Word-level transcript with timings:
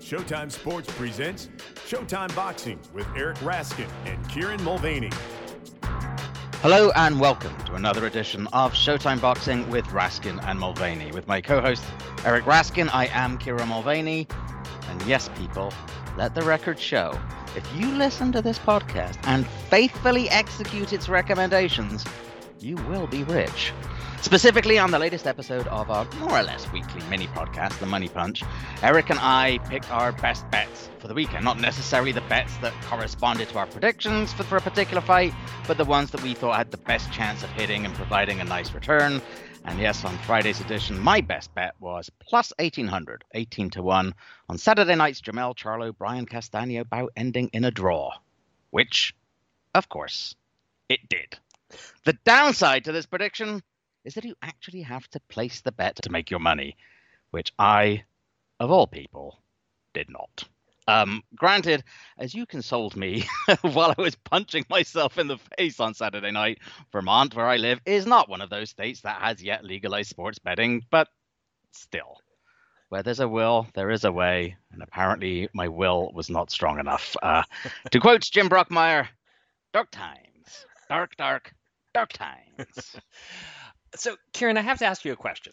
Showtime 0.00 0.50
Sports 0.50 0.92
presents 0.94 1.48
Showtime 1.86 2.34
Boxing 2.34 2.80
with 2.92 3.06
Eric 3.16 3.36
Raskin 3.38 3.88
and 4.06 4.28
Kieran 4.28 4.62
Mulvaney. 4.64 5.10
Hello 6.62 6.90
and 6.96 7.20
welcome 7.20 7.56
to 7.64 7.74
another 7.74 8.06
edition 8.06 8.46
of 8.52 8.72
Showtime 8.72 9.20
Boxing 9.20 9.70
with 9.70 9.84
Raskin 9.86 10.42
and 10.44 10.58
Mulvaney. 10.58 11.10
With 11.12 11.26
my 11.26 11.40
co-host 11.40 11.82
Eric 12.24 12.44
Raskin, 12.44 12.90
I 12.92 13.06
am 13.06 13.38
Kieran 13.38 13.68
Mulvaney. 13.68 14.26
And 14.88 15.00
yes, 15.02 15.30
people, 15.36 15.72
let 16.16 16.34
the 16.34 16.42
record 16.42 16.78
show. 16.78 17.18
If 17.56 17.66
you 17.74 17.90
listen 17.92 18.30
to 18.32 18.42
this 18.42 18.58
podcast 18.58 19.16
and 19.24 19.46
faithfully 19.46 20.28
execute 20.28 20.92
its 20.92 21.08
recommendations, 21.08 22.04
you 22.58 22.76
will 22.76 23.06
be 23.06 23.24
rich. 23.24 23.72
Specifically, 24.22 24.78
on 24.78 24.90
the 24.90 24.98
latest 24.98 25.26
episode 25.26 25.66
of 25.68 25.90
our 25.90 26.06
more 26.18 26.38
or 26.38 26.42
less 26.42 26.70
weekly 26.72 27.02
mini 27.08 27.26
podcast, 27.28 27.78
The 27.78 27.86
Money 27.86 28.08
Punch, 28.08 28.42
Eric 28.82 29.08
and 29.08 29.18
I 29.18 29.58
picked 29.70 29.90
our 29.90 30.12
best 30.12 30.48
bets 30.50 30.90
for 30.98 31.08
the 31.08 31.14
weekend. 31.14 31.42
Not 31.42 31.58
necessarily 31.58 32.12
the 32.12 32.20
bets 32.22 32.54
that 32.58 32.74
corresponded 32.82 33.48
to 33.48 33.58
our 33.58 33.66
predictions 33.66 34.30
for, 34.34 34.42
for 34.42 34.58
a 34.58 34.60
particular 34.60 35.00
fight, 35.00 35.32
but 35.66 35.78
the 35.78 35.86
ones 35.86 36.10
that 36.10 36.22
we 36.22 36.34
thought 36.34 36.56
had 36.56 36.70
the 36.70 36.76
best 36.76 37.10
chance 37.10 37.42
of 37.42 37.48
hitting 37.50 37.86
and 37.86 37.94
providing 37.94 38.40
a 38.40 38.44
nice 38.44 38.74
return. 38.74 39.22
And 39.64 39.78
yes, 39.78 40.04
on 40.04 40.16
Friday's 40.18 40.60
edition, 40.60 40.98
my 40.98 41.22
best 41.22 41.54
bet 41.54 41.74
was 41.80 42.10
plus 42.20 42.52
1800, 42.58 43.24
18 43.32 43.70
to 43.70 43.82
1, 43.82 44.14
on 44.50 44.58
Saturday 44.58 44.96
night's 44.96 45.22
Jermell 45.22 45.56
Charlo 45.56 45.96
Brian 45.96 46.26
Castano 46.26 46.84
bout 46.84 47.10
ending 47.16 47.48
in 47.54 47.64
a 47.64 47.70
draw. 47.70 48.12
Which, 48.68 49.14
of 49.74 49.88
course, 49.88 50.34
it 50.90 51.08
did. 51.08 51.38
The 52.04 52.18
downside 52.24 52.84
to 52.84 52.92
this 52.92 53.06
prediction 53.06 53.62
is 54.04 54.14
that 54.14 54.24
you 54.24 54.34
actually 54.42 54.82
have 54.82 55.06
to 55.08 55.20
place 55.28 55.60
the 55.60 55.72
bet 55.72 55.96
to 55.96 56.10
make 56.10 56.30
your 56.30 56.40
money, 56.40 56.76
which 57.30 57.52
I, 57.58 58.04
of 58.58 58.70
all 58.70 58.86
people, 58.86 59.42
did 59.92 60.08
not. 60.08 60.44
Um, 60.88 61.22
granted, 61.36 61.84
as 62.18 62.34
you 62.34 62.46
consoled 62.46 62.96
me 62.96 63.24
while 63.62 63.94
I 63.96 64.02
was 64.02 64.16
punching 64.16 64.66
myself 64.68 65.18
in 65.18 65.28
the 65.28 65.38
face 65.56 65.78
on 65.78 65.94
Saturday 65.94 66.32
night, 66.32 66.58
Vermont, 66.90 67.34
where 67.34 67.46
I 67.46 67.58
live, 67.58 67.80
is 67.86 68.06
not 68.06 68.28
one 68.28 68.40
of 68.40 68.50
those 68.50 68.70
states 68.70 69.02
that 69.02 69.20
has 69.20 69.42
yet 69.42 69.64
legalized 69.64 70.10
sports 70.10 70.38
betting, 70.38 70.84
but 70.90 71.08
still. 71.70 72.18
Where 72.88 73.04
there's 73.04 73.20
a 73.20 73.28
will, 73.28 73.68
there 73.74 73.90
is 73.92 74.02
a 74.02 74.10
way, 74.10 74.56
and 74.72 74.82
apparently 74.82 75.48
my 75.54 75.68
will 75.68 76.10
was 76.12 76.28
not 76.28 76.50
strong 76.50 76.80
enough. 76.80 77.16
Uh, 77.22 77.44
to 77.92 78.00
quote 78.00 78.22
Jim 78.22 78.48
Brockmire, 78.48 79.06
dark 79.72 79.92
times, 79.92 80.66
dark, 80.88 81.14
dark, 81.16 81.54
dark 81.94 82.12
times. 82.12 82.96
So, 83.96 84.16
Kieran, 84.32 84.56
I 84.56 84.62
have 84.62 84.78
to 84.78 84.86
ask 84.86 85.04
you 85.04 85.12
a 85.12 85.16
question. 85.16 85.52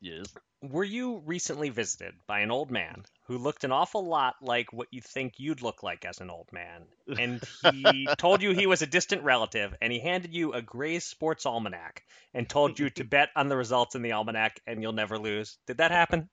yes. 0.00 0.26
Were 0.62 0.84
you 0.84 1.18
recently 1.26 1.68
visited 1.68 2.14
by 2.26 2.40
an 2.40 2.50
old 2.50 2.70
man 2.70 3.04
who 3.24 3.36
looked 3.36 3.64
an 3.64 3.72
awful 3.72 4.06
lot 4.06 4.36
like 4.40 4.72
what 4.72 4.88
you 4.90 5.02
think 5.02 5.34
you'd 5.36 5.60
look 5.62 5.82
like 5.82 6.04
as 6.06 6.20
an 6.20 6.30
old 6.30 6.48
man? 6.52 6.86
And 7.18 7.42
he 7.62 8.08
told 8.18 8.42
you 8.42 8.52
he 8.52 8.66
was 8.66 8.80
a 8.80 8.86
distant 8.86 9.22
relative, 9.22 9.74
and 9.82 9.92
he 9.92 10.00
handed 10.00 10.34
you 10.34 10.54
a 10.54 10.62
Gray's 10.62 11.04
Sports 11.04 11.44
Almanac 11.44 12.02
and 12.32 12.48
told 12.48 12.78
you 12.78 12.88
to 12.90 13.04
bet 13.04 13.28
on 13.36 13.48
the 13.48 13.56
results 13.56 13.94
in 13.94 14.02
the 14.02 14.12
almanac 14.12 14.60
and 14.66 14.80
you'll 14.82 14.92
never 14.92 15.18
lose. 15.18 15.58
Did 15.66 15.78
that 15.78 15.90
happen? 15.90 16.30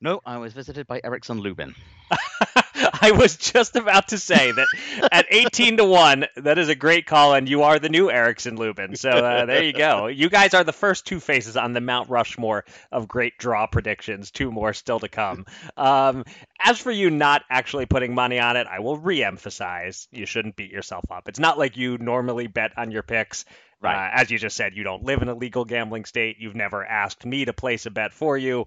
No, 0.00 0.20
I 0.26 0.38
was 0.38 0.52
visited 0.52 0.86
by 0.86 1.00
Erickson 1.04 1.40
Lubin. 1.40 1.74
I 3.02 3.12
was 3.12 3.36
just 3.36 3.76
about 3.76 4.08
to 4.08 4.18
say 4.18 4.52
that 4.52 4.66
at 5.12 5.26
18 5.30 5.78
to 5.78 5.84
1, 5.84 6.26
that 6.36 6.58
is 6.58 6.68
a 6.68 6.74
great 6.74 7.06
call, 7.06 7.34
and 7.34 7.48
you 7.48 7.62
are 7.62 7.78
the 7.78 7.88
new 7.88 8.10
Erickson 8.10 8.56
Lubin. 8.56 8.96
So 8.96 9.10
uh, 9.10 9.46
there 9.46 9.62
you 9.62 9.72
go. 9.72 10.06
You 10.06 10.28
guys 10.28 10.54
are 10.54 10.64
the 10.64 10.72
first 10.72 11.06
two 11.06 11.20
faces 11.20 11.56
on 11.56 11.72
the 11.72 11.80
Mount 11.80 12.08
Rushmore 12.08 12.64
of 12.90 13.08
great 13.08 13.38
draw 13.38 13.66
predictions. 13.66 14.30
Two 14.30 14.50
more 14.50 14.72
still 14.72 15.00
to 15.00 15.08
come. 15.08 15.46
Um, 15.76 16.24
as 16.64 16.78
for 16.78 16.90
you 16.90 17.10
not 17.10 17.44
actually 17.50 17.86
putting 17.86 18.14
money 18.14 18.38
on 18.38 18.56
it, 18.56 18.66
I 18.66 18.80
will 18.80 18.96
re 18.96 19.22
emphasize 19.22 20.08
you 20.10 20.26
shouldn't 20.26 20.56
beat 20.56 20.70
yourself 20.70 21.04
up. 21.10 21.28
It's 21.28 21.38
not 21.38 21.58
like 21.58 21.76
you 21.76 21.98
normally 21.98 22.46
bet 22.46 22.72
on 22.76 22.90
your 22.90 23.02
picks. 23.02 23.44
Right. 23.80 23.94
Uh, 23.94 24.10
as 24.14 24.30
you 24.30 24.38
just 24.38 24.56
said, 24.56 24.74
you 24.74 24.82
don't 24.82 25.04
live 25.04 25.22
in 25.22 25.28
a 25.28 25.34
legal 25.34 25.64
gambling 25.64 26.04
state. 26.04 26.36
You've 26.40 26.56
never 26.56 26.84
asked 26.84 27.24
me 27.24 27.44
to 27.44 27.52
place 27.52 27.86
a 27.86 27.90
bet 27.90 28.12
for 28.12 28.36
you. 28.36 28.66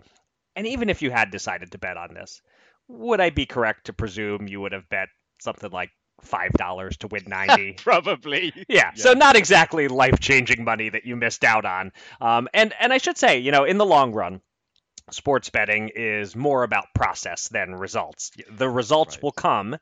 And 0.56 0.68
even 0.68 0.90
if 0.90 1.02
you 1.02 1.12
had 1.12 1.32
decided 1.32 1.72
to 1.72 1.78
bet 1.78 1.98
on 1.98 2.14
this, 2.14 2.42
would 3.00 3.22
I 3.22 3.30
be 3.30 3.46
correct 3.46 3.86
to 3.86 3.94
presume 3.94 4.48
you 4.48 4.62
would 4.62 4.72
have 4.72 4.88
bet 4.90 5.10
something 5.40 5.72
like 5.72 5.90
five 6.22 6.52
dollars 6.54 6.98
to 6.98 7.08
win 7.08 7.24
ninety? 7.28 7.74
Probably. 7.74 8.54
yeah, 8.70 8.94
so 8.96 9.14
not 9.14 9.36
exactly 9.36 9.88
life 9.88 10.20
changing 10.20 10.64
money 10.64 10.90
that 10.90 11.06
you 11.06 11.16
missed 11.16 11.44
out 11.44 11.66
on. 11.66 11.92
Um, 12.20 12.48
and 12.54 12.74
and 12.80 12.94
I 12.94 12.98
should 12.98 13.18
say, 13.18 13.40
you 13.40 13.52
know, 13.52 13.64
in 13.64 13.78
the 13.78 13.86
long 13.86 14.12
run, 14.14 14.42
sports 15.10 15.50
betting 15.50 15.90
is 15.96 16.36
more 16.36 16.64
about 16.64 16.86
process 16.94 17.48
than 17.50 17.76
results. 17.76 18.32
The 18.50 18.70
results 18.70 19.16
Right. 19.18 19.24
will 19.24 19.32
come 19.32 19.78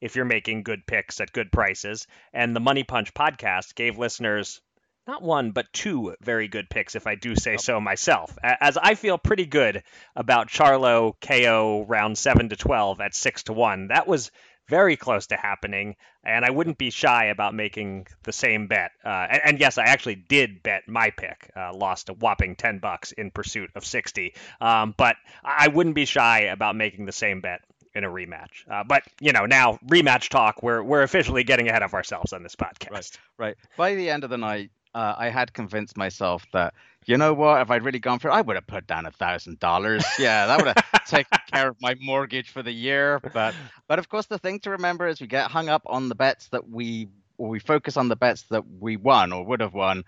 if 0.00 0.16
you're 0.16 0.24
making 0.24 0.62
good 0.64 0.84
picks 0.86 1.20
at 1.20 1.32
good 1.32 1.52
prices. 1.52 2.06
And 2.32 2.56
the 2.56 2.60
Money 2.60 2.82
Punch 2.82 3.14
podcast 3.14 3.74
gave 3.76 3.98
listeners 3.98 4.60
not 5.06 5.22
one, 5.22 5.50
but 5.50 5.72
two 5.72 6.14
very 6.20 6.48
good 6.48 6.70
picks, 6.70 6.94
if 6.94 7.06
I 7.06 7.14
do 7.14 7.34
say 7.34 7.56
so 7.56 7.80
myself. 7.80 8.36
As 8.42 8.76
I 8.76 8.94
feel 8.94 9.18
pretty 9.18 9.46
good 9.46 9.82
about 10.14 10.48
Charlo 10.48 11.14
KO 11.20 11.84
round 11.88 12.16
7 12.16 12.48
to 12.50 12.56
12 12.56 13.00
at 13.00 13.14
6 13.14 13.42
to 13.44 13.52
1. 13.52 13.88
That 13.88 14.06
was 14.06 14.30
very 14.68 14.96
close 14.96 15.26
to 15.26 15.36
happening, 15.36 15.96
and 16.24 16.44
I 16.44 16.50
wouldn't 16.50 16.78
be 16.78 16.90
shy 16.90 17.26
about 17.26 17.54
making 17.54 18.06
the 18.22 18.32
same 18.32 18.68
bet. 18.68 18.92
Uh, 19.04 19.26
and, 19.28 19.40
and 19.44 19.60
yes, 19.60 19.76
I 19.76 19.84
actually 19.84 20.14
did 20.14 20.62
bet 20.62 20.84
my 20.86 21.10
pick, 21.10 21.50
uh, 21.56 21.74
lost 21.74 22.08
a 22.08 22.14
whopping 22.14 22.54
10 22.54 22.78
bucks 22.78 23.12
in 23.12 23.30
pursuit 23.32 23.70
of 23.74 23.84
60. 23.84 24.34
Um, 24.60 24.94
but 24.96 25.16
I 25.44 25.68
wouldn't 25.68 25.96
be 25.96 26.04
shy 26.04 26.42
about 26.42 26.76
making 26.76 27.06
the 27.06 27.12
same 27.12 27.40
bet 27.40 27.60
in 27.94 28.04
a 28.04 28.08
rematch. 28.08 28.70
Uh, 28.70 28.84
but 28.84 29.02
you 29.20 29.32
know, 29.32 29.46
now 29.46 29.78
rematch 29.86 30.28
talk, 30.28 30.62
we're 30.62 30.82
we're 30.82 31.02
officially 31.02 31.44
getting 31.44 31.68
ahead 31.68 31.82
of 31.82 31.92
ourselves 31.92 32.32
on 32.32 32.42
this 32.42 32.56
podcast. 32.56 32.90
Right. 32.90 33.18
Right. 33.38 33.56
By 33.76 33.94
the 33.94 34.08
end 34.08 34.24
of 34.24 34.30
the 34.30 34.38
night, 34.38 34.70
uh, 34.94 35.14
I 35.16 35.30
had 35.30 35.52
convinced 35.52 35.96
myself 35.96 36.44
that 36.52 36.74
you 37.06 37.16
know 37.16 37.34
what, 37.34 37.60
if 37.60 37.70
I'd 37.70 37.84
really 37.84 37.98
gone 37.98 38.18
for 38.20 38.28
it, 38.28 38.32
I 38.32 38.40
would 38.40 38.56
have 38.56 38.66
put 38.66 38.86
down 38.86 39.06
a 39.06 39.10
thousand 39.10 39.58
dollars. 39.58 40.04
Yeah, 40.18 40.46
that 40.46 40.58
would 40.58 40.76
have 40.76 41.04
taken 41.06 41.38
care 41.50 41.68
of 41.68 41.76
my 41.80 41.96
mortgage 42.00 42.50
for 42.50 42.62
the 42.62 42.72
year. 42.72 43.20
But 43.32 43.54
but 43.88 43.98
of 43.98 44.08
course, 44.08 44.26
the 44.26 44.38
thing 44.38 44.60
to 44.60 44.70
remember 44.70 45.06
is 45.06 45.20
we 45.20 45.26
get 45.26 45.50
hung 45.50 45.68
up 45.68 45.82
on 45.86 46.08
the 46.08 46.14
bets 46.14 46.48
that 46.48 46.68
we 46.68 47.08
or 47.38 47.48
we 47.48 47.58
focus 47.58 47.96
on 47.96 48.08
the 48.08 48.16
bets 48.16 48.42
that 48.50 48.64
we 48.80 48.96
won 48.96 49.32
or 49.32 49.44
would 49.44 49.60
have 49.60 49.74
won. 49.74 50.04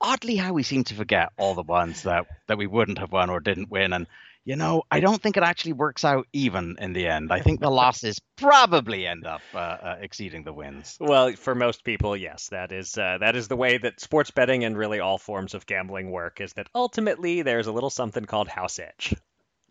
Oddly, 0.00 0.34
how 0.34 0.52
we 0.52 0.64
seem 0.64 0.82
to 0.84 0.94
forget 0.94 1.30
all 1.38 1.54
the 1.54 1.62
ones 1.62 2.02
that 2.02 2.26
that 2.48 2.58
we 2.58 2.66
wouldn't 2.66 2.98
have 2.98 3.12
won 3.12 3.30
or 3.30 3.38
didn't 3.38 3.70
win, 3.70 3.92
and 3.92 4.06
you 4.44 4.56
know, 4.56 4.82
I 4.90 5.00
don't 5.00 5.22
think 5.22 5.36
it 5.36 5.42
actually 5.42 5.74
works 5.74 6.04
out 6.04 6.26
even 6.32 6.76
in 6.80 6.92
the 6.92 7.06
end. 7.06 7.32
I 7.32 7.40
think 7.40 7.60
the 7.60 7.70
losses 7.70 8.18
probably 8.36 9.06
end 9.06 9.26
up 9.26 9.40
uh, 9.54 9.58
uh, 9.58 9.96
exceeding 10.00 10.42
the 10.42 10.52
wins. 10.52 10.96
Well, 11.00 11.32
for 11.32 11.54
most 11.54 11.84
people, 11.84 12.16
yes, 12.16 12.48
that 12.48 12.72
is 12.72 12.98
uh, 12.98 13.18
that 13.20 13.36
is 13.36 13.48
the 13.48 13.56
way 13.56 13.78
that 13.78 14.00
sports 14.00 14.30
betting 14.30 14.64
and 14.64 14.76
really 14.76 15.00
all 15.00 15.18
forms 15.18 15.54
of 15.54 15.66
gambling 15.66 16.10
work. 16.10 16.40
Is 16.40 16.52
that 16.54 16.66
ultimately 16.74 17.42
there's 17.42 17.68
a 17.68 17.72
little 17.72 17.90
something 17.90 18.24
called 18.24 18.48
house 18.48 18.78
edge. 18.78 19.14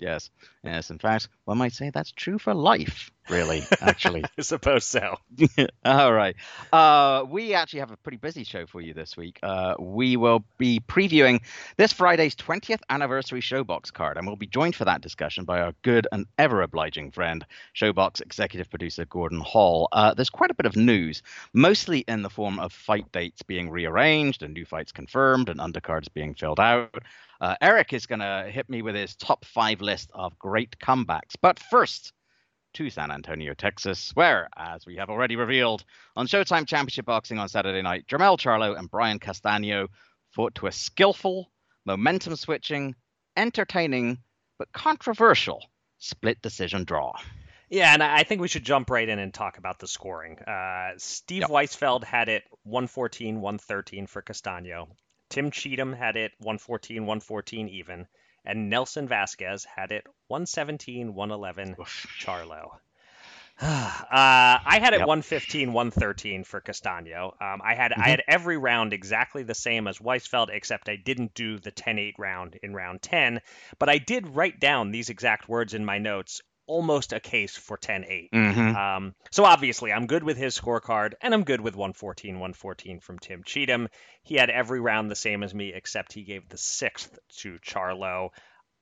Yes, 0.01 0.31
yes. 0.63 0.89
In 0.89 0.97
fact, 0.97 1.29
one 1.45 1.59
might 1.59 1.73
say 1.73 1.91
that's 1.91 2.11
true 2.11 2.39
for 2.39 2.55
life, 2.55 3.11
really, 3.29 3.63
actually. 3.81 4.23
I 4.37 4.41
suppose 4.41 4.83
so. 4.83 5.17
All 5.85 6.11
right. 6.11 6.35
Uh, 6.73 7.23
we 7.29 7.53
actually 7.53 7.81
have 7.81 7.91
a 7.91 7.97
pretty 7.97 8.17
busy 8.17 8.43
show 8.43 8.65
for 8.65 8.81
you 8.81 8.95
this 8.95 9.15
week. 9.15 9.37
Uh, 9.43 9.75
we 9.79 10.17
will 10.17 10.43
be 10.57 10.79
previewing 10.79 11.41
this 11.77 11.93
Friday's 11.93 12.35
20th 12.35 12.79
anniversary 12.89 13.41
ShoBox 13.41 13.93
card, 13.93 14.17
and 14.17 14.25
we'll 14.25 14.35
be 14.35 14.47
joined 14.47 14.75
for 14.75 14.85
that 14.85 15.01
discussion 15.01 15.45
by 15.45 15.61
our 15.61 15.73
good 15.83 16.07
and 16.11 16.25
ever 16.39 16.63
obliging 16.63 17.11
friend, 17.11 17.45
ShoBox 17.75 18.21
executive 18.21 18.71
producer 18.71 19.05
Gordon 19.05 19.41
Hall. 19.41 19.87
Uh, 19.91 20.15
there's 20.15 20.31
quite 20.31 20.49
a 20.49 20.55
bit 20.55 20.65
of 20.65 20.75
news, 20.75 21.21
mostly 21.53 21.99
in 22.07 22.23
the 22.23 22.29
form 22.31 22.57
of 22.57 22.73
fight 22.73 23.11
dates 23.11 23.43
being 23.43 23.69
rearranged 23.69 24.41
and 24.41 24.55
new 24.55 24.65
fights 24.65 24.91
confirmed 24.91 25.47
and 25.47 25.59
undercards 25.59 26.07
being 26.11 26.33
filled 26.33 26.59
out. 26.59 27.03
Uh, 27.41 27.55
Eric 27.59 27.91
is 27.91 28.05
going 28.05 28.19
to 28.19 28.47
hit 28.51 28.69
me 28.69 28.83
with 28.83 28.93
his 28.93 29.15
top 29.15 29.43
five 29.45 29.81
list 29.81 30.11
of 30.13 30.37
great 30.37 30.77
comebacks. 30.77 31.33
But 31.41 31.57
first, 31.57 32.13
to 32.75 32.89
San 32.91 33.11
Antonio, 33.11 33.55
Texas, 33.55 34.11
where, 34.13 34.47
as 34.55 34.85
we 34.85 34.97
have 34.97 35.09
already 35.09 35.35
revealed, 35.35 35.83
on 36.15 36.27
Showtime 36.27 36.67
Championship 36.67 37.05
Boxing 37.05 37.39
on 37.39 37.49
Saturday 37.49 37.81
night, 37.81 38.05
Jermell 38.07 38.37
Charlo 38.37 38.77
and 38.77 38.89
Brian 38.89 39.17
Castano 39.17 39.87
fought 40.35 40.53
to 40.55 40.67
a 40.67 40.71
skillful, 40.71 41.51
momentum 41.85 42.35
switching, 42.35 42.95
entertaining, 43.35 44.19
but 44.59 44.71
controversial 44.71 45.65
split 45.97 46.41
decision 46.41 46.83
draw. 46.83 47.11
Yeah, 47.69 47.93
and 47.93 48.03
I 48.03 48.19
I 48.19 48.23
think 48.23 48.41
we 48.41 48.47
should 48.49 48.63
jump 48.63 48.89
right 48.89 49.07
in 49.07 49.17
and 49.17 49.33
talk 49.33 49.57
about 49.57 49.79
the 49.79 49.87
scoring. 49.87 50.37
Uh, 50.39 50.91
Steve 50.97 51.41
Yep. 51.41 51.49
Weisfeld 51.49 52.03
had 52.03 52.29
it 52.29 52.43
114, 52.63 53.41
113 53.41 54.07
for 54.07 54.21
Castano. 54.21 54.89
Tim 55.31 55.49
Cheatham 55.49 55.93
had 55.93 56.17
it 56.17 56.33
114, 56.39 57.05
114 57.05 57.69
even. 57.69 58.07
And 58.43 58.69
Nelson 58.69 59.07
Vasquez 59.07 59.65
had 59.65 59.91
it 59.91 60.05
117, 60.27 61.13
111 61.13 61.75
Charlo. 62.19 62.79
uh, 63.61 63.65
I 64.11 64.79
had 64.81 64.93
it 64.93 64.99
Yep. 64.99 65.07
115, 65.07 65.71
113 65.71 66.43
for 66.43 66.59
Castano. 66.59 67.35
Um, 67.39 67.61
I 67.63 67.75
had 67.75 67.91
Mhm. 67.91 68.01
I 68.03 68.09
had 68.09 68.23
every 68.27 68.57
round 68.57 68.93
exactly 68.93 69.43
the 69.43 69.53
same 69.53 69.87
as 69.87 69.99
Weisfeld, 69.99 70.49
except 70.51 70.89
I 70.89 70.95
didn't 70.95 71.33
do 71.33 71.59
the 71.59 71.71
10-8 71.71 72.15
round 72.17 72.57
in 72.63 72.73
round 72.73 73.01
10. 73.01 73.41
But 73.77 73.89
I 73.89 73.99
did 73.99 74.35
write 74.35 74.59
down 74.59 74.91
these 74.91 75.09
exact 75.09 75.47
words 75.47 75.73
in 75.75 75.85
my 75.85 75.99
notes, 75.99 76.41
almost 76.71 77.11
a 77.11 77.19
case 77.19 77.55
for 77.57 77.77
10-8. 77.77 78.29
hmm 78.31 78.75
Um, 78.75 79.15
so 79.29 79.43
obviously, 79.43 79.91
I'm 79.91 80.07
good 80.07 80.23
with 80.23 80.37
his 80.37 80.57
scorecard, 80.57 81.13
and 81.21 81.33
I'm 81.33 81.43
good 81.43 81.59
with 81.59 81.75
114, 81.75 82.35
114 82.35 82.99
from 82.99 83.19
Tim 83.19 83.43
Cheatham. 83.43 83.89
He 84.23 84.35
had 84.35 84.49
every 84.49 84.79
round 84.79 85.11
the 85.11 85.15
same 85.15 85.43
as 85.43 85.53
me, 85.53 85.73
except 85.73 86.13
he 86.13 86.23
gave 86.23 86.47
the 86.47 86.57
sixth 86.57 87.19
to 87.39 87.59
Charlo. 87.59 88.29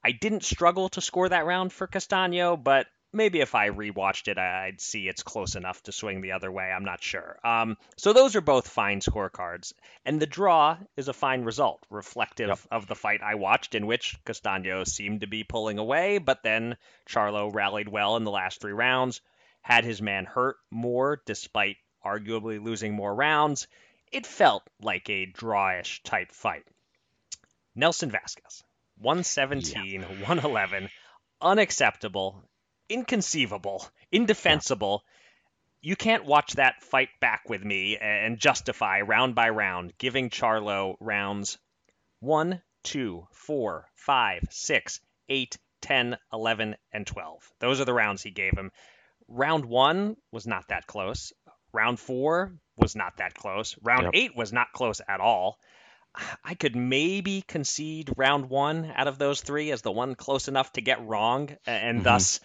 I 0.04 0.12
didn't 0.12 0.44
struggle 0.44 0.90
to 0.90 1.02
score 1.02 1.30
that 1.30 1.46
round 1.46 1.74
for 1.74 1.88
Castano, 1.88 2.56
but 2.56 2.86
maybe 3.12 3.40
if 3.42 3.56
I 3.56 3.70
rewatched 3.70 4.28
it, 4.28 4.38
I'd 4.38 4.80
see 4.80 5.08
it's 5.08 5.24
close 5.24 5.56
enough 5.56 5.82
to 5.84 5.92
swing 5.92 6.22
the 6.22 6.34
other 6.34 6.52
way. 6.52 6.72
I'm 6.72 6.86
not 6.86 7.04
sure. 7.04 7.40
Um, 7.44 7.78
so 7.98 8.14
those 8.14 8.36
are 8.36 8.42
both 8.42 8.68
fine 8.68 9.00
scorecards, 9.02 9.74
and 10.06 10.22
the 10.22 10.26
draw 10.28 10.78
is 10.96 11.08
a 11.08 11.14
fine 11.14 11.44
result, 11.44 11.86
reflective 11.90 12.50
Yep. 12.50 12.60
of 12.72 12.88
the 12.88 12.96
fight 12.96 13.22
I 13.24 13.36
watched, 13.36 13.76
in 13.76 13.88
which 13.88 14.18
Castano 14.26 14.84
seemed 14.84 15.22
to 15.22 15.28
be 15.28 15.44
pulling 15.44 15.78
away, 15.80 16.18
but 16.18 16.44
then 16.44 16.78
Charlo 17.08 17.54
rallied 17.54 17.88
well 17.90 18.16
in 18.18 18.24
the 18.24 18.32
last 18.32 18.62
three 18.62 18.74
rounds, 18.74 19.22
had 19.62 19.84
his 19.84 20.02
man 20.02 20.26
hurt 20.26 20.58
more 20.72 21.22
despite 21.26 21.78
arguably 22.06 22.64
losing 22.64 22.94
more 22.94 23.14
rounds. 23.14 23.68
It 24.12 24.26
felt 24.26 24.64
like 24.82 25.10
a 25.10 25.26
drawish 25.28 26.02
type 26.04 26.32
fight. 26.32 26.66
Nelson 27.76 28.10
Vasquez, 28.10 28.64
117, 28.98 30.02
111, 30.02 30.90
unacceptable, 31.42 32.44
inconceivable, 32.90 33.88
indefensible. 34.12 35.04
You 35.82 35.96
can't 35.96 36.26
watch 36.26 36.54
that 36.54 36.84
fight 36.84 37.10
back 37.22 37.48
with 37.48 37.64
me 37.64 37.98
and 37.98 38.38
justify 38.38 39.02
round 39.02 39.36
by 39.36 39.50
round 39.50 39.98
giving 39.98 40.30
Charlo 40.30 40.96
rounds 41.00 41.58
1, 42.20 42.62
2, 42.84 43.28
4, 43.32 43.90
5, 43.96 44.48
6, 44.50 45.00
8, 45.30 45.58
10, 45.82 46.18
11, 46.34 46.76
and 46.92 47.08
12. 47.08 47.52
Those 47.60 47.80
are 47.80 47.86
the 47.86 47.94
rounds 47.94 48.22
he 48.22 48.32
gave 48.32 48.58
him. 48.58 48.72
Round 49.30 49.66
1 49.66 50.18
was 50.32 50.46
not 50.48 50.68
that 50.70 50.88
close. 50.88 51.32
Round 51.72 52.00
4 52.00 52.52
was 52.76 52.96
not 52.96 53.18
that 53.18 53.36
close. 53.36 53.78
Round 53.82 54.06
Yep. 54.06 54.12
8 54.16 54.36
was 54.36 54.52
not 54.52 54.74
close 54.74 55.02
at 55.08 55.22
all. 55.22 55.60
I 56.44 56.56
could 56.56 56.76
maybe 56.76 57.44
concede 57.44 58.12
round 58.18 58.50
one 58.50 58.92
out 58.96 59.08
of 59.08 59.20
those 59.20 59.42
three 59.42 59.72
as 59.72 59.84
the 59.84 59.92
one 59.92 60.16
close 60.16 60.48
enough 60.48 60.74
to 60.74 60.82
get 60.82 61.06
wrong, 61.06 61.56
and 61.68 62.00
Mhm. 62.00 62.04
thus 62.04 62.40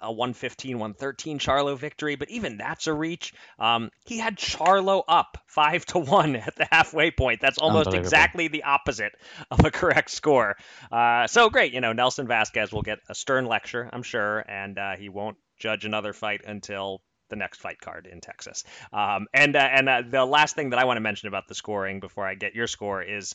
a 0.00 0.12
115 0.12 0.78
113 0.78 1.38
Charlo 1.38 1.76
victory. 1.76 2.16
But 2.16 2.30
even 2.30 2.58
that's 2.58 2.86
a 2.86 2.92
reach. 2.92 3.32
Um, 3.58 3.90
he 4.04 4.18
had 4.18 4.36
Charlo 4.36 5.02
up 5.06 5.38
five 5.46 5.84
to 5.86 5.98
one 5.98 6.36
at 6.36 6.56
the 6.56 6.66
halfway 6.70 7.10
point. 7.10 7.40
That's 7.40 7.58
almost 7.58 7.94
exactly 7.94 8.48
the 8.48 8.64
opposite 8.64 9.12
of 9.50 9.64
a 9.64 9.70
correct 9.70 10.10
score. 10.10 10.56
Uh, 10.90 11.26
so 11.26 11.50
great, 11.50 11.72
you 11.72 11.80
know, 11.80 11.92
Nelson 11.92 12.26
Vasquez 12.26 12.72
will 12.72 12.82
get 12.82 12.98
a 13.08 13.14
stern 13.14 13.46
lecture, 13.46 13.88
I'm 13.92 14.02
sure, 14.02 14.40
and 14.40 14.78
uh, 14.78 14.96
he 14.96 15.08
won't 15.08 15.36
judge 15.58 15.84
another 15.84 16.12
fight 16.12 16.42
until 16.44 17.00
the 17.30 17.36
next 17.36 17.60
fight 17.60 17.80
card 17.80 18.06
in 18.06 18.20
Texas. 18.20 18.62
Um, 18.92 19.26
and 19.32 19.56
uh, 19.56 19.58
and 19.58 19.88
uh, 19.88 20.02
the 20.08 20.24
last 20.24 20.54
thing 20.54 20.70
that 20.70 20.78
I 20.78 20.84
want 20.84 20.98
to 20.98 21.00
mention 21.00 21.28
about 21.28 21.48
the 21.48 21.54
scoring 21.54 21.98
before 21.98 22.26
I 22.26 22.34
get 22.34 22.54
your 22.54 22.66
score 22.66 23.02
is 23.02 23.34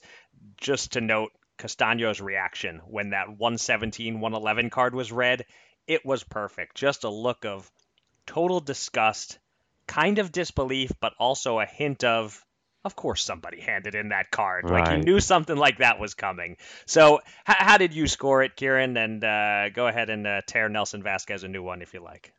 just 0.57 0.93
to 0.93 1.01
note 1.01 1.31
Castano's 1.57 2.21
reaction 2.21 2.81
when 2.85 3.09
that 3.09 3.29
117 3.29 4.19
111 4.19 4.69
card 4.69 4.93
was 4.93 5.11
read. 5.11 5.45
It 5.87 6.05
was 6.05 6.23
perfect. 6.23 6.75
Just 6.75 7.03
a 7.03 7.09
look 7.09 7.45
of 7.45 7.69
total 8.25 8.59
disgust, 8.59 9.39
kind 9.87 10.19
of 10.19 10.31
disbelief, 10.31 10.91
but 10.99 11.13
also 11.19 11.59
a 11.59 11.65
hint 11.65 12.03
of. 12.03 12.43
Of 12.85 12.95
course, 12.95 13.21
somebody 13.21 13.59
handed 13.59 13.95
in 13.95 14.09
that 14.09 14.31
card. 14.31 14.63
Like 14.69 14.87
he 14.99 15.03
knew 15.03 15.19
something 15.19 15.57
like 15.57 15.79
that 15.79 15.99
was 15.99 16.13
coming. 16.13 16.55
So, 16.85 17.17
h- 17.17 17.55
how 17.59 17.77
did 17.77 17.93
you 17.93 18.07
score 18.07 18.43
it, 18.43 18.55
Kieran? 18.55 18.95
And 18.95 19.21
uh, 19.23 19.69
go 19.69 19.87
ahead 19.87 20.09
and 20.09 20.25
uh, 20.25 20.41
tear 20.47 20.69
Nelson 20.69 21.03
Vasquez 21.03 21.43
a 21.43 21.49
new 21.49 21.61
one 21.61 21.81
if 21.81 21.93
you 21.93 21.99
like. 22.01 22.31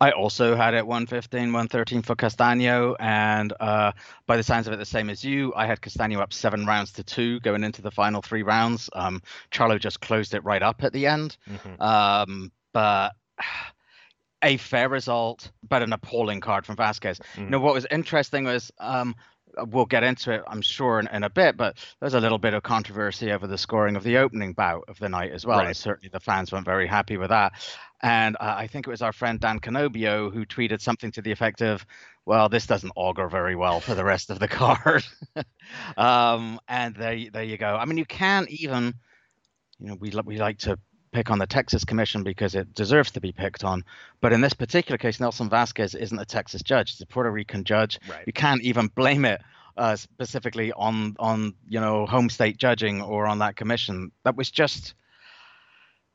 I 0.00 0.10
also 0.10 0.56
had 0.56 0.74
it 0.74 0.86
115, 0.86 1.52
113 1.52 2.02
for 2.02 2.14
Castano, 2.16 2.94
and 2.98 3.52
uh, 3.60 3.92
by 4.26 4.36
the 4.36 4.42
sounds 4.42 4.66
of 4.66 4.72
it, 4.72 4.76
the 4.78 4.84
same 4.84 5.08
as 5.08 5.24
you. 5.24 5.52
I 5.54 5.66
had 5.66 5.80
Castano 5.80 6.20
up 6.20 6.32
seven 6.32 6.66
rounds 6.66 6.92
to 6.92 7.04
two 7.04 7.38
going 7.40 7.62
into 7.62 7.80
the 7.82 7.90
final 7.90 8.22
three 8.22 8.42
rounds. 8.42 8.90
Um, 8.92 9.22
Charlo 9.52 9.78
just 9.78 10.00
closed 10.00 10.34
it 10.34 10.44
right 10.44 10.62
up 10.62 10.82
at 10.82 10.92
the 10.92 11.06
end. 11.06 11.36
Um, 11.80 12.50
but 12.72 13.12
a 14.44 14.56
fair 14.56 14.88
result, 14.88 15.50
but 15.68 15.82
an 15.82 15.92
appalling 15.92 16.40
card 16.40 16.66
from 16.66 16.76
Vasquez. 16.76 17.20
You 17.36 17.44
Mm. 17.44 17.50
know 17.50 17.60
what 17.60 17.74
was 17.74 17.86
interesting 17.90 18.44
was 18.44 18.72
um, 18.80 19.14
we'll 19.68 19.84
get 19.86 20.02
into 20.02 20.32
it, 20.32 20.42
I'm 20.48 20.62
sure, 20.62 20.98
in, 20.98 21.06
in 21.08 21.22
a 21.22 21.30
bit, 21.30 21.56
but 21.56 21.76
there's 22.00 22.14
a 22.14 22.20
little 22.20 22.38
bit 22.38 22.54
of 22.54 22.62
controversy 22.64 23.30
over 23.30 23.46
the 23.46 23.58
scoring 23.58 23.94
of 23.96 24.02
the 24.02 24.16
opening 24.18 24.52
bout 24.52 24.84
of 24.88 24.98
the 24.98 25.08
night 25.08 25.30
as 25.30 25.46
well. 25.46 25.58
Right. 25.58 25.68
And 25.68 25.76
certainly 25.76 26.08
the 26.12 26.18
fans 26.20 26.50
weren't 26.50 26.64
very 26.64 26.86
happy 26.88 27.16
with 27.18 27.28
that. 27.30 27.52
And 28.02 28.34
uh, 28.40 28.54
I 28.56 28.66
think 28.66 28.86
it 28.88 28.90
was 28.90 29.02
our 29.02 29.12
friend 29.12 29.38
Dan 29.38 29.60
Canobbio 29.60 30.32
who 30.32 30.44
tweeted 30.44 30.80
something 30.80 31.12
to 31.12 31.22
the 31.22 31.30
effect 31.30 31.62
of, 31.62 31.86
well, 32.26 32.48
this 32.48 32.66
doesn't 32.66 32.92
augur 32.96 33.28
very 33.28 33.54
well 33.54 33.78
for 33.80 33.94
the 33.94 34.04
rest 34.04 34.30
of 34.30 34.40
the 34.40 34.48
card. 34.60 35.04
um, 35.96 36.58
and 36.66 36.96
there, 36.96 37.16
there 37.32 37.44
you 37.44 37.58
go. 37.58 37.76
I 37.76 37.84
mean, 37.84 37.98
you 37.98 38.06
can't 38.06 38.48
even, 38.50 38.94
you 39.78 39.86
know, 39.88 39.94
we, 40.00 40.12
we 40.24 40.38
like 40.38 40.58
to 40.60 40.78
pick 41.12 41.30
on 41.30 41.38
the 41.38 41.46
Texas 41.46 41.84
Commission 41.84 42.24
because 42.24 42.54
it 42.54 42.74
deserves 42.74 43.12
to 43.12 43.20
be 43.20 43.32
picked 43.32 43.64
on. 43.64 43.84
But 44.20 44.32
in 44.32 44.40
this 44.40 44.54
particular 44.54 44.98
case, 44.98 45.20
Nelson 45.20 45.48
Vasquez 45.48 45.94
isn't 45.94 46.18
a 46.18 46.24
Texas 46.24 46.62
judge; 46.62 46.92
he's 46.92 47.00
a 47.00 47.06
Puerto 47.06 47.30
Rican 47.30 47.64
judge. 47.64 48.00
Right. 48.08 48.24
You 48.26 48.32
can't 48.32 48.62
even 48.62 48.88
blame 48.88 49.24
it 49.24 49.40
uh, 49.76 49.96
specifically 49.96 50.72
on 50.72 51.16
on 51.18 51.54
you 51.68 51.80
know 51.80 52.06
home 52.06 52.30
state 52.30 52.56
judging 52.56 53.02
or 53.02 53.26
on 53.26 53.38
that 53.38 53.56
commission. 53.56 54.10
That 54.24 54.36
was 54.36 54.50
just. 54.50 54.94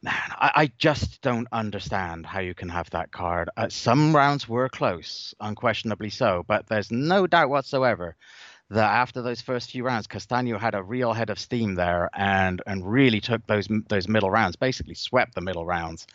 Man, 0.03 0.13
I, 0.29 0.51
I 0.55 0.71
just 0.77 1.23
don't 1.23 1.47
understand 1.51 2.27
how 2.27 2.39
you 2.39 2.53
can 2.53 2.69
have 2.69 2.87
that 2.91 3.11
card. 3.11 3.49
Uh, 3.57 3.67
some 3.69 4.15
rounds 4.15 4.47
were 4.47 4.69
close, 4.69 5.33
unquestionably 5.39 6.11
so, 6.11 6.45
but 6.47 6.67
there's 6.67 6.91
no 6.91 7.25
doubt 7.25 7.49
whatsoever 7.49 8.15
that 8.69 8.91
after 8.91 9.21
those 9.21 9.41
first 9.41 9.71
few 9.71 9.83
rounds, 9.83 10.07
Castano 10.07 10.57
had 10.57 10.75
a 10.75 10.83
real 10.83 11.13
head 11.13 11.29
of 11.29 11.39
steam 11.39 11.75
there 11.75 12.09
and 12.13 12.61
and 12.67 12.89
really 12.89 13.21
took 13.21 13.45
those 13.47 13.67
those 13.87 14.07
middle 14.07 14.29
rounds, 14.29 14.55
basically 14.55 14.95
swept 14.95 15.35
the 15.35 15.41
middle 15.41 15.65
rounds. 15.65 16.07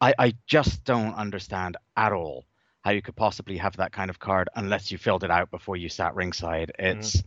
I, 0.00 0.14
I 0.18 0.34
just 0.46 0.84
don't 0.84 1.14
understand 1.14 1.76
at 1.96 2.12
all 2.12 2.44
how 2.82 2.90
you 2.90 3.02
could 3.02 3.14
possibly 3.14 3.56
have 3.58 3.76
that 3.76 3.92
kind 3.92 4.10
of 4.10 4.18
card 4.18 4.48
unless 4.56 4.90
you 4.90 4.98
filled 4.98 5.22
it 5.22 5.30
out 5.30 5.50
before 5.50 5.76
you 5.76 5.88
sat 5.88 6.14
ringside. 6.16 6.72
Mm-hmm. 6.78 6.98
It's 6.98 7.22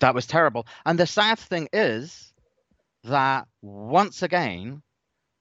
that 0.00 0.14
was 0.14 0.26
terrible. 0.26 0.66
And 0.86 0.98
the 0.98 1.06
sad 1.06 1.38
thing 1.38 1.68
is 1.72 2.32
that 3.04 3.46
once 3.60 4.22
again, 4.22 4.82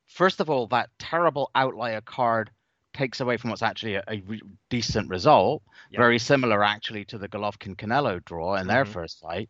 first 0.07 0.41
of 0.41 0.50
all, 0.50 0.68
that 0.68 0.89
terrible 1.00 1.50
outlier 1.56 2.01
card 2.01 2.51
takes 2.93 3.19
away 3.19 3.38
from 3.38 3.50
what's 3.50 3.62
actually 3.62 3.95
a, 3.95 4.03
a 4.07 4.21
re- 4.21 4.41
decent 4.69 5.09
result. 5.09 5.63
Yep. 5.91 6.00
Very 6.00 6.19
similar, 6.19 6.63
actually, 6.63 7.05
to 7.05 7.17
the 7.17 7.27
Golovkin 7.27 7.75
Canelo 7.75 8.23
draw 8.23 8.55
in 8.55 8.67
their 8.67 8.85
Mhm. 8.85 8.89
first 8.93 9.19
fight. 9.19 9.50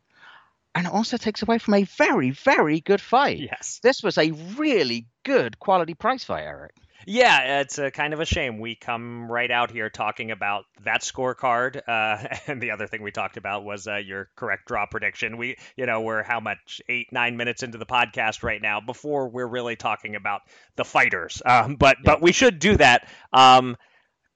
And 0.76 0.88
it 0.88 0.94
also 0.94 1.18
takes 1.18 1.42
away 1.44 1.60
from 1.60 1.76
a 1.76 1.84
very, 1.84 2.32
very 2.32 2.80
good 2.82 3.02
fight. 3.02 3.40
Yes. 3.40 3.80
This 3.84 4.02
was 4.02 4.18
a 4.18 4.32
really 4.32 5.06
good 5.24 5.60
quality 5.60 5.94
price 5.94 6.24
fight, 6.24 6.44
Eric. 6.44 6.74
Yeah, 7.06 7.62
it's 7.62 7.78
a 7.78 7.92
kind 7.92 8.14
of 8.14 8.20
a 8.20 8.26
shame. 8.26 8.60
We 8.60 8.76
come 8.76 9.32
right 9.32 9.50
out 9.52 9.72
here 9.72 9.90
talking 9.90 10.32
about 10.32 10.66
that 10.84 11.02
scorecard, 11.02 11.78
uh, 11.88 12.28
and 12.48 12.62
the 12.62 12.72
other 12.72 12.88
thing 12.88 13.02
we 13.04 13.12
talked 13.12 13.38
about 13.38 13.64
was 13.64 13.88
uh, 13.88 13.96
your 13.98 14.30
correct 14.36 14.68
draw 14.68 14.86
prediction. 14.86 15.38
We, 15.38 15.58
you 15.76 15.86
know, 15.86 16.02
we're 16.02 16.24
how 16.24 16.40
much 16.40 16.82
eight, 16.90 17.08
nine 17.12 17.38
minutes 17.38 17.64
into 17.64 17.78
the 17.78 17.86
podcast 17.86 18.44
right 18.44 18.62
now 18.62 18.80
before 18.82 19.30
we're 19.30 19.48
really 19.48 19.76
talking 19.76 20.16
about 20.16 20.42
the 20.76 20.86
fighters. 20.86 21.42
Um, 21.46 21.76
but 21.76 21.98
but 22.04 22.22
we 22.22 22.32
should 22.32 22.60
do 22.60 22.78
that. 22.78 23.08
Um, 23.32 23.76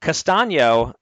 Castano, 0.02 0.94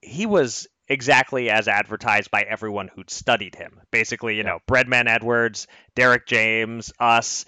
he 0.00 0.26
was 0.26 0.66
exactly 0.88 1.48
as 1.50 1.66
advertised 1.68 2.30
by 2.30 2.42
everyone 2.42 2.88
who'd 2.94 3.10
studied 3.10 3.54
him. 3.54 3.80
Basically, 3.90 4.34
you 4.36 4.42
Yeah. 4.42 4.50
know, 4.50 4.58
Breadman 4.68 5.08
Edwards, 5.08 5.66
Derek 5.94 6.26
James, 6.26 6.92
us. 6.98 7.44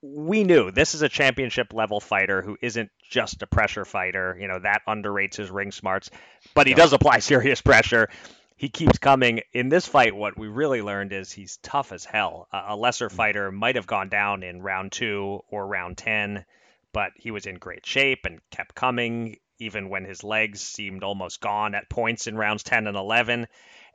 We 0.00 0.44
knew 0.44 0.70
this 0.70 0.94
is 0.94 1.02
a 1.02 1.08
championship 1.08 1.72
level 1.72 1.98
fighter 2.00 2.40
who 2.42 2.56
isn't 2.62 2.90
just 3.10 3.42
a 3.42 3.46
pressure 3.46 3.84
fighter. 3.84 4.36
You 4.40 4.46
know, 4.48 4.60
that 4.60 4.82
underrates 4.86 5.36
his 5.36 5.50
ring 5.50 5.72
smarts, 5.72 6.10
but 6.54 6.66
he 6.66 6.72
Yeah. 6.72 6.76
does 6.78 6.92
apply 6.92 7.18
serious 7.20 7.60
pressure. 7.60 8.08
He 8.56 8.68
keeps 8.68 8.98
coming. 8.98 9.40
In 9.52 9.68
this 9.68 9.86
fight, 9.86 10.14
what 10.14 10.36
we 10.38 10.48
really 10.48 10.82
learned 10.82 11.12
is 11.12 11.30
he's 11.32 11.58
tough 11.58 11.92
as 11.92 12.04
hell. 12.04 12.48
A 12.52 12.66
a 12.68 12.76
lesser 12.76 13.08
mm. 13.08 13.12
fighter 13.12 13.52
might 13.52 13.76
have 13.76 13.86
gone 13.86 14.08
down 14.08 14.42
in 14.42 14.62
round 14.62 14.92
two 14.92 15.40
or 15.48 15.66
round 15.66 15.96
10, 15.98 16.44
but 16.92 17.12
he 17.16 17.30
was 17.30 17.46
in 17.46 17.56
great 17.56 17.86
shape 17.86 18.24
and 18.24 18.40
kept 18.50 18.74
coming, 18.74 19.36
even 19.58 19.88
when 19.88 20.04
his 20.04 20.24
legs 20.24 20.60
seemed 20.60 21.02
almost 21.04 21.40
gone 21.40 21.74
at 21.74 21.88
points 21.88 22.26
in 22.26 22.36
rounds 22.36 22.62
10 22.64 22.86
and 22.86 22.96
11. 22.96 23.46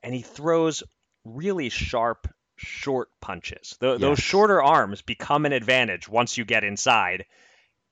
And 0.01 0.13
he 0.13 0.21
throws 0.21 0.83
really 1.25 1.69
sharp, 1.69 2.27
short 2.63 3.09
punches. 3.21 3.77
Th- 3.79 3.99
Those 3.99 4.19
shorter 4.19 4.61
arms 4.61 5.01
become 5.01 5.45
an 5.45 5.53
advantage 5.53 6.07
once 6.09 6.37
you 6.37 6.45
get 6.45 6.63
inside. 6.63 7.25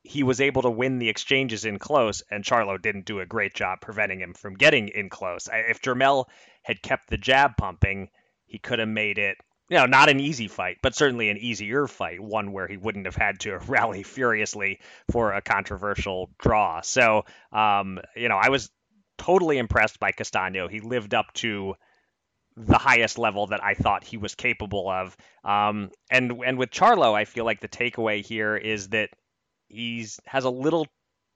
he 0.03 0.23
was 0.23 0.41
able 0.41 0.63
to 0.63 0.69
win 0.71 0.97
the 0.97 1.09
exchanges 1.09 1.63
in 1.63 1.77
close, 1.77 2.23
and 2.31 2.43
Charlo 2.43 2.81
didn't 2.81 3.05
do 3.05 3.19
a 3.19 3.25
great 3.25 3.53
job 3.53 3.81
preventing 3.81 4.19
him 4.19 4.33
from 4.33 4.55
getting 4.55 4.87
in 4.89 5.09
close. 5.09 5.47
If 5.53 5.79
Jermell 5.81 6.25
had 6.63 6.81
kept 6.81 7.07
the 7.09 7.17
jab 7.19 7.55
pumping, 7.55 8.09
he 8.47 8.57
could 8.57 8.79
have 8.79 8.87
made 8.89 9.19
it, 9.19 9.37
you 9.69 9.77
know, 9.77 9.85
not 9.85 10.09
an 10.09 10.19
easy 10.19 10.47
fight, 10.47 10.77
but 10.81 10.95
certainly 10.95 11.29
an 11.29 11.37
easier 11.37 11.85
fight, 11.87 12.19
one 12.19 12.51
where 12.51 12.67
he 12.67 12.77
wouldn't 12.77 13.05
have 13.05 13.15
had 13.15 13.39
to 13.41 13.57
rally 13.67 14.01
furiously 14.01 14.79
for 15.11 15.33
a 15.33 15.41
controversial 15.41 16.31
draw. 16.39 16.81
So, 16.81 17.25
um, 17.51 17.99
you 18.15 18.27
know, 18.27 18.37
I 18.41 18.49
was 18.49 18.71
totally 19.19 19.59
impressed 19.59 19.99
by 19.99 20.11
Castaño. 20.13 20.67
He 20.67 20.79
lived 20.79 21.13
up 21.13 21.31
to 21.35 21.75
the 22.57 22.77
highest 22.77 23.17
level 23.17 23.47
that 23.47 23.63
I 23.63 23.73
thought 23.73 24.03
he 24.03 24.17
was 24.17 24.35
capable 24.35 24.89
of. 24.89 25.15
Um, 25.43 25.91
and 26.09 26.43
and 26.45 26.57
with 26.57 26.71
Charlo, 26.71 27.13
I 27.13 27.25
feel 27.25 27.45
like 27.45 27.59
the 27.59 27.67
takeaway 27.67 28.23
here 28.25 28.55
is 28.55 28.89
that 28.89 29.09
he's 29.69 30.19
has 30.25 30.43
a 30.43 30.49
little 30.49 30.87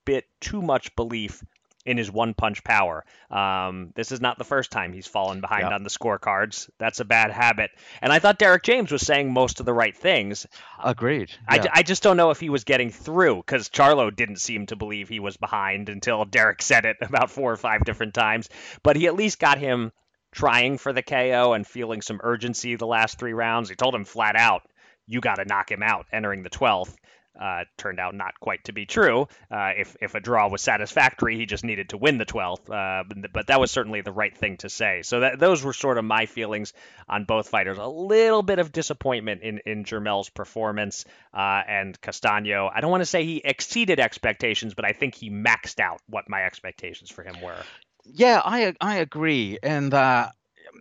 bit 0.05 0.25
too 0.41 0.61
much 0.61 0.95
belief 0.95 1.43
in 1.85 1.97
his 1.97 2.11
one 2.11 2.33
punch 2.33 2.63
power. 2.63 3.05
Um, 3.29 3.91
this 3.95 4.11
is 4.11 4.19
not 4.19 4.37
the 4.37 4.43
first 4.43 4.71
time 4.71 4.91
he's 4.91 5.07
fallen 5.07 5.39
behind 5.39 5.63
yep. 5.63 5.71
on 5.71 5.83
the 5.83 5.89
scorecards. 5.89 6.69
That's 6.79 6.99
a 6.99 7.05
bad 7.05 7.31
habit. 7.31 7.69
And 8.01 8.11
I 8.11 8.19
thought 8.19 8.39
Derek 8.39 8.63
James 8.63 8.91
was 8.91 9.03
saying 9.03 9.31
most 9.31 9.59
of 9.59 9.65
the 9.65 9.73
right 9.73 9.95
things. 9.95 10.47
Agreed. 10.83 11.29
Yeah. 11.51 11.63
I, 11.63 11.79
I 11.79 11.83
just 11.83 12.01
don't 12.01 12.17
know 12.17 12.31
if 12.31 12.39
he 12.39 12.49
was 12.49 12.63
getting 12.63 12.89
through 12.89 13.37
because 13.37 13.69
Charlo 13.69 14.13
didn't 14.13 14.37
seem 14.37 14.65
to 14.67 14.75
believe 14.75 15.09
he 15.09 15.19
was 15.19 15.37
behind 15.37 15.89
until 15.89 16.25
Derek 16.25 16.61
said 16.61 16.85
it 16.85 16.97
about 17.01 17.29
four 17.29 17.51
or 17.51 17.57
five 17.57 17.85
different 17.85 18.15
times. 18.15 18.49
But 18.81 18.95
he 18.95 19.05
at 19.05 19.15
least 19.15 19.39
got 19.39 19.59
him 19.59 19.91
trying 20.35 20.77
for 20.77 20.93
the 20.93 21.01
KO 21.01 21.53
and 21.53 21.65
feeling 21.65 22.01
some 22.01 22.19
urgency 22.23 22.75
the 22.75 22.85
last 22.85 23.17
three 23.17 23.33
rounds. 23.33 23.69
He 23.69 23.75
told 23.75 23.95
him 23.95 24.05
flat 24.05 24.35
out, 24.35 24.63
you 25.07 25.21
got 25.21 25.35
to 25.35 25.45
knock 25.45 25.71
him 25.71 25.81
out 25.81 26.07
entering 26.11 26.43
the 26.43 26.49
12th 26.49 26.95
uh, 27.39 27.65
turned 27.77 27.99
out 27.99 28.15
not 28.15 28.39
quite 28.39 28.63
to 28.65 28.71
be 28.71 28.85
true. 28.85 29.27
Uh, 29.51 29.71
if 29.77 29.95
if 30.01 30.15
a 30.15 30.19
draw 30.19 30.47
was 30.49 30.61
satisfactory, 30.61 31.37
he 31.37 31.45
just 31.45 31.63
needed 31.63 31.89
to 31.89 31.97
win 31.97 32.17
the 32.17 32.25
12th. 32.25 32.69
Uh, 32.69 33.03
but, 33.07 33.33
but, 33.33 33.47
that 33.47 33.59
was 33.59 33.71
certainly 33.71 34.01
the 34.01 34.11
right 34.11 34.35
thing 34.35 34.57
to 34.57 34.69
say. 34.69 35.01
So 35.03 35.21
that, 35.21 35.39
those 35.39 35.63
were 35.63 35.73
sort 35.73 35.97
of 35.97 36.05
my 36.05 36.25
feelings 36.25 36.73
on 37.09 37.25
both 37.25 37.49
fighters. 37.49 37.77
A 37.77 37.87
little 37.87 38.43
bit 38.43 38.59
of 38.59 38.71
disappointment 38.71 39.41
in 39.41 39.59
in 39.65 39.83
Jermell's 39.83 40.29
performance 40.29 41.05
uh, 41.33 41.61
and 41.67 41.99
Castaño. 42.01 42.69
I 42.73 42.81
don't 42.81 42.91
want 42.91 43.01
to 43.01 43.05
say 43.05 43.25
he 43.25 43.41
exceeded 43.43 43.99
expectations, 43.99 44.73
but 44.73 44.85
I 44.85 44.93
think 44.93 45.15
he 45.15 45.29
maxed 45.29 45.79
out 45.79 46.01
what 46.07 46.29
my 46.29 46.43
expectations 46.43 47.09
for 47.09 47.23
him 47.23 47.41
were. 47.41 47.61
Yeah, 48.05 48.41
I 48.45 48.73
I 48.81 48.97
agree, 48.97 49.57
and 49.63 49.93
uh, 49.93 50.29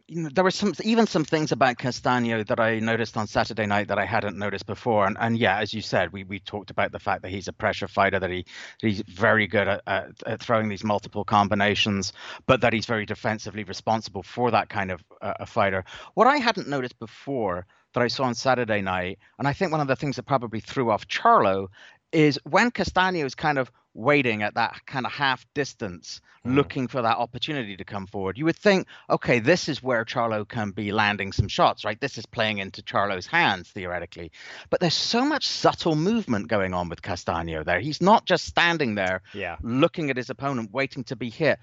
you 0.08 0.22
know, 0.24 0.28
there 0.34 0.44
were 0.44 0.50
some 0.50 0.74
even 0.82 1.06
some 1.06 1.24
things 1.24 1.52
about 1.52 1.78
Castaño 1.78 2.46
that 2.46 2.60
I 2.60 2.78
noticed 2.80 3.16
on 3.16 3.26
Saturday 3.26 3.66
night 3.66 3.88
that 3.88 3.98
I 3.98 4.04
hadn't 4.04 4.36
noticed 4.38 4.66
before. 4.66 5.06
And, 5.06 5.16
and 5.18 5.38
yeah, 5.38 5.58
as 5.58 5.72
you 5.72 5.80
said, 5.80 6.12
we, 6.12 6.24
we 6.24 6.40
talked 6.40 6.70
about 6.70 6.92
the 6.92 6.98
fact 6.98 7.22
that 7.22 7.30
he's 7.30 7.48
a 7.48 7.52
pressure 7.52 7.88
fighter, 7.88 8.20
that 8.20 8.30
he 8.30 8.44
he's 8.80 9.02
very 9.08 9.46
good 9.46 9.68
at, 9.68 9.82
at, 9.86 10.10
at 10.26 10.40
throwing 10.40 10.68
these 10.68 10.84
multiple 10.84 11.24
combinations, 11.24 12.12
but 12.46 12.60
that 12.60 12.72
he's 12.74 12.86
very 12.86 13.06
defensively 13.06 13.64
responsible 13.64 14.22
for 14.22 14.50
that 14.50 14.68
kind 14.68 14.90
of 14.90 15.02
uh, 15.22 15.34
a 15.40 15.46
fighter. 15.46 15.84
What 16.14 16.26
I 16.26 16.36
hadn't 16.36 16.68
noticed 16.68 16.98
before 16.98 17.66
that 17.94 18.02
I 18.02 18.08
saw 18.08 18.24
on 18.24 18.34
Saturday 18.34 18.82
night, 18.82 19.18
and 19.38 19.48
I 19.48 19.52
think 19.54 19.72
one 19.72 19.80
of 19.80 19.88
the 19.88 19.96
things 19.96 20.16
that 20.16 20.24
probably 20.24 20.60
threw 20.60 20.90
off 20.90 21.08
Charlo 21.08 21.68
is 22.14 22.38
when 22.44 22.70
Castaño 22.70 23.24
is 23.24 23.34
kind 23.34 23.58
of 23.58 23.70
waiting 23.94 24.42
at 24.42 24.54
that 24.54 24.80
kind 24.86 25.06
of 25.06 25.12
half 25.12 25.46
distance, 25.54 26.20
mm. 26.44 26.54
looking 26.54 26.88
for 26.88 27.02
that 27.02 27.16
opportunity 27.16 27.76
to 27.76 27.84
come 27.84 28.06
forward. 28.06 28.36
You 28.36 28.44
would 28.44 28.56
think, 28.56 28.86
okay, 29.08 29.38
this 29.38 29.68
is 29.68 29.82
where 29.82 30.04
Charlo 30.04 30.46
can 30.46 30.70
be 30.70 30.92
landing 30.92 31.32
some 31.32 31.48
shots, 31.48 31.84
right? 31.84 32.00
This 32.00 32.18
is 32.18 32.26
playing 32.26 32.58
into 32.58 32.82
Charlo's 32.82 33.26
hands 33.26 33.68
theoretically. 33.70 34.32
But 34.70 34.80
there's 34.80 34.94
so 34.94 35.24
much 35.24 35.46
subtle 35.46 35.94
movement 35.94 36.48
going 36.48 36.74
on 36.74 36.88
with 36.88 37.02
Castaño 37.02 37.64
there. 37.64 37.80
He's 37.80 38.02
not 38.02 38.26
just 38.26 38.46
standing 38.46 38.96
there 38.96 39.22
yeah. 39.32 39.56
looking 39.62 40.10
at 40.10 40.16
his 40.16 40.30
opponent, 40.30 40.72
waiting 40.72 41.04
to 41.04 41.16
be 41.16 41.30
hit 41.30 41.58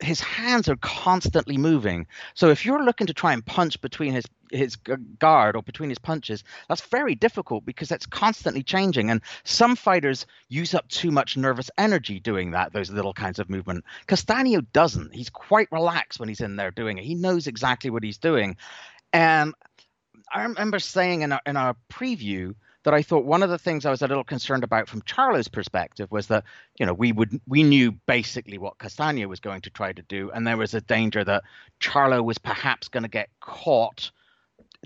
his 0.00 0.20
hands 0.20 0.68
are 0.68 0.76
constantly 0.76 1.56
moving. 1.56 2.06
So 2.34 2.48
if 2.48 2.66
you're 2.66 2.84
looking 2.84 3.06
to 3.06 3.14
try 3.14 3.32
and 3.32 3.46
punch 3.46 3.80
between 3.80 4.12
his 4.12 4.24
his 4.54 4.76
guard 5.18 5.56
or 5.56 5.62
between 5.62 5.88
his 5.88 5.98
punches, 5.98 6.44
that's 6.68 6.80
very 6.82 7.14
difficult 7.14 7.64
because 7.64 7.88
that's 7.88 8.06
constantly 8.06 8.62
changing. 8.62 9.10
And 9.10 9.20
some 9.44 9.76
fighters 9.76 10.26
use 10.48 10.74
up 10.74 10.88
too 10.88 11.10
much 11.10 11.36
nervous 11.36 11.70
energy 11.78 12.20
doing 12.20 12.52
that, 12.52 12.72
those 12.72 12.90
little 12.90 13.14
kinds 13.14 13.38
of 13.38 13.50
movement. 13.50 13.84
Castaño 14.06 14.64
doesn't. 14.72 15.14
He's 15.14 15.30
quite 15.30 15.70
relaxed 15.70 16.20
when 16.20 16.28
he's 16.28 16.40
in 16.40 16.56
there 16.56 16.70
doing 16.70 16.98
it. 16.98 17.04
He 17.04 17.14
knows 17.14 17.46
exactly 17.46 17.90
what 17.90 18.02
he's 18.02 18.18
doing. 18.18 18.56
And 19.12 19.54
I 20.32 20.42
remember 20.42 20.78
saying 20.78 21.22
in 21.22 21.32
our, 21.32 21.40
in 21.46 21.56
our 21.56 21.76
preview 21.92 22.54
that 22.84 22.94
I 22.94 23.02
thought 23.02 23.24
one 23.24 23.42
of 23.42 23.50
the 23.50 23.58
things 23.58 23.84
I 23.84 23.90
was 23.90 24.02
a 24.02 24.06
little 24.06 24.24
concerned 24.24 24.62
about 24.62 24.88
from 24.88 25.02
Charlo's 25.02 25.48
perspective 25.48 26.10
was 26.10 26.28
that 26.28 26.44
you 26.78 26.86
know 26.86 26.92
we 26.92 27.12
would 27.12 27.40
we 27.46 27.62
knew 27.62 27.92
basically 27.92 28.58
what 28.58 28.78
Castaño 28.78 29.26
was 29.26 29.40
going 29.40 29.62
to 29.62 29.70
try 29.70 29.92
to 29.92 30.02
do, 30.02 30.30
and 30.30 30.46
there 30.46 30.56
was 30.56 30.74
a 30.74 30.80
danger 30.80 31.24
that 31.24 31.44
Charlo 31.80 32.22
was 32.22 32.38
perhaps 32.38 32.88
going 32.88 33.02
to 33.02 33.08
get 33.08 33.30
caught 33.40 34.10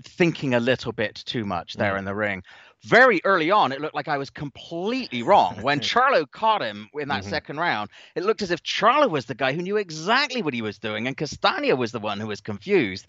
thinking 0.03 0.53
a 0.53 0.59
little 0.59 0.91
bit 0.91 1.15
too 1.25 1.45
much 1.45 1.75
there 1.75 1.95
mm. 1.95 1.99
in 1.99 2.05
the 2.05 2.15
ring. 2.15 2.43
Very 2.83 3.19
early 3.25 3.51
on, 3.51 3.71
it 3.71 3.81
looked 3.81 3.95
like 3.95 4.07
I 4.07 4.17
was 4.17 4.29
completely 4.29 5.21
wrong. 5.21 5.61
When 5.61 5.79
Charlo 5.81 6.29
caught 6.29 6.61
him 6.61 6.89
in 6.93 7.09
that 7.09 7.21
mm-hmm. 7.21 7.29
second 7.29 7.57
round, 7.57 7.89
it 8.15 8.23
looked 8.23 8.41
as 8.41 8.51
if 8.51 8.63
Charlo 8.63 9.09
was 9.09 9.25
the 9.25 9.35
guy 9.35 9.53
who 9.53 9.61
knew 9.61 9.77
exactly 9.77 10.41
what 10.41 10.53
he 10.53 10.61
was 10.61 10.79
doing, 10.79 11.07
and 11.07 11.17
Castaño 11.17 11.77
was 11.77 11.91
the 11.91 11.99
one 11.99 12.19
who 12.19 12.27
was 12.27 12.41
confused. 12.41 13.05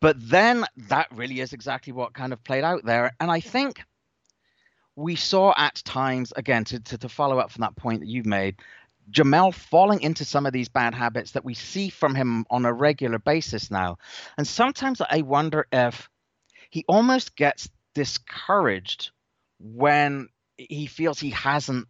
But 0.00 0.16
then 0.18 0.66
that 0.88 1.08
really 1.10 1.40
is 1.40 1.54
exactly 1.54 1.92
what 1.92 2.12
kind 2.12 2.32
of 2.32 2.44
played 2.44 2.64
out 2.64 2.84
there. 2.84 3.12
And 3.18 3.30
I 3.30 3.40
think 3.40 3.82
we 4.94 5.16
saw 5.16 5.54
at 5.56 5.76
times, 5.84 6.32
again, 6.36 6.64
to, 6.64 6.80
to, 6.80 6.98
to 6.98 7.08
follow 7.08 7.38
up 7.38 7.50
from 7.50 7.62
that 7.62 7.76
point 7.76 8.00
that 8.00 8.08
you've 8.08 8.26
made, 8.26 8.56
Jermell 9.10 9.54
falling 9.54 10.00
into 10.00 10.24
some 10.24 10.46
of 10.46 10.52
these 10.52 10.68
bad 10.68 10.94
habits 10.94 11.32
that 11.32 11.44
we 11.44 11.54
see 11.54 11.90
from 11.90 12.14
him 12.14 12.44
on 12.50 12.64
a 12.64 12.72
regular 12.72 13.18
basis 13.18 13.70
now. 13.70 13.98
And 14.36 14.46
sometimes 14.46 15.00
I 15.00 15.22
wonder 15.22 15.66
if 15.70 16.08
he 16.70 16.84
almost 16.88 17.36
gets 17.36 17.68
discouraged 17.94 19.10
when 19.58 20.28
he 20.56 20.86
feels 20.86 21.18
he 21.18 21.30
hasn't 21.30 21.88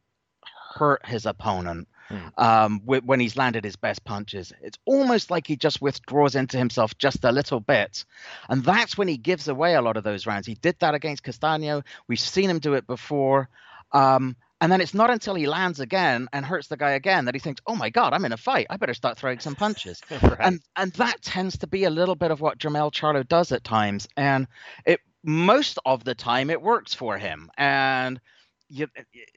hurt 0.75 1.07
his 1.07 1.27
opponent 1.27 1.89
mm. 2.11 2.33
um, 2.39 2.81
when 2.85 3.21
he's 3.21 3.37
landed 3.37 3.65
his 3.65 3.77
best 3.77 4.05
punches. 4.05 4.53
It's 4.63 4.79
almost 4.85 5.31
like 5.31 5.47
he 5.47 5.57
just 5.57 5.81
withdraws 5.81 6.35
into 6.35 6.59
himself 6.59 6.97
just 6.99 7.25
a 7.25 7.33
little 7.33 7.61
bit. 7.61 8.05
And 8.49 8.65
that's 8.65 8.97
when 8.97 9.09
he 9.09 9.17
gives 9.17 9.49
away 9.49 9.75
a 9.75 9.83
lot 9.83 9.97
of 9.97 10.05
those 10.05 10.27
rounds. 10.27 10.47
He 10.47 10.55
did 10.55 10.77
that 10.81 10.95
against 10.95 11.25
Castaño. 11.25 11.83
We've 12.09 12.21
seen 12.21 12.51
him 12.51 12.59
do 12.59 12.75
it 12.75 12.87
before. 12.87 13.49
Um, 13.93 14.37
and 14.61 14.73
then 14.73 14.81
it's 14.81 14.95
not 14.95 15.11
until 15.11 15.35
he 15.35 15.47
lands 15.47 15.81
again 15.81 16.29
and 16.33 16.45
hurts 16.45 16.69
the 16.69 16.77
guy 16.77 16.93
again 16.93 17.27
that 17.27 17.35
he 17.35 17.41
thinks, 17.41 17.61
"Oh 17.67 17.77
my 17.77 17.91
God, 17.91 18.13
I'm 18.13 18.25
in 18.25 18.33
a 18.33 18.39
fight. 18.39 18.67
I 18.71 18.77
better 18.77 18.95
start 18.95 19.19
throwing 19.19 19.39
some 19.39 19.55
punches." 19.55 20.01
right. 20.11 20.37
And 20.41 20.61
and 20.77 20.93
that 20.95 21.23
tends 21.23 21.59
to 21.59 21.67
be 21.67 21.85
a 21.85 21.91
little 21.91 22.15
bit 22.15 22.31
of 22.31 22.41
what 22.41 22.59
Jermell 22.59 22.93
Charlo 22.93 23.27
does 23.27 23.53
at 23.53 23.65
times, 23.65 24.09
and 24.17 24.47
it 24.85 25.01
most 25.23 25.79
of 25.85 26.05
the 26.05 26.15
time 26.15 26.51
it 26.51 26.63
works 26.63 26.95
for 26.95 27.19
him. 27.19 27.51
And 27.59 28.21
you, 28.69 28.89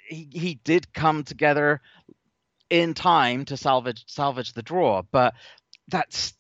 he 0.08 0.30
he 0.32 0.56
did 0.64 0.94
come 0.94 1.24
together 1.24 1.82
in 2.70 2.94
time 2.94 3.46
to 3.46 3.58
salvage 3.58 4.06
salvage 4.08 4.54
the 4.54 4.64
draw. 4.64 5.02
But 5.02 5.34
that's 5.90 6.34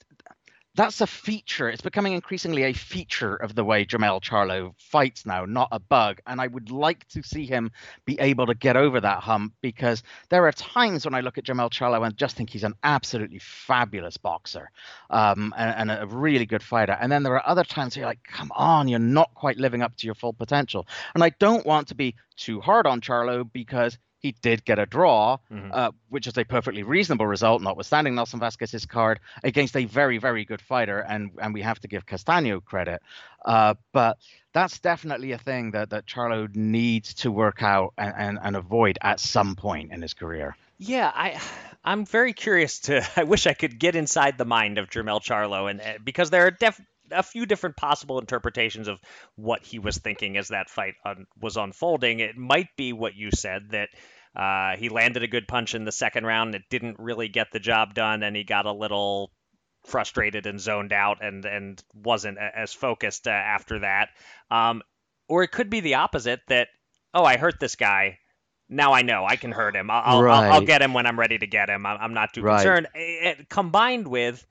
that's 0.79 1.01
a 1.01 1.07
feature. 1.07 1.69
It's 1.69 1.81
becoming 1.81 2.13
increasingly 2.13 2.63
a 2.63 2.71
feature 2.71 3.35
of 3.35 3.53
the 3.53 3.65
way 3.65 3.83
Jermell 3.83 4.21
Charlo 4.21 4.73
fights 4.77 5.25
now, 5.25 5.43
not 5.43 5.67
a 5.73 5.79
bug. 5.79 6.21
And 6.25 6.39
I 6.39 6.47
would 6.47 6.71
like 6.71 7.05
to 7.09 7.21
see 7.21 7.45
him 7.45 7.71
be 8.05 8.17
able 8.21 8.45
to 8.45 8.55
get 8.55 8.77
over 8.77 9.01
that 9.01 9.21
hump 9.21 9.55
because 9.61 10.03
there 10.29 10.47
are 10.47 10.53
times 10.53 11.03
when 11.03 11.13
I 11.13 11.19
look 11.19 11.37
at 11.37 11.43
Jermell 11.43 11.69
Charlo 11.69 12.05
and 12.05 12.15
just 12.15 12.37
think 12.37 12.49
he's 12.49 12.63
an 12.63 12.75
absolutely 12.81 13.39
fabulous 13.39 14.15
boxer 14.15 14.71
um, 15.09 15.53
and, 15.57 15.89
and, 15.89 16.03
a 16.03 16.07
really 16.07 16.45
good 16.45 16.63
fighter. 16.63 16.97
And 16.97 17.11
then 17.11 17.23
there 17.23 17.33
are 17.33 17.45
other 17.45 17.65
times 17.65 17.97
where 17.97 18.03
you're 18.03 18.09
like, 18.09 18.23
come 18.23 18.49
on, 18.55 18.87
you're 18.87 18.99
not 18.99 19.33
quite 19.33 19.57
living 19.57 19.81
up 19.81 19.97
to 19.97 20.05
your 20.05 20.15
full 20.15 20.31
potential. 20.31 20.87
And 21.13 21.25
I 21.25 21.31
don't 21.39 21.65
want 21.65 21.89
to 21.89 21.95
be 21.95 22.15
too 22.37 22.61
hard 22.61 22.87
on 22.87 23.01
Charlo 23.01 23.45
because 23.51 23.97
he 24.19 24.33
did 24.41 24.65
get 24.65 24.79
a 24.79 24.85
draw, 24.85 25.37
mm-hmm. 25.51 25.71
uh, 25.73 25.91
which 26.09 26.27
is 26.27 26.37
a 26.37 26.43
perfectly 26.43 26.83
reasonable 26.83 27.25
result, 27.25 27.61
notwithstanding 27.61 28.15
Nelson 28.15 28.39
Vasquez's 28.39 28.85
card 28.85 29.19
against 29.43 29.75
a 29.75 29.85
very, 29.85 30.17
very 30.17 30.45
good 30.45 30.61
fighter, 30.61 30.99
and 30.99 31.31
and 31.41 31.53
we 31.53 31.61
have 31.61 31.79
to 31.79 31.87
give 31.87 32.05
Castaño 32.05 32.63
credit. 32.63 33.01
Uh, 33.43 33.75
but 33.93 34.17
that's 34.53 34.79
definitely 34.79 35.31
a 35.31 35.37
thing 35.37 35.71
that 35.71 35.91
that 35.91 36.05
Charlo 36.05 36.53
needs 36.53 37.13
to 37.15 37.31
work 37.31 37.63
out 37.63 37.93
and, 37.97 38.13
and, 38.17 38.39
and 38.41 38.55
avoid 38.55 38.97
at 39.01 39.19
some 39.19 39.55
point 39.55 39.93
in 39.93 40.01
his 40.01 40.13
career. 40.13 40.55
Yeah, 40.77 41.11
I 41.13 41.39
I'm 41.83 42.05
very 42.05 42.33
curious 42.33 42.79
to. 42.81 43.07
I 43.15 43.23
wish 43.23 43.47
I 43.47 43.53
could 43.53 43.79
get 43.79 43.95
inside 43.95 44.37
the 44.37 44.45
mind 44.45 44.77
of 44.77 44.89
Jermell 44.89 45.21
Charlo, 45.21 45.69
and 45.69 46.03
because 46.03 46.29
there 46.29 46.45
are 46.47 46.51
def, 46.51 46.79
a 47.11 47.23
few 47.23 47.45
different 47.45 47.77
possible 47.77 48.19
interpretations 48.19 48.87
of 48.87 48.99
what 49.35 49.63
he 49.63 49.79
was 49.79 49.97
thinking 49.97 50.37
as 50.37 50.49
that 50.49 50.69
fight 50.69 50.95
un- 51.05 51.27
was 51.39 51.57
unfolding. 51.57 52.19
It 52.19 52.37
might 52.37 52.69
be 52.77 52.93
what 52.93 53.15
you 53.15 53.29
said 53.31 53.69
that 53.71 53.89
uh, 54.35 54.77
he 54.77 54.89
landed 54.89 55.23
a 55.23 55.27
good 55.27 55.47
punch 55.47 55.75
in 55.75 55.85
the 55.85 55.91
second 55.91 56.25
round. 56.25 56.55
It 56.55 56.63
didn't 56.69 56.99
really 56.99 57.27
get 57.27 57.51
the 57.51 57.59
job 57.59 57.93
done, 57.93 58.23
and 58.23 58.35
he 58.35 58.43
got 58.43 58.65
a 58.65 58.73
little 58.73 59.31
frustrated 59.85 60.45
and 60.45 60.59
zoned 60.59 60.91
out 60.91 61.23
and 61.23 61.45
and 61.45 61.81
wasn't 61.93 62.37
as 62.37 62.73
focused 62.73 63.27
uh, 63.27 63.31
after 63.31 63.79
that. 63.79 64.09
Um, 64.51 64.81
or 65.27 65.43
it 65.43 65.51
could 65.51 65.69
be 65.69 65.79
the 65.79 65.95
opposite 65.95 66.41
that 66.47 66.67
oh 67.13 67.23
I 67.23 67.37
hurt 67.37 67.59
this 67.59 67.75
guy 67.75 68.19
now 68.69 68.93
I 68.93 69.01
know 69.01 69.25
I 69.25 69.35
can 69.35 69.51
hurt 69.51 69.75
him. 69.75 69.89
I'll, 69.89 70.01
I'll, 70.05 70.23
right. 70.23 70.45
I'll, 70.45 70.53
I'll 70.53 70.65
get 70.65 70.81
him 70.81 70.93
when 70.93 71.07
I'm 71.07 71.19
ready 71.19 71.37
to 71.37 71.47
get 71.47 71.69
him. 71.69 71.85
I'm, 71.85 71.97
I'm 71.99 72.13
not 72.13 72.33
too 72.33 72.41
right. 72.41 72.57
concerned. 72.57 72.87
It, 72.93 73.49
combined 73.49 74.07
with, 74.07 74.45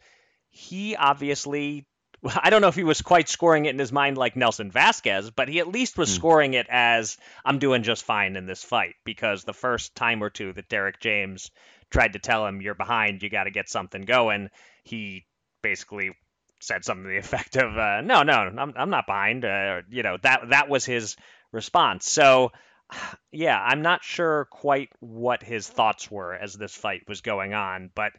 he 0.50 0.96
obviously, 0.96 1.86
I 2.42 2.50
don't 2.50 2.62
know 2.62 2.68
if 2.68 2.74
he 2.74 2.84
was 2.84 3.02
quite 3.02 3.28
scoring 3.28 3.66
it 3.66 3.70
in 3.70 3.78
his 3.78 3.92
mind 3.92 4.18
like 4.18 4.36
Nelson 4.36 4.70
Vasquez, 4.70 5.30
but 5.30 5.48
he 5.48 5.60
at 5.60 5.68
least 5.68 5.98
was 5.98 6.10
mm. 6.10 6.14
scoring 6.14 6.54
it 6.54 6.66
as 6.68 7.16
I'm 7.44 7.58
doing 7.58 7.82
just 7.82 8.04
fine 8.04 8.36
in 8.36 8.46
this 8.46 8.62
fight 8.62 8.94
because 9.04 9.44
the 9.44 9.52
first 9.52 9.94
time 9.94 10.22
or 10.22 10.30
two 10.30 10.52
that 10.52 10.68
Derek 10.68 11.00
James 11.00 11.50
tried 11.90 12.14
to 12.14 12.18
tell 12.18 12.46
him 12.46 12.60
you're 12.60 12.74
behind, 12.74 13.22
you 13.22 13.30
got 13.30 13.44
to 13.44 13.50
get 13.50 13.68
something 13.68 14.02
going, 14.02 14.50
he 14.84 15.26
basically 15.62 16.12
said 16.60 16.84
something 16.84 17.04
to 17.04 17.10
the 17.10 17.16
effect 17.18 17.56
of, 17.56 17.76
uh, 17.76 18.00
"No, 18.00 18.22
no, 18.22 18.34
I'm 18.34 18.74
I'm 18.76 18.90
not 18.90 19.06
behind." 19.06 19.44
Uh, 19.44 19.82
you 19.88 20.02
know 20.02 20.16
that 20.22 20.50
that 20.50 20.68
was 20.68 20.84
his 20.84 21.16
response. 21.52 22.08
So 22.08 22.52
yeah, 23.32 23.58
I'm 23.58 23.82
not 23.82 24.04
sure 24.04 24.46
quite 24.50 24.90
what 25.00 25.42
his 25.42 25.68
thoughts 25.68 26.10
were 26.10 26.34
as 26.34 26.54
this 26.54 26.74
fight 26.74 27.02
was 27.08 27.20
going 27.20 27.54
on, 27.54 27.90
but 27.94 28.12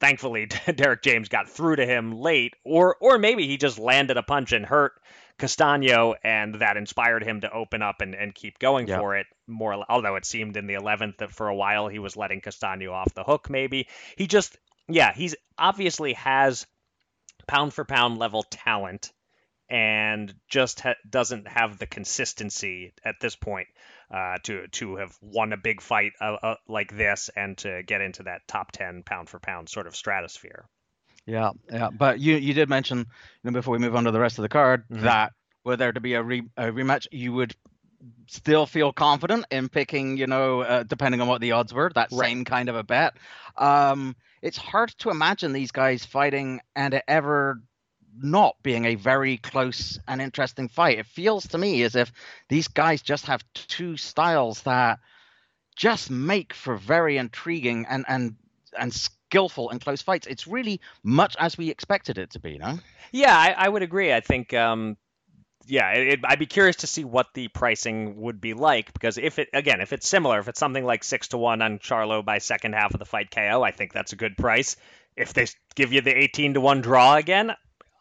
thankfully 0.00 0.46
Derek 0.74 1.02
James 1.02 1.28
got 1.28 1.48
through 1.48 1.76
to 1.76 1.86
him 1.86 2.12
late, 2.12 2.54
or 2.64 2.96
or 3.00 3.18
maybe 3.18 3.46
he 3.46 3.56
just 3.56 3.78
landed 3.78 4.16
a 4.16 4.22
punch 4.22 4.52
and 4.52 4.64
hurt 4.66 4.92
Castaño, 5.38 6.14
and 6.24 6.56
that 6.56 6.76
inspired 6.76 7.22
him 7.22 7.42
to 7.42 7.52
open 7.52 7.82
up 7.82 8.00
and, 8.00 8.14
and 8.14 8.34
keep 8.34 8.58
going 8.58 8.88
yep. 8.88 9.00
for 9.00 9.16
it 9.16 9.26
more. 9.46 9.84
Although 9.88 10.16
it 10.16 10.26
seemed 10.26 10.56
in 10.56 10.66
the 10.66 10.74
11th 10.74 11.18
that 11.18 11.32
for 11.32 11.48
a 11.48 11.54
while 11.54 11.88
he 11.88 11.98
was 11.98 12.16
letting 12.16 12.40
Castaño 12.40 12.92
off 12.92 13.14
the 13.14 13.24
hook, 13.24 13.48
maybe 13.48 13.88
he 14.16 14.26
just 14.26 14.58
yeah 14.88 15.12
he's 15.12 15.36
obviously 15.58 16.14
has 16.14 16.66
pound 17.46 17.72
for 17.72 17.84
pound 17.84 18.18
level 18.18 18.42
talent 18.42 19.12
and 19.68 20.34
just 20.48 20.80
ha- 20.80 20.94
doesn't 21.08 21.46
have 21.46 21.78
the 21.78 21.86
consistency 21.86 22.92
at 23.04 23.14
this 23.20 23.36
point 23.36 23.68
uh, 24.10 24.38
to 24.44 24.66
to 24.68 24.96
have 24.96 25.16
won 25.20 25.52
a 25.52 25.56
big 25.56 25.80
fight 25.80 26.12
uh, 26.20 26.36
uh, 26.42 26.54
like 26.68 26.96
this 26.96 27.30
and 27.36 27.56
to 27.58 27.82
get 27.82 28.00
into 28.00 28.24
that 28.24 28.42
top 28.48 28.72
10 28.72 29.02
pound 29.04 29.28
for 29.28 29.38
pound 29.38 29.68
sort 29.68 29.86
of 29.86 29.94
stratosphere. 29.94 30.66
Yeah, 31.26 31.50
yeah, 31.70 31.90
but 31.90 32.18
you 32.18 32.36
you 32.36 32.54
did 32.54 32.68
mention 32.68 32.98
you 32.98 33.04
know 33.44 33.52
before 33.52 33.72
we 33.72 33.78
move 33.78 33.94
on 33.94 34.04
to 34.04 34.10
the 34.10 34.20
rest 34.20 34.38
of 34.38 34.42
the 34.42 34.48
card 34.48 34.84
mm-hmm. 34.88 35.04
that 35.04 35.32
were 35.64 35.76
there 35.76 35.92
to 35.92 36.00
be 36.00 36.14
a, 36.14 36.22
re- 36.22 36.48
a 36.56 36.64
rematch, 36.64 37.06
you 37.12 37.32
would 37.32 37.54
still 38.28 38.66
feel 38.66 38.92
confident 38.92 39.44
in 39.50 39.68
picking, 39.68 40.16
you 40.16 40.26
know, 40.26 40.60
uh, 40.60 40.82
depending 40.82 41.20
on 41.20 41.28
what 41.28 41.40
the 41.40 41.52
odds 41.52 41.72
were, 41.72 41.90
that 41.94 42.08
right. 42.12 42.28
same 42.28 42.44
kind 42.44 42.68
of 42.68 42.76
a 42.76 42.82
bet. 42.82 43.14
Um, 43.56 44.16
it's 44.42 44.56
hard 44.56 44.90
to 45.00 45.10
imagine 45.10 45.52
these 45.52 45.70
guys 45.70 46.04
fighting 46.04 46.60
and 46.74 46.94
it 46.94 47.04
ever 47.06 47.60
not 48.22 48.56
being 48.62 48.84
a 48.84 48.94
very 48.94 49.36
close 49.38 49.98
and 50.06 50.20
interesting 50.20 50.68
fight. 50.68 50.98
It 50.98 51.06
feels 51.06 51.46
to 51.48 51.58
me 51.58 51.82
as 51.82 51.96
if 51.96 52.12
these 52.48 52.68
guys 52.68 53.02
just 53.02 53.26
have 53.26 53.44
two 53.54 53.96
styles 53.96 54.62
that 54.62 54.98
just 55.76 56.10
make 56.10 56.52
for 56.52 56.76
very 56.76 57.16
intriguing 57.16 57.86
and 57.88 58.04
and 58.06 58.36
and 58.78 58.92
skillful 58.92 59.70
and 59.70 59.80
close 59.80 60.02
fights. 60.02 60.26
It's 60.26 60.46
really 60.46 60.80
much 61.02 61.36
as 61.38 61.56
we 61.56 61.70
expected 61.70 62.18
it 62.18 62.30
to 62.32 62.40
be, 62.40 62.58
no? 62.58 62.78
Yeah, 63.12 63.36
I, 63.36 63.54
I 63.56 63.68
would 63.68 63.82
agree. 63.82 64.12
I 64.12 64.20
think. 64.20 64.54
Um, 64.54 64.96
yeah, 65.66 65.92
it, 65.92 66.20
I'd 66.24 66.38
be 66.38 66.46
curious 66.46 66.76
to 66.76 66.88
see 66.88 67.04
what 67.04 67.28
the 67.32 67.46
pricing 67.48 68.20
would 68.20 68.40
be 68.40 68.54
like 68.54 68.92
because 68.92 69.18
if 69.18 69.38
it 69.38 69.50
again, 69.52 69.80
if 69.80 69.92
it's 69.92 70.08
similar, 70.08 70.40
if 70.40 70.48
it's 70.48 70.58
something 70.58 70.84
like 70.84 71.04
six 71.04 71.28
to 71.28 71.38
one 71.38 71.62
on 71.62 71.78
Charlo 71.78 72.24
by 72.24 72.38
second 72.38 72.74
half 72.74 72.92
of 72.92 72.98
the 72.98 73.04
fight 73.04 73.30
KO, 73.30 73.62
I 73.62 73.70
think 73.70 73.92
that's 73.92 74.12
a 74.12 74.16
good 74.16 74.36
price. 74.36 74.76
If 75.16 75.32
they 75.32 75.46
give 75.74 75.92
you 75.92 76.00
the 76.00 76.16
18 76.16 76.54
to 76.54 76.60
1 76.60 76.80
draw 76.80 77.16
again, 77.16 77.52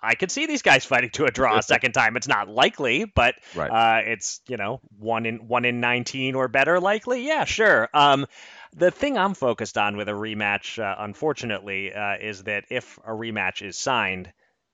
I 0.02 0.16
could 0.16 0.32
see 0.32 0.46
these 0.46 0.62
guys 0.62 0.86
fighting 0.86 1.10
to 1.12 1.26
a 1.26 1.32
draw 1.32 1.58
a 1.58 1.64
second 1.64 1.92
time. 1.92 2.16
It's 2.16 2.28
not 2.28 2.48
likely, 2.48 3.06
but 3.06 3.36
right. 3.56 3.70
uh, 3.70 4.02
it's 4.06 4.42
you 4.48 4.58
know 4.58 4.80
one 4.98 5.26
in 5.26 5.48
one 5.48 5.66
in 5.66 5.80
nineteen 5.80 6.36
or 6.36 6.48
better 6.48 6.80
likely. 6.80 7.28
Yeah, 7.28 7.46
sure. 7.46 7.90
Um, 7.94 8.26
the 8.74 8.92
thing 8.92 9.18
I'm 9.18 9.34
focused 9.34 9.78
on 9.78 9.98
with 9.98 10.08
a 10.08 10.14
rematch, 10.14 10.82
uh, 10.82 10.96
unfortunately, 11.00 11.94
uh, 11.94 12.16
is 12.22 12.44
that 12.44 12.66
if 12.70 12.98
a 13.00 13.12
rematch 13.12 13.66
is 13.66 13.78
signed, 13.78 14.32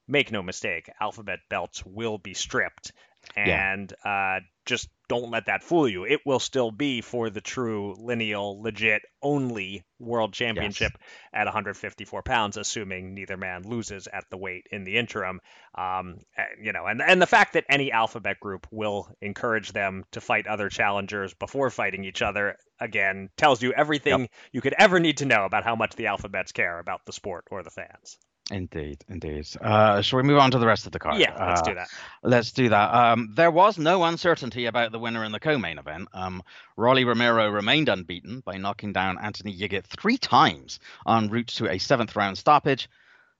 make 0.07 0.31
no 0.31 0.43
mistake, 0.43 0.89
alphabet 0.99 1.39
belts 1.49 1.83
will 1.85 2.17
be 2.17 2.33
stripped, 2.33 2.91
and 3.35 3.93
yeah. 4.03 4.37
Uh, 4.37 4.39
just 4.65 4.89
don't 5.07 5.29
let 5.29 5.45
that 5.45 5.63
fool 5.63 5.87
you. 5.87 6.05
It 6.05 6.21
will 6.25 6.39
still 6.39 6.71
be 6.71 7.01
for 7.01 7.29
the 7.29 7.41
true 7.41 7.95
lineal, 7.99 8.61
legit, 8.61 9.03
only 9.21 9.83
world 9.99 10.33
championship 10.33 10.93
yes. 10.93 11.09
at 11.33 11.45
154 11.45 12.23
pounds, 12.23 12.57
assuming 12.57 13.13
neither 13.13 13.37
man 13.37 13.63
loses 13.63 14.07
at 14.07 14.23
the 14.31 14.37
weight 14.37 14.65
in 14.71 14.83
the 14.83 14.97
interim. 14.97 15.39
Um, 15.75 16.21
you 16.59 16.73
know, 16.73 16.85
and 16.85 17.01
and 17.01 17.21
the 17.21 17.27
fact 17.27 17.53
that 17.53 17.65
any 17.69 17.91
alphabet 17.91 18.39
group 18.39 18.67
will 18.71 19.07
encourage 19.21 19.71
them 19.71 20.05
to 20.11 20.21
fight 20.21 20.47
other 20.47 20.69
challengers 20.69 21.33
before 21.35 21.69
fighting 21.69 22.03
each 22.03 22.21
other 22.21 22.57
again 22.79 23.29
tells 23.37 23.61
you 23.61 23.73
everything 23.73 24.21
yep. 24.21 24.31
you 24.51 24.61
could 24.61 24.75
ever 24.77 24.99
need 24.99 25.17
to 25.17 25.25
know 25.25 25.45
about 25.45 25.63
how 25.63 25.75
much 25.75 25.95
the 25.95 26.07
alphabets 26.07 26.51
care 26.51 26.79
about 26.79 27.05
the 27.05 27.13
sport 27.13 27.45
or 27.51 27.63
the 27.63 27.69
fans. 27.69 28.17
Indeed, 28.51 29.03
indeed. 29.09 29.47
Uh, 29.59 30.01
shall 30.01 30.17
we 30.17 30.23
move 30.23 30.37
on 30.37 30.51
to 30.51 30.59
the 30.59 30.67
rest 30.67 30.85
of 30.85 30.91
the 30.91 30.99
card? 30.99 31.19
Yeah, 31.19 31.33
let's 31.47 31.61
uh, 31.61 31.65
do 31.65 31.73
that. 31.75 31.87
Let's 32.21 32.51
do 32.51 32.69
that. 32.69 32.93
Um, 32.93 33.31
there 33.33 33.49
was 33.49 33.79
no 33.79 34.03
uncertainty 34.03 34.67
about 34.67 34.91
the 34.91 34.99
winner 34.99 35.23
in 35.23 35.31
the 35.31 35.39
co-main 35.39 35.79
event. 35.79 36.09
Um, 36.13 36.43
Rolly 36.77 37.05
Romero 37.05 37.49
remained 37.49 37.89
unbeaten 37.89 38.41
by 38.41 38.57
knocking 38.57 38.93
down 38.93 39.17
Anthony 39.19 39.57
Yigit 39.57 39.85
three 39.85 40.17
times 40.17 40.79
en 41.07 41.29
route 41.29 41.47
to 41.47 41.71
a 41.71 41.79
seventh 41.79 42.15
round 42.15 42.37
stoppage 42.37 42.87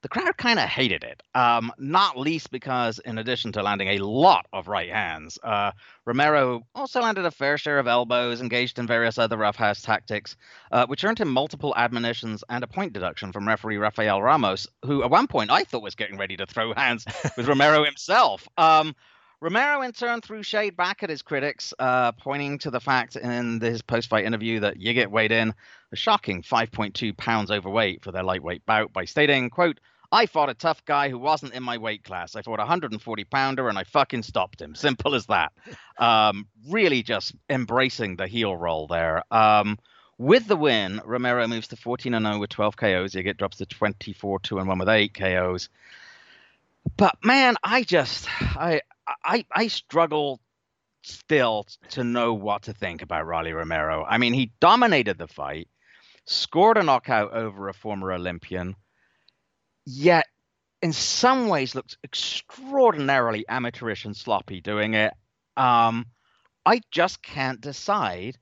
the 0.01 0.09
crowd 0.09 0.37
kind 0.37 0.59
of 0.59 0.69
hated 0.69 1.03
it, 1.03 1.23
um, 1.33 1.71
not 1.77 2.17
least 2.17 2.51
because, 2.51 2.99
in 2.99 3.17
addition 3.17 3.51
to 3.53 3.63
landing 3.63 3.87
a 3.89 3.97
lot 3.99 4.45
of 4.53 4.67
right 4.67 4.91
hands, 4.91 5.39
uh, 5.43 5.71
Romero 6.05 6.61
also 6.75 7.01
landed 7.01 7.25
a 7.25 7.31
fair 7.31 7.57
share 7.57 7.79
of 7.79 7.87
elbows, 7.87 8.39
engaged 8.39 8.77
in 8.77 8.85
various 8.85 9.17
other 9.17 9.37
roughhouse 9.37 9.81
tactics, 9.81 10.35
uh, 10.71 10.85
which 10.85 11.03
earned 11.03 11.19
him 11.19 11.29
multiple 11.29 11.73
admonitions 11.75 12.43
and 12.49 12.63
a 12.63 12.67
point 12.67 12.93
deduction 12.93 13.31
from 13.31 13.47
referee 13.47 13.77
Rafael 13.77 14.21
Ramos, 14.21 14.67
who 14.83 15.03
at 15.03 15.09
one 15.09 15.27
point 15.27 15.49
I 15.49 15.63
thought 15.63 15.81
was 15.81 15.95
getting 15.95 16.17
ready 16.17 16.37
to 16.37 16.45
throw 16.45 16.73
hands 16.73 17.05
with 17.35 17.47
Romero 17.47 17.83
himself. 17.83 18.47
Um, 18.57 18.95
Romero, 19.41 19.81
in 19.81 19.91
turn, 19.91 20.21
threw 20.21 20.43
shade 20.43 20.77
back 20.77 21.03
at 21.03 21.09
his 21.09 21.21
critics, 21.21 21.73
uh, 21.77 22.11
pointing 22.13 22.57
to 22.59 22.71
the 22.71 22.79
fact 22.79 23.15
in 23.15 23.59
his 23.59 23.81
post 23.81 24.09
fight 24.09 24.25
interview 24.25 24.59
that 24.61 24.79
Yigit 24.79 25.07
weighed 25.07 25.31
in 25.31 25.53
a 25.91 25.95
shocking 25.95 26.41
5.2 26.41 27.15
pounds 27.15 27.51
overweight 27.51 28.03
for 28.03 28.11
their 28.11 28.23
lightweight 28.23 28.65
bout 28.65 28.93
by 28.93 29.05
stating, 29.05 29.49
quote, 29.49 29.79
I 30.11 30.27
fought 30.27 30.49
a 30.49 30.53
tough 30.53 30.85
guy 30.85 31.09
who 31.09 31.19
wasn't 31.19 31.53
in 31.53 31.63
my 31.63 31.77
weight 31.77 32.03
class. 32.03 32.35
I 32.35 32.41
fought 32.41 32.59
a 32.59 32.63
140 32.63 33.23
pounder 33.25 33.67
and 33.67 33.77
I 33.77 33.83
fucking 33.83 34.23
stopped 34.23 34.61
him. 34.61 34.75
Simple 34.75 35.15
as 35.15 35.25
that. 35.27 35.51
Um, 35.97 36.49
really 36.67 37.03
just 37.03 37.33
embracing 37.49 38.17
the 38.17 38.27
heel 38.27 38.53
roll 38.53 38.85
there. 38.85 39.23
Um, 39.31 39.79
with 40.17 40.45
the 40.45 40.57
win, 40.57 41.01
Romero 41.05 41.47
moves 41.47 41.69
to 41.69 41.77
14 41.77 42.11
0 42.11 42.37
with 42.37 42.49
12 42.49 42.75
KOs. 42.75 43.13
Yigit 43.13 43.37
drops 43.37 43.55
to 43.59 43.65
24 43.65 44.39
2 44.41 44.59
and 44.59 44.67
1 44.67 44.79
with 44.79 44.89
8 44.89 45.13
KOs. 45.13 45.69
But 46.97 47.15
man, 47.23 47.55
I 47.63 47.83
just 47.83 48.27
I 48.41 48.81
I 49.25 49.45
I 49.51 49.67
struggle 49.67 50.39
still 51.03 51.65
to 51.89 52.03
know 52.03 52.33
what 52.33 52.63
to 52.63 52.73
think 52.73 53.01
about 53.01 53.25
Rolly 53.25 53.53
Romero. 53.53 54.05
I 54.07 54.17
mean, 54.17 54.33
he 54.33 54.51
dominated 54.59 55.17
the 55.17 55.27
fight, 55.27 55.67
scored 56.25 56.77
a 56.77 56.83
knockout 56.83 57.33
over 57.33 57.69
a 57.69 57.73
former 57.73 58.11
Olympian 58.11 58.75
yet 59.85 60.25
in 60.81 60.93
some 60.93 61.47
ways 61.47 61.75
looks 61.75 61.97
extraordinarily 62.03 63.45
amateurish 63.47 64.05
and 64.05 64.15
sloppy 64.15 64.61
doing 64.61 64.93
it. 64.93 65.13
Um, 65.57 66.05
I 66.65 66.81
just 66.91 67.21
can't 67.21 67.61
decide 67.61 68.37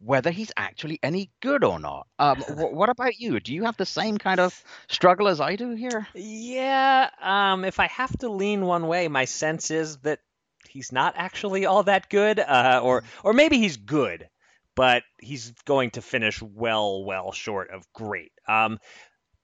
whether 0.00 0.30
he's 0.30 0.52
actually 0.56 1.00
any 1.02 1.30
good 1.40 1.64
or 1.64 1.80
not. 1.80 2.06
Um, 2.18 2.40
what 2.48 2.88
about 2.88 3.18
you? 3.18 3.40
Do 3.40 3.54
you 3.54 3.64
have 3.64 3.76
the 3.76 3.86
same 3.86 4.18
kind 4.18 4.38
of 4.38 4.62
struggle 4.88 5.28
as 5.28 5.40
I 5.40 5.56
do 5.56 5.70
here? 5.70 6.06
Yeah. 6.14 7.10
Um, 7.20 7.64
if 7.64 7.80
I 7.80 7.86
have 7.88 8.16
to 8.18 8.28
lean 8.28 8.64
one 8.64 8.86
way, 8.86 9.08
my 9.08 9.24
sense 9.24 9.70
is 9.70 9.98
that 9.98 10.20
he's 10.68 10.92
not 10.92 11.14
actually 11.16 11.66
all 11.66 11.82
that 11.84 12.08
good, 12.08 12.38
uh, 12.38 12.80
or 12.82 13.04
or 13.24 13.32
maybe 13.32 13.58
he's 13.58 13.76
good, 13.76 14.28
but 14.74 15.02
he's 15.20 15.52
going 15.64 15.90
to 15.92 16.02
finish 16.02 16.40
well, 16.42 17.04
well 17.04 17.32
short 17.32 17.70
of 17.70 17.90
great. 17.92 18.32
Um, 18.46 18.78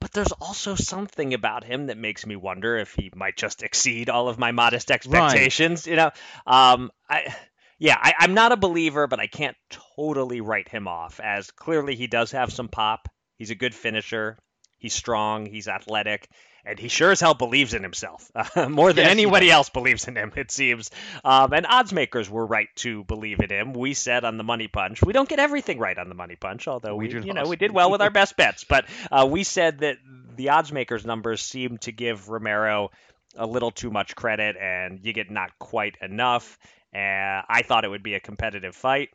but 0.00 0.12
there's 0.12 0.32
also 0.32 0.74
something 0.74 1.32
about 1.32 1.64
him 1.64 1.86
that 1.86 1.96
makes 1.96 2.26
me 2.26 2.36
wonder 2.36 2.76
if 2.76 2.92
he 2.94 3.10
might 3.14 3.36
just 3.36 3.62
exceed 3.62 4.10
all 4.10 4.28
of 4.28 4.38
my 4.38 4.52
modest 4.52 4.90
expectations. 4.90 5.86
Right. 5.86 5.90
You 5.90 5.96
know, 5.96 6.10
um, 6.46 6.90
I 7.08 7.34
yeah, 7.78 7.98
I, 8.00 8.14
I'm 8.18 8.34
not 8.34 8.52
a 8.52 8.56
believer, 8.56 9.06
but 9.06 9.20
I 9.20 9.26
can't 9.26 9.56
totally 9.96 10.40
write 10.40 10.68
him 10.68 10.86
off 10.88 11.20
as 11.20 11.50
clearly 11.50 11.96
he 11.96 12.06
does 12.06 12.32
have 12.32 12.52
some 12.52 12.68
pop. 12.68 13.08
He's 13.36 13.50
a 13.50 13.54
good 13.54 13.74
finisher. 13.74 14.38
He's 14.78 14.94
strong. 14.94 15.46
He's 15.46 15.68
athletic 15.68 16.28
and 16.64 16.78
he 16.78 16.88
sure 16.88 17.10
as 17.10 17.20
hell 17.20 17.34
believes 17.34 17.74
in 17.74 17.82
himself 17.82 18.30
uh, 18.34 18.68
more 18.68 18.92
than 18.92 19.04
yes, 19.04 19.12
anybody 19.12 19.50
else 19.50 19.68
believes 19.68 20.08
in 20.08 20.16
him. 20.16 20.32
It 20.36 20.50
seems, 20.50 20.90
um, 21.24 21.52
and 21.52 21.66
odds 21.66 21.92
makers 21.92 22.28
were 22.30 22.46
right 22.46 22.68
to 22.76 23.04
believe 23.04 23.40
in 23.40 23.50
him. 23.50 23.72
We 23.72 23.94
said 23.94 24.24
on 24.24 24.36
the 24.36 24.44
Money 24.44 24.68
Punch, 24.68 25.02
we 25.02 25.12
don't 25.12 25.28
get 25.28 25.38
everything 25.38 25.78
right 25.78 25.98
on 25.98 26.08
the 26.08 26.14
Money 26.14 26.36
Punch, 26.36 26.66
although 26.68 26.96
we, 26.96 27.08
we 27.08 27.22
you 27.22 27.34
know, 27.34 27.44
we 27.46 27.56
did 27.56 27.72
well 27.72 27.90
with 27.90 28.00
our 28.00 28.10
best 28.10 28.36
bets. 28.36 28.64
But 28.74 28.86
uh, 29.12 29.28
we 29.30 29.44
said 29.44 29.80
that 29.80 29.98
the 30.36 30.48
odds 30.48 30.72
makers 30.72 31.06
numbers 31.06 31.42
seemed 31.42 31.82
to 31.82 31.92
give 31.92 32.28
Romero 32.28 32.90
a 33.36 33.46
little 33.46 33.70
too 33.70 33.90
much 33.90 34.16
credit, 34.16 34.56
and 34.56 35.00
you 35.02 35.12
get 35.12 35.30
not 35.30 35.56
quite 35.58 35.96
enough. 36.00 36.58
Uh, 36.94 37.42
I 37.48 37.62
thought 37.64 37.84
it 37.84 37.88
would 37.88 38.02
be 38.02 38.14
a 38.14 38.20
competitive 38.20 38.74
fight. 38.74 39.10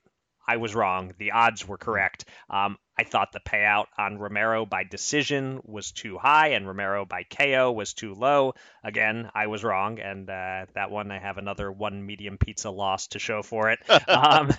I 0.47 0.57
was 0.57 0.73
wrong. 0.73 1.13
The 1.17 1.31
odds 1.31 1.67
were 1.67 1.77
correct. 1.77 2.25
Um, 2.49 2.77
I 2.99 3.03
thought 3.03 3.31
the 3.31 3.39
payout 3.39 3.85
on 3.97 4.17
Romero 4.17 4.65
by 4.65 4.83
decision 4.83 5.61
was 5.63 5.93
too 5.93 6.17
high 6.17 6.49
and 6.49 6.67
Romero 6.67 7.05
by 7.05 7.23
KO 7.23 7.71
was 7.71 7.93
too 7.93 8.13
low. 8.13 8.55
Again, 8.83 9.31
I 9.33 9.47
was 9.47 9.63
wrong, 9.63 9.99
and 9.99 10.29
uh, 10.29 10.65
that 10.73 10.91
one 10.91 11.09
I 11.09 11.17
have 11.17 11.37
another 11.37 11.71
one 11.71 12.05
medium 12.05 12.37
pizza 12.37 12.69
loss 12.69 13.07
to 13.07 13.19
show 13.19 13.41
for 13.41 13.69
it. 13.69 13.79
um, 14.09 14.51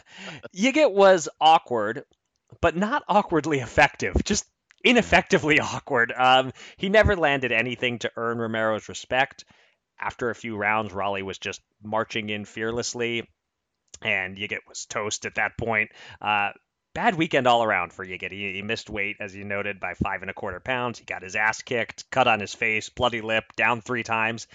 Yigit 0.56 0.90
was 0.90 1.28
awkward, 1.38 2.04
but 2.62 2.74
not 2.74 3.02
awkwardly 3.08 3.60
effective. 3.60 4.16
Just 4.24 4.46
ineffectively 4.82 5.60
awkward. 5.60 6.10
Um, 6.16 6.52
he 6.78 6.88
never 6.88 7.16
landed 7.16 7.52
anything 7.52 7.98
to 7.98 8.12
earn 8.16 8.38
Romero's 8.38 8.88
respect. 8.88 9.44
After 10.00 10.30
a 10.30 10.34
few 10.34 10.56
rounds, 10.56 10.94
Rolly 10.94 11.22
was 11.22 11.36
just 11.36 11.60
marching 11.82 12.30
in 12.30 12.46
fearlessly, 12.46 13.28
and 14.00 14.38
Yigit 14.38 14.66
was 14.66 14.86
toast 14.86 15.26
at 15.26 15.34
that 15.34 15.58
point. 15.58 15.90
Uh, 16.22 16.52
bad 16.94 17.14
weekend 17.14 17.46
all 17.46 17.62
around 17.62 17.92
for 17.92 18.04
Yigit. 18.04 18.32
He, 18.32 18.52
he, 18.52 18.62
missed 18.62 18.90
weight, 18.90 19.16
as 19.20 19.34
you 19.34 19.44
noted, 19.44 19.80
by 19.80 19.94
five 19.94 20.22
and 20.22 20.30
a 20.30 20.34
quarter 20.34 20.60
pounds. 20.60 20.98
He 20.98 21.04
got 21.04 21.22
his 21.22 21.36
ass 21.36 21.62
kicked, 21.62 22.10
cut 22.10 22.28
on 22.28 22.40
his 22.40 22.54
face, 22.54 22.88
bloody 22.88 23.20
lip, 23.20 23.44
down 23.56 23.80
three 23.80 24.02
times. 24.02 24.46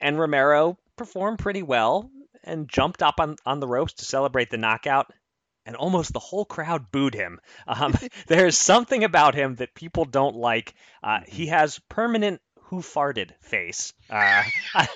And 0.00 0.18
Romero 0.18 0.78
performed 0.96 1.38
pretty 1.38 1.62
well 1.62 2.10
and 2.44 2.68
jumped 2.68 3.02
up 3.02 3.20
on, 3.20 3.36
on 3.44 3.60
the 3.60 3.68
ropes 3.68 3.94
to 3.94 4.04
celebrate 4.04 4.50
the 4.50 4.56
knockout 4.56 5.12
and 5.66 5.76
almost 5.76 6.12
the 6.12 6.18
whole 6.18 6.44
crowd 6.44 6.90
booed 6.90 7.14
him. 7.14 7.38
Um, 7.66 7.94
there's 8.26 8.56
something 8.56 9.04
about 9.04 9.34
him 9.34 9.56
that 9.56 9.74
people 9.74 10.04
don't 10.04 10.36
like. 10.36 10.74
Uh, 11.02 11.20
he 11.26 11.46
has 11.46 11.78
permanent 11.88 12.40
who 12.70 12.82
farted 12.82 13.32
face. 13.40 13.92
Uh, 14.08 14.14
I, 14.74 14.88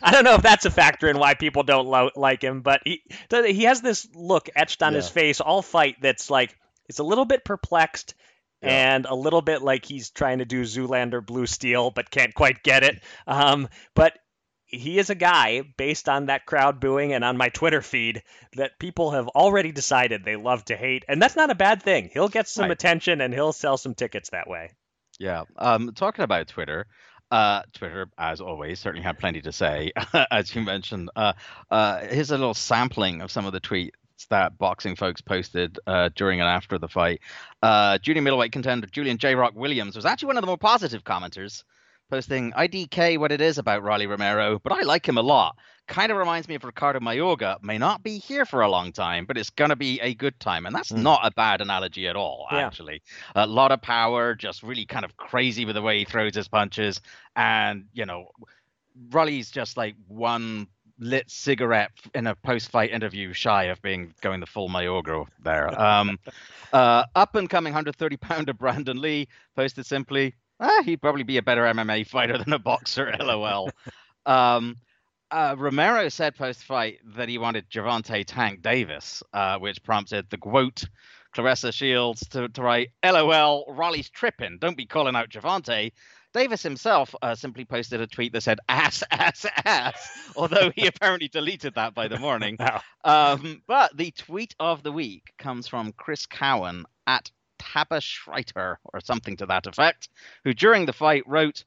I, 0.00 0.12
don't 0.12 0.22
know 0.22 0.34
if 0.34 0.42
that's 0.42 0.64
a 0.64 0.70
factor 0.70 1.08
in 1.08 1.18
why 1.18 1.34
people 1.34 1.64
don't 1.64 1.86
lo- 1.86 2.12
like 2.14 2.40
him, 2.40 2.60
but 2.62 2.82
he 2.84 3.02
he 3.30 3.64
has 3.64 3.80
this 3.80 4.06
look 4.14 4.48
etched 4.54 4.80
on 4.80 4.92
yeah. 4.92 4.98
his 4.98 5.08
face 5.08 5.40
all 5.40 5.60
fight 5.60 5.96
that's 6.00 6.30
like 6.30 6.56
it's 6.88 7.00
a 7.00 7.04
little 7.04 7.24
bit 7.24 7.44
perplexed. 7.44 8.14
Yeah. 8.62 8.94
And 8.94 9.04
a 9.04 9.14
little 9.14 9.42
bit 9.42 9.60
like 9.60 9.84
he's 9.84 10.08
trying 10.08 10.38
to 10.38 10.46
do 10.46 10.62
Zoolander 10.62 11.24
Blue 11.24 11.44
Steel, 11.46 11.90
but 11.90 12.10
can't 12.10 12.32
quite 12.32 12.62
get 12.62 12.84
it. 12.84 13.02
Um, 13.26 13.68
but 13.94 14.18
he 14.64 14.98
is 14.98 15.10
a 15.10 15.14
guy 15.14 15.60
based 15.76 16.08
on 16.08 16.26
that 16.26 16.46
crowd 16.46 16.80
booing 16.80 17.12
and 17.12 17.22
on 17.22 17.36
my 17.36 17.50
Twitter 17.50 17.82
feed 17.82 18.22
that 18.54 18.78
people 18.78 19.10
have 19.10 19.28
already 19.28 19.72
decided 19.72 20.24
they 20.24 20.36
love 20.36 20.64
to 20.64 20.76
hate, 20.76 21.04
and 21.06 21.20
that's 21.20 21.36
not 21.36 21.50
a 21.50 21.54
bad 21.54 21.82
thing. 21.82 22.08
He'll 22.10 22.30
get 22.30 22.48
some 22.48 22.64
right. 22.64 22.70
attention 22.70 23.20
and 23.20 23.34
he'll 23.34 23.52
sell 23.52 23.76
some 23.76 23.94
tickets 23.94 24.30
that 24.30 24.48
way. 24.48 24.72
Yeah. 25.18 25.44
Um, 25.56 25.92
talking 25.94 26.24
about 26.24 26.48
Twitter, 26.48 26.86
uh, 27.30 27.62
Twitter, 27.72 28.08
as 28.18 28.40
always, 28.40 28.78
certainly 28.78 29.04
had 29.04 29.18
plenty 29.18 29.42
to 29.42 29.52
say, 29.52 29.92
as 30.30 30.54
you 30.54 30.62
mentioned. 30.62 31.10
Uh, 31.16 31.32
uh, 31.70 32.00
here's 32.00 32.30
a 32.30 32.38
little 32.38 32.54
sampling 32.54 33.20
of 33.20 33.30
some 33.30 33.46
of 33.46 33.52
the 33.52 33.60
tweets 33.60 33.90
that 34.30 34.56
boxing 34.58 34.96
folks 34.96 35.20
posted 35.20 35.78
uh, 35.86 36.08
during 36.14 36.40
and 36.40 36.48
after 36.48 36.78
the 36.78 36.88
fight. 36.88 37.20
Uh, 37.62 37.98
junior 37.98 38.22
middleweight 38.22 38.52
contender 38.52 38.86
Julian 38.86 39.18
J. 39.18 39.34
Rock 39.34 39.54
Williams 39.54 39.96
was 39.96 40.06
actually 40.06 40.28
one 40.28 40.36
of 40.36 40.42
the 40.42 40.46
more 40.46 40.58
positive 40.58 41.04
commenters 41.04 41.64
posting, 42.10 42.52
IDK 42.52 43.18
what 43.18 43.32
it 43.32 43.40
is 43.40 43.58
about 43.58 43.82
Riley 43.82 44.06
Romero, 44.06 44.60
but 44.62 44.72
I 44.72 44.82
like 44.82 45.08
him 45.08 45.18
a 45.18 45.22
lot. 45.22 45.56
Kind 45.86 46.10
of 46.10 46.18
reminds 46.18 46.48
me 46.48 46.56
of 46.56 46.64
Ricardo 46.64 46.98
Mayorga. 46.98 47.62
May 47.62 47.78
not 47.78 48.02
be 48.02 48.18
here 48.18 48.44
for 48.44 48.62
a 48.62 48.68
long 48.68 48.92
time, 48.92 49.24
but 49.24 49.38
it's 49.38 49.50
going 49.50 49.70
to 49.70 49.76
be 49.76 50.00
a 50.00 50.14
good 50.14 50.38
time. 50.40 50.66
And 50.66 50.74
that's 50.74 50.90
mm. 50.90 51.02
not 51.02 51.20
a 51.22 51.30
bad 51.30 51.60
analogy 51.60 52.08
at 52.08 52.16
all, 52.16 52.46
yeah. 52.50 52.66
actually. 52.66 53.02
A 53.36 53.46
lot 53.46 53.70
of 53.70 53.80
power, 53.82 54.34
just 54.34 54.62
really 54.62 54.84
kind 54.84 55.04
of 55.04 55.16
crazy 55.16 55.64
with 55.64 55.76
the 55.76 55.82
way 55.82 56.00
he 56.00 56.04
throws 56.04 56.34
his 56.34 56.48
punches. 56.48 57.00
And, 57.36 57.84
you 57.92 58.04
know, 58.04 58.30
Rolly's 59.10 59.50
just 59.50 59.76
like 59.76 59.94
one 60.08 60.66
lit 60.98 61.30
cigarette 61.30 61.92
in 62.14 62.26
a 62.26 62.34
post-fight 62.34 62.90
interview 62.90 63.32
shy 63.32 63.64
of 63.64 63.80
being 63.82 64.14
going 64.22 64.40
the 64.40 64.46
full 64.46 64.68
Mayorga 64.68 65.26
there. 65.42 65.68
Um, 65.80 66.18
uh, 66.72 67.04
up 67.14 67.34
and 67.36 67.48
coming 67.48 67.72
130 67.72 68.16
pounder 68.16 68.52
Brandon 68.52 69.00
Lee 69.00 69.28
posted 69.54 69.86
simply, 69.86 70.34
ah, 70.58 70.82
he'd 70.84 71.00
probably 71.00 71.22
be 71.22 71.36
a 71.36 71.42
better 71.42 71.62
MMA 71.62 72.06
fighter 72.06 72.38
than 72.38 72.52
a 72.52 72.58
boxer. 72.58 73.14
LOL. 73.20 73.70
um, 74.24 74.76
uh, 75.30 75.54
Romero 75.58 76.08
said 76.08 76.36
post 76.36 76.62
fight 76.62 76.98
that 77.16 77.28
he 77.28 77.38
wanted 77.38 77.70
Gervonta 77.70 78.24
Tank 78.26 78.62
Davis, 78.62 79.22
uh, 79.32 79.58
which 79.58 79.82
prompted 79.82 80.28
the 80.30 80.38
quote 80.38 80.84
Claressa 81.34 81.72
Shields 81.72 82.26
to, 82.28 82.48
to 82.48 82.62
write, 82.62 82.90
LOL, 83.04 83.66
Rolly's 83.68 84.08
tripping. 84.08 84.58
Don't 84.58 84.76
be 84.76 84.86
calling 84.86 85.16
out 85.16 85.30
Gervonta. 85.30 85.92
Davis 86.32 86.62
himself 86.62 87.14
uh, 87.22 87.34
simply 87.34 87.64
posted 87.64 88.00
a 88.00 88.06
tweet 88.06 88.32
that 88.32 88.42
said 88.42 88.58
ass, 88.68 89.02
ass, 89.10 89.46
ass, 89.64 90.30
although 90.36 90.70
he 90.74 90.86
apparently 90.86 91.28
deleted 91.28 91.74
that 91.76 91.94
by 91.94 92.08
the 92.08 92.18
morning. 92.18 92.58
Um, 93.04 93.62
but 93.68 93.96
the 93.96 94.10
tweet 94.10 94.56
of 94.58 94.82
the 94.82 94.90
week 94.90 95.32
comes 95.38 95.68
from 95.68 95.92
Chris 95.92 96.26
Cowan 96.26 96.86
at 97.06 97.30
Taba 97.60 98.00
Schreiter 98.00 98.78
or 98.92 99.00
something 99.00 99.36
to 99.36 99.46
that 99.46 99.68
effect, 99.68 100.08
who 100.42 100.52
during 100.52 100.86
the 100.86 100.92
fight 100.92 101.22
wrote, 101.24 101.64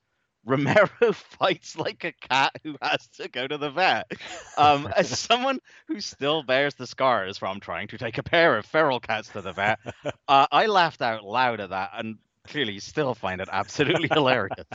Romero 0.49 0.89
fights 1.13 1.77
like 1.77 2.03
a 2.03 2.11
cat 2.11 2.53
who 2.63 2.75
has 2.81 3.07
to 3.17 3.27
go 3.29 3.47
to 3.47 3.57
the 3.57 3.69
vet. 3.69 4.11
Um, 4.57 4.87
as 4.95 5.07
someone 5.19 5.59
who 5.87 6.01
still 6.01 6.43
bears 6.43 6.73
the 6.75 6.87
scars 6.87 7.37
from 7.37 7.59
trying 7.59 7.87
to 7.89 7.97
take 7.97 8.17
a 8.17 8.23
pair 8.23 8.57
of 8.57 8.65
feral 8.65 8.99
cats 8.99 9.29
to 9.29 9.41
the 9.41 9.53
vet, 9.53 9.79
uh, 10.27 10.47
I 10.51 10.65
laughed 10.65 11.01
out 11.01 11.23
loud 11.23 11.59
at 11.59 11.69
that 11.69 11.91
and 11.93 12.17
clearly 12.49 12.79
still 12.79 13.15
find 13.15 13.41
it 13.41 13.49
absolutely 13.51 14.09
hilarious. 14.13 14.65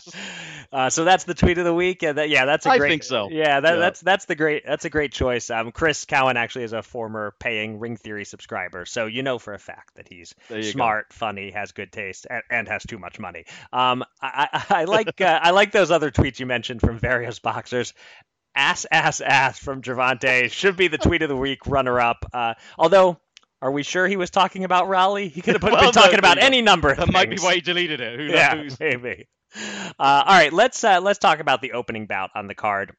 Uh, 0.73 0.91
so 0.91 1.05
that's 1.05 1.25
the 1.25 1.35
tweet 1.35 1.59
of 1.59 1.65
the 1.65 1.75
week. 1.75 2.01
that, 2.01 2.29
yeah, 2.29 2.45
that's 2.45 2.67
a 2.67 2.71
I 2.71 2.79
great. 2.79 2.89
I 2.89 2.91
think 2.91 3.03
so. 3.03 3.29
Yeah, 3.31 3.61
that, 3.61 3.75
yeah, 3.75 3.79
that's 3.79 4.01
that's 4.01 4.25
the 4.25 4.35
great. 4.35 4.65
That's 4.67 4.85
a 4.85 4.91
great 4.91 5.13
choice. 5.13 5.51
Um, 5.51 5.73
Chris 5.73 6.05
Cowan 6.05 6.37
actually 6.37 6.65
is 6.65 6.73
a 6.73 6.83
former 6.83 7.35
paying 7.39 7.79
Ring 7.79 7.97
Theory 7.97 8.25
subscriber, 8.25 8.87
so 8.87 9.07
you 9.07 9.23
know 9.23 9.39
for 9.39 9.55
a 9.55 9.59
fact 9.59 9.97
that 9.97 10.09
he's 10.09 10.35
smart, 10.73 11.11
go. 11.11 11.15
funny, 11.15 11.51
has 11.51 11.73
good 11.73 11.93
taste, 11.93 12.27
and, 12.29 12.43
and, 12.51 12.69
has 12.69 12.83
too 12.85 12.99
much 12.99 13.19
money. 13.19 13.45
Um, 13.73 14.05
I, 14.21 14.49
I, 14.53 14.65
I 14.81 14.85
like 14.85 15.21
uh, 15.21 15.41
I 15.43 15.51
like 15.51 15.73
those 15.73 15.91
other 15.91 16.11
tweets 16.11 16.39
you 16.39 16.47
mentioned 16.47 16.81
from 16.81 16.99
various 16.99 17.39
boxers 17.39 17.93
ass 18.55 18.87
ass 18.91 19.21
ass 19.21 19.59
from 19.59 19.83
Gervonta 19.83 20.51
should 20.51 20.77
be 20.77 20.89
the 20.89 20.99
tweet 20.99 21.23
of 21.23 21.29
the 21.29 21.37
week 21.37 21.67
runner 21.67 22.01
up. 22.01 22.25
Uh, 22.33 22.55
although 22.79 23.19
are 23.65 23.71
we 23.71 23.83
sure 23.83 24.07
he 24.07 24.19
was 24.19 24.29
talking 24.29 24.65
about 24.65 24.89
Rolly? 24.89 25.29
He 25.29 25.41
could 25.41 25.55
have 25.55 25.63
well, 25.73 25.81
been 25.81 25.93
talking 25.93 26.19
about 26.19 26.37
any 26.37 26.61
number. 26.61 26.91
That 26.91 27.07
things. 27.07 27.13
might 27.15 27.31
be 27.31 27.39
why 27.39 27.55
he 27.55 27.61
deleted 27.63 27.99
it. 27.99 28.21
Who 28.21 28.27
yeah, 28.35 28.55
knows? 28.55 28.79
maybe. 28.79 29.27
Uh, 29.57 29.93
all 29.99 30.25
right, 30.27 30.53
let's 30.53 30.85
uh, 30.85 31.01
let's 31.01 31.19
talk 31.19 31.41
about 31.41 31.63
the 31.63 31.73
opening 31.73 32.07
bout 32.07 32.29
on 32.35 32.47
the 32.47 32.55
card. 32.55 32.93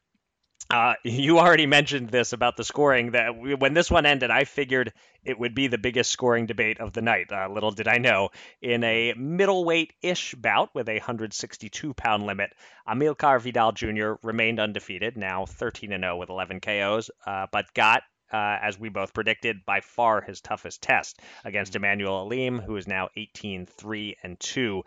Uh, 0.71 0.95
you 1.03 1.37
already 1.37 1.67
mentioned 1.67 2.09
this 2.09 2.33
about 2.33 2.57
the 2.57 2.63
scoring. 2.63 3.11
That 3.11 3.37
we, 3.37 3.53
when 3.53 3.75
this 3.75 3.91
one 3.91 4.07
ended, 4.07 4.31
I 4.31 4.45
figured 4.45 4.91
it 5.23 5.37
would 5.37 5.53
be 5.53 5.67
the 5.67 5.77
biggest 5.77 6.09
scoring 6.09 6.47
debate 6.47 6.79
of 6.79 6.93
the 6.93 7.03
night. 7.03 7.31
Uh, 7.31 7.47
little 7.47 7.69
did 7.69 7.87
I 7.87 7.99
know. 7.99 8.29
In 8.59 8.83
a 8.83 9.13
middleweight-ish 9.15 10.33
bout 10.33 10.73
with 10.73 10.89
a 10.89 10.99
162-pound 10.99 12.25
limit, 12.25 12.49
Amilcar 12.87 13.39
Vidal 13.39 13.73
Jr. 13.73 14.13
remained 14.23 14.59
undefeated, 14.59 15.15
now 15.15 15.45
13 15.45 15.91
0 15.91 16.17
with 16.17 16.29
11 16.29 16.59
KOs, 16.59 17.11
uh, 17.27 17.45
but 17.51 17.71
got 17.75 18.01
uh, 18.31 18.57
as 18.61 18.79
we 18.79 18.89
both 18.89 19.13
predicted, 19.13 19.65
by 19.65 19.81
far 19.81 20.21
his 20.21 20.41
toughest 20.41 20.81
test 20.81 21.19
against 21.43 21.73
mm-hmm. 21.73 21.83
Immanuwel 21.83 22.27
Aleem, 22.27 22.63
who 22.63 22.75
is 22.75 22.87
now 22.87 23.09
18 23.15 23.65
3 23.65 24.17
and 24.23 24.39
2. 24.39 24.83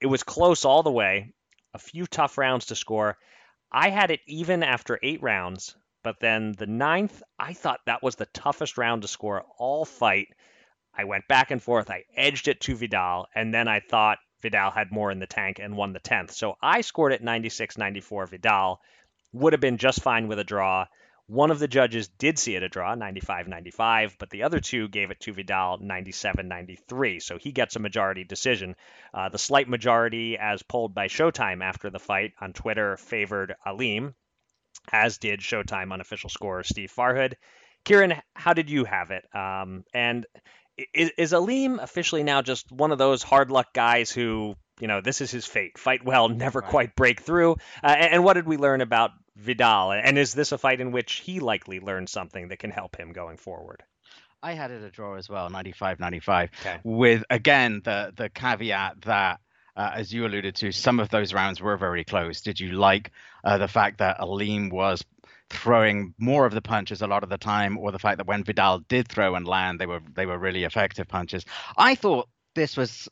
It 0.00 0.06
was 0.06 0.22
close 0.22 0.64
all 0.64 0.82
the 0.82 0.92
way, 0.92 1.32
a 1.74 1.78
few 1.78 2.06
tough 2.06 2.38
rounds 2.38 2.66
to 2.66 2.76
score. 2.76 3.16
I 3.70 3.90
had 3.90 4.10
it 4.10 4.20
even 4.26 4.62
after 4.62 4.98
eight 5.02 5.22
rounds, 5.22 5.76
but 6.02 6.20
then 6.20 6.52
the 6.52 6.66
ninth, 6.66 7.22
I 7.38 7.52
thought 7.52 7.80
that 7.86 8.02
was 8.02 8.16
the 8.16 8.26
toughest 8.26 8.78
round 8.78 9.02
to 9.02 9.08
score 9.08 9.44
all 9.58 9.84
fight. 9.84 10.28
I 10.94 11.04
went 11.04 11.28
back 11.28 11.50
and 11.50 11.62
forth. 11.62 11.90
I 11.90 12.04
edged 12.16 12.48
it 12.48 12.60
to 12.62 12.76
Vidal, 12.76 13.26
and 13.34 13.52
then 13.52 13.68
I 13.68 13.80
thought 13.80 14.18
Vidal 14.40 14.70
had 14.70 14.92
more 14.92 15.10
in 15.10 15.18
the 15.18 15.26
tank 15.26 15.58
and 15.58 15.76
won 15.76 15.92
the 15.92 16.00
10th. 16.00 16.30
So 16.30 16.56
I 16.62 16.80
scored 16.80 17.12
it 17.12 17.22
96 17.22 17.76
94 17.76 18.26
Vidal. 18.26 18.80
Would 19.32 19.52
have 19.52 19.60
been 19.60 19.76
just 19.76 20.02
fine 20.02 20.28
with 20.28 20.38
a 20.38 20.44
draw. 20.44 20.86
One 21.28 21.50
of 21.50 21.58
the 21.58 21.68
judges 21.68 22.08
did 22.08 22.38
see 22.38 22.56
it 22.56 22.62
a 22.62 22.70
draw, 22.70 22.94
95 22.94 23.48
95, 23.48 24.16
but 24.18 24.30
the 24.30 24.44
other 24.44 24.60
two 24.60 24.88
gave 24.88 25.10
it 25.10 25.20
to 25.20 25.34
Vidal 25.34 25.76
97 25.78 26.48
93. 26.48 27.20
So 27.20 27.36
he 27.36 27.52
gets 27.52 27.76
a 27.76 27.80
majority 27.80 28.24
decision. 28.24 28.76
Uh, 29.12 29.28
the 29.28 29.36
slight 29.38 29.68
majority, 29.68 30.38
as 30.38 30.62
polled 30.62 30.94
by 30.94 31.08
Showtime 31.08 31.62
after 31.62 31.90
the 31.90 31.98
fight 31.98 32.32
on 32.40 32.54
Twitter, 32.54 32.96
favored 32.96 33.54
Aleem, 33.66 34.14
as 34.90 35.18
did 35.18 35.40
Showtime 35.40 35.92
unofficial 35.92 36.30
scorer 36.30 36.62
Steve 36.62 36.90
Farhood. 36.96 37.34
Kieran, 37.84 38.14
how 38.34 38.54
did 38.54 38.70
you 38.70 38.84
have 38.84 39.10
it? 39.10 39.24
Um, 39.34 39.84
and 39.92 40.26
is, 40.94 41.10
is 41.18 41.32
Aleem 41.32 41.78
officially 41.78 42.22
now 42.22 42.40
just 42.40 42.72
one 42.72 42.90
of 42.90 42.96
those 42.96 43.22
hard 43.22 43.50
luck 43.50 43.74
guys 43.74 44.10
who, 44.10 44.54
you 44.80 44.88
know, 44.88 45.02
this 45.02 45.20
is 45.20 45.30
his 45.30 45.44
fate? 45.44 45.76
Fight 45.76 46.04
well, 46.04 46.28
never 46.30 46.60
right. 46.60 46.70
quite 46.70 46.96
break 46.96 47.20
through. 47.20 47.52
Uh, 47.82 47.88
and, 47.88 48.14
and 48.14 48.24
what 48.24 48.34
did 48.34 48.46
we 48.46 48.56
learn 48.56 48.80
about 48.80 49.10
Vidal? 49.38 49.92
And 49.92 50.18
is 50.18 50.34
this 50.34 50.52
a 50.52 50.58
fight 50.58 50.80
in 50.80 50.92
which 50.92 51.14
he 51.14 51.40
likely 51.40 51.80
learned 51.80 52.08
something 52.08 52.48
that 52.48 52.58
can 52.58 52.70
help 52.70 52.96
him 52.96 53.12
going 53.12 53.36
forward? 53.36 53.82
I 54.42 54.52
had 54.52 54.70
it 54.70 54.82
a 54.82 54.90
draw 54.90 55.14
as 55.14 55.28
well, 55.28 55.50
95 55.50 55.98
95, 55.98 56.50
okay. 56.60 56.78
with 56.84 57.24
again 57.28 57.80
the 57.84 58.12
the 58.16 58.28
caveat 58.28 59.02
that 59.02 59.40
uh, 59.76 59.92
as 59.94 60.12
you 60.12 60.26
alluded 60.26 60.56
to, 60.56 60.72
some 60.72 60.98
of 60.98 61.08
those 61.08 61.32
rounds 61.32 61.60
were 61.60 61.76
very 61.76 62.04
close. 62.04 62.40
Did 62.40 62.58
you 62.58 62.72
like 62.72 63.12
uh, 63.44 63.58
the 63.58 63.68
fact 63.68 63.98
that 63.98 64.18
Aleem 64.18 64.72
was 64.72 65.04
throwing 65.50 66.14
more 66.18 66.46
of 66.46 66.52
the 66.52 66.60
punches 66.60 67.00
a 67.00 67.06
lot 67.06 67.22
of 67.22 67.30
the 67.30 67.38
time, 67.38 67.78
or 67.78 67.92
the 67.92 67.98
fact 67.98 68.18
that 68.18 68.26
when 68.26 68.44
Vidal 68.44 68.80
did 68.80 69.08
throw 69.08 69.34
and 69.34 69.46
land, 69.46 69.78
they 69.78 69.86
were 69.86 70.00
they 70.14 70.26
were 70.26 70.38
really 70.38 70.64
effective 70.64 71.08
punches? 71.08 71.44
I 71.76 71.94
thought 71.94 72.28
this 72.54 72.76
was 72.76 73.08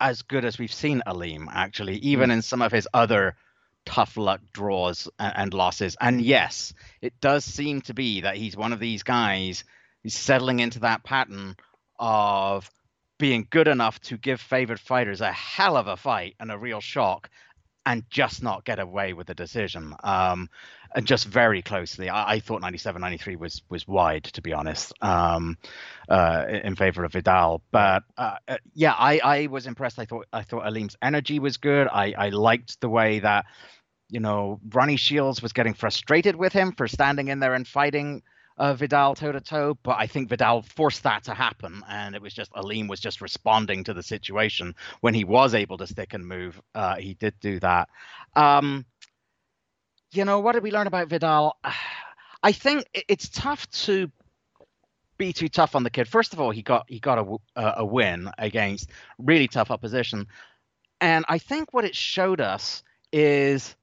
as 0.00 0.22
good 0.22 0.44
as 0.44 0.58
we've 0.58 0.72
seen 0.72 1.02
Aleem 1.06 1.46
actually, 1.50 1.96
even 1.98 2.30
mm. 2.30 2.34
in 2.34 2.42
some 2.42 2.62
of 2.62 2.72
his 2.72 2.88
other 2.94 3.36
tough 3.84 4.16
luck 4.16 4.40
draws 4.52 5.08
and, 5.18 5.32
and, 5.36 5.54
losses. 5.54 5.96
And 6.00 6.20
yes, 6.20 6.72
it 7.00 7.20
does 7.20 7.44
seem 7.44 7.80
to 7.82 7.94
be 7.94 8.22
that 8.22 8.36
he's 8.36 8.56
one 8.56 8.72
of 8.72 8.80
these 8.80 9.02
guys 9.02 9.64
who's 10.02 10.14
settling 10.14 10.60
into 10.60 10.80
that 10.80 11.04
pattern 11.04 11.56
of 11.98 12.70
being 13.18 13.46
good 13.50 13.68
enough 13.68 14.00
to 14.00 14.16
give 14.16 14.40
favored 14.40 14.78
fighters 14.78 15.20
a 15.20 15.32
hell 15.32 15.76
of 15.76 15.88
a 15.88 15.96
fight 15.96 16.36
and 16.38 16.52
a 16.52 16.58
real 16.58 16.80
shock 16.80 17.28
and 17.84 18.04
just 18.10 18.42
not 18.42 18.64
get 18.64 18.78
away 18.78 19.12
with 19.14 19.26
the 19.26 19.34
decision. 19.34 19.94
Um, 20.04 20.50
and 20.94 21.06
just 21.06 21.26
very 21.26 21.62
closely. 21.62 22.08
I, 22.08 22.34
I, 22.34 22.40
thought 22.40 22.60
97 22.60 23.00
93 23.00 23.36
was 23.36 23.62
was 23.68 23.86
wide, 23.86 24.24
to 24.24 24.42
be 24.42 24.52
honest, 24.52 24.92
um, 25.02 25.58
uh, 26.08 26.44
in 26.48 26.76
favor 26.76 27.04
of 27.04 27.12
Vidal. 27.12 27.62
But 27.70 28.04
uh, 28.16 28.36
uh, 28.46 28.56
yeah, 28.74 28.92
I, 28.92 29.20
I 29.22 29.46
was 29.46 29.66
impressed. 29.66 29.98
I 29.98 30.04
thought 30.04 30.26
I 30.32 30.42
thought 30.42 30.64
Aleem's 30.64 30.96
energy 31.02 31.38
was 31.38 31.56
good. 31.56 31.88
I, 31.88 32.14
I 32.16 32.28
liked 32.30 32.80
the 32.80 32.88
way 32.88 33.20
that 33.20 33.46
you 34.08 34.20
know 34.20 34.60
Ronnie 34.72 34.96
Shields 34.96 35.42
was 35.42 35.52
getting 35.52 35.74
frustrated 35.74 36.36
with 36.36 36.52
him 36.52 36.72
for 36.72 36.88
standing 36.88 37.28
in 37.28 37.40
there 37.40 37.54
and 37.54 37.66
fighting 37.66 38.22
uh, 38.58 38.74
Vidal 38.74 39.14
toe 39.14 39.32
to 39.32 39.40
toe, 39.40 39.78
but 39.82 39.96
I 39.98 40.06
think 40.06 40.28
Vidal 40.28 40.62
forced 40.62 41.04
that 41.04 41.24
to 41.24 41.34
happen, 41.34 41.82
and 41.88 42.14
it 42.14 42.22
was 42.22 42.34
just 42.34 42.52
Aleem 42.52 42.88
was 42.88 43.00
just 43.00 43.20
responding 43.20 43.84
to 43.84 43.94
the 43.94 44.02
situation 44.02 44.74
when 45.00 45.14
he 45.14 45.24
was 45.24 45.54
able 45.54 45.78
to 45.78 45.86
stick 45.86 46.12
and 46.14 46.26
move. 46.26 46.60
Uh, 46.74 46.96
he 46.96 47.14
did 47.14 47.34
do 47.40 47.60
that. 47.60 47.88
Um, 48.34 48.84
you 50.12 50.24
know, 50.24 50.40
what 50.40 50.52
did 50.52 50.62
we 50.62 50.70
learn 50.70 50.86
about 50.86 51.08
Vidal? 51.08 51.56
I 52.42 52.52
think 52.52 52.84
it's 52.94 53.28
tough 53.28 53.68
to 53.70 54.10
be 55.16 55.32
too 55.32 55.48
tough 55.48 55.74
on 55.74 55.82
the 55.82 55.90
kid. 55.90 56.06
First 56.06 56.32
of 56.32 56.40
all, 56.40 56.52
he 56.52 56.62
got 56.62 56.84
he 56.88 57.00
got 57.00 57.18
a, 57.18 57.74
a 57.78 57.84
win 57.84 58.30
against 58.38 58.90
really 59.18 59.48
tough 59.48 59.72
opposition, 59.72 60.28
and 61.00 61.24
I 61.28 61.38
think 61.38 61.72
what 61.72 61.84
it 61.84 61.96
showed 61.96 62.40
us 62.40 62.84
is 63.12 63.74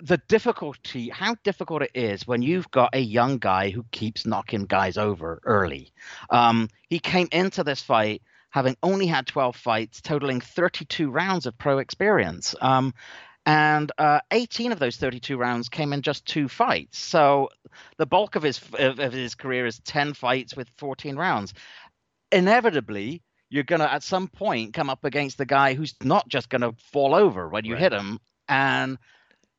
the 0.00 0.18
difficulty, 0.28 1.08
how 1.08 1.34
difficult 1.42 1.82
it 1.82 1.90
is 1.94 2.26
when 2.26 2.42
you've 2.42 2.70
got 2.70 2.90
a 2.92 3.00
young 3.00 3.38
guy 3.38 3.70
who 3.70 3.84
keeps 3.90 4.26
knocking 4.26 4.66
guys 4.66 4.96
over 4.96 5.40
early. 5.44 5.92
Um, 6.30 6.68
he 6.88 7.00
came 7.00 7.28
into 7.32 7.64
this 7.64 7.82
fight 7.82 8.22
having 8.50 8.76
only 8.82 9.06
had 9.06 9.26
12 9.26 9.56
fights, 9.56 10.00
totaling 10.00 10.40
32 10.40 11.10
rounds 11.10 11.46
of 11.46 11.56
pro 11.58 11.78
experience. 11.78 12.54
Um, 12.60 12.94
and 13.48 13.90
uh, 13.96 14.20
18 14.30 14.72
of 14.72 14.78
those 14.78 14.98
32 14.98 15.38
rounds 15.38 15.70
came 15.70 15.94
in 15.94 16.02
just 16.02 16.26
two 16.26 16.48
fights. 16.48 16.98
So 16.98 17.48
the 17.96 18.04
bulk 18.04 18.36
of 18.36 18.42
his 18.42 18.60
of 18.78 18.98
his 18.98 19.34
career 19.34 19.64
is 19.64 19.78
10 19.80 20.12
fights 20.12 20.54
with 20.54 20.68
14 20.76 21.16
rounds. 21.16 21.54
Inevitably, 22.30 23.22
you're 23.48 23.64
going 23.64 23.80
to 23.80 23.90
at 23.90 24.02
some 24.02 24.28
point 24.28 24.74
come 24.74 24.90
up 24.90 25.04
against 25.04 25.38
the 25.38 25.46
guy 25.46 25.72
who's 25.72 25.94
not 26.02 26.28
just 26.28 26.50
going 26.50 26.60
to 26.60 26.74
fall 26.92 27.14
over 27.14 27.48
when 27.48 27.64
you 27.64 27.72
right. 27.72 27.82
hit 27.82 27.92
him 27.92 28.20
and 28.48 28.98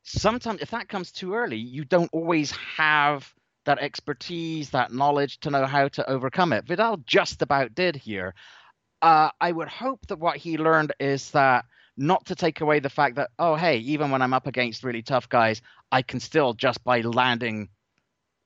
sometimes 0.02 0.60
if 0.60 0.70
that 0.70 0.88
comes 0.88 1.12
too 1.12 1.34
early, 1.34 1.56
you 1.56 1.84
don't 1.84 2.10
always 2.12 2.52
have 2.76 3.32
that 3.64 3.78
expertise, 3.78 4.70
that 4.70 4.92
knowledge 4.92 5.40
to 5.40 5.50
know 5.50 5.66
how 5.66 5.88
to 5.88 6.08
overcome 6.08 6.52
it. 6.52 6.64
Vidal 6.66 6.98
just 7.06 7.42
about 7.42 7.74
did 7.74 7.96
here. 7.96 8.34
Uh, 9.02 9.30
I 9.40 9.52
would 9.52 9.68
hope 9.68 10.06
that 10.08 10.18
what 10.18 10.36
he 10.36 10.58
learned 10.58 10.92
is 10.98 11.30
that 11.32 11.64
not 11.96 12.26
to 12.26 12.34
take 12.34 12.60
away 12.60 12.80
the 12.80 12.88
fact 12.88 13.16
that, 13.16 13.30
oh, 13.38 13.54
hey, 13.54 13.78
even 13.78 14.10
when 14.10 14.22
I'm 14.22 14.34
up 14.34 14.46
against 14.46 14.84
really 14.84 15.02
tough 15.02 15.28
guys, 15.28 15.62
I 15.92 16.02
can 16.02 16.20
still 16.20 16.54
just 16.54 16.82
by 16.84 17.00
landing 17.00 17.68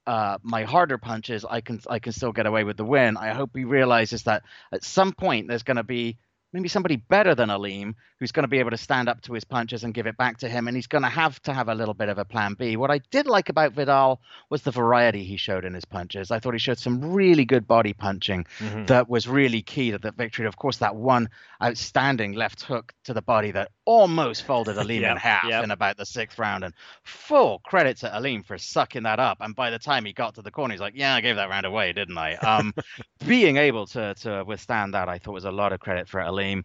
uh, 0.06 0.38
my 0.42 0.64
harder 0.64 0.98
punches, 0.98 1.44
I 1.44 1.60
can 1.60 1.80
I 1.88 1.98
can 1.98 2.12
still 2.12 2.32
get 2.32 2.46
away 2.46 2.64
with 2.64 2.76
the 2.76 2.84
win. 2.84 3.16
I 3.16 3.32
hope 3.32 3.50
he 3.54 3.64
realizes 3.64 4.24
that 4.24 4.42
at 4.72 4.84
some 4.84 5.12
point 5.12 5.48
there's 5.48 5.62
going 5.62 5.78
to 5.78 5.84
be 5.84 6.18
maybe 6.54 6.68
somebody 6.68 6.96
better 6.96 7.34
than 7.34 7.48
Aleem 7.48 7.94
who's 8.20 8.32
going 8.32 8.44
to 8.44 8.48
be 8.48 8.60
able 8.60 8.70
to 8.70 8.76
stand 8.78 9.08
up 9.08 9.20
to 9.20 9.32
his 9.32 9.44
punches 9.44 9.82
and 9.82 9.92
give 9.92 10.06
it 10.06 10.16
back 10.16 10.38
to 10.38 10.48
him. 10.48 10.68
And 10.68 10.76
he's 10.76 10.86
going 10.86 11.02
to 11.02 11.08
have 11.08 11.42
to 11.42 11.52
have 11.52 11.68
a 11.68 11.74
little 11.74 11.94
bit 11.94 12.08
of 12.08 12.16
a 12.16 12.24
plan 12.24 12.54
B. 12.54 12.76
What 12.76 12.90
I 12.90 12.98
did 13.10 13.26
like 13.26 13.48
about 13.48 13.72
Vidal 13.72 14.20
was 14.50 14.62
the 14.62 14.70
variety 14.70 15.24
he 15.24 15.36
showed 15.36 15.64
in 15.64 15.74
his 15.74 15.84
punches. 15.84 16.30
I 16.30 16.38
thought 16.38 16.54
he 16.54 16.60
showed 16.60 16.78
some 16.78 17.12
really 17.12 17.44
good 17.44 17.66
body 17.66 17.92
punching 17.92 18.46
mm-hmm. 18.60 18.86
that 18.86 19.10
was 19.10 19.28
really 19.28 19.62
key 19.62 19.90
to 19.90 19.98
the 19.98 20.12
victory. 20.12 20.46
Of 20.46 20.56
course, 20.56 20.78
that 20.78 20.94
one 20.94 21.28
outstanding 21.60 22.34
left 22.34 22.62
hook 22.62 22.94
to 23.04 23.14
the 23.14 23.22
body 23.22 23.50
that 23.50 23.72
almost 23.84 24.44
folded 24.44 24.76
Aleem 24.76 25.00
yep, 25.02 25.10
in 25.12 25.16
half 25.16 25.44
yep. 25.48 25.64
in 25.64 25.72
about 25.72 25.96
the 25.96 26.06
sixth 26.06 26.38
round. 26.38 26.62
And 26.62 26.72
full 27.02 27.58
credit 27.60 27.96
to 27.98 28.08
Aleem 28.08 28.46
for 28.46 28.58
sucking 28.58 29.02
that 29.02 29.18
up. 29.18 29.38
And 29.40 29.56
by 29.56 29.70
the 29.70 29.78
time 29.78 30.04
he 30.04 30.12
got 30.12 30.36
to 30.36 30.42
the 30.42 30.52
corner, 30.52 30.72
he's 30.72 30.80
like, 30.80 30.94
yeah, 30.96 31.16
I 31.16 31.20
gave 31.20 31.36
that 31.36 31.50
round 31.50 31.66
away, 31.66 31.92
didn't 31.92 32.16
I? 32.16 32.36
Um, 32.36 32.72
being 33.26 33.56
able 33.56 33.86
to, 33.88 34.14
to 34.14 34.44
withstand 34.46 34.94
that, 34.94 35.08
I 35.08 35.18
thought 35.18 35.32
was 35.32 35.44
a 35.44 35.50
lot 35.50 35.72
of 35.72 35.80
credit 35.80 36.08
for 36.08 36.20
Aleem. 36.20 36.43
Aleem. 36.44 36.64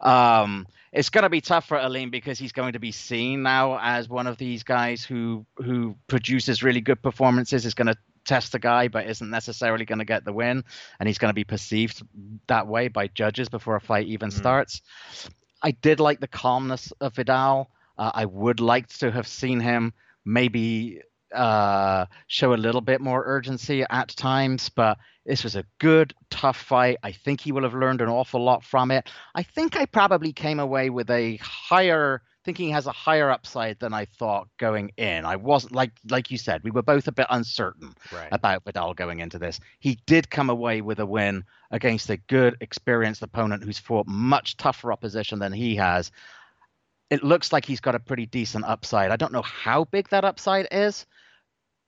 Um, 0.00 0.66
it's 0.92 1.10
going 1.10 1.22
to 1.22 1.30
be 1.30 1.40
tough 1.40 1.68
for 1.68 1.78
Aleem 1.78 2.10
because 2.10 2.38
he's 2.38 2.52
going 2.52 2.72
to 2.72 2.78
be 2.78 2.92
seen 2.92 3.42
now 3.42 3.78
as 3.80 4.08
one 4.08 4.26
of 4.26 4.38
these 4.38 4.62
guys 4.62 5.04
who 5.04 5.46
who 5.56 5.96
produces 6.08 6.62
really 6.62 6.80
good 6.80 7.02
performances. 7.02 7.66
Is 7.66 7.74
going 7.74 7.88
to 7.88 7.96
test 8.24 8.52
the 8.52 8.58
guy, 8.58 8.88
but 8.88 9.06
isn't 9.06 9.30
necessarily 9.30 9.84
going 9.84 9.98
to 9.98 10.04
get 10.04 10.24
the 10.24 10.32
win, 10.32 10.64
and 10.98 11.08
he's 11.08 11.18
going 11.18 11.30
to 11.30 11.34
be 11.34 11.44
perceived 11.44 12.02
that 12.48 12.66
way 12.66 12.88
by 12.88 13.06
judges 13.08 13.48
before 13.48 13.76
a 13.76 13.80
fight 13.80 14.06
even 14.06 14.30
mm. 14.30 14.32
starts. 14.32 14.82
I 15.62 15.72
did 15.72 16.00
like 16.00 16.20
the 16.20 16.28
calmness 16.28 16.92
of 17.00 17.14
Vidal. 17.14 17.70
Uh, 17.98 18.10
I 18.14 18.24
would 18.24 18.60
like 18.60 18.88
to 18.98 19.10
have 19.10 19.28
seen 19.28 19.60
him 19.60 19.92
maybe 20.24 21.02
uh, 21.34 22.06
show 22.26 22.52
a 22.52 22.56
little 22.56 22.80
bit 22.80 23.00
more 23.00 23.22
urgency 23.26 23.84
at 23.88 24.08
times, 24.08 24.68
but 24.68 24.98
this 25.26 25.44
was 25.44 25.56
a 25.56 25.64
good, 25.78 26.14
tough 26.30 26.56
fight. 26.56 26.98
I 27.02 27.12
think 27.12 27.40
he 27.40 27.52
will 27.52 27.62
have 27.62 27.74
learned 27.74 28.00
an 28.00 28.08
awful 28.08 28.42
lot 28.42 28.64
from 28.64 28.90
it. 28.90 29.08
I 29.34 29.42
think 29.42 29.76
I 29.76 29.86
probably 29.86 30.32
came 30.32 30.60
away 30.60 30.90
with 30.90 31.10
a 31.10 31.36
higher 31.36 32.22
thinking 32.44 32.66
he 32.66 32.72
has 32.72 32.86
a 32.86 32.92
higher 32.92 33.30
upside 33.30 33.78
than 33.80 33.92
I 33.92 34.06
thought 34.06 34.48
going 34.58 34.90
in. 34.96 35.24
I 35.24 35.36
wasn't 35.36 35.74
like 35.74 35.92
like 36.08 36.30
you 36.30 36.38
said, 36.38 36.64
we 36.64 36.70
were 36.70 36.82
both 36.82 37.06
a 37.06 37.12
bit 37.12 37.26
uncertain 37.30 37.94
right. 38.12 38.28
about 38.32 38.64
Vidal 38.64 38.94
going 38.94 39.20
into 39.20 39.38
this. 39.38 39.60
He 39.78 39.98
did 40.06 40.30
come 40.30 40.50
away 40.50 40.80
with 40.80 41.00
a 41.00 41.06
win 41.06 41.44
against 41.70 42.10
a 42.10 42.16
good, 42.16 42.56
experienced 42.60 43.22
opponent 43.22 43.62
who's 43.62 43.78
fought 43.78 44.06
much 44.06 44.56
tougher 44.56 44.92
opposition 44.92 45.38
than 45.38 45.52
he 45.52 45.76
has. 45.76 46.10
It 47.10 47.24
looks 47.24 47.52
like 47.52 47.64
he's 47.64 47.80
got 47.80 47.94
a 47.94 48.00
pretty 48.00 48.26
decent 48.26 48.64
upside. 48.64 49.10
I 49.10 49.16
don't 49.16 49.32
know 49.32 49.42
how 49.42 49.84
big 49.84 50.08
that 50.10 50.24
upside 50.24 50.68
is, 50.70 51.06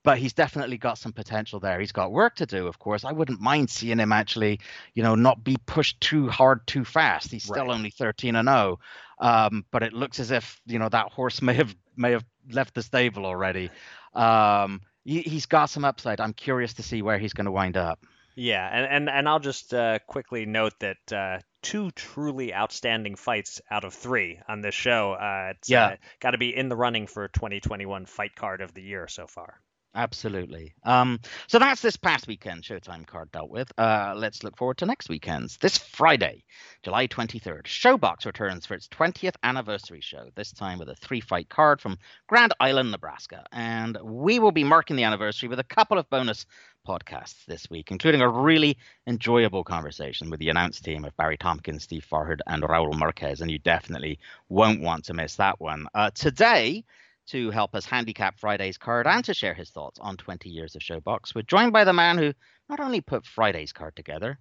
but 0.04 0.18
he's 0.18 0.32
definitely 0.32 0.78
got 0.78 0.98
some 0.98 1.12
potential 1.12 1.60
there. 1.60 1.78
He's 1.78 1.92
got 1.92 2.12
work 2.12 2.36
to 2.36 2.46
do, 2.46 2.66
of 2.66 2.78
course. 2.78 3.04
I 3.04 3.12
wouldn't 3.12 3.40
mind 3.40 3.70
seeing 3.70 3.98
him 3.98 4.12
actually, 4.12 4.60
you 4.94 5.02
know, 5.02 5.14
not 5.14 5.44
be 5.44 5.56
pushed 5.66 6.00
too 6.00 6.28
hard 6.28 6.66
too 6.66 6.84
fast. 6.84 7.30
He's 7.30 7.44
still 7.44 7.66
right. 7.66 7.74
only 7.74 7.90
13 7.90 8.36
and 8.36 8.48
0, 8.48 8.78
um, 9.18 9.64
but 9.70 9.82
it 9.82 9.92
looks 9.92 10.18
as 10.18 10.30
if 10.30 10.60
you 10.66 10.78
know 10.78 10.88
that 10.88 11.12
horse 11.12 11.40
may 11.40 11.54
have 11.54 11.74
may 11.96 12.12
have 12.12 12.24
left 12.50 12.74
the 12.74 12.82
stable 12.82 13.26
already. 13.26 13.70
Um, 14.14 14.80
he, 15.04 15.22
has 15.22 15.46
got 15.46 15.66
some 15.66 15.84
upside. 15.84 16.20
I'm 16.20 16.32
curious 16.32 16.74
to 16.74 16.82
see 16.82 17.02
where 17.02 17.18
he's 17.18 17.32
going 17.32 17.46
to 17.46 17.52
wind 17.52 17.76
up. 17.76 18.00
Yeah, 18.34 18.68
and 18.72 18.86
and, 18.86 19.10
and 19.10 19.28
I'll 19.28 19.40
just 19.40 19.74
uh, 19.74 19.98
quickly 20.06 20.46
note 20.46 20.72
that 20.80 21.12
uh, 21.12 21.40
two 21.62 21.90
truly 21.92 22.54
outstanding 22.54 23.14
fights 23.14 23.60
out 23.70 23.84
of 23.84 23.94
three 23.94 24.40
on 24.48 24.62
this 24.62 24.74
show. 24.74 25.12
Uh, 25.12 25.52
it's 25.56 25.70
yeah. 25.70 25.84
Uh, 25.84 25.96
got 26.20 26.30
to 26.32 26.38
be 26.38 26.56
in 26.56 26.68
the 26.68 26.76
running 26.76 27.06
for 27.06 27.28
2021 27.28 28.06
fight 28.06 28.34
card 28.34 28.60
of 28.60 28.74
the 28.74 28.82
year 28.82 29.06
so 29.06 29.26
far. 29.26 29.60
Absolutely. 29.94 30.72
Um, 30.84 31.20
so 31.48 31.58
that's 31.58 31.82
this 31.82 31.96
past 31.98 32.26
weekend 32.26 32.62
Showtime 32.62 33.06
card 33.06 33.30
dealt 33.30 33.50
with. 33.50 33.70
Uh, 33.76 34.14
let's 34.16 34.42
look 34.42 34.56
forward 34.56 34.78
to 34.78 34.86
next 34.86 35.10
weekend's. 35.10 35.58
This 35.58 35.76
Friday, 35.76 36.44
July 36.82 37.06
23rd, 37.08 37.64
ShoBox 37.64 38.24
returns 38.24 38.64
for 38.64 38.72
its 38.72 38.88
20th 38.88 39.34
anniversary 39.42 40.00
show, 40.00 40.30
this 40.34 40.50
time 40.50 40.78
with 40.78 40.88
a 40.88 40.94
three 40.94 41.20
fight 41.20 41.50
card 41.50 41.78
from 41.78 41.98
Grand 42.26 42.54
Island, 42.58 42.90
Nebraska. 42.90 43.44
And 43.52 43.98
we 44.02 44.38
will 44.38 44.50
be 44.50 44.64
marking 44.64 44.96
the 44.96 45.04
anniversary 45.04 45.50
with 45.50 45.58
a 45.58 45.64
couple 45.64 45.98
of 45.98 46.08
bonus 46.08 46.46
podcasts 46.88 47.44
this 47.44 47.68
week, 47.68 47.90
including 47.90 48.22
a 48.22 48.28
really 48.28 48.78
enjoyable 49.06 49.62
conversation 49.62 50.30
with 50.30 50.40
the 50.40 50.48
announced 50.48 50.84
team 50.84 51.04
of 51.04 51.14
Barry 51.18 51.36
Tompkins, 51.36 51.82
Steve 51.82 52.06
Farhood, 52.10 52.40
and 52.46 52.62
Raul 52.62 52.98
Marquez. 52.98 53.42
And 53.42 53.50
you 53.50 53.58
definitely 53.58 54.18
won't 54.48 54.80
want 54.80 55.04
to 55.04 55.14
miss 55.14 55.36
that 55.36 55.60
one. 55.60 55.86
Uh, 55.94 56.10
today, 56.14 56.82
to 57.28 57.50
help 57.50 57.74
us 57.74 57.84
handicap 57.86 58.38
Friday's 58.38 58.78
card 58.78 59.06
and 59.06 59.24
to 59.24 59.34
share 59.34 59.54
his 59.54 59.70
thoughts 59.70 59.98
on 60.00 60.16
20 60.16 60.48
years 60.48 60.74
of 60.74 60.82
ShoBox. 60.82 61.34
We're 61.34 61.42
joined 61.42 61.72
by 61.72 61.84
the 61.84 61.92
man 61.92 62.18
who 62.18 62.32
not 62.68 62.80
only 62.80 63.00
put 63.00 63.26
Friday's 63.26 63.72
card 63.72 63.96
together, 63.96 64.38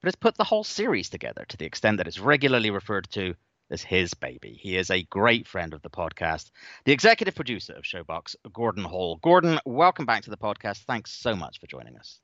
but 0.00 0.08
has 0.08 0.16
put 0.16 0.36
the 0.36 0.44
whole 0.44 0.64
series 0.64 1.08
together 1.08 1.44
to 1.48 1.56
the 1.56 1.64
extent 1.64 1.98
that 1.98 2.06
it's 2.06 2.18
regularly 2.18 2.70
referred 2.70 3.08
to 3.10 3.34
as 3.70 3.82
his 3.82 4.14
baby. 4.14 4.58
He 4.60 4.76
is 4.76 4.90
a 4.90 5.02
great 5.04 5.48
friend 5.48 5.72
of 5.72 5.82
the 5.82 5.90
podcast, 5.90 6.50
the 6.84 6.92
executive 6.92 7.34
producer 7.34 7.72
of 7.72 7.84
ShoBox, 7.84 8.36
Gordon 8.52 8.84
Hall. 8.84 9.18
Gordon, 9.22 9.58
welcome 9.64 10.06
back 10.06 10.24
to 10.24 10.30
the 10.30 10.36
podcast. 10.36 10.84
Thanks 10.84 11.12
so 11.12 11.34
much 11.34 11.60
for 11.60 11.66
joining 11.66 11.96
us. 11.96 12.20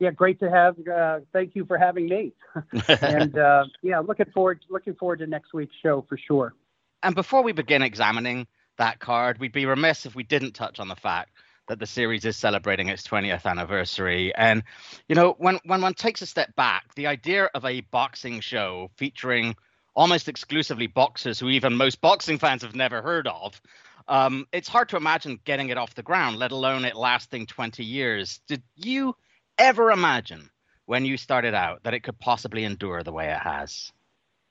yeah, 0.00 0.10
great 0.10 0.40
to 0.40 0.50
have. 0.50 0.76
Uh, 0.88 1.20
thank 1.32 1.54
you 1.54 1.64
for 1.66 1.78
having 1.78 2.08
me. 2.08 2.32
and 3.00 3.38
uh, 3.38 3.64
yeah, 3.82 4.00
looking 4.00 4.26
forward 4.32 4.60
looking 4.68 4.94
forward 4.94 5.20
to 5.20 5.26
next 5.26 5.52
week's 5.52 5.76
show 5.82 6.04
for 6.08 6.18
sure. 6.18 6.54
And 7.02 7.14
before 7.14 7.42
we 7.42 7.52
begin 7.52 7.82
examining 7.82 8.46
that 8.80 8.98
card, 8.98 9.38
we'd 9.38 9.52
be 9.52 9.66
remiss 9.66 10.06
if 10.06 10.14
we 10.14 10.24
didn't 10.24 10.52
touch 10.52 10.80
on 10.80 10.88
the 10.88 10.96
fact 10.96 11.30
that 11.68 11.78
the 11.78 11.86
series 11.86 12.24
is 12.24 12.36
celebrating 12.36 12.88
its 12.88 13.06
20th 13.06 13.46
anniversary. 13.46 14.34
And 14.34 14.64
you 15.08 15.14
know, 15.14 15.36
when 15.38 15.60
when 15.64 15.80
one 15.80 15.94
takes 15.94 16.20
a 16.22 16.26
step 16.26 16.56
back, 16.56 16.94
the 16.96 17.06
idea 17.06 17.44
of 17.54 17.64
a 17.64 17.82
boxing 17.82 18.40
show 18.40 18.90
featuring 18.96 19.54
almost 19.94 20.28
exclusively 20.28 20.86
boxers 20.86 21.38
who 21.38 21.48
even 21.48 21.76
most 21.76 22.00
boxing 22.00 22.38
fans 22.38 22.62
have 22.62 22.74
never 22.74 23.02
heard 23.02 23.28
of. 23.28 23.60
Um, 24.08 24.46
it's 24.52 24.68
hard 24.68 24.88
to 24.88 24.96
imagine 24.96 25.38
getting 25.44 25.68
it 25.68 25.78
off 25.78 25.94
the 25.94 26.02
ground, 26.02 26.38
let 26.38 26.52
alone 26.52 26.84
it 26.84 26.96
lasting 26.96 27.46
20 27.46 27.84
years. 27.84 28.40
Did 28.48 28.62
you 28.76 29.14
ever 29.58 29.90
imagine 29.90 30.50
when 30.86 31.04
you 31.04 31.16
started 31.16 31.54
out 31.54 31.82
that 31.84 31.94
it 31.94 32.00
could 32.00 32.18
possibly 32.18 32.64
endure 32.64 33.02
the 33.02 33.12
way 33.12 33.30
it 33.30 33.38
has? 33.38 33.92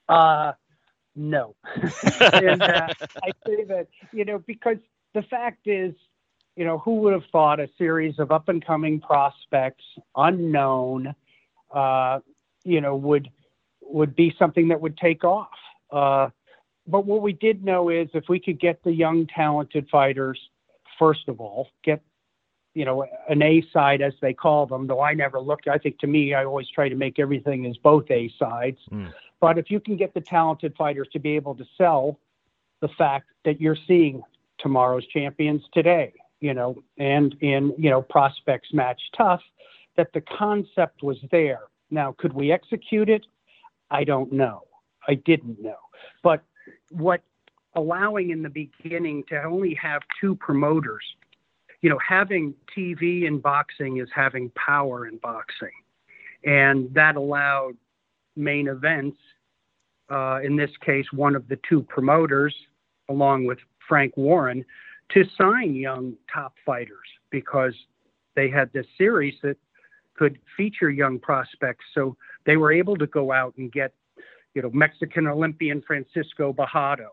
Uh, 0.08 0.54
no. 1.16 1.56
and 2.34 2.62
uh, 2.62 2.88
I 3.24 3.32
say 3.46 3.64
that, 3.66 3.88
you 4.12 4.26
know, 4.26 4.40
because 4.40 4.78
the 5.14 5.22
fact 5.24 5.68
is, 5.68 5.94
you 6.56 6.66
know, 6.66 6.78
who 6.80 6.96
would 6.96 7.14
have 7.14 7.24
thought 7.32 7.60
a 7.60 7.70
series 7.78 8.20
of 8.20 8.32
up 8.32 8.50
and 8.50 8.66
coming 8.66 9.00
prospects, 9.00 9.84
unknown, 10.16 11.14
uh, 11.74 12.20
you 12.64 12.82
know, 12.82 12.96
would 12.96 13.30
would 13.82 14.16
be 14.16 14.36
something 14.38 14.68
that 14.68 14.82
would 14.82 14.98
take 14.98 15.24
off. 15.24 15.50
Uh, 15.92 16.30
but 16.86 17.06
what 17.06 17.22
we 17.22 17.34
did 17.34 17.64
know 17.64 17.90
is 17.90 18.10
if 18.14 18.26
we 18.30 18.40
could 18.40 18.60
get 18.60 18.84
the 18.84 18.92
young, 18.92 19.28
talented 19.28 19.88
fighters, 19.90 20.40
first 20.98 21.28
of 21.28 21.40
all, 21.40 21.70
get 21.84 22.02
you 22.74 22.86
know 22.86 23.06
an 23.28 23.42
A 23.42 23.64
side 23.72 24.02
as 24.02 24.14
they 24.22 24.34
call 24.34 24.66
them. 24.66 24.88
Though 24.88 25.02
I 25.02 25.14
never 25.14 25.40
looked. 25.40 25.68
I 25.68 25.78
think 25.78 26.00
to 26.00 26.08
me, 26.08 26.34
I 26.34 26.46
always 26.46 26.68
try 26.70 26.90
to 26.90 26.96
make 26.96 27.20
everything 27.20 27.66
as 27.66 27.78
both 27.78 28.10
A 28.10 28.32
sides. 28.38 28.80
Mm. 28.92 29.14
But 29.42 29.58
if 29.58 29.72
you 29.72 29.80
can 29.80 29.96
get 29.96 30.14
the 30.14 30.22
talented 30.22 30.76
fighters 30.78 31.08
to 31.14 31.20
be 31.20 31.36
able 31.36 31.56
to 31.56 31.66
sell 31.78 32.20
the 32.82 32.90
fact 32.90 33.30
that 33.46 33.62
you're 33.62 33.78
seeing 33.88 34.22
tomorrow's 34.58 35.06
champions 35.08 35.64
today, 35.74 36.14
you 36.40 36.54
know, 36.54 36.84
and 36.98 37.36
in 37.42 37.74
you 37.78 37.90
know 37.90 38.02
prospects 38.02 38.70
match 38.74 39.02
tough, 39.16 39.42
that 39.98 40.12
the 40.14 40.22
concept 40.22 41.04
was 41.04 41.18
there. 41.32 41.62
Now, 41.92 42.16
could 42.18 42.34
we 42.34 42.52
execute 42.52 43.10
it? 43.10 43.26
I 43.90 44.04
don't 44.04 44.32
know. 44.32 44.64
I 45.08 45.16
didn't 45.16 45.62
know. 45.62 45.78
But 46.24 46.44
what 46.92 47.22
allowing 47.76 48.30
in 48.30 48.42
the 48.44 48.50
beginning 48.50 49.24
to 49.30 49.44
only 49.44 49.74
have 49.76 50.02
two 50.20 50.36
promoters, 50.36 51.04
you 51.82 51.90
know, 51.90 52.00
having 52.06 52.54
TV 52.76 53.26
in 53.26 53.40
boxing 53.40 53.98
is 53.98 54.10
having 54.14 54.52
power 54.52 55.08
in 55.08 55.18
boxing. 55.18 55.72
And 56.44 56.94
that 56.94 57.16
allowed 57.16 57.76
Main 58.36 58.68
Events, 58.68 59.18
uh, 60.10 60.40
in 60.44 60.56
this 60.56 60.72
case, 60.86 61.06
one 61.12 61.36
of 61.36 61.48
the 61.48 61.60
two 61.68 61.82
promoters, 61.84 62.56
along 63.10 63.46
with 63.46 63.60
Frank 63.88 64.16
Warren, 64.18 64.66
to 65.12 65.24
sign 65.38 65.76
young 65.76 66.14
top 66.32 66.54
fighters 66.66 66.98
because 67.32 67.74
they 68.36 68.50
had 68.50 68.72
this 68.74 68.86
series 68.98 69.36
that 69.44 69.58
could 70.16 70.38
feature 70.58 70.90
young 70.90 71.20
prospects. 71.20 71.86
So 71.94 72.16
they 72.46 72.58
were 72.58 72.72
able 72.72 72.98
to 72.98 73.08
go 73.08 73.32
out 73.32 73.54
and 73.58 73.72
get, 73.72 73.94
you 74.54 74.62
know, 74.62 74.70
Mexican 74.72 75.28
Olympian 75.28 75.82
Francisco 75.82 76.54
Bojado 76.54 77.10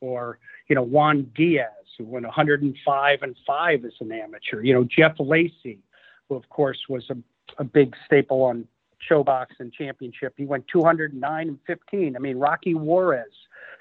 or, 0.00 0.38
you 0.68 0.76
know, 0.76 0.82
Juan 0.82 1.30
Diaz, 1.34 1.68
who 1.98 2.04
went 2.04 2.26
105 2.26 3.18
and 3.22 3.36
5 3.46 3.84
as 3.84 3.92
an 4.00 4.12
amateur, 4.12 4.62
you 4.62 4.74
know, 4.74 4.84
Jeff 4.84 5.14
Lacy, 5.18 5.80
who 6.28 6.36
of 6.36 6.48
course 6.48 6.78
was 6.88 7.04
a, 7.10 7.16
a 7.58 7.64
big 7.64 7.94
staple 8.06 8.42
on 8.42 8.66
ShoBox 9.08 9.46
and 9.58 9.72
Championship. 9.72 10.34
He 10.36 10.44
went 10.44 10.66
209 10.68 11.48
and 11.48 11.58
15. 11.66 12.16
I 12.16 12.18
mean, 12.18 12.38
Rocky 12.38 12.74
Juarez, 12.74 13.32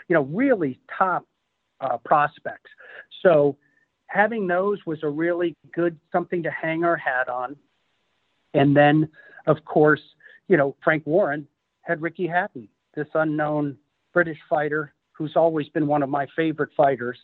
you 0.08 0.14
know, 0.14 0.24
really 0.24 0.80
top 0.98 1.26
uh, 1.82 1.98
prospects. 1.98 2.70
So 3.22 3.58
having 4.08 4.48
those 4.48 4.80
was 4.86 5.00
a 5.04 5.10
really 5.10 5.56
good 5.74 5.98
something 6.12 6.44
to 6.44 6.52
hang 6.52 6.84
our 6.84 6.98
hat 6.98 7.30
on. 7.30 7.56
And 8.54 8.76
then, 8.76 9.10
of 9.48 9.64
course, 9.66 10.02
you 10.48 10.58
know, 10.58 10.76
Frank 10.84 11.06
Warren 11.06 11.48
had 11.82 12.02
Ricky 12.02 12.28
Hatton, 12.28 12.68
this 12.96 13.08
unknown 13.14 13.78
British 14.14 14.40
fighter 14.50 14.94
who's 15.12 15.36
always 15.36 15.68
been 15.70 15.86
one 15.86 16.02
of 16.02 16.10
my 16.10 16.28
favorite 16.36 16.70
fighters. 16.76 17.18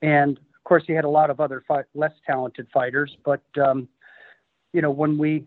And 0.00 0.38
of 0.38 0.64
course, 0.64 0.84
he 0.86 0.92
had 0.92 1.04
a 1.04 1.08
lot 1.08 1.28
of 1.28 1.40
other 1.40 1.62
fi- 1.66 1.82
less 1.94 2.12
talented 2.24 2.66
fighters. 2.72 3.16
But, 3.24 3.42
um, 3.60 3.88
you 4.72 4.80
know, 4.80 4.90
when 4.90 5.18
we 5.18 5.46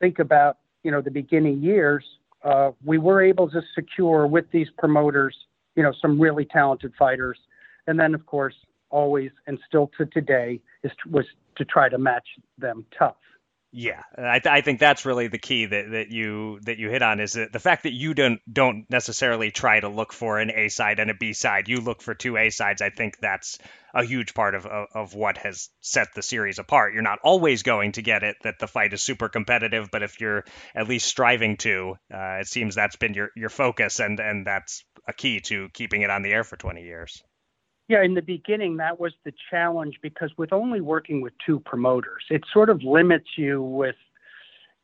think 0.00 0.18
about, 0.18 0.58
you 0.84 0.90
know, 0.90 1.00
the 1.00 1.10
beginning 1.10 1.60
years, 1.62 2.04
uh, 2.44 2.70
we 2.84 2.98
were 2.98 3.22
able 3.22 3.50
to 3.50 3.60
secure 3.74 4.26
with 4.26 4.44
these 4.52 4.68
promoters, 4.78 5.34
you 5.74 5.82
know, 5.82 5.92
some 6.00 6.20
really 6.20 6.44
talented 6.44 6.92
fighters. 6.96 7.38
And 7.86 7.98
then, 7.98 8.14
of 8.14 8.24
course, 8.26 8.54
always 8.90 9.30
and 9.48 9.58
still 9.66 9.90
to 9.98 10.06
today 10.06 10.60
is 10.84 10.92
was 11.10 11.24
to 11.56 11.64
try 11.64 11.88
to 11.88 11.98
match 11.98 12.28
them 12.58 12.84
tough. 12.96 13.16
Yeah, 13.76 14.04
I, 14.16 14.38
th- 14.38 14.52
I 14.52 14.60
think 14.60 14.78
that's 14.78 15.04
really 15.04 15.26
the 15.26 15.38
key 15.38 15.66
that, 15.66 15.90
that 15.90 16.08
you 16.08 16.60
that 16.62 16.78
you 16.78 16.90
hit 16.90 17.02
on 17.02 17.18
is 17.18 17.32
that 17.32 17.52
the 17.52 17.58
fact 17.58 17.82
that 17.82 17.92
you 17.92 18.14
don't 18.14 18.40
don't 18.50 18.88
necessarily 18.88 19.50
try 19.50 19.80
to 19.80 19.88
look 19.88 20.12
for 20.12 20.38
an 20.38 20.52
A 20.52 20.68
side 20.68 21.00
and 21.00 21.10
a 21.10 21.14
B 21.14 21.32
side. 21.32 21.68
You 21.68 21.80
look 21.80 22.00
for 22.00 22.14
two 22.14 22.36
A 22.36 22.50
sides. 22.50 22.82
I 22.82 22.90
think 22.90 23.18
that's 23.18 23.58
a 23.92 24.04
huge 24.04 24.32
part 24.32 24.54
of, 24.54 24.64
of, 24.64 24.86
of 24.94 25.14
what 25.14 25.38
has 25.38 25.70
set 25.80 26.14
the 26.14 26.22
series 26.22 26.60
apart. 26.60 26.94
You're 26.94 27.02
not 27.02 27.18
always 27.24 27.64
going 27.64 27.90
to 27.92 28.02
get 28.02 28.22
it 28.22 28.36
that 28.44 28.60
the 28.60 28.68
fight 28.68 28.92
is 28.92 29.02
super 29.02 29.28
competitive, 29.28 29.90
but 29.90 30.04
if 30.04 30.20
you're 30.20 30.44
at 30.76 30.88
least 30.88 31.08
striving 31.08 31.56
to, 31.58 31.96
uh, 32.14 32.38
it 32.42 32.46
seems 32.46 32.76
that's 32.76 32.94
been 32.94 33.14
your 33.14 33.30
your 33.34 33.50
focus 33.50 33.98
and 33.98 34.20
and 34.20 34.46
that's 34.46 34.84
a 35.08 35.12
key 35.12 35.40
to 35.40 35.68
keeping 35.70 36.02
it 36.02 36.10
on 36.10 36.22
the 36.22 36.30
air 36.32 36.44
for 36.44 36.56
20 36.56 36.80
years. 36.82 37.24
Yeah, 37.88 38.02
in 38.02 38.14
the 38.14 38.22
beginning, 38.22 38.78
that 38.78 38.98
was 38.98 39.12
the 39.24 39.32
challenge 39.50 39.98
because 40.00 40.30
with 40.38 40.52
only 40.52 40.80
working 40.80 41.20
with 41.20 41.34
two 41.44 41.60
promoters, 41.60 42.24
it 42.30 42.42
sort 42.50 42.70
of 42.70 42.82
limits 42.82 43.36
you 43.36 43.62
with, 43.62 43.96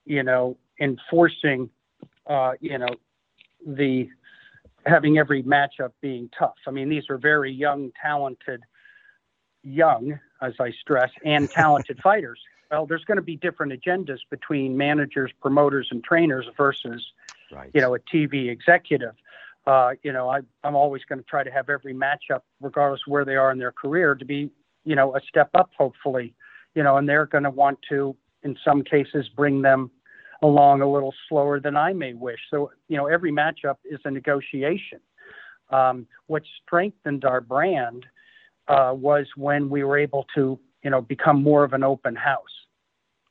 you 0.04 0.22
know, 0.22 0.58
enforcing, 0.78 1.70
uh, 2.26 2.52
you 2.60 2.76
know, 2.76 2.94
the 3.66 4.08
having 4.86 5.18
every 5.18 5.42
matchup 5.42 5.92
being 6.00 6.28
tough. 6.38 6.56
I 6.66 6.70
mean, 6.70 6.88
these 6.88 7.04
are 7.08 7.18
very 7.18 7.52
young, 7.52 7.90
talented, 8.00 8.62
young, 9.62 10.18
as 10.42 10.54
I 10.60 10.70
stress, 10.72 11.10
and 11.24 11.50
talented 11.50 11.98
fighters. 12.02 12.40
Well, 12.70 12.86
there's 12.86 13.04
going 13.04 13.16
to 13.16 13.22
be 13.22 13.36
different 13.36 13.72
agendas 13.72 14.20
between 14.30 14.76
managers, 14.76 15.32
promoters, 15.40 15.88
and 15.90 16.04
trainers 16.04 16.46
versus, 16.56 17.04
right. 17.50 17.70
you 17.74 17.80
know, 17.80 17.94
a 17.94 17.98
TV 17.98 18.48
executive 18.48 19.14
uh, 19.66 19.90
you 20.02 20.12
know, 20.12 20.28
I, 20.28 20.40
I'm 20.64 20.74
always 20.74 21.02
going 21.08 21.18
to 21.18 21.24
try 21.24 21.44
to 21.44 21.50
have 21.50 21.68
every 21.68 21.94
matchup, 21.94 22.40
regardless 22.60 23.00
where 23.06 23.24
they 23.24 23.36
are 23.36 23.52
in 23.52 23.58
their 23.58 23.72
career, 23.72 24.14
to 24.14 24.24
be, 24.24 24.50
you 24.84 24.96
know, 24.96 25.14
a 25.14 25.20
step 25.28 25.50
up, 25.54 25.70
hopefully, 25.76 26.34
you 26.74 26.82
know, 26.82 26.96
and 26.96 27.08
they're 27.08 27.26
going 27.26 27.44
to 27.44 27.50
want 27.50 27.78
to, 27.90 28.16
in 28.42 28.56
some 28.64 28.82
cases, 28.82 29.28
bring 29.36 29.62
them 29.62 29.90
along 30.42 30.80
a 30.80 30.90
little 30.90 31.14
slower 31.28 31.60
than 31.60 31.76
I 31.76 31.92
may 31.92 32.14
wish. 32.14 32.38
So, 32.50 32.70
you 32.88 32.96
know, 32.96 33.06
every 33.06 33.30
matchup 33.30 33.76
is 33.84 34.00
a 34.04 34.10
negotiation. 34.10 35.00
Um, 35.68 36.06
what 36.26 36.42
strengthened 36.62 37.24
our 37.24 37.40
brand 37.40 38.06
uh, 38.68 38.92
was 38.94 39.26
when 39.36 39.68
we 39.68 39.84
were 39.84 39.98
able 39.98 40.26
to, 40.34 40.58
you 40.82 40.90
know, 40.90 41.02
become 41.02 41.42
more 41.42 41.64
of 41.64 41.74
an 41.74 41.84
open 41.84 42.16
house. 42.16 42.40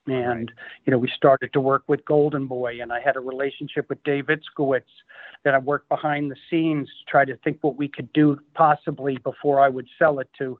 And, 0.08 0.52
you 0.86 0.92
know, 0.92 0.98
we 0.98 1.10
started 1.16 1.54
to 1.54 1.62
work 1.62 1.84
with 1.88 2.04
Golden 2.06 2.48
Boy, 2.48 2.82
and 2.82 2.92
I 2.92 3.00
had 3.00 3.16
a 3.16 3.20
relationship 3.20 3.90
with 3.90 4.04
Dave 4.04 4.28
Itskowitch 4.28 4.82
that 5.44 5.54
I 5.54 5.60
worked 5.60 5.88
behind 5.88 6.32
the 6.32 6.36
scenes 6.50 6.88
to 6.88 7.12
try 7.12 7.26
to 7.26 7.36
think 7.38 7.60
what 7.62 7.76
we 7.76 7.88
could 7.88 8.12
do 8.14 8.40
possibly 8.56 9.18
before 9.18 9.60
I 9.60 9.70
would 9.70 9.88
sell 10.00 10.20
it 10.20 10.30
to, 10.40 10.60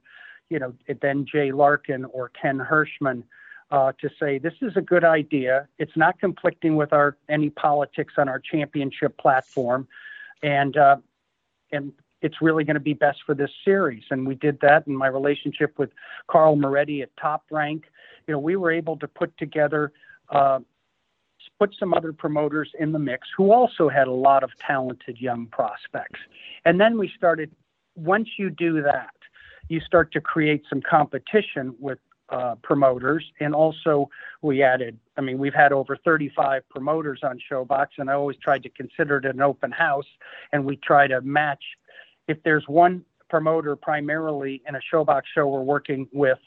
you 0.50 0.58
know, 0.58 0.74
then 1.00 1.26
Jay 1.30 1.52
Larkin 1.52 2.04
or 2.06 2.30
Ken 2.40 2.58
Hershman. 2.58 3.24
Uh, 3.72 3.92
to 4.00 4.10
say 4.18 4.36
this 4.36 4.54
is 4.62 4.72
a 4.76 4.80
good 4.80 5.04
idea. 5.04 5.68
It's 5.78 5.96
not 5.96 6.18
conflicting 6.18 6.74
with 6.74 6.92
our 6.92 7.16
any 7.28 7.50
politics 7.50 8.14
on 8.18 8.28
our 8.28 8.40
championship 8.40 9.16
platform, 9.16 9.86
and 10.42 10.76
uh, 10.76 10.96
and 11.70 11.92
it's 12.20 12.42
really 12.42 12.64
going 12.64 12.74
to 12.74 12.80
be 12.80 12.94
best 12.94 13.20
for 13.24 13.34
this 13.34 13.50
series. 13.64 14.02
And 14.10 14.26
we 14.26 14.34
did 14.34 14.58
that. 14.60 14.86
in 14.86 14.96
my 14.96 15.06
relationship 15.06 15.78
with 15.78 15.90
Carl 16.26 16.56
Moretti 16.56 17.02
at 17.02 17.16
Top 17.16 17.44
Rank, 17.50 17.84
you 18.26 18.32
know, 18.32 18.38
we 18.38 18.56
were 18.56 18.70
able 18.70 18.96
to 18.98 19.08
put 19.08 19.36
together, 19.38 19.92
uh, 20.30 20.60
put 21.58 21.74
some 21.78 21.94
other 21.94 22.12
promoters 22.12 22.70
in 22.78 22.92
the 22.92 22.98
mix 22.98 23.28
who 23.36 23.52
also 23.52 23.88
had 23.88 24.08
a 24.08 24.12
lot 24.12 24.42
of 24.42 24.50
talented 24.58 25.18
young 25.18 25.46
prospects. 25.46 26.20
And 26.64 26.80
then 26.80 26.98
we 26.98 27.10
started, 27.16 27.50
once 27.96 28.28
you 28.38 28.50
do 28.50 28.82
that, 28.82 29.10
you 29.68 29.80
start 29.80 30.12
to 30.12 30.20
create 30.20 30.64
some 30.68 30.80
competition 30.82 31.74
with 31.78 31.98
uh, 32.30 32.54
promoters. 32.62 33.24
And 33.40 33.54
also, 33.54 34.08
we 34.42 34.62
added, 34.62 34.98
I 35.16 35.20
mean, 35.20 35.38
we've 35.38 35.54
had 35.54 35.72
over 35.72 35.96
35 35.96 36.68
promoters 36.68 37.20
on 37.22 37.38
ShoBox, 37.50 37.86
and 37.98 38.08
I 38.08 38.14
always 38.14 38.36
tried 38.36 38.62
to 38.62 38.68
consider 38.70 39.18
it 39.18 39.24
an 39.24 39.40
open 39.40 39.72
house. 39.72 40.06
And 40.52 40.64
we 40.64 40.76
try 40.76 41.06
to 41.08 41.20
match, 41.22 41.62
if 42.28 42.42
there's 42.44 42.64
one 42.68 43.04
promoter 43.28 43.76
primarily 43.76 44.62
in 44.68 44.74
a 44.74 44.80
ShoBox 44.92 45.22
show 45.34 45.46
we're 45.46 45.62
working 45.62 46.08
with 46.12 46.38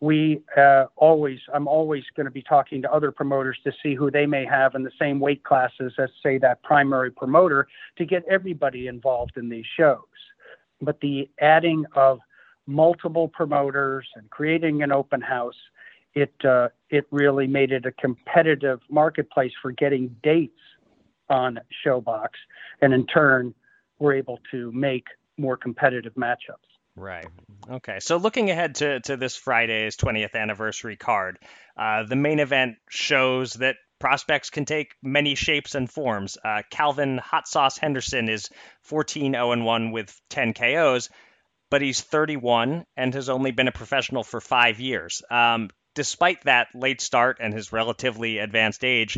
we 0.00 0.42
uh, 0.56 0.86
always, 0.96 1.38
I'm 1.52 1.68
always 1.68 2.04
going 2.16 2.24
to 2.24 2.30
be 2.30 2.42
talking 2.42 2.80
to 2.82 2.92
other 2.92 3.12
promoters 3.12 3.58
to 3.64 3.72
see 3.82 3.94
who 3.94 4.10
they 4.10 4.24
may 4.24 4.46
have 4.46 4.74
in 4.74 4.82
the 4.82 4.90
same 4.98 5.20
weight 5.20 5.44
classes 5.44 5.92
as, 5.98 6.08
say, 6.22 6.38
that 6.38 6.62
primary 6.62 7.10
promoter 7.10 7.68
to 7.98 8.06
get 8.06 8.24
everybody 8.30 8.86
involved 8.86 9.36
in 9.36 9.48
these 9.50 9.66
shows. 9.76 9.98
But 10.80 11.00
the 11.00 11.28
adding 11.40 11.84
of 11.94 12.20
multiple 12.66 13.28
promoters 13.28 14.06
and 14.16 14.30
creating 14.30 14.82
an 14.82 14.90
open 14.90 15.20
house, 15.20 15.56
it 16.14 16.34
uh, 16.44 16.68
it 16.88 17.06
really 17.10 17.46
made 17.46 17.70
it 17.70 17.84
a 17.86 17.92
competitive 17.92 18.80
marketplace 18.88 19.52
for 19.60 19.70
getting 19.70 20.16
dates 20.22 20.58
on 21.28 21.60
ShoBox 21.84 22.30
and 22.82 22.92
in 22.92 23.06
turn, 23.06 23.54
we're 23.98 24.14
able 24.14 24.40
to 24.50 24.72
make 24.72 25.06
more 25.36 25.56
competitive 25.56 26.14
matchups. 26.14 26.69
Right. 27.00 27.26
Okay. 27.68 27.98
So 28.00 28.18
looking 28.18 28.50
ahead 28.50 28.74
to, 28.76 29.00
to 29.00 29.16
this 29.16 29.34
Friday's 29.34 29.96
20th 29.96 30.34
anniversary 30.34 30.96
card, 30.96 31.38
uh, 31.74 32.02
the 32.02 32.16
main 32.16 32.40
event 32.40 32.76
shows 32.90 33.54
that 33.54 33.76
prospects 33.98 34.50
can 34.50 34.66
take 34.66 34.94
many 35.02 35.34
shapes 35.34 35.74
and 35.74 35.90
forms. 35.90 36.36
Uh, 36.44 36.60
Calvin 36.70 37.16
Hot 37.16 37.48
Sauce 37.48 37.78
Henderson 37.78 38.28
is 38.28 38.50
14 38.82 39.32
0 39.32 39.62
1 39.62 39.92
with 39.92 40.14
10 40.28 40.52
KOs, 40.52 41.08
but 41.70 41.80
he's 41.80 42.02
31 42.02 42.84
and 42.98 43.14
has 43.14 43.30
only 43.30 43.50
been 43.50 43.68
a 43.68 43.72
professional 43.72 44.22
for 44.22 44.40
five 44.40 44.78
years. 44.78 45.22
Um, 45.30 45.70
despite 45.94 46.42
that 46.42 46.68
late 46.74 47.00
start 47.00 47.38
and 47.40 47.54
his 47.54 47.72
relatively 47.72 48.38
advanced 48.38 48.84
age, 48.84 49.16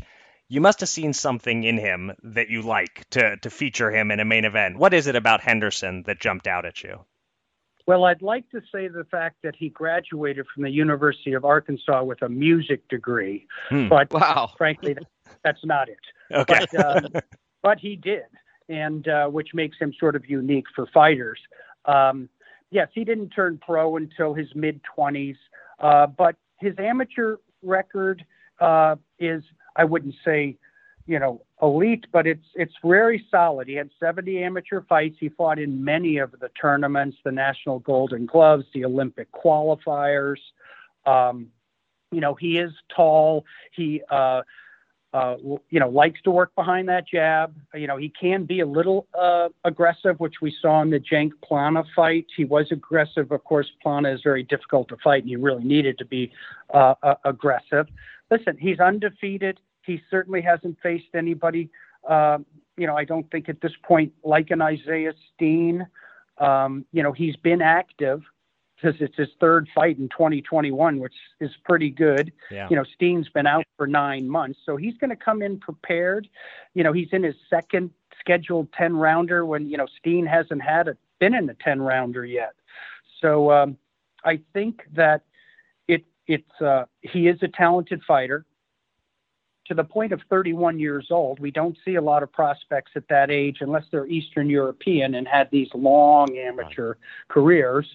you 0.48 0.60
must 0.60 0.80
have 0.80 0.88
seen 0.88 1.14
something 1.14 1.64
in 1.64 1.78
him 1.78 2.12
that 2.22 2.48
you 2.48 2.62
like 2.62 3.04
to, 3.10 3.38
to 3.38 3.50
feature 3.50 3.90
him 3.90 4.12
in 4.12 4.20
a 4.20 4.24
main 4.24 4.44
event. 4.44 4.78
What 4.78 4.94
is 4.94 5.08
it 5.08 5.16
about 5.16 5.40
Henderson 5.40 6.04
that 6.04 6.20
jumped 6.20 6.46
out 6.46 6.64
at 6.64 6.84
you? 6.84 7.04
Well, 7.86 8.04
I'd 8.04 8.22
like 8.22 8.48
to 8.50 8.60
say 8.72 8.88
the 8.88 9.04
fact 9.10 9.36
that 9.42 9.56
he 9.56 9.68
graduated 9.68 10.46
from 10.52 10.62
the 10.62 10.70
University 10.70 11.32
of 11.32 11.44
Arkansas 11.44 12.04
with 12.04 12.22
a 12.22 12.28
music 12.28 12.86
degree, 12.88 13.46
hmm. 13.68 13.88
but 13.88 14.12
wow. 14.12 14.50
frankly, 14.56 14.96
that's 15.44 15.64
not 15.64 15.88
it. 15.88 15.98
Okay. 16.32 16.64
But, 16.72 17.04
um, 17.04 17.12
but 17.62 17.78
he 17.78 17.96
did, 17.96 18.24
and 18.68 19.06
uh, 19.08 19.26
which 19.26 19.48
makes 19.52 19.78
him 19.78 19.92
sort 19.98 20.16
of 20.16 20.28
unique 20.28 20.66
for 20.74 20.86
fighters. 20.94 21.40
Um, 21.84 22.28
yes, 22.70 22.88
he 22.94 23.04
didn't 23.04 23.30
turn 23.30 23.58
pro 23.64 23.96
until 23.96 24.34
his 24.34 24.48
mid 24.54 24.80
20s, 24.96 25.36
uh, 25.80 26.06
but 26.06 26.36
his 26.60 26.74
amateur 26.78 27.36
record 27.62 28.24
uh, 28.60 28.96
is, 29.18 29.42
I 29.74 29.84
wouldn't 29.84 30.14
say 30.24 30.56
you 31.06 31.18
know, 31.18 31.42
elite, 31.62 32.06
but 32.12 32.26
it's 32.26 32.46
it's 32.54 32.74
very 32.84 33.24
solid. 33.30 33.68
He 33.68 33.74
had 33.74 33.90
70 34.00 34.42
amateur 34.42 34.82
fights. 34.82 35.16
He 35.20 35.28
fought 35.28 35.58
in 35.58 35.82
many 35.82 36.18
of 36.18 36.32
the 36.32 36.50
tournaments, 36.60 37.16
the 37.24 37.32
National 37.32 37.78
Golden 37.78 38.26
Gloves, 38.26 38.64
the 38.74 38.84
Olympic 38.84 39.28
qualifiers. 39.32 40.38
Um, 41.06 41.48
you 42.10 42.20
know, 42.20 42.34
he 42.34 42.58
is 42.58 42.72
tall. 42.94 43.44
He 43.74 44.02
uh, 44.10 44.42
uh, 45.14 45.36
you 45.68 45.78
know, 45.78 45.90
likes 45.90 46.20
to 46.22 46.30
work 46.30 46.54
behind 46.54 46.88
that 46.88 47.06
jab. 47.06 47.54
You 47.74 47.86
know, 47.86 47.98
he 47.98 48.08
can 48.08 48.44
be 48.44 48.60
a 48.60 48.66
little 48.66 49.06
uh, 49.18 49.48
aggressive, 49.64 50.18
which 50.18 50.36
we 50.40 50.54
saw 50.62 50.80
in 50.80 50.88
the 50.88 51.00
Cenk 51.00 51.32
Plana 51.44 51.84
fight. 51.94 52.26
He 52.34 52.44
was 52.44 52.68
aggressive. 52.70 53.30
Of 53.30 53.44
course, 53.44 53.70
Plana 53.82 54.10
is 54.10 54.20
very 54.24 54.42
difficult 54.42 54.88
to 54.88 54.96
fight, 55.04 55.22
and 55.22 55.28
he 55.28 55.36
really 55.36 55.64
needed 55.64 55.98
to 55.98 56.06
be 56.06 56.32
uh, 56.72 56.94
uh, 57.02 57.14
aggressive. 57.26 57.88
Listen, 58.30 58.56
he's 58.58 58.80
undefeated. 58.80 59.60
He 59.84 60.00
certainly 60.10 60.40
hasn't 60.40 60.78
faced 60.82 61.14
anybody, 61.14 61.70
uh, 62.08 62.38
you 62.76 62.86
know, 62.86 62.96
I 62.96 63.04
don't 63.04 63.30
think 63.30 63.48
at 63.48 63.60
this 63.60 63.72
point 63.82 64.12
like 64.24 64.50
an 64.50 64.62
Isaiah 64.62 65.14
Steen. 65.34 65.86
Um, 66.38 66.84
you 66.92 67.02
know, 67.02 67.12
he's 67.12 67.36
been 67.36 67.62
active 67.62 68.22
because 68.82 69.00
it's 69.00 69.16
his 69.16 69.28
third 69.40 69.68
fight 69.74 69.98
in 69.98 70.08
2021, 70.08 70.98
which 70.98 71.14
is 71.40 71.50
pretty 71.64 71.90
good. 71.90 72.32
Yeah. 72.50 72.68
You 72.68 72.76
know, 72.76 72.84
Steen's 72.94 73.28
been 73.28 73.46
out 73.46 73.64
for 73.76 73.86
nine 73.86 74.28
months, 74.28 74.58
so 74.64 74.76
he's 74.76 74.96
going 74.98 75.10
to 75.10 75.16
come 75.16 75.42
in 75.42 75.58
prepared. 75.60 76.28
You 76.74 76.82
know, 76.82 76.92
he's 76.92 77.08
in 77.12 77.22
his 77.22 77.36
second 77.48 77.90
scheduled 78.18 78.72
10 78.72 78.96
rounder 78.96 79.44
when, 79.46 79.68
you 79.68 79.76
know, 79.76 79.86
Steen 79.98 80.26
hasn't 80.26 80.62
had 80.62 80.88
a, 80.88 80.96
been 81.20 81.34
in 81.34 81.46
the 81.46 81.56
10 81.62 81.80
rounder 81.80 82.24
yet. 82.24 82.54
So 83.20 83.52
um, 83.52 83.76
I 84.24 84.40
think 84.52 84.82
that 84.94 85.22
it, 85.86 86.04
it's, 86.26 86.60
uh, 86.60 86.86
he 87.00 87.28
is 87.28 87.38
a 87.42 87.48
talented 87.48 88.02
fighter 88.06 88.44
to 89.72 89.76
the 89.76 89.88
point 89.88 90.12
of 90.12 90.20
31 90.28 90.78
years 90.78 91.06
old, 91.10 91.40
we 91.40 91.50
don't 91.50 91.78
see 91.82 91.94
a 91.94 92.00
lot 92.02 92.22
of 92.22 92.30
prospects 92.30 92.92
at 92.94 93.08
that 93.08 93.30
age 93.30 93.58
unless 93.60 93.84
they're 93.90 94.06
Eastern 94.06 94.50
European 94.50 95.14
and 95.14 95.26
had 95.26 95.48
these 95.50 95.68
long 95.74 96.36
amateur 96.36 96.88
right. 96.88 96.96
careers, 97.28 97.86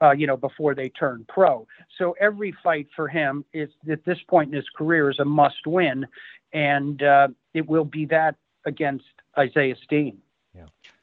uh, 0.00 0.12
you 0.12 0.26
know, 0.26 0.38
before 0.38 0.74
they 0.74 0.88
turn 0.88 1.26
pro. 1.28 1.66
So 1.98 2.16
every 2.18 2.54
fight 2.64 2.88
for 2.96 3.08
him 3.08 3.44
is 3.52 3.68
at 3.90 4.06
this 4.06 4.16
point 4.26 4.48
in 4.48 4.56
his 4.56 4.68
career 4.74 5.10
is 5.10 5.18
a 5.18 5.24
must 5.24 5.66
win, 5.66 6.06
and 6.54 7.02
uh, 7.02 7.28
it 7.52 7.68
will 7.68 7.84
be 7.84 8.06
that 8.06 8.36
against 8.64 9.04
Isaiah 9.36 9.76
Steen. 9.84 10.16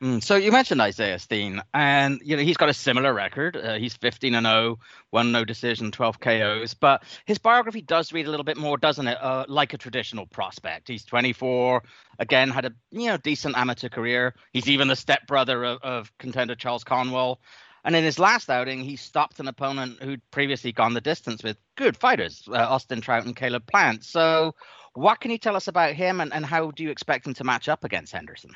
Mm, 0.04 0.22
so 0.22 0.36
you 0.36 0.52
mentioned 0.52 0.82
Isaiah 0.82 1.20
Steen, 1.20 1.62
and 1.74 2.20
you 2.22 2.36
know 2.36 2.43
he's 2.43 2.58
got 2.58 2.68
a 2.68 2.74
similar 2.74 3.14
record. 3.14 3.56
Uh, 3.56 3.76
he's 3.76 3.96
15 3.96 4.36
and 4.36 4.46
0, 4.46 4.80
one 5.12 5.32
no 5.32 5.46
decision, 5.46 5.91
12 5.91 6.20
KOs. 6.20 6.74
But 6.74 7.04
his 7.26 7.38
biography 7.38 7.82
does 7.82 8.12
read 8.12 8.28
a 8.28 8.30
little 8.30 8.43
bit 8.43 8.58
more, 8.58 8.78
doesn't 8.78 9.08
it? 9.08 9.18
Uh, 9.22 9.46
like 9.48 9.74
a 9.74 9.78
traditional 9.78 10.26
prospect. 10.26 10.89
He's 10.89 11.06
24. 11.06 11.82
Again, 12.20 12.50
had 12.50 12.66
a 12.66 12.74
you 12.91 13.08
know 13.08 13.18
decent 13.18 13.58
amateur 13.58 13.88
career. 13.88 14.36
He's 14.52 14.70
even 14.70 14.89
the 14.89 14.98
stepbrother 14.98 15.64
of, 15.64 15.82
of 15.82 16.18
contender 16.18 16.56
Charles 16.56 16.84
Conwell. 16.84 17.39
And 17.86 17.96
in 17.96 18.04
his 18.04 18.20
last 18.20 18.50
outing, 18.50 18.84
he 18.84 18.98
stopped 18.98 19.39
an 19.39 19.48
opponent 19.48 20.02
who'd 20.02 20.22
previously 20.32 20.72
gone 20.72 20.93
the 20.93 21.02
distance 21.02 21.43
with 21.43 21.56
good 21.76 21.96
fighters, 21.96 22.43
uh, 22.52 22.56
Austin 22.56 23.00
Trout 23.00 23.26
and 23.26 23.36
Caleb 23.36 23.68
Plant. 23.68 24.04
So, 24.04 24.56
what 24.93 25.22
can 25.22 25.30
you 25.30 25.38
tell 25.38 25.56
us 25.56 25.68
about 25.68 25.93
him, 25.93 26.20
and, 26.20 26.34
and 26.34 26.46
how 26.46 26.72
do 26.72 26.84
you 26.84 26.89
expect 26.89 27.28
him 27.28 27.36
to 27.36 27.43
match 27.43 27.70
up 27.70 27.84
against 27.84 28.12
Henderson? 28.12 28.52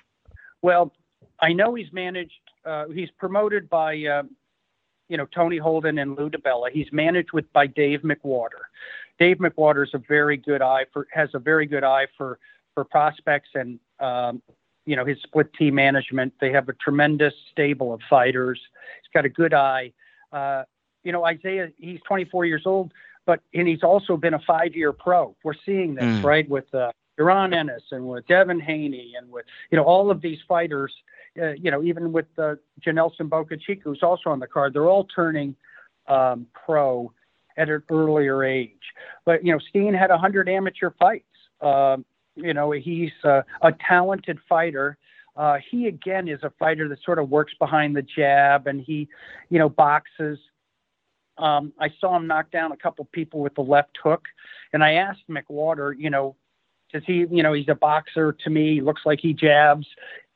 Well, 0.64 0.92
I 1.42 1.54
know 1.54 1.74
he's 1.76 1.92
managed. 1.92 2.40
Uh, 2.66 2.88
he's 2.88 3.10
promoted 3.18 3.70
by, 3.70 3.94
uh, 4.04 4.24
you 5.08 5.18
know, 5.18 5.26
Tony 5.34 5.58
Holden 5.58 5.98
and 5.98 6.18
Lou 6.18 6.30
DiBella. 6.30 6.72
He's 6.72 6.92
managed 6.92 7.32
with 7.34 7.52
by 7.54 7.68
Dave 7.68 8.02
McWater. 8.02 8.68
Dave 9.20 9.38
McWater 9.38 9.84
is 9.84 9.92
a 9.94 10.02
very 10.08 10.38
good 10.38 10.62
eye 10.62 10.86
for 10.94 11.08
has 11.12 11.30
a 11.34 11.40
very 11.40 11.66
good 11.66 11.84
eye 11.84 12.08
for 12.18 12.40
for 12.74 12.84
prospects 12.84 13.50
and 13.56 13.80
um, 14.00 14.42
you 14.86 14.96
know 14.96 15.06
his 15.06 15.18
split 15.24 15.54
team 15.54 15.76
management. 15.76 16.34
They 16.40 16.52
have 16.52 16.70
a 16.70 16.74
tremendous 16.74 17.34
stable 17.52 17.94
of 17.94 18.02
fighters. 18.10 18.60
He's 19.02 19.12
got 19.14 19.26
a 19.26 19.30
good 19.30 19.54
eye. 19.54 19.92
Uh, 20.32 20.64
you 21.04 21.12
know, 21.12 21.26
Isaiah, 21.26 21.70
he's 21.78 22.00
24 22.08 22.46
years 22.46 22.64
old, 22.66 22.92
but 23.26 23.42
and 23.54 23.68
he's 23.68 23.84
also 23.84 24.18
been 24.18 24.34
a 24.34 24.40
five-year 24.40 24.94
pro. 24.94 25.36
We're 25.44 25.54
seeing 25.66 25.96
this 25.96 26.04
mm. 26.04 26.24
right 26.24 26.48
with 26.50 26.74
uh, 26.74 26.92
Jaron 27.20 27.54
Ennis 27.54 27.84
and 27.92 28.08
with 28.08 28.26
Devin 28.28 28.60
Haney 28.60 29.14
and 29.18 29.30
with 29.32 29.46
you 29.72 29.78
know 29.78 29.84
all 29.84 30.10
of 30.10 30.22
these 30.22 30.40
fighters, 30.48 30.94
uh, 31.42 31.52
you 31.52 31.72
know 31.72 31.84
even 31.84 32.12
with 32.12 32.28
uh, 32.38 32.56
Janelson 32.86 33.30
Bocachica 33.30 33.84
who's 33.84 34.04
also 34.04 34.30
on 34.30 34.40
the 34.40 34.48
card, 34.48 34.74
they're 34.74 34.88
all 34.88 35.06
turning 35.06 35.56
um, 36.08 36.48
pro 36.54 37.12
at 37.58 37.70
an 37.70 37.84
earlier 37.90 38.44
age. 38.44 38.72
But 39.26 39.46
you 39.46 39.52
know 39.52 39.60
Steen 39.60 39.94
had 39.94 40.10
100 40.10 40.48
amateur 40.48 40.92
fights. 41.00 41.26
Uh, 41.62 41.98
you 42.36 42.54
know 42.54 42.72
he's 42.72 43.12
uh, 43.24 43.42
a 43.62 43.74
talented 43.88 44.40
fighter. 44.48 44.98
Uh, 45.36 45.58
he 45.72 45.88
again 45.88 46.28
is 46.28 46.40
a 46.44 46.52
fighter 46.60 46.90
that 46.90 47.00
sort 47.04 47.18
of 47.18 47.30
works 47.30 47.54
behind 47.60 47.96
the 47.96 48.02
jab 48.02 48.68
and 48.68 48.82
he, 48.82 49.08
you 49.50 49.58
know, 49.58 49.70
boxes. 49.70 50.38
Um, 51.38 51.72
I 51.80 51.90
saw 52.02 52.18
him 52.18 52.28
knock 52.28 52.52
down 52.52 52.74
a 52.74 52.78
couple 52.78 53.06
people 53.14 53.40
with 53.40 53.56
the 53.56 53.62
left 53.62 53.98
hook, 54.04 54.26
and 54.74 54.84
I 54.84 54.94
asked 54.94 55.22
McWater, 55.30 55.94
you 55.98 56.10
know, 56.10 56.36
because 56.92 57.06
he, 57.06 57.26
you 57.30 57.44
know, 57.44 57.54
he's 57.54 57.70
a 57.70 57.76
boxer 57.76 58.34
to 58.44 58.50
me. 58.50 58.76
He 58.76 58.82
looks 58.82 59.02
like 59.06 59.20
he 59.20 59.34
jabs. 59.34 59.88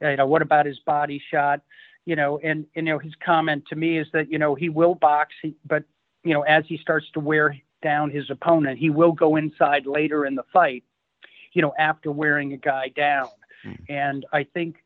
You 0.01 0.15
know, 0.15 0.27
what 0.27 0.41
about 0.41 0.65
his 0.65 0.79
body 0.79 1.21
shot? 1.31 1.61
You 2.05 2.15
know, 2.15 2.39
and, 2.43 2.65
and 2.75 2.87
you 2.87 2.93
know, 2.93 2.99
his 2.99 3.13
comment 3.25 3.63
to 3.69 3.75
me 3.75 3.97
is 3.97 4.07
that 4.13 4.31
you 4.31 4.37
know 4.37 4.55
he 4.55 4.69
will 4.69 4.95
box, 4.95 5.33
but 5.65 5.83
you 6.23 6.33
know, 6.33 6.41
as 6.41 6.65
he 6.67 6.77
starts 6.77 7.05
to 7.13 7.19
wear 7.19 7.57
down 7.81 8.09
his 8.09 8.29
opponent, 8.29 8.77
he 8.79 8.89
will 8.89 9.11
go 9.11 9.35
inside 9.35 9.85
later 9.85 10.25
in 10.25 10.35
the 10.35 10.43
fight. 10.51 10.83
You 11.53 11.61
know, 11.61 11.73
after 11.77 12.11
wearing 12.11 12.53
a 12.53 12.57
guy 12.57 12.89
down, 12.89 13.29
mm. 13.65 13.77
and 13.87 14.25
I 14.33 14.43
think 14.43 14.77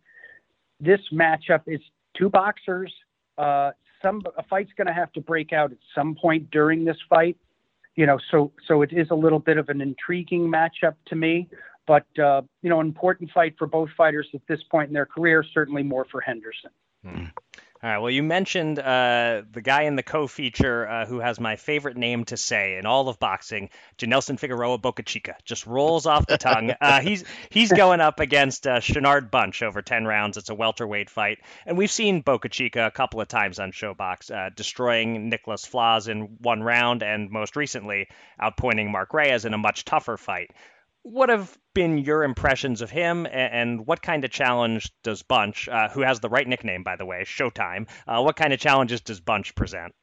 this 0.79 0.99
matchup 1.11 1.61
is 1.65 1.79
two 2.15 2.29
boxers. 2.29 2.93
Uh, 3.37 3.71
some 4.01 4.21
a 4.37 4.43
fight's 4.43 4.71
going 4.77 4.87
to 4.87 4.93
have 4.93 5.11
to 5.13 5.21
break 5.21 5.53
out 5.53 5.71
at 5.71 5.77
some 5.95 6.15
point 6.15 6.51
during 6.51 6.85
this 6.85 6.97
fight 7.09 7.37
you 7.97 8.05
know, 8.05 8.17
so 8.31 8.53
so 8.65 8.83
it 8.83 8.93
is 8.93 9.07
a 9.11 9.15
little 9.15 9.39
bit 9.39 9.57
of 9.57 9.67
an 9.67 9.81
intriguing 9.81 10.49
matchup 10.49 10.95
to 11.07 11.15
me, 11.15 11.49
but 11.85 12.05
uh, 12.19 12.43
you 12.61 12.69
know, 12.69 12.79
an 12.79 12.87
important 12.87 13.29
fight 13.31 13.55
for 13.57 13.67
both 13.67 13.89
fighters 13.97 14.27
at 14.33 14.41
this 14.47 14.61
point 14.71 14.87
in 14.87 14.93
their 14.93 15.05
career. 15.05 15.43
Certainly 15.53 15.83
more 15.83 16.05
for 16.09 16.21
Henderson. 16.21 16.69
Hmm. 17.03 17.25
All 17.83 17.89
right. 17.91 17.97
Well, 17.99 18.09
you 18.09 18.23
mentioned 18.23 18.79
uh, 18.79 19.43
the 19.51 19.61
guy 19.61 19.83
in 19.83 19.95
the 19.95 20.01
co-feature 20.03 20.87
uh, 20.87 21.05
who 21.05 21.19
has 21.19 21.39
my 21.39 21.57
favorite 21.57 21.95
name 21.95 22.25
to 22.25 22.35
say 22.35 22.77
in 22.77 22.87
all 22.87 23.07
of 23.07 23.19
boxing, 23.19 23.69
Janelson 23.99 24.39
Figueroa 24.39 24.79
Bocachica. 24.79 25.35
Just 25.45 25.67
rolls 25.67 26.07
off 26.07 26.25
the 26.25 26.39
tongue. 26.39 26.73
Uh, 26.81 27.01
he's 27.01 27.23
he's 27.49 27.71
going 27.71 28.01
up 28.01 28.19
against 28.19 28.65
uh, 28.65 28.79
Shenard 28.79 29.29
Bunch 29.29 29.61
over 29.61 29.83
10 29.83 30.05
rounds. 30.05 30.37
It's 30.37 30.49
a 30.49 30.55
welterweight 30.55 31.09
fight, 31.09 31.37
and 31.67 31.77
we've 31.77 31.91
seen 31.91 32.23
Bocachica 32.23 32.87
a 32.87 32.91
couple 32.91 33.21
of 33.21 33.27
times 33.27 33.59
on 33.59 33.71
ShoBox, 33.71 34.31
uh, 34.31 34.49
destroying 34.55 35.29
Nicholas 35.29 35.65
Flaws 35.65 36.07
in 36.07 36.37
one 36.41 36.63
round, 36.63 37.03
and 37.03 37.29
most 37.29 37.55
recently 37.55 38.07
outpointing 38.41 38.89
Mark 38.89 39.13
Reyes 39.13 39.45
in 39.45 39.53
a 39.53 39.57
much 39.57 39.85
tougher 39.85 40.17
fight 40.17 40.51
what 41.11 41.29
have 41.29 41.57
been 41.73 41.97
your 41.97 42.23
impressions 42.23 42.81
of 42.81 42.89
him, 42.89 43.27
and, 43.31 43.85
what 43.85 44.01
kind 44.01 44.25
of 44.25 44.31
challenge 44.31 44.91
does 45.03 45.23
Bunch, 45.23 45.69
uh, 45.69 45.89
who 45.89 46.01
has 46.01 46.19
the 46.19 46.29
right 46.29 46.47
nickname 46.47 46.83
by 46.83 46.95
the 46.95 47.05
way, 47.05 47.23
Showtime, 47.23 47.87
uh, 48.07 48.21
what 48.21 48.35
kind 48.35 48.53
of 48.53 48.59
challenges 48.59 49.01
does 49.01 49.19
Bunch 49.19 49.55
present? 49.55 49.93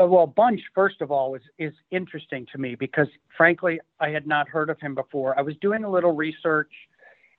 Uh, 0.00 0.06
well, 0.06 0.26
Bunch, 0.26 0.60
first 0.74 1.00
of 1.00 1.10
all, 1.10 1.34
is 1.34 1.42
is 1.58 1.72
interesting 1.90 2.46
to 2.52 2.58
me 2.58 2.74
because, 2.74 3.08
frankly, 3.36 3.80
I 4.00 4.10
had 4.10 4.26
not 4.26 4.48
heard 4.48 4.70
of 4.70 4.78
him 4.80 4.94
before. 4.94 5.38
I 5.38 5.42
was 5.42 5.56
doing 5.60 5.84
a 5.84 5.90
little 5.90 6.12
research, 6.12 6.72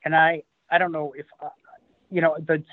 and 0.04 0.16
I 0.16 0.44
I 0.72 0.80
don't 0.80 0.92
know 0.92 1.14
if 1.16 1.28
uh, 1.42 1.50
you 2.10 2.22
know 2.22 2.36
the 2.40 2.64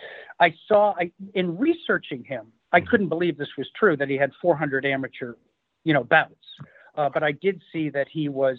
I 0.40 0.54
saw 0.66 0.94
I, 0.98 1.12
in 1.34 1.58
researching 1.58 2.24
him, 2.24 2.46
I 2.72 2.80
mm-hmm. 2.80 2.88
couldn't 2.88 3.08
believe 3.08 3.36
this 3.36 3.56
was 3.58 3.68
true 3.76 3.96
that 3.98 4.08
he 4.08 4.16
had 4.16 4.32
400 4.40 4.86
amateur, 4.86 5.34
you 5.84 5.92
know, 5.92 6.04
bouts. 6.04 6.34
Uh, 6.96 7.10
but 7.10 7.22
I 7.22 7.32
did 7.32 7.60
see 7.72 7.90
that 7.90 8.08
he 8.10 8.30
was 8.30 8.58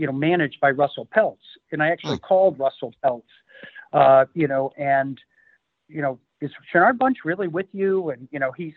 you 0.00 0.06
know, 0.06 0.12
managed 0.12 0.58
by 0.60 0.70
Russell 0.70 1.06
Peltz. 1.14 1.36
And 1.70 1.82
I 1.82 1.90
actually 1.90 2.16
hmm. 2.16 2.24
called 2.24 2.58
Russell 2.58 2.94
Peltz, 3.04 3.22
uh, 3.92 4.24
you 4.32 4.48
know, 4.48 4.72
and, 4.78 5.20
you 5.88 6.00
know, 6.00 6.18
is 6.40 6.50
Shenard 6.72 6.96
Bunch 6.96 7.18
really 7.22 7.48
with 7.48 7.66
you? 7.72 8.08
And, 8.08 8.26
you 8.32 8.38
know, 8.38 8.50
he's, 8.50 8.72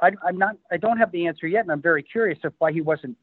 I, 0.00 0.12
I'm 0.24 0.38
not, 0.38 0.56
I 0.70 0.76
don't 0.76 0.96
have 0.98 1.10
the 1.10 1.26
answer 1.26 1.48
yet. 1.48 1.62
And 1.62 1.72
I'm 1.72 1.82
very 1.82 2.04
curious 2.04 2.38
of 2.44 2.52
why 2.58 2.70
he 2.70 2.80
wasn't, 2.80 3.16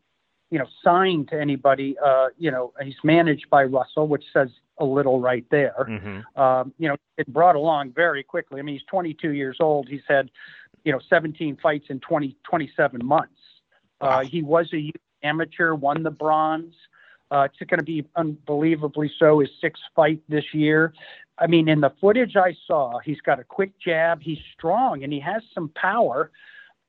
you 0.51 0.59
know, 0.59 0.65
signed 0.83 1.29
to 1.29 1.39
anybody. 1.39 1.95
Uh, 2.05 2.27
you 2.37 2.51
know, 2.51 2.73
he's 2.83 2.97
managed 3.05 3.49
by 3.49 3.63
Russell, 3.63 4.09
which 4.09 4.25
says 4.33 4.49
a 4.79 4.85
little 4.85 5.21
right 5.21 5.45
there. 5.49 5.87
Mm-hmm. 5.87 6.41
Um, 6.41 6.73
you 6.77 6.89
know, 6.89 6.97
it 7.17 7.31
brought 7.31 7.55
along 7.55 7.93
very 7.93 8.21
quickly. 8.21 8.59
I 8.59 8.63
mean, 8.63 8.75
he's 8.75 8.85
22 8.87 9.31
years 9.31 9.57
old. 9.61 9.87
He's 9.87 10.03
had, 10.09 10.29
you 10.83 10.91
know, 10.91 10.99
17 11.09 11.57
fights 11.63 11.85
in 11.87 12.01
20, 12.01 12.35
27 12.43 13.05
months. 13.05 13.31
Uh, 14.01 14.25
he 14.25 14.43
was 14.43 14.67
a 14.73 14.91
amateur, 15.23 15.73
won 15.73 16.03
the 16.03 16.11
bronze. 16.11 16.75
Uh, 17.32 17.47
it's 17.51 17.69
going 17.69 17.80
to 17.80 17.84
be 17.84 18.05
unbelievably 18.15 19.11
so. 19.17 19.39
His 19.39 19.49
sixth 19.59 19.84
fight 19.95 20.21
this 20.30 20.53
year. 20.53 20.93
I 21.38 21.47
mean, 21.47 21.67
in 21.67 21.82
the 21.82 21.91
footage 21.99 22.36
I 22.36 22.55
saw, 22.65 22.99
he's 22.99 23.19
got 23.21 23.39
a 23.39 23.43
quick 23.43 23.71
jab. 23.80 24.21
He's 24.21 24.39
strong 24.53 25.03
and 25.03 25.11
he 25.11 25.19
has 25.19 25.41
some 25.53 25.69
power. 25.69 26.32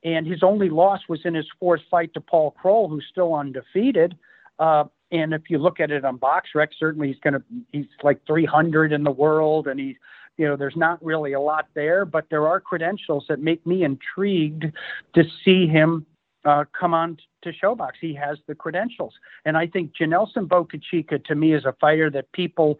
And 0.04 0.26
his 0.26 0.42
only 0.42 0.68
loss 0.68 1.00
was 1.08 1.20
in 1.24 1.34
his 1.34 1.48
fourth 1.58 1.80
fight 1.90 2.14
to 2.14 2.20
Paul 2.20 2.52
Kroll, 2.52 2.88
who's 2.88 3.06
still 3.10 3.34
undefeated. 3.34 4.16
Uh, 4.58 4.84
and 5.10 5.32
if 5.32 5.42
you 5.48 5.58
look 5.58 5.80
at 5.80 5.90
it 5.90 6.04
on 6.04 6.18
BoxRec, 6.18 6.68
certainly 6.78 7.08
he's 7.08 7.18
going 7.20 7.34
to 7.34 7.42
he's 7.72 7.86
like 8.02 8.24
300 8.26 8.92
in 8.92 9.04
the 9.04 9.10
world, 9.10 9.66
and 9.66 9.78
he's 9.78 9.96
you 10.36 10.46
know 10.46 10.56
there's 10.56 10.76
not 10.76 11.02
really 11.04 11.32
a 11.32 11.40
lot 11.40 11.68
there, 11.74 12.04
but 12.04 12.26
there 12.30 12.48
are 12.48 12.60
credentials 12.60 13.24
that 13.28 13.40
make 13.40 13.64
me 13.66 13.84
intrigued 13.84 14.66
to 15.14 15.24
see 15.44 15.66
him 15.66 16.06
uh, 16.46 16.64
come 16.78 16.94
on 16.94 17.18
to 17.42 17.52
ShoBox. 17.52 17.92
He 18.00 18.14
has 18.14 18.38
the 18.46 18.54
credentials. 18.54 19.14
And 19.44 19.56
I 19.56 19.66
think 19.66 19.92
Janelson 20.00 20.46
Bocachica 20.46 21.24
to 21.24 21.34
me 21.34 21.54
is 21.54 21.64
a 21.64 21.74
fighter 21.80 22.08
that 22.10 22.30
people 22.32 22.78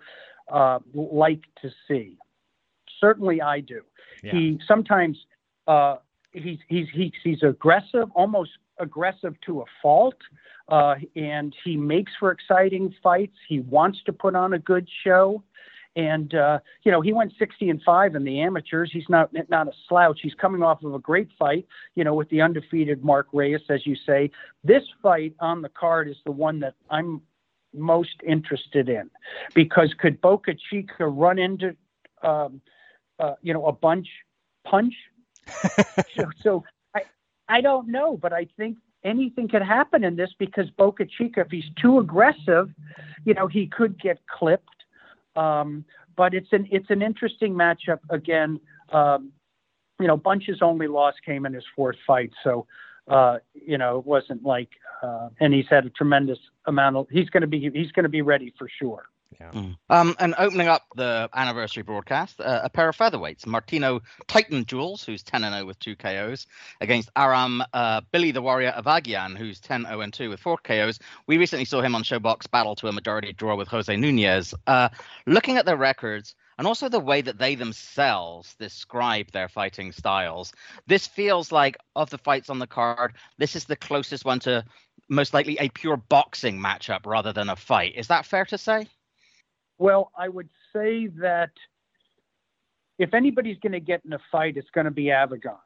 uh, 0.51 0.79
like 0.95 1.43
to 1.63 1.71
see. 1.87 2.17
Certainly 3.01 3.43
I 3.43 3.61
do. 3.61 3.83
Yeah. 4.23 4.33
He 4.33 4.61
sometimes 4.67 5.19
uh, 5.67 5.97
he's, 6.33 6.59
he's, 6.69 6.87
he's, 6.93 7.13
he's 7.23 7.43
aggressive, 7.43 8.09
almost 8.15 8.53
aggressive 8.79 9.35
to 9.47 9.61
a 9.61 9.65
fault. 9.83 10.17
Uh, 10.69 10.97
and 11.15 11.55
he 11.65 11.77
makes 11.77 12.13
for 12.19 12.33
exciting 12.33 12.95
fights. 13.03 13.37
He 13.49 13.61
wants 13.61 13.99
to 14.07 14.13
put 14.13 14.35
on 14.35 14.53
a 14.53 14.59
good 14.59 14.89
show. 15.05 15.43
And 15.97 16.35
uh, 16.35 16.59
you 16.85 16.93
know, 16.93 17.01
he 17.01 17.15
went 17.15 17.33
60 17.39 17.71
and 17.71 17.83
five 17.83 18.15
in 18.15 18.23
the 18.23 18.41
amateurs. 18.41 18.91
He's 18.93 19.09
not 19.09 19.31
not 19.49 19.67
a 19.67 19.73
slouch. 19.89 20.21
He's 20.23 20.35
coming 20.35 20.63
off 20.63 20.85
of 20.85 20.95
a 20.95 20.99
great 20.99 21.31
fight, 21.39 21.67
you 21.95 22.05
know, 22.05 22.15
with 22.15 22.29
the 22.29 22.43
undefeated 22.43 23.03
Mark 23.03 23.29
Reyes, 23.33 23.63
as 23.71 23.87
you 23.87 23.97
say. 24.07 24.31
This 24.63 24.83
fight 25.03 25.35
on 25.41 25.63
the 25.63 25.71
card 25.71 26.09
is 26.09 26.17
the 26.27 26.33
one 26.33 26.61
that 26.61 26.75
I'm 26.91 27.23
most 27.75 28.21
interested 28.27 28.91
in, 28.91 29.11
because 29.55 29.95
could 29.99 30.21
Bocachica 30.21 31.01
run 31.01 31.39
into, 31.39 31.75
um, 32.23 32.61
uh, 33.19 33.35
you 33.41 33.55
know, 33.55 33.65
a 33.65 33.73
bunch 33.73 34.09
punch? 34.67 34.95
so, 36.15 36.31
so 36.43 36.65
I 36.95 37.03
I 37.49 37.63
don't 37.63 37.89
know, 37.89 38.19
but 38.19 38.35
I 38.35 38.49
think 38.59 38.77
anything 39.03 39.49
could 39.49 39.63
happen 39.63 40.05
in 40.05 40.17
this 40.17 40.35
because 40.39 40.69
Bocachica, 40.79 41.39
if 41.39 41.51
he's 41.51 41.71
too 41.81 42.01
aggressive, 42.01 42.69
you 43.25 43.33
know, 43.33 43.47
he 43.47 43.67
could 43.67 43.99
get 43.99 44.19
clipped 44.27 44.76
um, 45.37 45.85
but 46.17 46.35
it's 46.35 46.53
an 46.53 46.67
it's 46.71 46.91
an 46.91 47.03
interesting 47.03 47.55
matchup 47.55 48.01
again. 48.11 48.61
Um, 48.93 49.33
you 50.01 50.07
know, 50.07 50.17
Bunch's 50.17 50.61
only 50.63 50.89
loss 50.89 51.15
came 51.25 51.47
in 51.47 51.53
his 51.53 51.65
fourth 51.75 51.97
fight, 52.07 52.31
so 52.45 52.67
uh, 53.09 53.39
you 53.55 53.79
know 53.79 53.99
it 53.99 54.07
wasn't 54.07 54.43
like, 54.43 54.71
uh, 55.03 55.29
and 55.41 55.55
he's 55.55 55.67
had 55.69 55.87
a 55.87 55.91
tremendous 55.91 56.39
amount 56.67 56.97
of. 56.97 57.07
He's 57.11 57.31
going 57.31 57.43
to 57.43 57.47
be 57.47 57.71
he's 57.73 57.93
going 57.93 58.05
to 58.05 58.11
be 58.11 58.23
ready 58.23 58.53
for 58.59 58.69
sure. 58.79 59.05
Yeah. 59.41 59.51
Mm. 59.51 59.77
Um, 59.91 60.17
and 60.19 60.35
opening 60.39 60.69
up 60.69 60.87
the 60.95 61.29
anniversary 61.35 61.83
broadcast, 61.83 62.41
uh, 62.41 62.61
a 62.65 62.71
pair 62.71 62.89
of 62.89 62.97
featherweights, 62.97 63.47
Martino 63.47 64.01
Titan 64.27 64.65
Jules, 64.65 65.05
who's 65.05 65.23
10 65.23 65.43
0 65.43 65.67
with 65.67 65.79
two 65.79 65.95
KOs, 65.97 66.47
against 66.81 67.11
Aram 67.17 67.63
uh, 67.73 68.01
Billy 68.13 68.31
the 68.31 68.43
Warrior 68.43 68.73
Avagyan, 68.77 69.37
who's 69.37 69.61
10 69.61 69.85
0 69.85 70.07
2 70.11 70.31
with 70.31 70.41
four 70.41 70.57
KOs. 70.59 70.99
We 71.27 71.39
recently 71.39 71.65
saw 71.65 71.83
him 71.83 71.95
on 71.95 72.03
ShoBox 72.03 72.51
battle 72.51 72.77
to 72.77 72.89
a 72.89 72.93
majority 72.93 73.33
draw 73.33 73.57
with 73.57 73.69
Jose 73.69 73.95
Nunez. 73.95 74.55
Uh, 74.67 74.89
looking 75.27 75.57
at 75.57 75.67
their 75.67 75.77
records, 75.77 76.35
and 76.59 76.67
also 76.67 76.89
the 76.89 77.01
way 77.01 77.21
that 77.21 77.39
they 77.39 77.55
themselves 77.55 78.55
describe 78.55 79.31
their 79.33 79.49
fighting 79.49 79.93
styles, 79.93 80.53
this 80.87 81.07
feels 81.07 81.53
like, 81.53 81.77
of 81.95 82.09
the 82.11 82.19
fights 82.19 82.49
on 82.49 82.59
the 82.59 82.67
card, 82.67 83.13
this 83.39 83.57
is 83.57 83.65
the 83.65 83.77
closest 83.77 84.25
one 84.25 84.41
to 84.41 84.65
most 85.09 85.35
likely 85.35 85.57
a 85.61 85.69
pure 85.69 85.97
boxing 85.97 86.59
matchup 86.59 87.07
rather 87.07 87.33
than 87.33 87.49
a 87.49 87.57
fight. 87.57 87.95
Is 87.97 88.09
that 88.09 88.27
fair 88.27 88.45
to 88.47 88.59
say? 88.59 88.89
Well, 89.79 90.11
I 90.17 90.29
would 90.29 90.49
say 90.73 91.09
that 91.19 91.51
if 92.99 93.13
anybody's 93.15 93.59
going 93.59 93.73
to 93.73 93.81
get 93.81 94.03
in 94.05 94.13
a 94.13 94.19
fight, 94.33 94.57
it's 94.57 94.71
going 94.71 94.87
to 94.87 94.91
be 94.91 95.07
Avagyan. 95.07 95.59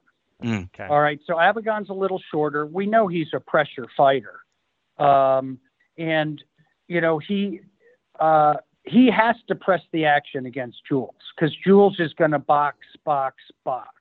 Mm, 0.43 0.69
okay. 0.75 0.87
All 0.89 1.01
right. 1.01 1.21
So 1.27 1.35
Avagyan's 1.35 1.91
a 1.91 1.95
little 1.95 2.21
shorter. 2.31 2.67
We 2.67 2.87
know 2.87 3.07
he's 3.07 3.29
a 3.35 3.41
pressure 3.41 3.87
fighter. 3.97 4.41
Um, 4.99 5.59
and, 5.99 6.43
you 6.89 7.01
know, 7.01 7.19
he, 7.19 7.61
uh, 8.19 8.55
he 8.85 9.11
has 9.11 9.37
to 9.49 9.55
press 9.55 9.83
the 9.93 10.05
action 10.05 10.47
against 10.47 10.79
Jules 10.89 11.15
because 11.35 11.55
Jules 11.65 12.01
is 12.01 12.13
going 12.15 12.33
to 12.33 12.39
box, 12.39 12.79
box, 13.05 13.37
box. 13.65 13.95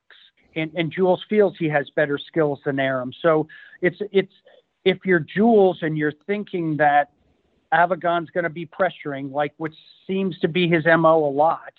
And, 0.56 0.72
and 0.74 0.90
Jules 0.90 1.22
feels 1.28 1.54
he 1.58 1.68
has 1.68 1.88
better 1.94 2.18
skills 2.18 2.58
than 2.64 2.80
Aram. 2.80 3.12
So 3.22 3.46
it's, 3.82 3.98
it's, 4.10 4.32
if 4.84 4.98
you're 5.04 5.20
Jules 5.20 5.78
and 5.82 5.96
you're 5.96 6.14
thinking 6.26 6.76
that 6.78 7.10
Avagyan's 7.72 8.30
going 8.30 8.44
to 8.44 8.50
be 8.50 8.66
pressuring, 8.66 9.32
like 9.32 9.52
which 9.58 9.74
seems 10.06 10.38
to 10.40 10.48
be 10.48 10.68
his 10.68 10.84
MO 10.84 11.24
a 11.24 11.30
lot, 11.30 11.72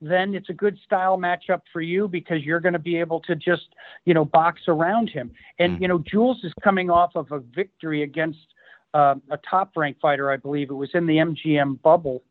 then 0.00 0.34
it's 0.34 0.50
a 0.50 0.52
good 0.52 0.78
style 0.84 1.16
matchup 1.16 1.62
for 1.72 1.80
you 1.80 2.08
because 2.08 2.42
you're 2.42 2.60
going 2.60 2.74
to 2.74 2.78
be 2.78 2.96
able 2.96 3.20
to 3.20 3.34
just, 3.34 3.68
you 4.04 4.14
know, 4.14 4.24
box 4.24 4.62
around 4.68 5.08
him. 5.08 5.30
And, 5.58 5.78
mm. 5.78 5.82
you 5.82 5.88
know, 5.88 5.98
Jules 5.98 6.38
is 6.44 6.52
coming 6.62 6.90
off 6.90 7.12
of 7.14 7.32
a 7.32 7.40
victory 7.40 8.02
against 8.02 8.46
uh, 8.94 9.14
a 9.30 9.38
top 9.48 9.72
ranked 9.76 10.00
fighter, 10.00 10.30
I 10.30 10.36
believe. 10.36 10.70
It 10.70 10.74
was 10.74 10.90
in 10.94 11.06
the 11.06 11.16
MGM 11.16 11.80
bubble, 11.82 12.22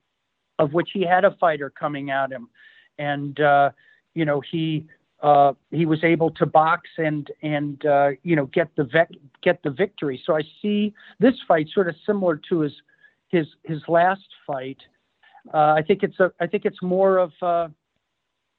of 0.59 0.73
which 0.73 0.89
he 0.93 1.03
had 1.03 1.25
a 1.25 1.31
fighter 1.39 1.69
coming 1.69 2.11
at 2.11 2.31
him. 2.31 2.49
And, 2.99 3.39
uh, 3.39 3.71
you 4.13 4.25
know, 4.25 4.41
he, 4.51 4.85
uh, 5.23 5.53
he 5.71 5.85
was 5.85 6.03
able 6.03 6.29
to 6.29 6.45
box 6.45 6.89
and 6.97 7.31
and 7.41 7.85
uh, 7.85 8.09
you 8.23 8.35
know 8.35 8.45
get 8.47 8.67
the 8.75 8.83
vec- 8.83 9.15
get 9.41 9.63
the 9.63 9.69
victory. 9.69 10.21
So 10.23 10.35
I 10.35 10.41
see 10.61 10.93
this 11.19 11.33
fight 11.47 11.67
sort 11.73 11.87
of 11.87 11.95
similar 12.05 12.39
to 12.49 12.59
his 12.59 12.73
his 13.29 13.47
his 13.63 13.81
last 13.87 14.27
fight. 14.45 14.77
Uh, 15.53 15.73
I 15.77 15.81
think 15.81 16.03
it's 16.03 16.19
a 16.19 16.31
I 16.39 16.47
think 16.47 16.65
it's 16.65 16.81
more 16.81 17.17
of 17.17 17.31
uh, 17.41 17.67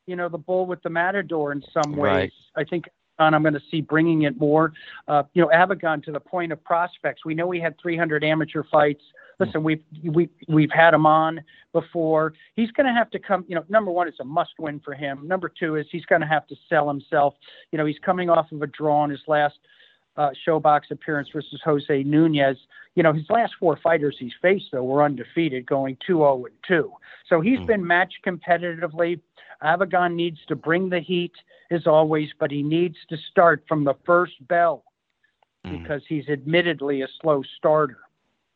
you 0.07 0.17
know 0.17 0.29
the 0.29 0.39
bull 0.39 0.67
with 0.67 0.83
the 0.83 0.91
matador 0.91 1.53
in 1.53 1.62
some 1.73 1.97
ways. 1.97 2.01
Right. 2.03 2.33
I 2.57 2.64
think 2.64 2.87
and 3.19 3.35
I'm 3.35 3.43
going 3.43 3.55
to 3.55 3.62
see 3.71 3.81
bringing 3.81 4.23
it 4.23 4.39
more. 4.39 4.73
Uh, 5.09 5.23
you 5.35 5.43
know, 5.43 5.49
Avagyan 5.49 6.03
to 6.05 6.12
the 6.12 6.21
point 6.21 6.53
of 6.53 6.62
prospects. 6.64 7.25
We 7.25 7.35
know 7.35 7.51
he 7.51 7.61
had 7.61 7.75
300 7.81 8.25
amateur 8.25 8.62
fights. 8.71 9.03
Listen, 9.39 9.62
we've 9.62 9.83
we 10.03 10.31
we've 10.49 10.71
had 10.71 10.95
him 10.95 11.05
on 11.05 11.43
before. 11.73 12.33
He's 12.55 12.71
going 12.71 12.87
to 12.87 12.93
have 12.93 13.11
to 13.11 13.19
come. 13.19 13.45
You 13.49 13.57
know, 13.57 13.64
number 13.69 13.91
one, 13.91 14.09
it's 14.09 14.21
a 14.21 14.25
must-win 14.25 14.81
for 14.83 14.95
him. 14.95 15.29
Number 15.29 15.51
two 15.51 15.77
is 15.77 15.87
he's 15.91 16.07
going 16.07 16.23
to 16.23 16.27
have 16.27 16.47
to 16.47 16.57
sell 16.69 16.89
himself. 16.89 17.35
You 17.71 17.79
know, 17.79 17.85
he's 17.85 17.99
coming 18.05 18.31
off 18.31 18.51
of 18.51 18.62
a 18.62 18.67
draw 18.67 19.05
in 19.05 19.11
his 19.11 19.21
last 19.27 19.59
uh, 20.17 20.31
ShoBox 20.47 20.91
appearance 20.91 21.29
versus 21.35 21.61
Jose 21.64 22.03
Nunez. 22.03 22.57
You 22.97 23.03
know, 23.03 23.12
his 23.12 23.28
last 23.30 23.55
four 23.61 23.76
fighters 23.76 24.16
he's 24.18 24.32
faced, 24.42 24.66
though, 24.72 24.82
were 24.82 25.05
undefeated, 25.05 25.66
going 25.66 25.97
2 26.07 26.16
0 26.16 26.47
and 26.47 26.55
2. 26.66 26.92
So 27.28 27.40
he's 27.40 27.61
mm. 27.61 27.66
been 27.66 27.86
matched 27.86 28.18
competitively. 28.26 29.20
Avagyan 29.62 30.14
needs 30.14 30.38
to 30.49 30.57
bring 30.57 30.88
the 30.88 31.01
heat 31.01 31.32
as 31.70 31.86
always, 31.86 32.30
but 32.38 32.51
he 32.51 32.62
needs 32.62 32.97
to 33.11 33.16
start 33.30 33.64
from 33.68 33.84
the 33.84 33.94
first 34.05 34.34
bell 34.49 34.82
mm. 35.64 35.80
because 35.80 36.03
he's 36.09 36.28
admittedly 36.28 37.03
a 37.03 37.09
slow 37.20 37.42
starter. 37.57 37.99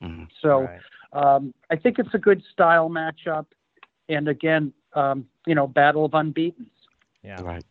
Mm. 0.02 0.28
So 0.40 0.68
right. 1.12 1.36
um, 1.36 1.54
I 1.70 1.76
think 1.76 1.98
it's 1.98 2.14
a 2.14 2.18
good 2.18 2.42
style 2.52 2.88
matchup. 2.88 3.46
And 4.08 4.26
again, 4.26 4.72
um, 4.94 5.26
you 5.46 5.54
know, 5.54 5.66
battle 5.66 6.04
of 6.04 6.14
unbeaten. 6.14 6.66
Yeah. 7.22 7.40
Right. 7.42 7.64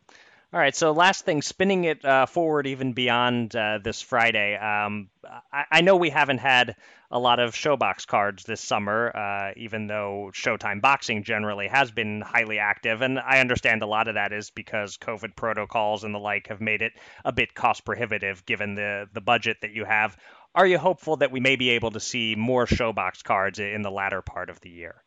All 0.52 0.60
right, 0.60 0.76
so 0.76 0.94
last 0.94 1.26
thing, 1.26 1.44
spinning 1.44 1.84
it 1.84 2.04
uh, 2.04 2.26
forward 2.26 2.66
even 2.66 2.94
beyond 2.94 3.56
uh, 3.56 3.78
this 3.84 4.02
Friday. 4.02 4.56
Um, 4.56 5.10
I, 5.54 5.66
I, 5.72 5.82
know 5.82 5.96
we 5.96 6.10
haven't 6.10 6.40
had 6.40 6.76
a 7.12 7.20
lot 7.20 7.40
of 7.40 7.54
ShoBox 7.54 8.08
cards 8.08 8.46
this 8.46 8.60
summer, 8.60 9.16
uh, 9.16 9.52
even 9.58 9.86
though 9.86 10.32
Showtime 10.34 10.82
Boxing 10.82 11.24
generally 11.24 11.68
has 11.68 11.92
been 11.92 12.22
highly 12.22 12.58
active, 12.58 13.04
and 13.04 13.20
I 13.20 13.42
understand 13.42 13.84
a 13.84 13.86
lot 13.86 14.08
of 14.08 14.16
that 14.16 14.34
is 14.34 14.50
because 14.50 14.98
COVID 14.98 15.36
protocols 15.36 16.04
and 16.04 16.16
the 16.16 16.20
like 16.20 16.48
have 16.48 16.62
made 16.62 16.82
it 16.82 16.94
a 17.24 17.32
bit 17.32 17.54
cost 17.54 17.86
prohibitive 17.86 18.44
given 18.48 18.74
the 18.74 19.08
the 19.14 19.22
budget 19.22 19.58
that 19.62 19.74
you 19.74 19.86
have. 19.86 20.18
Are 20.56 20.66
you 20.66 20.80
hopeful 20.80 21.18
that 21.18 21.32
we 21.32 21.40
may 21.40 21.58
be 21.58 21.70
able 21.72 21.92
to 21.92 22.00
see 22.00 22.34
more 22.36 22.66
ShoBox 22.66 23.24
cards 23.24 23.60
in 23.60 23.84
the 23.84 23.92
latter 23.92 24.24
part 24.24 24.50
of 24.50 24.60
the 24.62 24.72
year? 24.72 25.04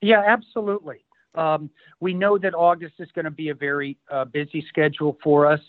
Yeah, 0.00 0.22
absolutely. 0.26 1.04
Um, 1.34 1.70
we 2.00 2.14
know 2.14 2.38
that 2.38 2.54
August 2.54 2.94
is 2.98 3.08
going 3.14 3.24
to 3.24 3.30
be 3.30 3.48
a 3.48 3.54
very 3.54 3.96
uh, 4.10 4.24
busy 4.24 4.64
schedule 4.68 5.18
for 5.22 5.46
us. 5.46 5.60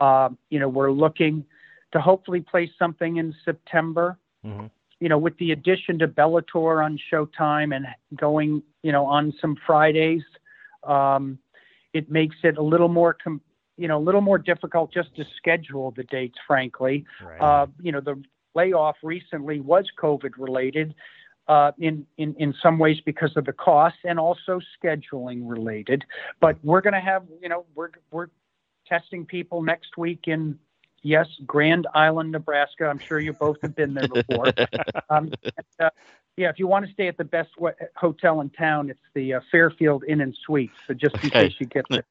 Um, 0.00 0.36
you 0.50 0.58
know, 0.58 0.68
we're 0.68 0.90
looking 0.90 1.44
to 1.92 2.00
hopefully 2.00 2.40
play 2.40 2.70
something 2.78 3.16
in 3.16 3.34
September. 3.44 4.18
Mm-hmm. 4.44 4.66
You 5.00 5.08
know, 5.08 5.18
with 5.18 5.36
the 5.38 5.52
addition 5.52 5.98
to 5.98 6.08
Bellator 6.08 6.84
on 6.84 6.98
Showtime 7.12 7.76
and 7.76 7.86
going, 8.16 8.62
you 8.82 8.92
know, 8.92 9.04
on 9.04 9.32
some 9.40 9.56
Fridays, 9.66 10.22
um, 10.84 11.38
it 11.92 12.10
makes 12.10 12.36
it 12.42 12.56
a 12.56 12.62
little 12.62 12.88
more, 12.88 13.14
com- 13.14 13.42
you 13.76 13.88
know, 13.88 13.98
a 13.98 14.04
little 14.04 14.22
more 14.22 14.38
difficult 14.38 14.92
just 14.92 15.14
to 15.16 15.24
schedule 15.36 15.92
the 15.96 16.04
dates. 16.04 16.38
Frankly, 16.46 17.04
right. 17.22 17.40
uh, 17.40 17.66
you 17.80 17.92
know, 17.92 18.00
the 18.00 18.22
layoff 18.54 18.96
recently 19.02 19.60
was 19.60 19.86
COVID 20.02 20.32
related, 20.38 20.94
uh, 21.48 21.72
in, 21.78 22.06
in, 22.18 22.34
in 22.38 22.54
some 22.62 22.78
ways 22.78 22.98
because 23.04 23.36
of 23.36 23.44
the 23.44 23.52
cost 23.52 23.96
and 24.04 24.18
also 24.18 24.60
scheduling 24.82 25.42
related. 25.48 26.04
But 26.40 26.56
we're 26.62 26.80
going 26.80 26.94
to 26.94 27.00
have, 27.00 27.24
you 27.40 27.48
know, 27.48 27.64
we're, 27.74 27.90
we're 28.10 28.28
testing 28.86 29.24
people 29.24 29.62
next 29.62 29.96
week 29.96 30.24
in, 30.26 30.58
yes, 31.02 31.28
Grand 31.46 31.86
Island, 31.94 32.32
Nebraska. 32.32 32.86
I'm 32.86 32.98
sure 32.98 33.20
you 33.20 33.32
both 33.32 33.58
have 33.62 33.76
been 33.76 33.94
there 33.94 34.08
before. 34.08 34.46
um, 35.10 35.32
and, 35.42 35.66
uh, 35.80 35.90
yeah, 36.36 36.50
if 36.50 36.58
you 36.58 36.66
want 36.66 36.86
to 36.86 36.92
stay 36.92 37.08
at 37.08 37.16
the 37.16 37.24
best 37.24 37.50
hotel 37.94 38.40
in 38.40 38.50
town, 38.50 38.90
it's 38.90 39.00
the 39.14 39.34
uh, 39.34 39.40
Fairfield 39.50 40.04
Inn 40.06 40.20
and 40.20 40.36
Suites. 40.44 40.74
So 40.86 40.94
just 40.94 41.14
in 41.14 41.28
okay. 41.28 41.48
case 41.48 41.54
you 41.58 41.66
get 41.66 41.86
there. 41.90 42.04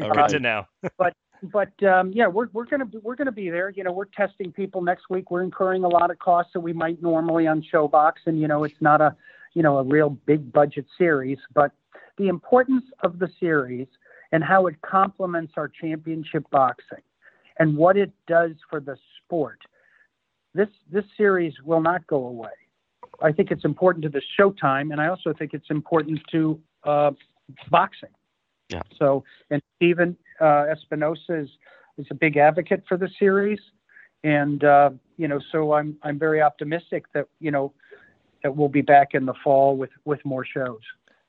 Good 0.00 0.28
to 0.28 0.40
know. 0.40 0.64
but 0.96 1.14
but 1.42 1.70
um, 1.82 2.12
yeah, 2.12 2.26
we're 2.26 2.48
we're 2.52 2.66
gonna 2.66 2.86
be, 2.86 2.98
we're 2.98 3.16
gonna 3.16 3.32
be 3.32 3.50
there. 3.50 3.70
You 3.70 3.84
know, 3.84 3.92
we're 3.92 4.06
testing 4.06 4.52
people 4.52 4.82
next 4.82 5.10
week. 5.10 5.30
We're 5.30 5.42
incurring 5.42 5.84
a 5.84 5.88
lot 5.88 6.10
of 6.10 6.18
costs 6.18 6.52
that 6.54 6.60
we 6.60 6.72
might 6.72 7.00
normally 7.02 7.46
on 7.46 7.64
ShoBox, 7.72 8.12
and 8.26 8.40
you 8.40 8.48
know, 8.48 8.64
it's 8.64 8.80
not 8.80 9.00
a 9.00 9.14
you 9.54 9.62
know 9.62 9.78
a 9.78 9.84
real 9.84 10.10
big 10.10 10.52
budget 10.52 10.86
series, 10.96 11.38
but 11.54 11.72
the 12.16 12.28
importance 12.28 12.84
of 13.02 13.18
the 13.18 13.28
series 13.38 13.86
and 14.32 14.44
how 14.44 14.66
it 14.66 14.74
complements 14.82 15.54
our 15.56 15.68
championship 15.68 16.44
boxing 16.50 17.02
and 17.58 17.76
what 17.76 17.96
it 17.96 18.10
does 18.26 18.52
for 18.68 18.80
the 18.80 18.96
sport. 19.24 19.60
This 20.54 20.68
this 20.90 21.04
series 21.16 21.54
will 21.64 21.80
not 21.80 22.06
go 22.06 22.26
away. 22.26 22.50
I 23.22 23.32
think 23.32 23.50
it's 23.50 23.64
important 23.64 24.02
to 24.04 24.08
the 24.08 24.22
Showtime, 24.38 24.92
and 24.92 25.00
I 25.00 25.08
also 25.08 25.32
think 25.32 25.54
it's 25.54 25.70
important 25.70 26.20
to 26.30 26.60
uh, 26.84 27.10
boxing. 27.70 28.10
Yeah. 28.68 28.82
So, 28.98 29.24
and 29.50 29.62
Stephen 29.76 30.16
uh, 30.40 30.66
Espinoza 30.74 31.42
is, 31.42 31.48
is 31.96 32.06
a 32.10 32.14
big 32.14 32.36
advocate 32.36 32.84
for 32.88 32.96
the 32.96 33.08
series, 33.18 33.58
and 34.24 34.62
uh, 34.64 34.90
you 35.16 35.28
know, 35.28 35.40
so 35.52 35.72
I'm 35.72 35.96
I'm 36.02 36.18
very 36.18 36.40
optimistic 36.42 37.04
that 37.12 37.26
you 37.40 37.50
know 37.50 37.72
that 38.42 38.56
we'll 38.56 38.68
be 38.68 38.82
back 38.82 39.14
in 39.14 39.26
the 39.26 39.34
fall 39.42 39.76
with 39.76 39.90
with 40.04 40.24
more 40.24 40.44
shows. 40.44 40.80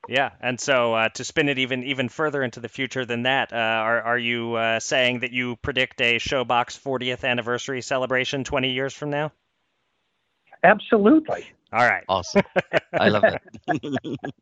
Yeah, 0.08 0.30
and 0.40 0.58
so 0.58 0.94
uh, 0.94 1.08
to 1.10 1.24
spin 1.24 1.48
it 1.48 1.58
even 1.58 1.84
even 1.84 2.08
further 2.08 2.42
into 2.42 2.60
the 2.60 2.68
future 2.68 3.04
than 3.04 3.24
that, 3.24 3.52
uh, 3.52 3.56
are 3.56 4.02
are 4.02 4.18
you 4.18 4.54
uh, 4.54 4.80
saying 4.80 5.20
that 5.20 5.32
you 5.32 5.56
predict 5.56 6.00
a 6.00 6.16
ShoBox 6.16 6.80
40th 6.80 7.28
anniversary 7.28 7.82
celebration 7.82 8.44
20 8.44 8.70
years 8.70 8.94
from 8.94 9.10
now? 9.10 9.32
Absolutely. 10.62 11.46
All 11.72 11.86
right. 11.86 12.04
Awesome. 12.08 12.42
I 12.92 13.08
love 13.08 13.24
it. 13.24 14.20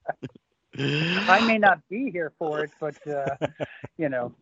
I 1.28 1.40
may 1.40 1.58
not 1.58 1.80
be 1.88 2.10
here 2.10 2.32
for 2.38 2.64
it, 2.64 2.70
but 2.80 2.96
uh, 3.06 3.36
you 3.98 4.08
know. 4.08 4.34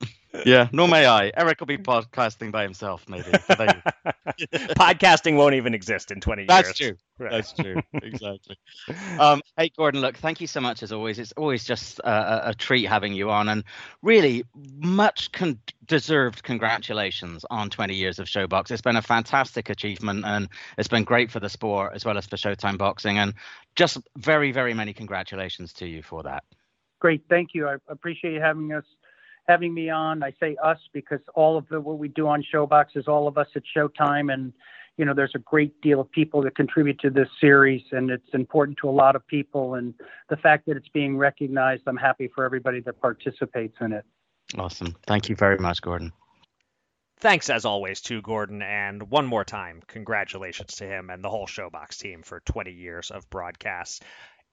Yeah, 0.45 0.69
nor 0.73 0.89
may 0.89 1.07
I. 1.07 1.33
Eric 1.37 1.61
will 1.61 1.67
be 1.67 1.79
podcasting 1.79 2.53
by 2.53 2.63
himself, 2.63 3.09
maybe. 3.09 3.31
podcasting 4.77 5.37
won't 5.37 5.55
even 5.55 5.75
exist 5.75 6.11
in 6.11 6.21
20 6.21 6.43
years. 6.43 6.49
That's 6.49 6.79
true. 6.79 6.97
Right. 7.19 7.31
That's 7.31 7.53
true. 7.53 7.81
Exactly. 7.95 8.59
Um, 9.19 9.41
hey, 9.57 9.71
Gordon, 9.75 10.03
look, 10.03 10.19
thank 10.19 10.43
you 10.43 10.47
so 10.47 10.61
much 10.61 10.83
as 10.83 10.93
always. 10.93 11.19
It's 11.19 11.33
always 11.33 11.65
just 11.65 11.99
a, 12.01 12.51
a 12.51 12.55
treat 12.55 12.85
having 12.85 13.15
you 13.15 13.31
on, 13.31 13.49
and 13.49 13.65
really 14.03 14.45
much 14.55 15.33
con- 15.33 15.59
deserved 15.87 16.43
congratulations 16.43 17.47
on 17.49 17.71
20 17.71 17.95
years 17.95 18.19
of 18.19 18.27
ShoBox. 18.27 18.71
It's 18.71 18.83
been 18.83 18.97
a 18.97 19.03
fantastic 19.03 19.71
achievement, 19.71 20.27
and 20.27 20.49
it's 20.77 20.89
been 20.89 21.05
great 21.05 21.31
for 21.31 21.41
the 21.41 21.49
sport 21.49 21.93
as 21.95 22.05
well 22.05 22.19
as 22.19 22.27
for 22.27 22.37
Showtime 22.37 22.77
Boxing. 22.77 23.17
And 23.17 23.33
just 23.77 23.97
very, 24.19 24.53
very 24.53 24.75
many 24.75 24.93
congratulations 24.93 25.73
to 25.75 25.87
you 25.87 26.03
for 26.03 26.23
that. 26.25 26.45
Great. 26.99 27.23
Thank 27.31 27.51
you. 27.55 27.69
I 27.69 27.77
appreciate 27.89 28.35
you 28.35 28.41
having 28.41 28.73
us 28.73 28.85
having 29.49 29.73
me 29.73 29.91
on. 29.91 30.23
I 30.23 30.33
say 30.41 30.57
us 30.63 30.79
because 30.93 31.21
all 31.35 31.57
of 31.57 31.69
the 31.69 31.81
what 31.81 31.99
we 31.99 32.09
do 32.09 32.29
on 32.29 32.45
ShoBox 32.53 32.97
is 32.97 33.07
all 33.09 33.29
of 33.29 33.39
us 33.39 33.49
at 33.55 33.63
Showtime, 33.77 34.33
and 34.33 34.53
you 34.97 35.05
know 35.05 35.15
there's 35.15 35.35
a 35.35 35.41
great 35.41 35.81
deal 35.81 36.01
of 36.01 36.11
people 36.11 36.43
that 36.43 36.57
contribute 36.57 36.99
to 37.01 37.11
this 37.11 37.29
series, 37.41 37.83
and 37.93 38.11
it's 38.11 38.35
important 38.35 38.79
to 38.83 38.89
a 38.89 38.93
lot 38.93 39.17
of 39.17 39.27
people. 39.27 39.75
And 39.75 39.95
the 40.29 40.37
fact 40.37 40.67
that 40.67 40.77
it's 40.77 40.89
being 40.89 41.17
recognized, 41.17 41.83
I'm 41.87 41.97
happy 41.97 42.31
for 42.35 42.45
everybody 42.45 42.81
that 42.81 43.01
participates 43.01 43.77
in 43.81 43.93
it. 43.93 44.05
Awesome. 44.57 44.95
Thank 45.07 45.29
you 45.29 45.37
very 45.37 45.59
much, 45.59 45.81
Gordon. 45.81 46.13
Thanks 47.19 47.49
as 47.49 47.65
always 47.65 48.03
to 48.03 48.21
Gordon, 48.21 48.61
and 48.61 49.11
one 49.11 49.25
more 49.25 49.45
time, 49.45 49.81
congratulations 49.87 50.77
to 50.77 50.85
him 50.85 51.09
and 51.09 51.25
the 51.25 51.31
whole 51.31 51.47
ShoBox 51.47 51.99
team 51.99 52.23
for 52.23 52.41
20 52.41 52.73
years 52.73 53.11
of 53.11 53.29
broadcasts 53.31 54.01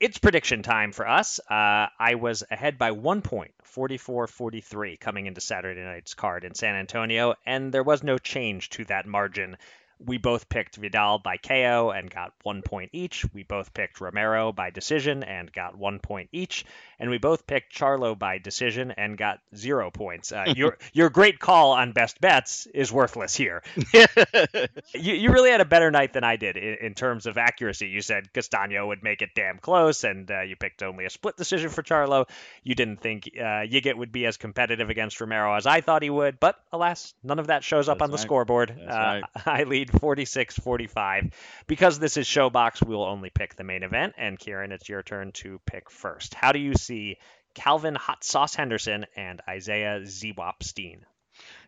it's 0.04 0.18
prediction 0.18 0.64
time 0.64 0.92
for 0.92 1.08
us. 1.08 1.40
Uh, 1.50 1.88
I 1.98 2.16
was 2.20 2.44
ahead 2.52 2.78
by 2.78 2.92
one 2.92 3.22
point, 3.22 3.54
44 3.64 4.28
43, 4.28 4.98
coming 4.98 5.28
into 5.28 5.40
Saturday 5.40 5.82
night's 5.82 6.14
card 6.14 6.44
in 6.44 6.56
San 6.56 6.76
Antonio, 6.76 7.36
and 7.46 7.74
there 7.74 7.84
was 7.84 8.04
no 8.04 8.18
change 8.18 8.70
to 8.72 8.84
that 8.86 9.08
margin 9.08 9.56
we 10.00 10.18
both 10.18 10.50
picked 10.50 10.76
Vidal 10.76 11.20
by 11.20 11.38
KO 11.38 11.92
and 11.96 12.10
got 12.10 12.34
one 12.44 12.62
point 12.62 12.92
each. 12.94 13.26
We 13.34 13.44
both 13.44 13.74
picked 13.74 14.02
Romero 14.02 14.52
by 14.52 14.70
decision 14.70 15.24
and 15.24 15.52
got 15.52 15.78
one 15.78 16.00
point 16.00 16.30
each. 16.32 16.66
And 17.00 17.10
we 17.10 17.18
both 17.18 17.48
picked 17.48 17.76
Charlo 17.76 18.18
by 18.18 18.38
decision 18.38 18.92
and 18.92 19.18
got 19.18 19.40
zero 19.56 19.92
points. 19.92 20.32
Uh, 20.32 20.54
your 20.56 20.78
your 20.94 21.10
great 21.10 21.40
call 21.40 21.72
on 21.72 21.92
best 21.92 22.22
bets 22.22 22.68
is 22.74 22.92
worthless 22.92 23.36
here. 23.36 23.64
you, 23.94 25.14
you 25.14 25.32
really 25.32 25.50
had 25.50 25.62
a 25.62 25.66
better 25.66 25.92
night 25.92 26.14
than 26.14 26.24
I 26.24 26.36
did 26.36 26.58
in, 26.58 26.78
in 26.82 26.94
terms 26.94 27.26
of 27.26 27.38
accuracy. 27.38 27.88
You 27.88 28.02
said 28.02 28.32
Castaño 28.34 28.88
would 28.88 29.04
make 29.04 29.22
it 29.22 29.30
damn 29.36 29.58
close, 29.58 30.04
and 30.04 30.30
uh, 30.30 30.42
you 30.42 30.56
picked 30.56 30.84
only 30.84 31.06
a 31.06 31.10
split 31.10 31.36
decision 31.36 31.70
for 31.70 31.84
Charlo. 31.84 32.28
You 32.64 32.76
didn't 32.76 33.02
think 33.02 33.30
uh, 33.38 33.66
Yigit 33.66 33.96
would 33.96 34.12
be 34.12 34.26
as 34.26 34.38
competitive 34.38 34.90
against 34.90 35.20
Romero 35.20 35.56
as 35.56 35.66
I 35.66 35.82
thought 35.82 36.04
he 36.04 36.10
would, 36.10 36.40
but 36.40 36.56
alas, 36.72 37.14
none 37.24 37.40
of 37.40 37.48
that 37.48 37.64
shows 37.64 37.90
up 37.90 38.00
That's 38.00 38.08
on 38.08 38.12
the 38.12 38.18
right. 38.18 38.24
scoreboard. 38.24 38.72
Uh, 38.72 38.86
right. 38.94 39.24
I 39.46 39.64
lead 39.64 39.93
46 40.00 40.56
45. 40.56 41.32
Because 41.68 42.00
this 42.00 42.18
is 42.18 42.28
ShoBox, 42.28 42.86
we 42.86 42.96
will 42.96 43.04
only 43.04 43.30
pick 43.30 43.56
the 43.56 43.64
main 43.64 43.84
event. 43.84 44.14
And 44.18 44.38
Kieran, 44.38 44.72
it's 44.72 44.90
your 44.90 45.04
turn 45.04 45.32
to 45.34 45.60
pick 45.66 45.90
first. 45.90 46.34
How 46.34 46.52
do 46.52 46.60
you 46.60 46.74
see 46.76 47.18
Calvin 47.54 47.96
Hot 47.96 48.24
Sauce 48.24 48.56
Henderson 48.56 49.06
and 49.16 49.42
Isaiah 49.48 50.02
Zwap 50.02 50.64
Steen? 50.64 51.06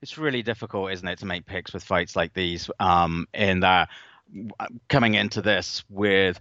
It's 0.01 0.17
really 0.17 0.43
difficult, 0.43 0.91
isn't 0.91 1.07
it, 1.07 1.19
to 1.19 1.25
make 1.25 1.45
picks 1.45 1.73
with 1.73 1.83
fights 1.83 2.15
like 2.15 2.33
these? 2.33 2.69
Um, 2.79 3.27
in 3.33 3.61
that 3.61 3.89
coming 4.87 5.13
into 5.13 5.41
this 5.41 5.83
with 5.89 6.39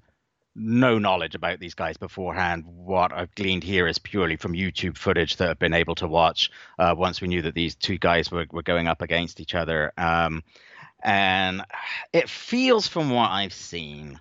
no 0.54 0.98
knowledge 0.98 1.34
about 1.34 1.58
these 1.58 1.74
guys 1.74 1.96
beforehand. 1.96 2.64
What 2.64 3.12
I've 3.12 3.34
gleaned 3.34 3.64
here 3.64 3.88
is 3.88 3.98
purely 3.98 4.36
from 4.36 4.52
YouTube 4.52 4.96
footage 4.96 5.36
that 5.36 5.50
I've 5.50 5.58
been 5.58 5.74
able 5.74 5.96
to 5.96 6.06
watch 6.06 6.50
uh, 6.78 6.94
once 6.96 7.20
we 7.20 7.28
knew 7.28 7.42
that 7.42 7.54
these 7.54 7.74
two 7.74 7.98
guys 7.98 8.30
were, 8.30 8.46
were 8.50 8.62
going 8.62 8.86
up 8.86 9.02
against 9.02 9.40
each 9.40 9.54
other. 9.54 9.92
Um, 9.96 10.44
and 11.04 11.62
it 12.12 12.28
feels 12.30 12.88
from 12.88 13.10
what 13.10 13.30
I've 13.30 13.52
seen 13.52 14.18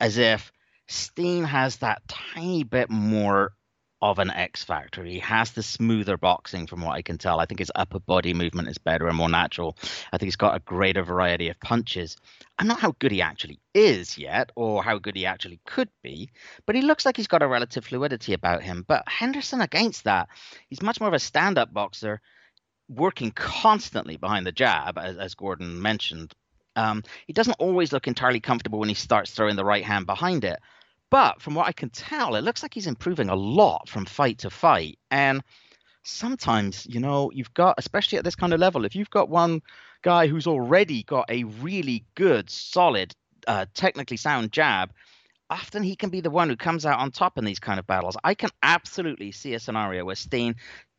as 0.00 0.18
if 0.18 0.52
Steen 0.88 1.44
has 1.44 1.76
that 1.76 2.02
tiny 2.08 2.64
bit 2.64 2.90
more 2.90 3.52
of 4.00 4.18
an 4.20 4.30
X 4.30 4.62
factor. 4.64 5.04
He 5.04 5.18
has 5.18 5.50
the 5.52 5.62
smoother 5.62 6.16
boxing, 6.16 6.66
from 6.66 6.82
what 6.82 6.92
I 6.92 7.02
can 7.02 7.18
tell. 7.18 7.40
I 7.40 7.46
think 7.46 7.58
his 7.58 7.72
upper 7.74 7.98
body 7.98 8.32
movement 8.32 8.68
is 8.68 8.78
better 8.78 9.08
and 9.08 9.16
more 9.16 9.28
natural. 9.28 9.76
I 10.12 10.18
think 10.18 10.28
he's 10.28 10.36
got 10.36 10.56
a 10.56 10.60
greater 10.60 11.02
variety 11.02 11.48
of 11.48 11.58
punches. 11.60 12.16
I'm 12.58 12.68
not 12.68 12.80
how 12.80 12.94
good 13.00 13.10
he 13.10 13.22
actually 13.22 13.58
is 13.74 14.16
yet, 14.16 14.50
or 14.54 14.84
how 14.84 14.98
good 14.98 15.16
he 15.16 15.26
actually 15.26 15.60
could 15.66 15.88
be, 16.02 16.30
but 16.64 16.76
he 16.76 16.82
looks 16.82 17.04
like 17.04 17.16
he's 17.16 17.26
got 17.26 17.42
a 17.42 17.48
relative 17.48 17.84
fluidity 17.84 18.34
about 18.34 18.62
him. 18.62 18.84
But 18.86 19.08
Henderson, 19.08 19.60
against 19.60 20.04
that, 20.04 20.28
he's 20.68 20.82
much 20.82 21.00
more 21.00 21.08
of 21.08 21.14
a 21.14 21.18
stand 21.18 21.58
up 21.58 21.72
boxer, 21.72 22.20
working 22.88 23.30
constantly 23.32 24.16
behind 24.16 24.46
the 24.46 24.52
jab, 24.52 24.98
as, 24.98 25.16
as 25.16 25.34
Gordon 25.34 25.80
mentioned. 25.80 26.32
Um, 26.76 27.02
he 27.26 27.32
doesn't 27.32 27.56
always 27.58 27.92
look 27.92 28.06
entirely 28.06 28.40
comfortable 28.40 28.78
when 28.78 28.88
he 28.88 28.94
starts 28.94 29.32
throwing 29.32 29.56
the 29.56 29.64
right 29.64 29.84
hand 29.84 30.06
behind 30.06 30.44
it. 30.44 30.58
But 31.10 31.40
from 31.40 31.54
what 31.54 31.66
I 31.66 31.72
can 31.72 31.90
tell, 31.90 32.34
it 32.34 32.44
looks 32.44 32.62
like 32.62 32.74
he's 32.74 32.86
improving 32.86 33.28
a 33.30 33.34
lot 33.34 33.88
from 33.88 34.04
fight 34.04 34.38
to 34.38 34.50
fight. 34.50 34.98
And 35.10 35.42
sometimes, 36.02 36.86
you 36.86 37.00
know, 37.00 37.30
you've 37.32 37.54
got, 37.54 37.76
especially 37.78 38.18
at 38.18 38.24
this 38.24 38.36
kind 38.36 38.52
of 38.52 38.60
level, 38.60 38.84
if 38.84 38.94
you've 38.94 39.10
got 39.10 39.28
one 39.28 39.62
guy 40.02 40.26
who's 40.26 40.46
already 40.46 41.02
got 41.02 41.30
a 41.30 41.44
really 41.44 42.04
good, 42.14 42.50
solid, 42.50 43.14
uh, 43.46 43.66
technically 43.74 44.16
sound 44.18 44.52
jab, 44.52 44.92
often 45.50 45.82
he 45.82 45.96
can 45.96 46.10
be 46.10 46.20
the 46.20 46.30
one 46.30 46.48
who 46.48 46.56
comes 46.56 46.84
out 46.84 46.98
on 46.98 47.10
top 47.10 47.38
in 47.38 47.44
these 47.44 47.58
kind 47.58 47.78
of 47.78 47.86
battles. 47.86 48.16
I 48.22 48.34
can 48.34 48.50
absolutely 48.62 49.32
see 49.32 49.54
a 49.54 49.60
scenario 49.60 50.04
where 50.04 50.14
Steen 50.14 50.56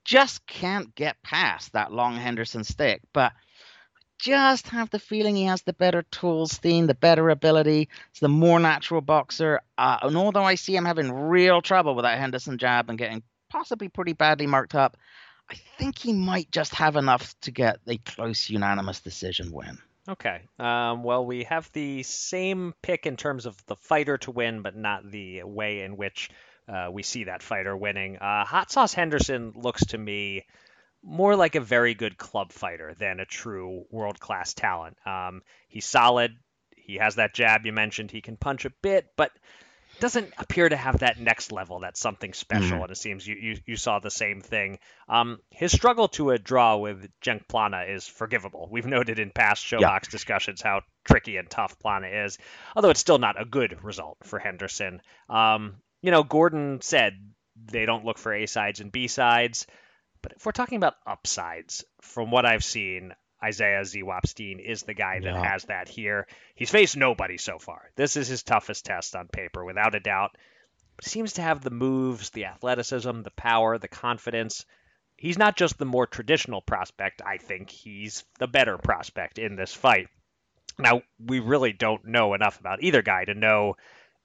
just 0.10 0.43
can't 0.47 0.95
get 0.95 1.22
past 1.22 1.74
that 1.74 1.91
long 1.91 2.16
Henderson 2.16 2.64
stick. 2.64 3.01
But 3.14 3.32
I 3.32 4.01
just 4.18 4.68
have 4.70 4.89
the 4.89 4.97
feeling 4.97 5.36
he 5.36 5.43
has 5.43 5.62
the 5.62 5.74
better 5.74 6.01
tools, 6.01 6.51
Steen, 6.51 6.88
the 6.88 6.95
better 6.95 7.30
ability. 7.30 7.89
He's 8.12 8.20
the 8.20 8.28
more 8.28 8.60
natural 8.60 9.01
boxer. 9.01 9.62
Uh, 9.78 9.99
and 10.01 10.18
although 10.18 10.43
I 10.43 10.55
see 10.55 10.76
him 10.76 10.86
having 10.86 11.12
real 11.12 11.62
trouble 11.62 11.93
with 11.93 12.05
that 12.05 12.18
Henderson 12.18 12.57
jab 12.57 12.89
and 12.89 12.97
getting 12.97 13.22
possibly 13.51 13.88
pretty 13.88 14.14
badly 14.14 14.47
marked 14.47 14.74
up, 14.74 14.97
I 15.47 15.55
think 15.78 15.99
he 15.99 16.12
might 16.12 16.49
just 16.51 16.74
have 16.74 16.95
enough 16.95 17.39
to 17.41 17.51
get 17.51 17.78
a 17.88 17.97
close 17.99 18.49
unanimous 18.49 19.01
decision 19.01 19.51
win. 19.51 19.78
Okay. 20.07 20.41
Um, 20.57 21.03
well, 21.03 21.24
we 21.24 21.43
have 21.43 21.72
the 21.74 22.01
same 22.01 22.74
pick 22.82 23.05
in 23.05 23.16
terms 23.16 23.45
of 23.45 23.64
the 23.68 23.76
fighter 23.76 24.18
to 24.20 24.32
win, 24.32 24.64
but 24.64 24.76
not 24.76 25.12
the 25.12 25.43
way 25.43 25.82
in 25.82 25.97
which 25.97 26.32
uh, 26.70 26.89
we 26.91 27.03
see 27.03 27.26
that 27.26 27.41
fighter 27.43 27.76
winning. 27.76 28.17
Uh, 28.17 28.45
Hot 28.45 28.72
Sauce 28.72 28.93
Henderson 28.93 29.53
looks 29.55 29.86
to 29.88 29.97
me 29.97 30.45
more 31.01 31.36
like 31.36 31.55
a 31.55 31.61
very 31.61 31.93
good 31.93 32.17
club 32.17 32.51
fighter 32.51 32.93
than 32.97 33.20
a 33.20 33.26
true 33.26 33.86
world 33.89 34.20
class 34.20 34.53
talent. 34.53 34.97
Um, 35.05 35.41
he's 35.67 35.86
solid. 35.86 36.36
He 36.76 36.95
has 36.95 37.15
that 37.15 37.34
jab 37.34 37.65
you 37.65 37.72
mentioned. 37.72 38.11
He 38.11 38.22
can 38.22 38.38
punch 38.38 38.65
a 38.65 38.72
bit, 38.82 39.07
but 39.15 39.32
doesn't 39.99 40.34
appear 40.38 40.67
to 40.67 40.76
have 40.76 40.99
that 40.99 41.20
next 41.20 41.51
level. 41.51 41.80
That's 41.80 41.99
something 41.99 42.34
special, 42.34 42.76
mm-hmm. 42.76 42.84
and 42.84 42.91
it 42.91 42.97
seems 42.97 43.28
you, 43.28 43.36
you, 43.36 43.57
you 43.65 43.76
saw 43.76 43.99
the 43.99 44.11
same 44.11 44.41
thing. 44.41 44.80
Um, 45.07 45.39
his 45.49 45.72
struggle 45.72 46.07
to 46.09 46.32
a 46.32 46.38
draw 46.38 46.78
with 46.78 47.09
Cenk 47.22 47.47
Plana 47.47 47.84
is 47.88 48.07
forgivable. 48.07 48.70
We've 48.72 48.86
noted 48.86 49.20
in 49.20 49.32
past 49.32 49.65
ShoBox 49.65 49.82
yeah. 49.82 49.99
discussions 50.09 50.61
how 50.61 50.82
tricky 51.03 51.38
and 51.38 51.49
tough 51.49 51.80
Plana 51.80 52.07
is, 52.07 52.38
although 52.76 52.89
it's 52.89 52.99
still 52.99 53.17
not 53.17 53.41
a 53.41 53.45
good 53.45 53.84
result 53.84 54.17
for 54.24 54.39
Henderson. 54.39 55.01
Um, 55.30 55.76
you 56.02 56.12
know, 56.12 56.24
Gordon 56.24 56.82
said 56.82 57.14
they 57.66 57.86
don't 57.86 58.06
look 58.06 58.18
for 58.18 58.34
A 58.34 58.45
sides 58.45 58.80
and 58.80 58.91
B 58.91 59.08
sides. 59.08 59.68
But 60.22 60.34
if 60.36 60.45
we're 60.45 60.52
talking 60.52 60.78
about 60.78 60.95
upsides, 61.08 61.86
from 62.02 62.32
what 62.32 62.45
I've 62.45 62.64
seen, 62.64 63.14
Isaiah 63.41 63.82
Zwop 63.82 64.28
Steen 64.28 64.60
is 64.60 64.84
the 64.84 64.93
guy 64.93 65.20
that 65.20 65.34
yeah. 65.34 65.52
has 65.52 65.64
that 65.66 65.88
here. 65.88 66.28
He's 66.56 66.70
faced 66.70 66.97
nobody 66.97 67.38
so 67.38 67.58
far. 67.58 67.91
This 67.95 68.18
is 68.18 68.28
his 68.28 68.43
toughest 68.43 68.86
test 68.86 69.16
on 69.16 69.30
paper, 69.30 69.64
without 69.64 69.95
a 69.95 70.00
doubt. 70.00 70.32
Seems 71.02 71.34
to 71.34 71.41
have 71.41 71.62
the 71.62 71.70
moves, 71.70 72.32
the 72.32 72.45
athleticism, 72.45 73.22
the 73.22 73.32
power, 73.32 73.78
the 73.78 73.88
confidence. 73.88 74.66
He's 75.16 75.38
not 75.38 75.56
just 75.56 75.78
the 75.78 75.86
more 75.86 76.06
traditional 76.06 76.62
prospect. 76.62 77.22
I 77.26 77.38
think 77.38 77.70
he's 77.70 78.26
the 78.39 78.47
better 78.47 78.78
prospect 78.78 79.39
in 79.39 79.56
this 79.56 79.74
fight. 79.74 80.08
Now, 80.78 81.02
we 81.26 81.39
really 81.39 81.72
don't 81.72 82.06
know 82.06 82.34
enough 82.34 82.60
about 82.60 82.84
either 82.84 83.02
guy 83.02 83.24
to 83.26 83.34
know 83.34 83.76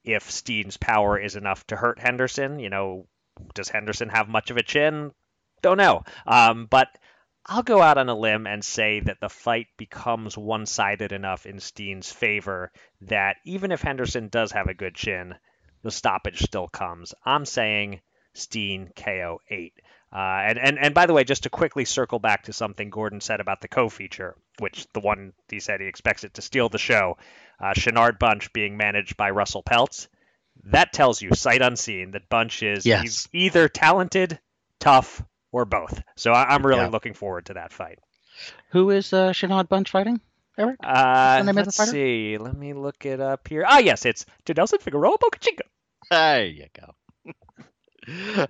if 0.05 0.31
Steen's 0.31 0.77
power 0.77 1.19
is 1.19 1.37
enough 1.37 1.67
to 1.69 1.77
hurt 1.77 1.99
Henderson. 1.99 2.59
You 2.59 2.71
know, 2.71 3.07
does 3.55 3.69
Henderson 3.69 4.11
have 4.11 4.29
much 4.29 4.51
of 4.51 4.57
a 4.57 4.63
chin? 4.63 5.13
Don't 5.63 5.79
know. 5.79 6.03
Um, 6.27 6.67
but 6.67 6.89
I'll 7.47 7.63
go 7.63 7.83
out 7.83 7.99
on 7.99 8.09
a 8.09 8.15
limb 8.15 8.47
and 8.47 8.65
say 8.65 9.01
that 9.01 9.21
the 9.21 9.29
fight 9.29 9.67
becomes 9.77 10.37
one 10.37 10.67
sided 10.67 11.13
enough 11.13 11.47
in 11.47 11.61
Steen's 11.61 12.11
favor 12.11 12.73
that 13.03 13.37
even 13.45 13.73
if 13.73 13.83
Henderson 13.83 14.29
does 14.29 14.53
have 14.53 14.69
a 14.69 14.75
good 14.75 14.95
chin, 14.95 15.35
the 15.83 15.91
stoppage 15.91 16.41
still 16.41 16.69
comes. 16.69 17.15
I'm 17.25 17.45
saying 17.45 18.01
Steen 18.35 18.91
KO 18.97 19.41
8. 19.49 19.75
Uh, 20.13 20.17
and, 20.17 20.59
and, 20.59 20.79
and 20.79 20.95
by 20.95 21.07
the 21.07 21.13
way, 21.13 21.25
just 21.25 21.43
to 21.43 21.51
quickly 21.51 21.85
circle 21.85 22.19
back 22.19 22.45
to 22.45 22.53
something 22.53 22.89
Gordon 22.89 23.21
said 23.21 23.41
about 23.41 23.61
the 23.61 23.69
co 23.69 23.89
feature, 23.89 24.37
which 24.61 24.87
the 24.93 25.01
one 25.01 25.33
he 25.49 25.61
said 25.61 25.81
he 25.81 25.87
expects 25.87 26.25
it 26.25 26.35
to 26.35 26.43
steal 26.43 26.69
the 26.69 26.79
show, 26.79 27.19
uh, 27.61 27.73
Shenard 27.75 28.19
Bunch 28.19 28.53
being 28.53 28.77
managed 28.77 29.17
by 29.17 29.31
Russell 29.31 29.63
Peltz. 29.63 30.09
That 30.65 30.93
tells 30.93 31.21
you, 31.21 31.35
sight 31.35 31.63
unseen, 31.63 32.13
that 32.13 32.29
Bunch 32.29 32.63
is 32.63 32.87
yes. 32.87 33.29
either 33.33 33.69
talented, 33.69 34.39
tough, 34.81 35.23
or 35.53 35.65
both. 35.65 36.03
So 36.17 36.33
I, 36.33 36.55
am 36.55 36.65
really 36.65 36.83
yeah. 36.83 36.89
looking 36.89 37.15
forward 37.15 37.47
to 37.47 37.55
that 37.55 37.73
fight. 37.73 37.99
Who 38.71 38.91
is 38.91 39.13
uh, 39.13 39.31
Shenard 39.31 39.69
Bunch 39.69 39.91
fighting? 39.91 40.21
Eric? 40.57 40.77
Uh, 40.83 41.43
let's 41.53 41.91
see. 41.91 42.39
Let 42.39 42.57
me 42.57 42.73
look 42.73 43.05
it 43.05 43.21
up 43.21 43.49
here. 43.49 43.65
Ah, 43.67 43.79
yes, 43.79 44.05
it's 44.05 44.25
Nelson 44.55 44.79
Figueroa 44.79 45.19
Bocachinga. 45.19 45.63
There 46.11 46.47
you 46.47 46.67
go. 46.79 46.95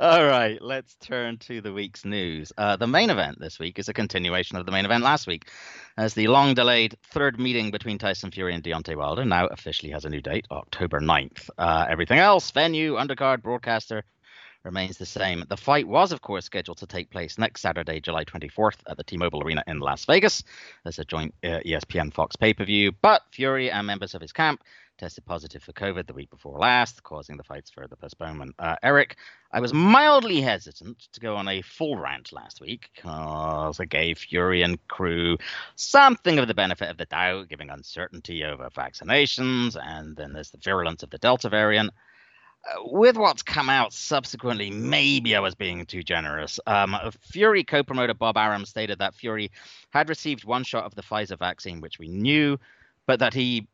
All 0.00 0.24
right, 0.24 0.60
let's 0.60 0.96
turn 0.96 1.38
to 1.38 1.60
the 1.60 1.72
week's 1.72 2.04
news. 2.04 2.52
Uh, 2.58 2.76
the 2.76 2.86
main 2.86 3.10
event 3.10 3.38
this 3.38 3.58
week 3.58 3.78
is 3.78 3.88
a 3.88 3.92
continuation 3.92 4.56
of 4.56 4.66
the 4.66 4.72
main 4.72 4.84
event 4.84 5.04
last 5.04 5.26
week, 5.26 5.48
as 5.96 6.14
the 6.14 6.26
long 6.26 6.54
delayed 6.54 6.96
third 7.12 7.38
meeting 7.38 7.70
between 7.70 7.98
Tyson 7.98 8.30
Fury 8.32 8.54
and 8.54 8.64
Deontay 8.64 8.96
Wilder 8.96 9.24
now 9.24 9.46
officially 9.46 9.92
has 9.92 10.04
a 10.04 10.08
new 10.08 10.20
date, 10.20 10.46
October 10.50 11.00
9th. 11.00 11.50
Uh, 11.56 11.86
everything 11.88 12.18
else, 12.18 12.50
venue, 12.50 12.94
undercard, 12.94 13.42
broadcaster, 13.42 14.02
remains 14.64 14.96
the 14.96 15.06
same. 15.06 15.44
The 15.48 15.56
fight 15.56 15.86
was, 15.86 16.10
of 16.10 16.20
course, 16.20 16.46
scheduled 16.46 16.78
to 16.78 16.86
take 16.86 17.10
place 17.10 17.38
next 17.38 17.60
Saturday, 17.60 18.00
July 18.00 18.24
24th, 18.24 18.78
at 18.88 18.96
the 18.96 19.04
T 19.04 19.16
Mobile 19.16 19.42
Arena 19.42 19.62
in 19.66 19.78
Las 19.78 20.04
Vegas 20.06 20.42
as 20.84 20.98
a 20.98 21.04
joint 21.04 21.34
uh, 21.44 21.60
ESPN 21.64 22.12
Fox 22.12 22.34
pay 22.34 22.54
per 22.54 22.64
view. 22.64 22.90
But 23.02 23.22
Fury 23.30 23.70
and 23.70 23.86
members 23.86 24.14
of 24.14 24.22
his 24.22 24.32
camp 24.32 24.62
tested 24.98 25.24
positive 25.24 25.62
for 25.62 25.72
COVID 25.72 26.06
the 26.06 26.12
week 26.12 26.30
before 26.30 26.58
last, 26.58 27.02
causing 27.02 27.36
the 27.36 27.44
fight's 27.44 27.70
further 27.70 27.96
postponement. 27.96 28.54
Uh, 28.58 28.76
Eric, 28.82 29.16
I 29.52 29.60
was 29.60 29.74
mildly 29.74 30.40
hesitant 30.40 30.98
to 31.12 31.20
go 31.20 31.36
on 31.36 31.48
a 31.48 31.62
full 31.62 31.96
rant 31.96 32.32
last 32.32 32.60
week 32.60 32.90
because 32.94 33.80
I 33.80 33.84
gave 33.84 34.18
Fury 34.18 34.62
and 34.62 34.78
crew 34.88 35.36
something 35.76 36.38
of 36.38 36.48
the 36.48 36.54
benefit 36.54 36.90
of 36.90 36.96
the 36.96 37.06
doubt, 37.06 37.48
giving 37.48 37.70
uncertainty 37.70 38.44
over 38.44 38.68
vaccinations, 38.70 39.76
and 39.80 40.16
then 40.16 40.32
there's 40.32 40.50
the 40.50 40.58
virulence 40.58 41.02
of 41.02 41.10
the 41.10 41.18
Delta 41.18 41.48
variant 41.48 41.92
with 42.84 43.16
what's 43.16 43.42
come 43.42 43.68
out 43.68 43.92
subsequently, 43.92 44.70
maybe 44.70 45.36
I 45.36 45.40
was 45.40 45.54
being 45.54 45.84
too 45.86 46.02
generous. 46.02 46.58
Um, 46.66 46.96
Fury 47.20 47.64
co 47.64 47.82
promoter 47.82 48.14
Bob 48.14 48.36
Arum 48.36 48.64
stated 48.64 48.98
that 48.98 49.14
Fury 49.14 49.50
had 49.90 50.08
received 50.08 50.44
one 50.44 50.64
shot 50.64 50.84
of 50.84 50.94
the 50.94 51.02
Pfizer 51.02 51.38
vaccine, 51.38 51.80
which 51.80 51.98
we 51.98 52.08
knew, 52.08 52.58
but 53.06 53.20
that 53.20 53.34
he 53.34 53.68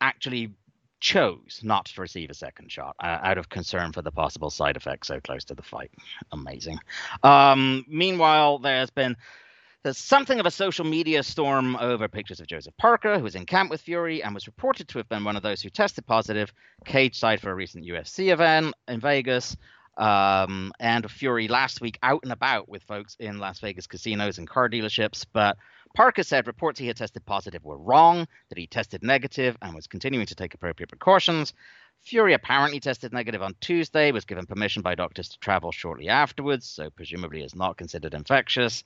actually 0.00 0.52
chose 1.00 1.60
not 1.62 1.86
to 1.86 2.00
receive 2.00 2.30
a 2.30 2.34
second 2.34 2.70
shot 2.70 2.94
uh, 3.02 3.18
out 3.22 3.38
of 3.38 3.48
concern 3.48 3.92
for 3.92 4.02
the 4.02 4.12
possible 4.12 4.50
side 4.50 4.76
effects 4.76 5.08
so 5.08 5.18
close 5.20 5.44
to 5.44 5.54
the 5.54 5.62
fight. 5.62 5.90
Amazing. 6.32 6.78
Um, 7.22 7.84
meanwhile, 7.88 8.58
there's 8.58 8.90
been 8.90 9.16
there's 9.82 9.98
something 9.98 10.38
of 10.38 10.44
a 10.44 10.50
social 10.50 10.84
media 10.84 11.22
storm 11.22 11.74
over 11.76 12.06
pictures 12.06 12.38
of 12.38 12.46
Joseph 12.46 12.76
Parker, 12.76 13.16
who 13.16 13.24
was 13.24 13.34
in 13.34 13.46
camp 13.46 13.70
with 13.70 13.80
Fury 13.80 14.22
and 14.22 14.34
was 14.34 14.46
reported 14.46 14.88
to 14.88 14.98
have 14.98 15.08
been 15.08 15.24
one 15.24 15.36
of 15.36 15.42
those 15.42 15.62
who 15.62 15.70
tested 15.70 16.06
positive, 16.06 16.52
cage 16.84 17.18
side 17.18 17.40
for 17.40 17.50
a 17.50 17.54
recent 17.54 17.86
UFC 17.86 18.30
event 18.30 18.74
in 18.88 19.00
Vegas. 19.00 19.56
Um, 19.96 20.72
and 20.80 21.10
Fury 21.10 21.48
last 21.48 21.80
week 21.80 21.98
out 22.02 22.20
and 22.22 22.32
about 22.32 22.68
with 22.68 22.82
folks 22.82 23.16
in 23.18 23.38
Las 23.38 23.58
Vegas 23.60 23.86
casinos 23.86 24.38
and 24.38 24.48
car 24.48 24.68
dealerships. 24.68 25.24
But 25.32 25.56
Parker 25.94 26.22
said 26.22 26.46
reports 26.46 26.78
he 26.78 26.86
had 26.86 26.96
tested 26.96 27.24
positive 27.26 27.64
were 27.64 27.78
wrong, 27.78 28.26
that 28.48 28.58
he 28.58 28.66
tested 28.66 29.02
negative 29.02 29.56
and 29.60 29.74
was 29.74 29.86
continuing 29.86 30.26
to 30.26 30.34
take 30.34 30.54
appropriate 30.54 30.88
precautions. 30.88 31.52
Fury 32.02 32.32
apparently 32.32 32.80
tested 32.80 33.12
negative 33.12 33.42
on 33.42 33.54
Tuesday, 33.60 34.12
was 34.12 34.24
given 34.24 34.46
permission 34.46 34.82
by 34.82 34.94
doctors 34.94 35.28
to 35.28 35.38
travel 35.40 35.72
shortly 35.72 36.08
afterwards, 36.08 36.66
so 36.66 36.90
presumably 36.90 37.42
is 37.42 37.54
not 37.54 37.76
considered 37.76 38.14
infectious. 38.14 38.84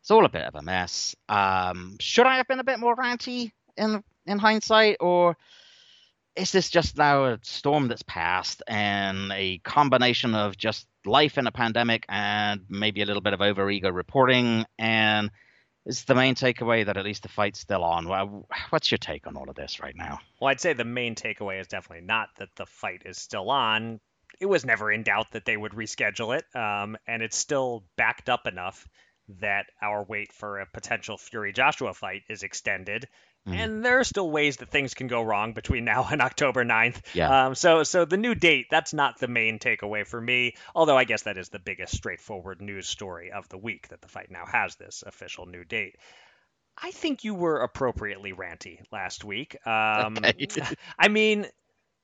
It's 0.00 0.10
all 0.10 0.24
a 0.24 0.30
bit 0.30 0.44
of 0.44 0.54
a 0.54 0.62
mess. 0.62 1.16
Um, 1.28 1.96
should 2.00 2.26
I 2.26 2.36
have 2.36 2.48
been 2.48 2.60
a 2.60 2.64
bit 2.64 2.78
more 2.78 2.96
ranty 2.96 3.52
in 3.76 4.02
in 4.26 4.38
hindsight, 4.38 4.98
or 5.00 5.36
is 6.36 6.52
this 6.52 6.70
just 6.70 6.96
now 6.96 7.24
a 7.24 7.38
storm 7.42 7.88
that's 7.88 8.02
passed 8.02 8.62
and 8.66 9.32
a 9.32 9.58
combination 9.58 10.34
of 10.34 10.56
just 10.56 10.86
life 11.04 11.36
in 11.38 11.46
a 11.46 11.52
pandemic 11.52 12.06
and 12.08 12.62
maybe 12.68 13.02
a 13.02 13.06
little 13.06 13.22
bit 13.22 13.32
of 13.32 13.40
overego 13.40 13.92
reporting? 13.92 14.64
And 14.78 15.30
is 15.90 16.04
the 16.04 16.14
main 16.14 16.34
takeaway 16.34 16.86
that 16.86 16.96
at 16.96 17.04
least 17.04 17.22
the 17.22 17.28
fight's 17.28 17.60
still 17.60 17.84
on? 17.84 18.08
Well, 18.08 18.46
what's 18.70 18.90
your 18.90 18.98
take 18.98 19.26
on 19.26 19.36
all 19.36 19.50
of 19.50 19.56
this 19.56 19.80
right 19.80 19.96
now? 19.96 20.20
Well, 20.40 20.48
I'd 20.48 20.60
say 20.60 20.72
the 20.72 20.84
main 20.84 21.14
takeaway 21.14 21.60
is 21.60 21.66
definitely 21.66 22.06
not 22.06 22.28
that 22.38 22.48
the 22.56 22.66
fight 22.66 23.02
is 23.04 23.18
still 23.18 23.50
on 23.50 24.00
it 24.38 24.46
was 24.46 24.64
never 24.64 24.92
in 24.92 25.02
doubt 25.02 25.32
that 25.32 25.44
they 25.44 25.56
would 25.56 25.72
reschedule 25.72 26.38
it, 26.38 26.44
um, 26.54 26.96
and 27.06 27.22
it's 27.22 27.36
still 27.36 27.84
backed 27.96 28.28
up 28.28 28.46
enough 28.46 28.86
that 29.40 29.66
our 29.80 30.02
wait 30.02 30.32
for 30.32 30.60
a 30.60 30.66
potential 30.66 31.16
Fury 31.16 31.52
Joshua 31.52 31.94
fight 31.94 32.22
is 32.28 32.42
extended. 32.42 33.06
Mm. 33.48 33.54
And 33.54 33.84
there 33.84 33.98
are 33.98 34.04
still 34.04 34.30
ways 34.30 34.58
that 34.58 34.70
things 34.70 34.94
can 34.94 35.06
go 35.06 35.22
wrong 35.22 35.52
between 35.52 35.84
now 35.84 36.06
and 36.10 36.20
October 36.22 36.64
9th. 36.64 37.00
Yeah. 37.14 37.46
Um, 37.46 37.54
so, 37.54 37.82
so 37.82 38.04
the 38.04 38.16
new 38.16 38.34
date, 38.34 38.66
that's 38.70 38.92
not 38.92 39.18
the 39.18 39.28
main 39.28 39.58
takeaway 39.58 40.06
for 40.06 40.20
me. 40.20 40.54
Although 40.74 40.96
I 40.96 41.04
guess 41.04 41.22
that 41.22 41.38
is 41.38 41.48
the 41.48 41.58
biggest 41.58 41.94
straightforward 41.94 42.60
news 42.60 42.86
story 42.86 43.32
of 43.32 43.48
the 43.48 43.58
week 43.58 43.88
that 43.88 44.02
the 44.02 44.08
fight 44.08 44.30
now 44.30 44.44
has 44.46 44.76
this 44.76 45.02
official 45.06 45.46
new 45.46 45.64
date. 45.64 45.96
I 46.82 46.90
think 46.92 47.24
you 47.24 47.34
were 47.34 47.60
appropriately 47.60 48.32
ranty 48.32 48.80
last 48.92 49.24
week. 49.24 49.56
Um, 49.66 50.18
okay. 50.18 50.62
I 50.98 51.08
mean, 51.08 51.46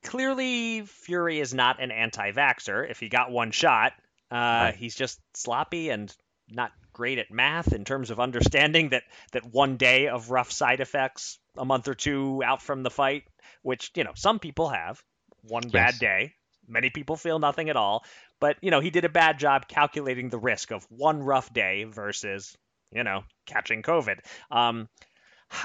clearly 0.05 0.83
Fury 0.83 1.41
is 1.41 1.55
not 1.55 1.83
an 1.83 1.91
anti-vaxer. 1.91 2.91
If 2.91 3.01
he 3.01 3.09
got 3.09 3.31
one 3.31 3.53
shot, 3.53 3.93
uh, 4.31 4.35
right. 4.35 4.75
he's 4.77 4.95
just 4.95 5.21
sloppy 5.35 5.91
and 5.91 6.15
not 6.49 6.73
great 6.97 7.19
at 7.19 7.31
math 7.31 7.75
in 7.75 7.85
terms 7.85 8.11
of 8.11 8.19
understanding 8.19 8.89
that 8.89 9.03
that 9.33 9.45
one 9.45 9.77
day 9.77 10.09
of 10.09 10.31
rough 10.31 10.51
side 10.51 10.81
effects 10.81 11.39
a 11.59 11.65
month 11.65 11.89
or 11.89 11.95
two 11.95 12.43
out 12.43 12.63
from 12.63 12.83
the 12.83 12.91
fight, 12.91 13.25
which 13.61 13.91
you 13.95 14.03
know 14.03 14.13
some 14.15 14.39
people 14.39 14.71
have 14.71 15.03
one 15.43 15.65
yes. 15.65 15.73
bad 15.73 15.99
day. 15.99 16.33
Many 16.67 16.89
people 16.89 17.17
feel 17.17 17.39
nothing 17.39 17.69
at 17.69 17.77
all, 17.77 18.03
but 18.41 18.57
you 18.63 18.71
know 18.71 18.81
he 18.81 18.89
did 18.89 19.05
a 19.05 19.11
bad 19.11 19.39
job 19.39 19.69
calculating 19.69 20.31
the 20.31 20.39
risk 20.39 20.71
of 20.73 20.87
one 20.89 21.23
rough 21.23 21.53
day 21.53 21.85
versus 21.85 22.57
you 22.91 23.05
know 23.05 23.25
catching 23.45 23.83
COVID. 23.83 24.21
Um, 24.51 24.89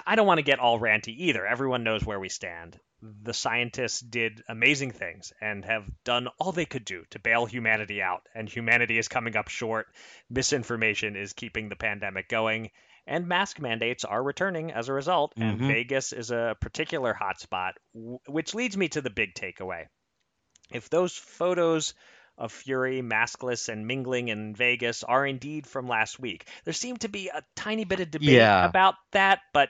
I 0.05 0.15
don't 0.15 0.27
want 0.27 0.39
to 0.39 0.43
get 0.43 0.59
all 0.59 0.81
ranty 0.81 1.15
either. 1.17 1.47
Everyone 1.47 1.85
knows 1.85 2.05
where 2.05 2.19
we 2.19 2.27
stand 2.27 2.77
the 3.01 3.33
scientists 3.33 3.99
did 3.99 4.43
amazing 4.47 4.91
things 4.91 5.33
and 5.41 5.65
have 5.65 5.85
done 6.03 6.27
all 6.39 6.51
they 6.51 6.65
could 6.65 6.85
do 6.85 7.03
to 7.11 7.19
bail 7.19 7.45
humanity 7.45 8.01
out, 8.01 8.27
and 8.35 8.47
humanity 8.47 8.97
is 8.97 9.07
coming 9.07 9.35
up 9.35 9.47
short. 9.47 9.87
Misinformation 10.29 11.15
is 11.15 11.33
keeping 11.33 11.69
the 11.69 11.75
pandemic 11.75 12.29
going, 12.29 12.69
and 13.07 13.27
mask 13.27 13.59
mandates 13.59 14.05
are 14.05 14.21
returning 14.21 14.71
as 14.71 14.87
a 14.87 14.93
result. 14.93 15.33
Mm-hmm. 15.35 15.43
And 15.43 15.59
Vegas 15.59 16.13
is 16.13 16.31
a 16.31 16.55
particular 16.61 17.17
hotspot, 17.19 17.73
which 18.27 18.53
leads 18.53 18.77
me 18.77 18.87
to 18.89 19.01
the 19.01 19.09
big 19.09 19.33
takeaway. 19.33 19.85
If 20.71 20.89
those 20.89 21.15
photos 21.15 21.93
of 22.37 22.51
Fury, 22.51 23.01
maskless, 23.01 23.69
and 23.69 23.85
mingling 23.85 24.29
in 24.29 24.55
Vegas 24.55 25.03
are 25.03 25.25
indeed 25.25 25.67
from 25.67 25.87
last 25.87 26.19
week. 26.19 26.47
There 26.63 26.73
seemed 26.73 27.01
to 27.01 27.09
be 27.09 27.27
a 27.27 27.43
tiny 27.55 27.83
bit 27.83 27.99
of 27.99 28.09
debate 28.09 28.29
yeah. 28.29 28.65
about 28.65 28.95
that, 29.11 29.39
but 29.53 29.69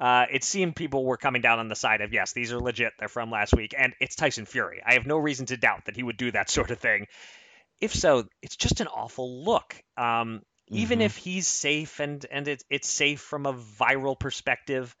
uh, 0.00 0.26
it 0.32 0.42
seemed 0.44 0.74
people 0.74 1.04
were 1.04 1.18
coming 1.18 1.42
down 1.42 1.58
on 1.58 1.68
the 1.68 1.76
side 1.76 2.00
of 2.00 2.12
yes, 2.12 2.32
these 2.32 2.52
are 2.52 2.60
legit. 2.60 2.94
They're 2.98 3.08
from 3.08 3.30
last 3.30 3.54
week, 3.54 3.74
and 3.76 3.92
it's 4.00 4.16
Tyson 4.16 4.46
Fury. 4.46 4.82
I 4.84 4.94
have 4.94 5.06
no 5.06 5.18
reason 5.18 5.46
to 5.46 5.58
doubt 5.58 5.84
that 5.84 5.96
he 5.96 6.02
would 6.02 6.16
do 6.16 6.30
that 6.30 6.48
sort 6.50 6.70
of 6.70 6.78
thing. 6.78 7.06
If 7.80 7.94
so, 7.94 8.26
it's 8.42 8.56
just 8.56 8.80
an 8.80 8.86
awful 8.86 9.44
look. 9.44 9.74
Um, 9.96 10.04
mm-hmm. 10.06 10.76
Even 10.76 11.00
if 11.02 11.16
he's 11.16 11.46
safe 11.46 12.00
and 12.00 12.24
and 12.30 12.48
it, 12.48 12.62
it's 12.70 12.88
safe 12.88 13.20
from 13.20 13.44
a 13.44 13.52
viral 13.52 14.18
perspective, 14.18 14.96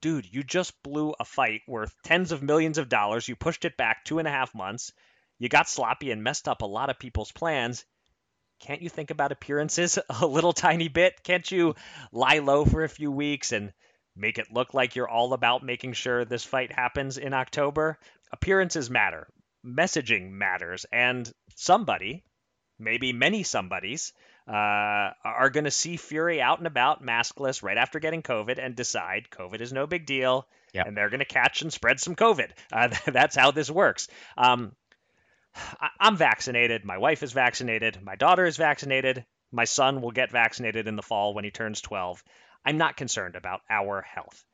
dude, 0.00 0.26
you 0.30 0.42
just 0.42 0.82
blew 0.82 1.14
a 1.18 1.24
fight 1.24 1.62
worth 1.66 1.94
tens 2.04 2.32
of 2.32 2.42
millions 2.42 2.76
of 2.76 2.90
dollars. 2.90 3.26
You 3.26 3.36
pushed 3.36 3.64
it 3.64 3.76
back 3.76 4.04
two 4.04 4.18
and 4.18 4.28
a 4.28 4.30
half 4.30 4.54
months. 4.54 4.92
You 5.38 5.48
got 5.48 5.68
sloppy 5.68 6.10
and 6.10 6.22
messed 6.22 6.46
up 6.46 6.60
a 6.60 6.66
lot 6.66 6.90
of 6.90 6.98
people's 6.98 7.32
plans 7.32 7.84
can't 8.60 8.82
you 8.82 8.90
think 8.90 9.10
about 9.10 9.32
appearances 9.32 9.98
a 10.20 10.26
little 10.26 10.52
tiny 10.52 10.88
bit? 10.88 11.22
Can't 11.24 11.50
you 11.50 11.74
lie 12.12 12.38
low 12.38 12.64
for 12.64 12.84
a 12.84 12.88
few 12.88 13.10
weeks 13.10 13.52
and 13.52 13.72
make 14.20 14.38
it 14.38 14.52
look 14.52 14.74
like 14.74 14.94
you're 14.94 15.08
all 15.08 15.32
about 15.32 15.62
making 15.62 15.94
sure 15.94 16.24
this 16.24 16.44
fight 16.44 16.70
happens 16.70 17.18
in 17.18 17.32
October. 17.32 17.98
Appearances 18.32 18.90
matter, 18.90 19.26
messaging 19.66 20.30
matters, 20.30 20.86
and 20.92 21.30
somebody, 21.56 22.22
maybe 22.78 23.12
many 23.12 23.42
somebodies, 23.42 24.12
uh, 24.46 25.10
are 25.24 25.50
going 25.50 25.64
to 25.64 25.70
see 25.70 25.96
Fury 25.96 26.40
out 26.40 26.58
and 26.58 26.66
about, 26.66 27.04
maskless, 27.04 27.62
right 27.62 27.76
after 27.76 27.98
getting 27.98 28.22
COVID, 28.22 28.58
and 28.58 28.76
decide 28.76 29.28
COVID 29.30 29.60
is 29.60 29.72
no 29.72 29.86
big 29.86 30.06
deal, 30.06 30.46
yep. 30.72 30.86
and 30.86 30.96
they're 30.96 31.10
going 31.10 31.20
to 31.20 31.24
catch 31.24 31.62
and 31.62 31.72
spread 31.72 32.00
some 32.00 32.16
COVID. 32.16 32.50
Uh, 32.72 32.88
that's 33.10 33.36
how 33.36 33.50
this 33.50 33.70
works. 33.70 34.08
Um, 34.36 34.72
I'm 35.98 36.16
vaccinated. 36.16 36.84
My 36.84 36.98
wife 36.98 37.22
is 37.22 37.32
vaccinated. 37.32 38.00
My 38.02 38.16
daughter 38.16 38.44
is 38.44 38.56
vaccinated. 38.56 39.24
My 39.52 39.64
son 39.64 40.00
will 40.00 40.12
get 40.12 40.30
vaccinated 40.30 40.86
in 40.86 40.96
the 40.96 41.02
fall 41.02 41.34
when 41.34 41.44
he 41.44 41.50
turns 41.50 41.80
12. 41.80 42.22
I'm 42.64 42.78
not 42.78 42.96
concerned 42.96 43.36
about 43.36 43.60
our 43.68 44.02
health. 44.02 44.44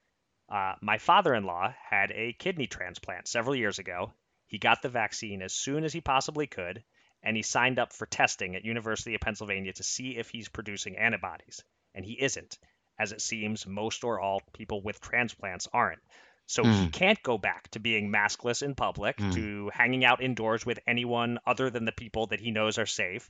Uh, 0.48 0.74
my 0.80 0.98
father 0.98 1.34
in 1.34 1.44
law 1.44 1.74
had 1.90 2.12
a 2.12 2.32
kidney 2.34 2.66
transplant 2.66 3.26
several 3.26 3.56
years 3.56 3.78
ago. 3.78 4.12
He 4.46 4.58
got 4.58 4.80
the 4.80 4.88
vaccine 4.88 5.42
as 5.42 5.52
soon 5.52 5.84
as 5.84 5.92
he 5.92 6.00
possibly 6.00 6.46
could, 6.46 6.84
and 7.22 7.36
he 7.36 7.42
signed 7.42 7.78
up 7.80 7.92
for 7.92 8.06
testing 8.06 8.54
at 8.54 8.64
University 8.64 9.14
of 9.14 9.20
Pennsylvania 9.20 9.72
to 9.72 9.82
see 9.82 10.16
if 10.16 10.30
he's 10.30 10.48
producing 10.48 10.96
antibodies. 10.96 11.64
And 11.94 12.04
he 12.04 12.12
isn't, 12.12 12.58
as 12.98 13.10
it 13.10 13.20
seems 13.20 13.66
most 13.66 14.04
or 14.04 14.20
all 14.20 14.42
people 14.52 14.82
with 14.82 15.00
transplants 15.00 15.66
aren't. 15.72 16.02
So 16.46 16.62
mm. 16.62 16.72
he 16.72 16.84
hmm. 16.84 16.90
can't 16.90 17.22
go 17.24 17.38
back 17.38 17.68
to 17.72 17.80
being 17.80 18.12
maskless 18.12 18.62
in 18.62 18.76
public, 18.76 19.16
mm. 19.16 19.34
to 19.34 19.70
hanging 19.74 20.04
out 20.04 20.22
indoors 20.22 20.64
with 20.64 20.78
anyone 20.86 21.40
other 21.44 21.70
than 21.70 21.84
the 21.84 21.92
people 21.92 22.28
that 22.28 22.38
he 22.38 22.52
knows 22.52 22.78
are 22.78 22.86
safe 22.86 23.28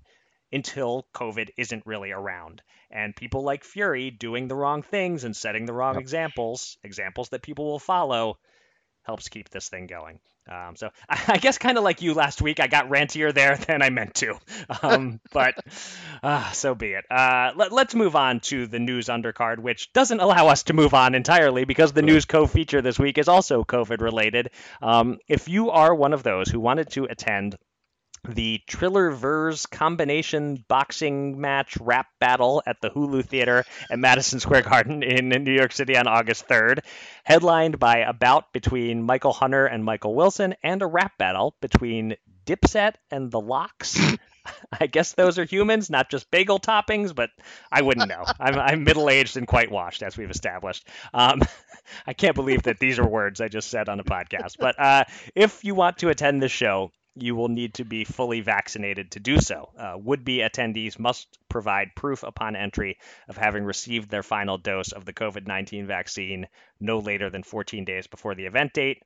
until 0.53 1.07
COVID 1.14 1.51
isn't 1.57 1.86
really 1.86 2.12
around. 2.12 2.62
And 2.90 3.16
people 3.16 3.42
like 3.42 3.64
Fury 3.64 4.11
doing 4.11 4.49
the 4.49 4.55
wrong 4.55 4.82
things 4.82 5.24
and 5.24 5.36
setting 5.36 5.66
the 5.66 5.72
wrong 5.72 5.94
yep. 5.94 6.03
examples, 6.03 6.78
examples 6.82 7.30
that 7.30 7.42
people 7.42 7.66
will 7.66 7.78
follow, 7.78 8.38
helps 9.03 9.28
keep 9.28 9.49
this 9.51 9.68
thing 9.68 9.86
going. 9.86 10.20
Um, 10.49 10.76
so 10.76 10.90
I, 11.09 11.38
guess 11.38 11.59
kind 11.59 11.78
of 11.78 11.84
like 11.84 12.03
you 12.03 12.14
last 12.14 12.40
week, 12.40 12.61
I 12.61 12.66
got 12.66 12.88
rantier 12.88 13.32
there 13.34 13.57
than 13.66 13.82
I 13.82 13.90
meant 13.90 14.14
to. 14.16 14.38
Um, 14.82 15.20
but 15.32 15.55
uh, 16.22 16.51
so 16.53 16.74
be 16.74 16.92
it. 16.92 17.05
Uh, 17.11 17.53
let, 17.57 17.72
us 17.72 17.94
move 17.94 18.16
on 18.16 18.40
to 18.40 18.66
the 18.66 18.78
news 18.78 19.07
undercard, 19.07 19.59
which 19.59 19.92
doesn't 19.92 20.20
allow 20.20 20.49
us 20.49 20.64
to 20.64 20.72
move 20.72 20.94
on 20.94 21.14
entirely 21.14 21.64
because 21.64 21.92
the 21.92 22.03
news 22.03 22.24
co-feature 22.24 22.82
this 22.82 22.99
week 22.99 23.18
is 23.18 23.28
also 23.28 23.64
COVID 23.64 24.01
related. 24.01 24.51
Um, 24.80 25.18
if 25.28 25.49
you 25.49 25.70
are 25.70 25.94
one 25.94 26.12
of 26.12 26.22
those 26.22 26.49
who 26.49 26.61
wanted 26.61 26.90
to 26.90 27.05
attend 27.05 27.57
the 28.34 28.60
Trillerverse 28.68 29.70
combination 29.70 30.64
boxing 30.68 31.40
match 31.40 31.76
rap 31.78 32.06
battle 32.20 32.62
at 32.66 32.80
the 32.80 32.90
Hulu 32.90 33.24
Theater 33.24 33.64
at 33.90 33.98
Madison 33.98 34.40
Square 34.40 34.62
Garden 34.62 35.02
in 35.02 35.28
New 35.28 35.52
York 35.52 35.72
City 35.72 35.96
on 35.96 36.06
August 36.06 36.48
3rd, 36.48 36.80
headlined 37.24 37.78
by 37.78 37.98
a 37.98 38.12
bout 38.12 38.52
between 38.52 39.02
Michael 39.02 39.32
Hunter 39.32 39.66
and 39.66 39.84
Michael 39.84 40.14
Wilson 40.14 40.54
and 40.62 40.82
a 40.82 40.86
rap 40.86 41.18
battle 41.18 41.56
between 41.60 42.16
Dipset 42.46 42.94
and 43.10 43.30
the 43.30 43.40
Lox. 43.40 43.98
I 44.80 44.86
guess 44.86 45.12
those 45.12 45.38
are 45.38 45.44
humans, 45.44 45.90
not 45.90 46.10
just 46.10 46.30
bagel 46.30 46.58
toppings, 46.58 47.14
but 47.14 47.30
I 47.70 47.82
wouldn't 47.82 48.08
know. 48.08 48.24
I'm, 48.40 48.58
I'm 48.58 48.84
middle 48.84 49.10
aged 49.10 49.36
and 49.36 49.46
quite 49.46 49.70
washed, 49.70 50.02
as 50.02 50.16
we've 50.16 50.30
established. 50.30 50.88
Um, 51.12 51.42
I 52.06 52.12
can't 52.12 52.34
believe 52.34 52.64
that 52.64 52.78
these 52.78 52.98
are 52.98 53.06
words 53.06 53.40
I 53.40 53.48
just 53.48 53.68
said 53.68 53.88
on 53.88 54.00
a 54.00 54.04
podcast. 54.04 54.56
But 54.58 54.78
uh, 54.78 55.04
if 55.34 55.64
you 55.64 55.74
want 55.74 55.98
to 55.98 56.08
attend 56.08 56.42
this 56.42 56.52
show, 56.52 56.92
you 57.18 57.34
will 57.34 57.48
need 57.48 57.74
to 57.74 57.84
be 57.84 58.04
fully 58.04 58.40
vaccinated 58.40 59.10
to 59.10 59.20
do 59.20 59.40
so. 59.40 59.70
Uh, 59.78 59.96
would 59.96 60.24
be 60.24 60.38
attendees 60.38 60.98
must 60.98 61.38
provide 61.48 61.94
proof 61.94 62.22
upon 62.22 62.54
entry 62.54 62.98
of 63.28 63.36
having 63.36 63.64
received 63.64 64.10
their 64.10 64.22
final 64.22 64.58
dose 64.58 64.92
of 64.92 65.04
the 65.04 65.14
COVID 65.14 65.46
19 65.46 65.86
vaccine 65.86 66.46
no 66.78 66.98
later 66.98 67.30
than 67.30 67.42
14 67.42 67.84
days 67.84 68.06
before 68.06 68.34
the 68.34 68.44
event 68.44 68.74
date. 68.74 69.02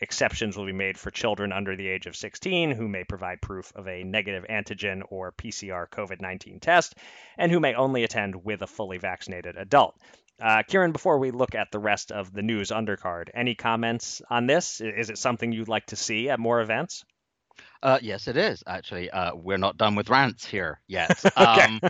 Exceptions 0.00 0.56
will 0.56 0.66
be 0.66 0.72
made 0.72 0.98
for 0.98 1.12
children 1.12 1.52
under 1.52 1.76
the 1.76 1.86
age 1.86 2.06
of 2.06 2.16
16 2.16 2.72
who 2.72 2.88
may 2.88 3.04
provide 3.04 3.40
proof 3.40 3.72
of 3.76 3.86
a 3.86 4.02
negative 4.02 4.44
antigen 4.50 5.02
or 5.10 5.30
PCR 5.30 5.88
COVID 5.88 6.20
19 6.20 6.58
test 6.58 6.96
and 7.38 7.52
who 7.52 7.60
may 7.60 7.74
only 7.74 8.02
attend 8.02 8.44
with 8.44 8.62
a 8.62 8.66
fully 8.66 8.98
vaccinated 8.98 9.56
adult. 9.56 9.96
Uh, 10.40 10.64
Kieran, 10.66 10.90
before 10.90 11.18
we 11.18 11.30
look 11.30 11.54
at 11.54 11.70
the 11.70 11.78
rest 11.78 12.10
of 12.10 12.32
the 12.32 12.42
news 12.42 12.70
undercard, 12.70 13.28
any 13.32 13.54
comments 13.54 14.20
on 14.28 14.46
this? 14.46 14.80
Is 14.80 15.10
it 15.10 15.18
something 15.18 15.52
you'd 15.52 15.68
like 15.68 15.86
to 15.86 15.96
see 15.96 16.30
at 16.30 16.40
more 16.40 16.60
events? 16.60 17.04
Uh, 17.82 17.98
yes, 18.00 18.28
it 18.28 18.36
is 18.36 18.62
actually. 18.66 19.10
Uh, 19.10 19.34
we're 19.34 19.58
not 19.58 19.76
done 19.76 19.94
with 19.94 20.08
rants 20.08 20.46
here 20.46 20.80
yet. 20.86 21.20
um, 21.36 21.80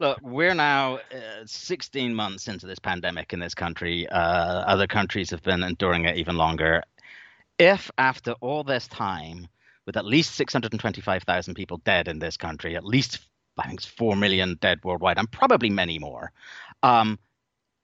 look, 0.00 0.18
we're 0.22 0.54
now 0.54 0.96
uh, 0.96 1.44
16 1.44 2.14
months 2.14 2.48
into 2.48 2.66
this 2.66 2.78
pandemic 2.78 3.32
in 3.32 3.38
this 3.38 3.54
country. 3.54 4.08
Uh, 4.08 4.62
other 4.62 4.86
countries 4.86 5.30
have 5.30 5.42
been 5.42 5.62
enduring 5.62 6.06
it 6.06 6.16
even 6.16 6.36
longer. 6.36 6.82
If 7.58 7.90
after 7.98 8.32
all 8.40 8.64
this 8.64 8.88
time, 8.88 9.46
with 9.84 9.96
at 9.96 10.06
least 10.06 10.34
625,000 10.36 11.54
people 11.54 11.78
dead 11.78 12.08
in 12.08 12.18
this 12.18 12.36
country, 12.36 12.76
at 12.76 12.84
least 12.84 13.18
I 13.58 13.66
think 13.66 13.80
it's 13.80 13.86
4 13.86 14.16
million 14.16 14.56
dead 14.60 14.80
worldwide, 14.82 15.18
and 15.18 15.30
probably 15.30 15.68
many 15.68 15.98
more. 15.98 16.32
Um, 16.82 17.18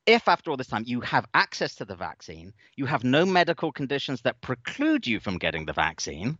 if 0.07 0.27
after 0.27 0.51
all 0.51 0.57
this 0.57 0.69
time 0.69 0.85
you 0.87 1.03
have 1.03 1.27
access 1.35 1.75
to 1.77 1.85
the 1.85 1.95
vaccine, 1.95 2.55
you 2.77 2.87
have 2.87 3.05
no 3.05 3.27
medical 3.27 3.71
conditions 3.71 4.23
that 4.23 4.41
preclude 4.41 5.07
you 5.07 5.21
from 5.21 5.37
getting 5.37 5.67
the 5.67 5.75
vaccine, 5.75 6.39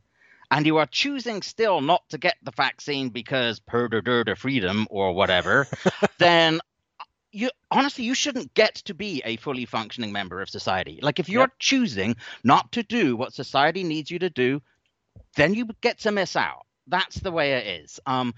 and 0.51 0.67
you 0.67 0.79
are 0.79 0.87
choosing 0.87 1.43
still 1.43 1.81
not 1.81 2.09
to 2.11 2.19
get 2.19 2.37
the 2.43 2.51
vaccine 2.51 3.11
because 3.11 3.61
per 3.61 3.89
de 3.89 4.37
freedom 4.37 4.87
or 4.91 5.13
whatever, 5.13 5.67
then 6.19 6.61
you 7.33 7.51
honestly 7.71 8.05
you 8.05 8.15
shouldn't 8.15 8.55
get 8.55 8.75
to 8.75 8.95
be 8.95 9.23
a 9.25 9.37
fully 9.37 9.67
functioning 9.67 10.13
member 10.13 10.41
of 10.41 10.49
society. 10.49 10.99
Like 11.03 11.19
if 11.19 11.29
you're 11.29 11.43
yep. 11.43 11.59
choosing 11.59 12.17
not 12.43 12.73
to 12.73 12.83
do 12.83 13.17
what 13.17 13.35
society 13.35 13.85
needs 13.85 14.11
you 14.11 14.19
to 14.21 14.31
do, 14.31 14.63
then 15.37 15.55
you 15.55 15.69
get 15.81 16.01
to 16.01 16.13
miss 16.13 16.37
out. 16.37 16.67
That's 16.87 17.17
the 17.17 17.33
way 17.33 17.53
it 17.53 17.83
is. 17.83 18.01
Um, 18.07 18.35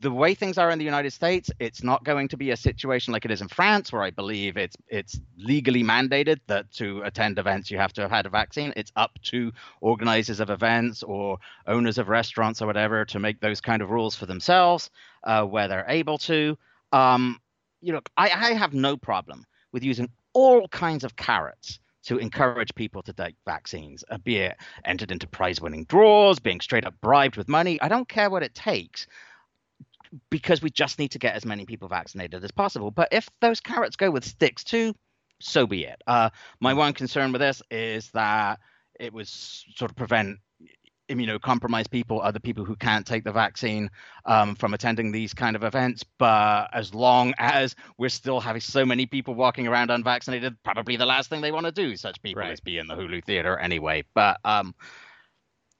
the 0.00 0.10
way 0.10 0.34
things 0.34 0.58
are 0.58 0.70
in 0.70 0.78
the 0.78 0.84
United 0.84 1.12
States, 1.12 1.50
it's 1.60 1.82
not 1.82 2.02
going 2.02 2.28
to 2.28 2.36
be 2.36 2.50
a 2.50 2.56
situation 2.56 3.12
like 3.12 3.24
it 3.24 3.30
is 3.30 3.42
in 3.42 3.48
France, 3.48 3.92
where 3.92 4.02
I 4.02 4.10
believe 4.10 4.56
it's 4.56 4.76
it's 4.88 5.20
legally 5.36 5.84
mandated 5.84 6.40
that 6.48 6.70
to 6.72 7.02
attend 7.02 7.38
events 7.38 7.70
you 7.70 7.78
have 7.78 7.92
to 7.94 8.02
have 8.02 8.10
had 8.10 8.26
a 8.26 8.30
vaccine. 8.30 8.72
It's 8.76 8.92
up 8.96 9.18
to 9.24 9.52
organizers 9.80 10.40
of 10.40 10.50
events 10.50 11.02
or 11.02 11.38
owners 11.66 11.98
of 11.98 12.08
restaurants 12.08 12.60
or 12.60 12.66
whatever 12.66 13.04
to 13.06 13.18
make 13.18 13.40
those 13.40 13.60
kind 13.60 13.82
of 13.82 13.90
rules 13.90 14.16
for 14.16 14.26
themselves 14.26 14.90
uh, 15.24 15.44
where 15.44 15.68
they're 15.68 15.86
able 15.88 16.18
to. 16.18 16.58
Um, 16.92 17.40
you 17.80 17.92
know, 17.92 18.00
I, 18.16 18.30
I 18.30 18.52
have 18.54 18.74
no 18.74 18.96
problem 18.96 19.46
with 19.70 19.84
using 19.84 20.10
all 20.32 20.66
kinds 20.68 21.04
of 21.04 21.14
carrots 21.14 21.78
to 22.04 22.18
encourage 22.18 22.74
people 22.74 23.02
to 23.02 23.12
take 23.12 23.36
vaccines, 23.44 24.02
uh, 24.10 24.16
be 24.18 24.38
it 24.38 24.56
entered 24.84 25.10
into 25.10 25.26
prize 25.26 25.60
winning 25.60 25.84
draws, 25.84 26.38
being 26.38 26.60
straight 26.60 26.86
up 26.86 26.94
bribed 27.00 27.36
with 27.36 27.48
money. 27.48 27.80
I 27.82 27.88
don't 27.88 28.08
care 28.08 28.30
what 28.30 28.42
it 28.42 28.54
takes 28.54 29.06
because 30.30 30.62
we 30.62 30.70
just 30.70 30.98
need 30.98 31.12
to 31.12 31.18
get 31.18 31.34
as 31.34 31.44
many 31.44 31.66
people 31.66 31.88
vaccinated 31.88 32.42
as 32.44 32.50
possible. 32.50 32.90
But 32.90 33.08
if 33.12 33.28
those 33.40 33.60
carrots 33.60 33.96
go 33.96 34.10
with 34.10 34.24
sticks 34.24 34.64
too, 34.64 34.94
so 35.40 35.66
be 35.66 35.84
it. 35.84 36.02
Uh, 36.06 36.30
my 36.60 36.74
one 36.74 36.92
concern 36.92 37.32
with 37.32 37.40
this 37.40 37.62
is 37.70 38.10
that 38.10 38.60
it 38.98 39.12
was 39.12 39.64
sort 39.76 39.90
of 39.90 39.96
prevent 39.96 40.38
immunocompromised 41.08 41.90
people, 41.90 42.20
other 42.20 42.38
people 42.38 42.64
who 42.64 42.76
can't 42.76 43.06
take 43.06 43.24
the 43.24 43.32
vaccine, 43.32 43.90
um, 44.26 44.54
from 44.54 44.74
attending 44.74 45.10
these 45.10 45.34
kind 45.34 45.56
of 45.56 45.64
events. 45.64 46.04
But 46.18 46.68
as 46.72 46.94
long 46.94 47.34
as 47.38 47.74
we're 47.96 48.08
still 48.08 48.40
having 48.40 48.60
so 48.60 48.84
many 48.84 49.06
people 49.06 49.34
walking 49.34 49.66
around 49.66 49.90
unvaccinated, 49.90 50.56
probably 50.62 50.96
the 50.96 51.06
last 51.06 51.30
thing 51.30 51.40
they 51.40 51.52
want 51.52 51.66
to 51.66 51.72
do, 51.72 51.96
such 51.96 52.20
people, 52.22 52.42
right. 52.42 52.52
is 52.52 52.60
be 52.60 52.78
in 52.78 52.88
the 52.88 52.94
Hulu 52.94 53.24
theater 53.24 53.58
anyway. 53.58 54.04
But 54.14 54.38
um, 54.44 54.74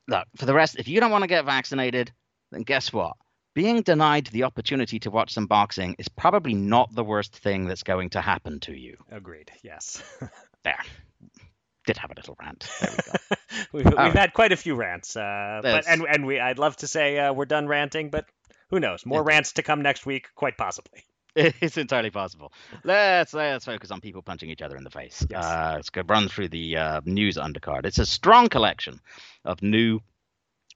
look, 0.07 0.27
for 0.37 0.47
the 0.47 0.55
rest, 0.55 0.77
if 0.79 0.89
you 0.89 1.01
don't 1.01 1.11
want 1.11 1.23
to 1.23 1.29
get 1.29 1.45
vaccinated, 1.45 2.13
then 2.51 2.63
guess 2.63 2.93
what? 2.93 3.15
Being 3.59 3.83
denied 3.83 4.27
the 4.29 4.45
opportunity 4.45 5.01
to 5.01 5.11
watch 5.11 5.33
some 5.33 5.49
boxing 5.49 5.97
is 5.99 6.07
probably 6.07 6.55
not 6.55 6.95
the 6.95 7.03
worst 7.03 7.35
thing 7.35 7.67
that's 7.67 7.83
going 7.83 8.11
to 8.11 8.21
happen 8.21 8.61
to 8.61 8.73
you. 8.73 8.97
Agreed. 9.11 9.51
Yes. 9.65 10.01
there 10.63 10.79
did 11.85 11.97
have 11.97 12.13
a 12.13 12.15
little 12.15 12.37
rant. 12.41 12.71
There 12.81 12.91
we 12.93 12.97
go. 12.97 13.37
we've, 13.73 13.85
we've 13.87 13.95
right. 13.95 14.15
had 14.15 14.33
quite 14.33 14.53
a 14.53 14.57
few 14.57 14.77
rants, 14.77 15.17
uh, 15.17 15.59
but 15.61 15.89
and 15.89 16.07
and 16.09 16.25
we 16.25 16.39
I'd 16.39 16.61
love 16.61 16.77
to 16.77 16.87
say 16.87 17.19
uh, 17.19 17.33
we're 17.33 17.47
done 17.47 17.67
ranting, 17.67 18.11
but 18.11 18.27
who 18.71 18.79
knows? 18.79 19.05
More 19.05 19.23
yeah. 19.23 19.35
rants 19.35 19.55
to 19.55 19.65
come 19.65 19.83
next 19.83 20.07
week, 20.07 20.29
quite 20.37 20.57
possibly. 20.57 21.03
It's 21.35 21.79
entirely 21.79 22.11
possible. 22.11 22.53
Let's 22.85 23.35
let's 23.35 23.65
focus 23.65 23.91
on 23.91 24.01
people 24.01 24.23
punching 24.23 24.51
each 24.51 24.63
other 24.63 24.77
in 24.77 24.85
the 24.85 24.91
face. 24.91 25.27
Yes. 25.29 25.45
Uh, 25.45 25.73
let's 25.75 25.91
go 25.91 26.03
run 26.07 26.29
through 26.29 26.51
the 26.51 26.77
uh, 26.77 27.01
news 27.05 27.37
undercard. 27.37 27.87
It's 27.87 27.99
a 27.99 28.07
strong 28.07 28.49
collection 28.51 29.01
of 29.45 29.63
new 29.63 29.99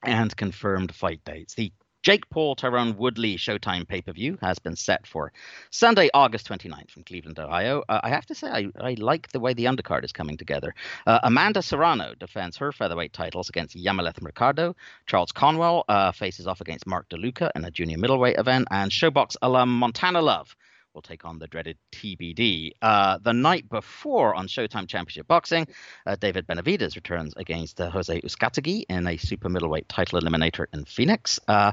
and 0.03 0.35
confirmed 0.35 0.93
fight 0.93 1.21
dates. 1.23 1.53
The 1.53 1.71
Jake 2.03 2.29
Paul 2.29 2.55
Tyrone 2.57 2.97
Woodley 2.97 3.37
Showtime 3.37 3.87
pay 3.87 4.01
per 4.01 4.11
view 4.11 4.37
has 4.41 4.59
been 4.59 4.75
set 4.75 5.07
for 5.07 5.31
Sunday, 5.69 6.09
August 6.13 6.49
29th 6.49 6.91
from 6.91 7.03
Cleveland, 7.03 7.39
Ohio. 7.39 7.81
Uh, 7.87 8.01
I 8.03 8.09
have 8.09 8.25
to 8.25 8.35
say, 8.35 8.49
I, 8.49 8.65
I 8.77 8.95
like 8.95 9.29
the 9.29 9.39
way 9.39 9.53
the 9.53 9.65
undercard 9.65 10.03
is 10.03 10.11
coming 10.11 10.35
together. 10.35 10.75
Uh, 11.07 11.19
Amanda 11.23 11.61
Serrano 11.61 12.13
defends 12.19 12.57
her 12.57 12.73
featherweight 12.73 13.13
titles 13.13 13.47
against 13.47 13.77
Yamileth 13.77 14.21
Mercado. 14.21 14.75
Charles 15.05 15.31
Conwell 15.31 15.85
uh, 15.87 16.11
faces 16.11 16.45
off 16.45 16.59
against 16.59 16.85
Mark 16.85 17.07
DeLuca 17.07 17.51
in 17.55 17.63
a 17.63 17.71
junior 17.71 17.97
middleweight 17.97 18.37
event. 18.37 18.67
And 18.69 18.91
ShoBox 18.91 19.37
alum 19.41 19.69
Montana 19.69 20.21
Love 20.21 20.57
will 20.93 21.01
take 21.01 21.25
on 21.25 21.39
the 21.39 21.47
dreaded 21.47 21.77
TBD. 21.91 22.71
Uh, 22.81 23.17
the 23.21 23.33
night 23.33 23.67
before 23.69 24.35
on 24.35 24.47
Showtime 24.47 24.87
Championship 24.87 25.27
Boxing, 25.27 25.67
uh, 26.05 26.15
David 26.15 26.45
Benavidez 26.45 26.95
returns 26.95 27.33
against 27.35 27.81
uh, 27.81 27.89
Jose 27.89 28.21
Uzcategui 28.21 28.85
in 28.89 29.07
a 29.07 29.17
super 29.17 29.49
middleweight 29.49 29.89
title 29.89 30.21
eliminator 30.21 30.65
in 30.73 30.85
Phoenix. 30.85 31.39
Uh, 31.47 31.71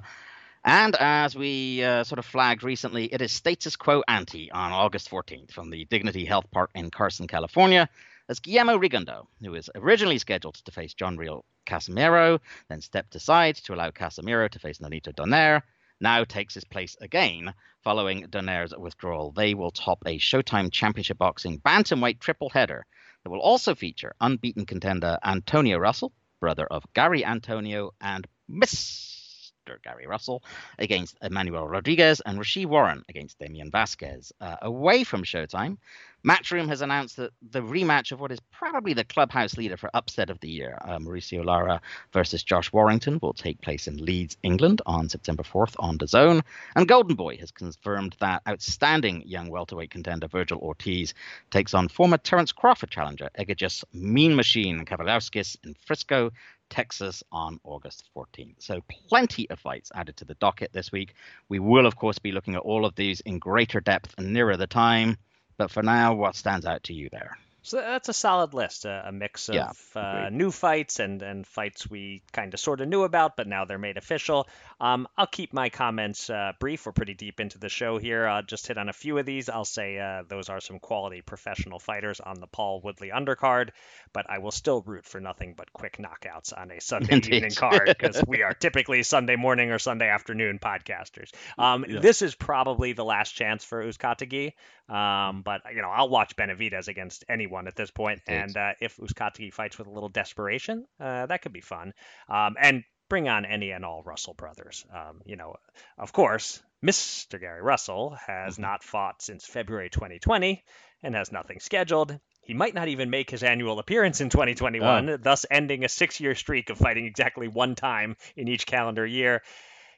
and 0.65 0.95
as 0.97 1.35
we 1.35 1.83
uh, 1.83 2.05
sort 2.05 2.19
of 2.19 2.25
flagged 2.25 2.63
recently, 2.63 3.07
it 3.07 3.21
is 3.21 3.33
status 3.33 3.77
quo 3.77 4.03
ante 4.09 4.51
on 4.51 4.73
August 4.73 5.11
14th 5.11 5.53
from 5.53 5.71
the 5.71 5.85
Dignity 5.87 6.25
Health 6.25 6.47
Park 6.51 6.71
in 6.75 6.91
Carson, 6.91 7.27
California, 7.27 7.89
as 8.29 8.41
Guillermo 8.41 8.79
Rigondeaux, 8.79 9.27
who 9.43 9.51
was 9.51 9.71
originally 9.75 10.19
scheduled 10.19 10.55
to 10.55 10.71
face 10.71 10.95
John 10.95 11.17
Riel 11.17 11.45
Casimero, 11.67 12.41
then 12.69 12.81
stepped 12.81 13.15
aside 13.15 13.57
to 13.57 13.75
allow 13.75 13.91
Casimero 13.91 14.49
to 14.51 14.59
face 14.59 14.79
Nonito 14.79 15.15
Donaire, 15.15 15.63
now 16.01 16.25
takes 16.25 16.55
his 16.55 16.65
place 16.65 16.97
again 17.01 17.53
following 17.83 18.27
Donaire's 18.27 18.75
withdrawal. 18.77 19.33
They 19.33 19.55
will 19.55 19.71
top 19.71 20.03
a 20.07 20.19
Showtime 20.19 20.73
Championship 20.73 21.19
Boxing 21.19 21.61
bantamweight 21.61 22.21
triple 22.21 22.51
header 22.51 22.87
that 23.23 23.31
will 23.31 23.41
also 23.41 23.75
feature 23.75 24.15
unbeaten 24.21 24.67
contender 24.67 25.19
Antonio 25.25 25.79
Russell, 25.79 26.13
brother 26.41 26.67
of 26.67 26.85
Gary 26.95 27.25
Antonio 27.25 27.93
and 28.01 28.27
Mr. 28.51 29.83
Gary 29.85 30.07
Russell 30.07 30.43
against 30.79 31.17
Emmanuel 31.23 31.69
Rodriguez 31.69 32.21
and 32.21 32.39
Rau'shee 32.39 32.67
Warren 32.67 33.05
against 33.09 33.39
Damian 33.39 33.71
Vasquez. 33.71 34.33
Uh, 34.41 34.57
away 34.63 35.05
from 35.05 35.23
Showtime, 35.23 35.79
Matchroom 36.27 36.69
has 36.69 36.83
announced 36.83 37.17
that 37.17 37.33
the 37.51 37.63
rematch 37.63 38.13
of 38.13 38.21
what 38.21 38.31
is 38.31 38.41
probably 38.53 38.93
the 38.93 39.05
clubhouse 39.05 39.57
leader 39.57 39.79
for 39.79 39.89
upset 39.95 40.29
of 40.29 40.39
the 40.41 40.51
year, 40.51 40.77
uh, 40.83 40.99
Mauricio 40.99 41.43
Lara 41.43 41.81
versus 42.13 42.45
Josh 42.45 42.71
Warrington, 42.73 43.19
will 43.23 43.33
take 43.33 43.61
place 43.63 43.89
in 43.89 43.97
Leeds, 43.97 44.37
England 44.43 44.83
on 44.85 45.09
September 45.09 45.43
4th 45.43 45.75
on 45.79 45.97
DAZN. 45.97 46.43
And 46.77 46.87
Golden 46.87 47.17
Boy 47.17 47.39
has 47.39 47.51
confirmed 47.51 48.17
that 48.21 48.43
outstanding 48.47 49.23
young 49.25 49.49
welterweight 49.49 49.91
contender 49.91 50.29
Virgil 50.29 50.59
Ortiz 50.59 51.15
takes 51.51 51.73
on 51.73 51.89
former 51.89 52.19
Terence 52.19 52.53
Crawford 52.53 52.91
challenger 52.91 53.31
Egidijus 53.39 53.83
Mean 53.95 54.37
Machine 54.37 54.85
Kavaliauskas 54.85 55.57
in 55.65 55.75
Frisco 55.87 56.31
Texas 56.69 57.23
on 57.33 57.61
August 57.65 58.09
14th. 58.15 58.57
So, 58.59 58.83
plenty 59.09 59.49
of 59.49 59.59
fights 59.59 59.91
added 59.95 60.19
to 60.19 60.25
the 60.27 60.35
docket 60.35 60.73
this 60.73 60.93
week. 60.93 61.15
We 61.49 61.59
will, 61.59 61.87
of 61.87 61.97
course, 61.97 62.19
be 62.19 62.33
looking 62.33 62.55
at 62.55 62.63
all 62.63 62.85
of 62.85 62.95
these 62.95 63.21
in 63.21 63.39
greater 63.39 63.81
depth 63.81 64.15
and 64.19 64.33
nearer 64.33 64.57
the 64.57 64.67
time. 64.67 65.17
But 65.61 65.71
for 65.71 65.83
now, 65.83 66.15
what 66.15 66.37
stands 66.37 66.65
out 66.65 66.85
to 66.85 66.95
you 66.95 67.11
there? 67.13 67.37
So 67.63 67.77
that's 67.77 68.09
a 68.09 68.15
solid 68.15 68.55
list, 68.55 68.85
a, 68.85 69.05
a 69.07 69.13
mix 69.13 69.49
of 69.49 69.55
yeah, 69.55 69.73
uh, 69.95 70.31
new 70.31 70.51
fights 70.51 70.99
and, 70.99 71.21
and 71.21 71.47
fights 71.47 71.89
we 71.89 72.23
kind 72.33 72.55
of 72.55 72.61
sort 72.61 72.81
of 72.81 72.89
knew 72.89 73.03
about, 73.03 73.37
but 73.37 73.47
now 73.47 73.65
they're 73.65 73.79
made 73.79 73.99
official. 73.99 74.49
Um, 74.81 75.07
I'll 75.17 75.27
keep 75.27 75.53
my 75.53 75.69
comments 75.69 76.31
uh, 76.31 76.53
brief. 76.59 76.87
We're 76.87 76.93
pretty 76.93 77.15
deep 77.15 77.39
into 77.39 77.59
the 77.59 77.69
show 77.69 77.99
here. 77.99 78.27
I'll 78.27 78.43
just 78.43 78.67
hit 78.67 78.79
on 78.79 78.89
a 78.89 78.95
few 78.95 79.19
of 79.19 79.27
these. 79.27 79.49
I'll 79.49 79.67
say 79.67 79.99
uh, 79.99 80.23
those 80.27 80.49
are 80.49 80.61
some 80.61 80.79
quality 80.79 81.21
professional 81.21 81.79
fighters 81.79 82.21
on 82.21 82.41
the 82.41 82.47
Paul 82.47 82.81
Woodley 82.81 83.11
undercard, 83.11 83.71
but 84.13 84.31
I 84.31 84.39
will 84.39 84.53
still 84.53 84.81
root 84.81 85.05
for 85.05 85.21
nothing 85.21 85.55
but 85.57 85.73
quick 85.73 85.99
knockouts 85.99 86.57
on 86.57 86.71
a 86.71 86.81
Sunday 86.81 87.17
Indeed. 87.17 87.35
evening 87.35 87.55
card 87.55 87.85
because 87.87 88.23
we 88.27 88.43
are 88.43 88.55
typically 88.61 89.03
Sunday 89.03 89.37
morning 89.37 89.71
or 89.71 89.79
Sunday 89.79 90.09
afternoon 90.09 90.59
podcasters. 90.59 91.31
Um, 91.59 91.85
yeah. 91.87 92.01
This 92.01 92.23
is 92.23 92.35
probably 92.35 92.95
the 92.95 93.05
last 93.05 93.33
chance 93.33 93.65
for 93.65 93.85
Uzcategui. 93.85 94.55
Um, 94.91 95.43
but 95.43 95.63
you 95.73 95.83
know, 95.83 95.89
I'll 95.89 96.09
watch 96.09 96.35
Benavidez 96.35 96.89
against 96.89 97.25
anyone 97.29 97.60
at 97.67 97.77
this 97.77 97.91
point, 97.91 98.21
and 98.27 98.57
uh, 98.57 98.73
if 98.81 98.97
Uzcategui 98.97 99.53
fights 99.53 99.79
with 99.79 99.87
a 99.87 99.91
little 99.91 100.09
desperation, 100.09 100.87
uh, 100.99 101.27
that 101.27 101.43
could 101.43 101.53
be 101.53 101.61
fun. 101.61 101.93
Um, 102.29 102.57
and 102.61 102.85
bring 103.09 103.29
on 103.29 103.45
any 103.45 103.73
and 103.73 103.85
all 103.85 104.03
Russell 104.03 104.35
brothers. 104.35 104.87
Um, 104.95 105.21
you 105.27 105.37
know, 105.37 105.57
of 105.99 106.13
course, 106.13 106.63
Mr. 106.83 107.39
Gary 107.39 107.61
Russell 107.61 108.17
has 108.27 108.55
mm-hmm. 108.55 108.63
not 108.63 108.85
fought 108.85 109.21
since 109.21 109.45
February 109.45 109.91
2020 109.91 110.65
and 111.03 111.15
has 111.15 111.33
nothing 111.33 111.61
scheduled. 111.61 112.19
He 112.43 112.55
might 112.55 112.75
not 112.75 112.89
even 112.89 113.11
make 113.11 113.31
his 113.31 113.43
annual 113.43 113.79
appearance 113.79 114.21
in 114.21 114.31
2021, 114.31 115.09
oh. 115.11 115.17
thus 115.19 115.45
ending 115.51 115.85
a 115.85 115.89
six-year 115.89 116.35
streak 116.35 116.71
of 116.71 116.79
fighting 116.79 117.05
exactly 117.05 117.49
one 117.49 117.75
time 117.75 118.17
in 118.37 118.49
each 118.49 118.67
calendar 118.67 119.07
year 119.07 119.43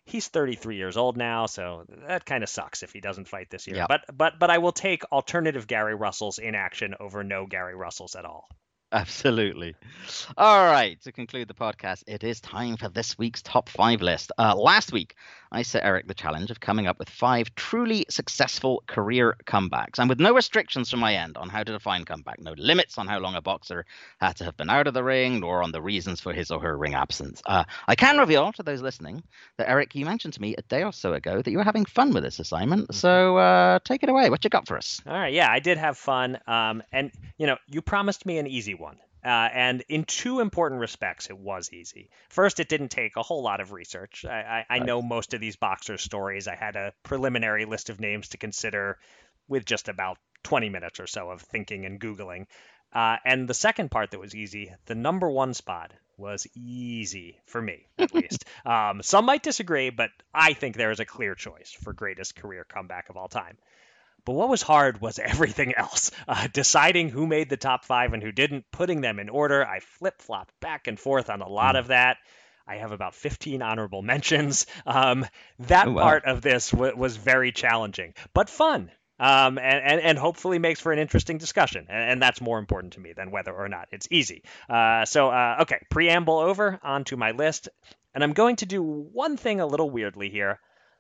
he's 0.05 0.29
33 0.29 0.77
years 0.77 0.97
old 0.97 1.17
now, 1.17 1.47
so 1.47 1.85
that 2.07 2.25
kind 2.25 2.43
of 2.43 2.49
sucks 2.49 2.83
if 2.83 2.93
he 2.93 3.01
doesn't 3.01 3.29
fight 3.29 3.51
this 3.51 3.67
year. 3.67 3.77
Yep. 3.77 3.89
But 3.89 4.01
but 4.17 4.39
but 4.39 4.51
I 4.51 4.59
will 4.59 4.73
take 4.73 5.05
alternative 5.13 5.67
Gary 5.67 5.95
Russells 5.95 6.39
in 6.39 6.55
action 6.55 6.95
over 7.01 7.23
no 7.23 7.47
Gary 7.47 7.75
Russells 7.75 8.15
at 8.15 8.25
all. 8.25 8.49
Absolutely. 8.93 9.75
All 10.37 10.67
right. 10.67 11.01
To 11.03 11.13
conclude 11.13 11.49
the 11.49 11.55
podcast, 11.55 12.05
it 12.07 12.25
is 12.25 12.41
time 12.41 12.77
for 12.77 12.91
this 12.91 13.17
week's 13.17 13.41
top 13.41 13.71
five 13.71 14.03
list. 14.03 14.33
Uh, 14.37 14.55
last 14.55 14.93
week, 14.93 15.15
I 15.53 15.63
set 15.63 15.85
Eric 15.85 16.09
the 16.09 16.15
challenge 16.15 16.51
of 16.51 16.61
coming 16.61 16.87
up 16.87 16.99
with 16.99 17.11
five 17.11 17.55
truly 17.55 18.07
successful 18.09 18.83
career 18.87 19.37
comebacks, 19.47 19.99
and 19.99 20.09
with 20.09 20.19
no 20.19 20.35
restrictions 20.35 20.91
from 20.91 21.01
my 21.01 21.15
end 21.15 21.37
on 21.37 21.51
how 21.51 21.63
to 21.63 21.73
define 21.73 22.05
comeback, 22.05 22.41
no 22.41 22.55
limits 22.57 22.97
on 22.99 23.07
how 23.07 23.19
long 23.19 23.35
a 23.35 23.43
boxer 23.43 23.85
had 24.19 24.37
to 24.37 24.45
have 24.45 24.57
been 24.57 24.71
out 24.71 24.87
of 24.87 24.95
the 24.95 25.05
ring, 25.05 25.41
nor 25.41 25.63
on 25.63 25.71
the 25.71 25.83
reasons 25.83 26.21
for 26.21 26.33
his 26.33 26.51
or 26.51 26.61
her 26.61 26.77
ring 26.77 26.95
absence. 26.95 27.43
Uh, 27.45 27.65
I 27.87 27.95
can 27.95 28.19
reveal 28.19 28.51
to 28.53 28.63
those 28.63 28.81
listening 28.81 29.23
that 29.59 29.69
Eric, 29.69 29.95
you 29.95 30.07
mentioned 30.07 30.35
to 30.35 30.41
me 30.41 30.55
a 30.57 30.63
day 30.63 30.83
or 30.83 30.93
so 30.93 31.13
ago 31.13 31.43
that 31.43 31.51
you 31.51 31.59
were 31.59 31.65
having 31.65 31.85
fun 31.85 32.13
with 32.13 32.23
this 32.23 32.39
assignment. 32.39 32.85
Mm-hmm. 32.85 32.97
So 32.97 33.37
uh, 33.37 33.79
take 33.85 34.03
it 34.03 34.09
away. 34.09 34.31
What 34.31 34.45
you 34.45 34.51
got 34.51 34.67
for 34.67 34.77
us? 34.77 35.01
All 35.07 35.13
right. 35.13 35.33
Yeah, 35.33 35.51
I 35.51 35.59
did 35.59 35.79
have 35.79 35.99
fun. 35.99 36.39
Um, 36.47 36.83
and 36.93 37.13
you 37.37 37.47
know, 37.47 37.59
you 37.69 37.83
promised 37.83 38.25
me 38.25 38.39
an 38.39 38.47
easy 38.47 38.75
one. 38.75 38.97
Uh, 39.25 39.49
and 39.53 39.85
in 39.89 40.05
two 40.05 40.41
important 40.41 40.81
respects, 40.81 41.31
it 41.31 41.39
was 41.39 41.73
easy. 41.73 42.11
First, 42.29 42.59
it 42.59 42.69
didn't 42.69 42.89
take 42.89 43.17
a 43.17 43.23
whole 43.23 43.43
lot 43.43 43.61
of 43.61 43.73
research. 43.73 44.25
I, 44.25 44.65
I, 44.69 44.77
I 44.77 44.79
know 44.81 45.01
most 45.01 45.33
of 45.33 45.41
these 45.41 45.57
boxers' 45.57 46.03
stories. 46.03 46.49
I 46.49 46.57
had 46.57 46.75
a 46.75 46.93
preliminary 47.05 47.65
list 47.65 47.89
of 47.89 48.01
names 48.01 48.29
to 48.31 48.39
consider 48.39 48.99
with 49.49 49.65
just 49.65 49.89
about 49.89 50.19
20 50.43 50.69
minutes 50.71 50.99
or 50.99 51.07
so 51.07 51.31
of 51.31 51.41
thinking 51.43 51.85
and 51.85 52.01
Googling. 52.01 52.47
Uh, 52.93 53.17
and 53.25 53.49
the 53.49 53.55
second 53.55 53.91
part 53.91 54.11
that 54.11 54.21
was 54.21 54.35
easy, 54.35 54.75
the 54.87 54.95
number 54.95 55.31
one 55.31 55.55
spot 55.55 55.93
was 56.17 56.47
easy 56.55 57.41
for 57.47 57.63
me, 57.63 57.87
at 57.99 58.13
least. 58.15 58.45
Um, 58.67 59.03
some 59.03 59.25
might 59.25 59.43
disagree, 59.43 59.91
but 59.91 60.11
I 60.35 60.53
think 60.53 60.77
there 60.77 60.91
is 60.91 61.01
a 61.01 61.05
clear 61.05 61.35
choice 61.35 61.73
for 61.73 61.93
greatest 61.93 62.37
career 62.37 62.65
comeback 62.65 63.09
of 63.09 63.17
all 63.17 63.29
time. 63.29 63.57
But 64.25 64.35
what 64.35 64.49
was 64.49 64.63
hard 64.63 65.01
was 65.01 65.19
everything 65.23 65.75
else. 65.77 66.11
Uh, 66.29 66.49
deciding 66.53 67.09
who 67.09 67.27
made 67.27 67.49
the 67.49 67.57
top 67.57 67.85
five 67.85 68.13
and 68.13 68.23
who 68.23 68.33
didn't, 68.33 68.65
putting 68.71 69.01
them 69.01 69.19
in 69.19 69.29
order. 69.29 69.67
I 69.67 69.81
flip 69.81 70.21
flopped 70.23 70.59
back 70.61 70.87
and 70.87 70.99
forth 70.99 71.31
on 71.31 71.43
a 71.43 71.49
lot 71.49 71.77
of 71.77 71.89
that. 71.89 72.19
I 72.67 72.77
have 72.77 72.93
about 72.93 73.15
15 73.15 73.61
honorable 73.63 74.03
mentions. 74.03 74.67
Um, 74.87 75.27
that 75.61 75.89
Oh, 75.89 75.93
wow. 75.93 76.03
part 76.03 76.25
of 76.27 76.43
this 76.43 76.71
w- 76.71 76.97
was 76.97 77.17
very 77.17 77.51
challenging, 77.53 78.15
but 78.35 78.49
fun. 78.49 78.91
Um, 79.19 79.59
and, 79.59 79.85
and, 79.85 80.01
and 80.01 80.19
hopefully 80.19 80.59
makes 80.59 80.81
for 80.81 80.93
an 80.93 80.99
interesting 80.99 81.39
discussion. 81.39 81.87
And, 81.89 82.13
and 82.13 82.23
that's 82.23 82.41
more 82.41 82.59
important 82.59 82.95
to 82.95 83.01
me 83.01 83.13
than 83.13 83.31
whether 83.31 83.53
or 83.53 83.69
not 83.69 83.89
it's 83.93 84.09
easy. 84.11 84.43
Uh, 84.69 85.05
so, 85.05 85.29
uh, 85.31 85.59
okay, 85.63 85.79
preamble 85.91 86.39
over, 86.39 86.81
onto 86.83 87.17
my 87.17 87.33
list. 87.33 87.69
And 88.15 88.25
I'm 88.25 88.33
going 88.33 88.57
to 88.57 88.67
do 88.67 88.83
one 88.83 89.37
thing 89.37 89.61
a 89.61 89.67
little 89.67 89.91
weirdly 89.91 90.29
here. 90.31 90.59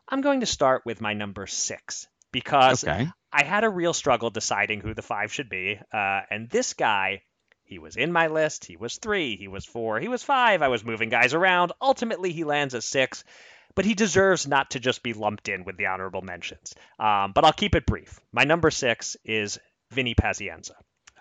I'm 0.08 0.20
going 0.20 0.40
to 0.40 0.46
start 0.46 0.82
with 0.84 1.00
my 1.00 1.14
number 1.14 1.46
six 1.46 2.06
because 2.32 2.84
Okay. 2.84 3.08
I 3.32 3.44
had 3.44 3.64
a 3.64 3.68
real 3.68 3.92
struggle 3.94 4.30
deciding 4.30 4.80
who 4.80 4.94
the 4.94 5.02
five 5.02 5.32
should 5.32 5.48
be. 5.48 5.78
Uh, 5.92 6.20
and 6.30 6.50
this 6.50 6.74
guy, 6.74 7.22
he 7.64 7.78
was 7.78 7.96
in 7.96 8.12
my 8.12 8.26
list. 8.26 8.64
He 8.64 8.76
was 8.76 8.96
three. 8.96 9.36
He 9.36 9.48
was 9.48 9.64
four. 9.64 10.00
He 10.00 10.08
was 10.08 10.22
five. 10.22 10.60
I 10.62 10.68
was 10.68 10.84
moving 10.84 11.08
guys 11.08 11.32
around. 11.32 11.72
Ultimately, 11.80 12.32
he 12.32 12.44
lands 12.44 12.74
at 12.74 12.82
six. 12.82 13.24
But 13.74 13.86
he 13.86 13.94
deserves 13.94 14.46
not 14.46 14.72
to 14.72 14.80
just 14.80 15.02
be 15.02 15.14
lumped 15.14 15.48
in 15.48 15.64
with 15.64 15.78
the 15.78 15.86
honorable 15.86 16.20
mentions. 16.20 16.74
Um, 16.98 17.32
but 17.32 17.44
I'll 17.44 17.54
keep 17.54 17.74
it 17.74 17.86
brief. 17.86 18.20
My 18.30 18.44
number 18.44 18.70
six 18.70 19.16
is 19.24 19.58
Vinny 19.90 20.14
Pazienza. 20.14 20.72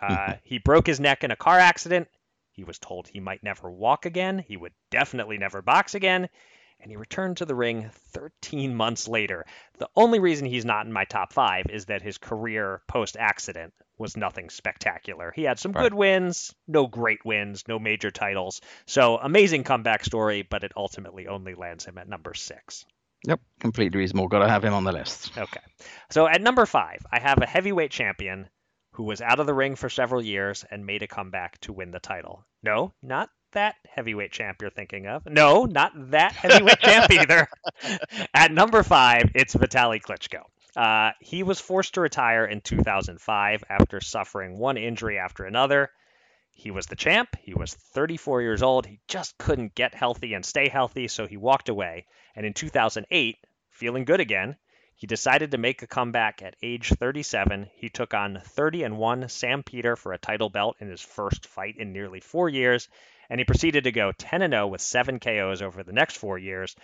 Uh, 0.01 0.33
he 0.43 0.57
broke 0.57 0.85
his 0.87 0.99
neck 0.99 1.23
in 1.23 1.31
a 1.31 1.37
car 1.37 1.57
accident. 1.59 2.09
He 2.51 2.65
was 2.65 2.77
told 2.77 3.07
he 3.07 3.21
might 3.21 3.41
never 3.43 3.71
walk 3.71 4.05
again. 4.05 4.43
He 4.45 4.57
would 4.57 4.73
definitely 4.89 5.37
never 5.37 5.61
box 5.61 5.95
again. 5.95 6.27
And 6.81 6.89
he 6.89 6.97
returned 6.97 7.37
to 7.37 7.45
the 7.45 7.53
ring 7.55 7.89
13 8.13 8.75
months 8.75 9.07
later. 9.07 9.45
The 9.77 9.89
only 9.95 10.19
reason 10.19 10.47
he's 10.47 10.65
not 10.65 10.85
in 10.85 10.91
my 10.91 11.05
top 11.05 11.31
five 11.31 11.67
is 11.69 11.85
that 11.85 12.01
his 12.01 12.17
career 12.17 12.81
post 12.87 13.15
accident 13.19 13.73
was 13.99 14.17
nothing 14.17 14.49
spectacular. 14.49 15.31
He 15.35 15.43
had 15.43 15.59
some 15.59 15.73
Right. 15.73 15.83
good 15.83 15.93
wins, 15.93 16.55
no 16.67 16.87
great 16.87 17.23
wins, 17.23 17.67
no 17.67 17.77
major 17.77 18.09
titles. 18.09 18.61
So 18.87 19.17
amazing 19.17 19.63
comeback 19.63 20.03
story, 20.03 20.41
but 20.41 20.63
it 20.63 20.71
ultimately 20.75 21.27
only 21.27 21.53
lands 21.53 21.85
him 21.85 21.99
at 21.99 22.07
number 22.09 22.33
six. 22.33 22.85
Yep. 23.27 23.39
Completely 23.59 23.99
reasonable. 23.99 24.27
Got 24.27 24.39
to 24.39 24.49
have 24.49 24.65
him 24.65 24.73
on 24.73 24.83
the 24.83 24.91
list. 24.91 25.37
Okay. 25.37 25.61
So 26.09 26.27
at 26.27 26.41
number 26.41 26.65
five, 26.65 27.05
I 27.11 27.19
have 27.19 27.39
a 27.39 27.45
heavyweight 27.45 27.91
champion 27.91 28.49
who 28.93 29.03
was 29.03 29.21
out 29.21 29.39
of 29.39 29.45
the 29.45 29.53
ring 29.53 29.75
for 29.75 29.89
several 29.89 30.23
years 30.23 30.65
and 30.71 30.85
made 30.85 31.03
a 31.03 31.07
comeback 31.07 31.59
to 31.61 31.71
win 31.73 31.91
the 31.91 31.99
title. 31.99 32.43
No, 32.63 32.91
not 33.03 33.29
that 33.51 33.75
heavyweight 33.87 34.31
champ 34.31 34.61
you're 34.61 34.69
thinking 34.69 35.07
of. 35.07 35.25
No, 35.25 35.65
not 35.65 35.91
that 36.11 36.33
heavyweight 36.33 36.79
champ 36.79 37.11
either. 37.11 37.47
At 38.33 38.51
number 38.51 38.83
five, 38.83 39.31
it's 39.35 39.55
Vitaly 39.55 40.01
Klitschko. 40.01 40.43
Uh, 40.75 41.11
he 41.19 41.43
was 41.43 41.59
forced 41.59 41.95
to 41.95 42.01
retire 42.01 42.45
in 42.45 42.61
2005 42.61 43.63
after 43.69 43.99
suffering 43.99 44.57
one 44.57 44.77
injury 44.77 45.17
after 45.17 45.45
another. 45.45 45.89
He 46.53 46.71
was 46.71 46.85
the 46.85 46.95
champ. 46.95 47.35
He 47.41 47.53
was 47.53 47.73
34 47.73 48.41
years 48.41 48.61
old. 48.61 48.85
He 48.85 48.99
just 49.07 49.37
couldn't 49.37 49.75
get 49.75 49.95
healthy 49.95 50.33
and 50.33 50.45
stay 50.45 50.69
healthy, 50.69 51.07
so 51.07 51.27
he 51.27 51.37
walked 51.37 51.69
away. 51.69 52.05
And 52.35 52.45
in 52.45 52.53
2008, 52.53 53.37
feeling 53.69 54.05
good 54.05 54.19
again, 54.19 54.55
he 55.01 55.07
decided 55.07 55.49
to 55.49 55.57
make 55.57 55.81
a 55.81 55.87
comeback 55.87 56.43
at 56.43 56.55
age 56.61 56.89
37. 56.89 57.71
He 57.73 57.89
took 57.89 58.13
on 58.13 58.39
30 58.39 58.83
and 58.83 58.99
1 58.99 59.29
Sam 59.29 59.63
Peter 59.63 59.95
for 59.95 60.13
a 60.13 60.19
title 60.19 60.51
belt 60.51 60.77
in 60.79 60.91
his 60.91 61.01
first 61.01 61.47
fight 61.47 61.77
in 61.77 61.91
nearly 61.91 62.19
4 62.19 62.49
years, 62.49 62.87
and 63.27 63.39
he 63.39 63.43
proceeded 63.43 63.85
to 63.85 63.91
go 63.91 64.11
10 64.11 64.43
and 64.43 64.53
0 64.53 64.67
with 64.67 64.79
7 64.79 65.19
KOs 65.19 65.63
over 65.63 65.81
the 65.81 65.91
next 65.91 66.17
4 66.17 66.37
years. 66.37 66.75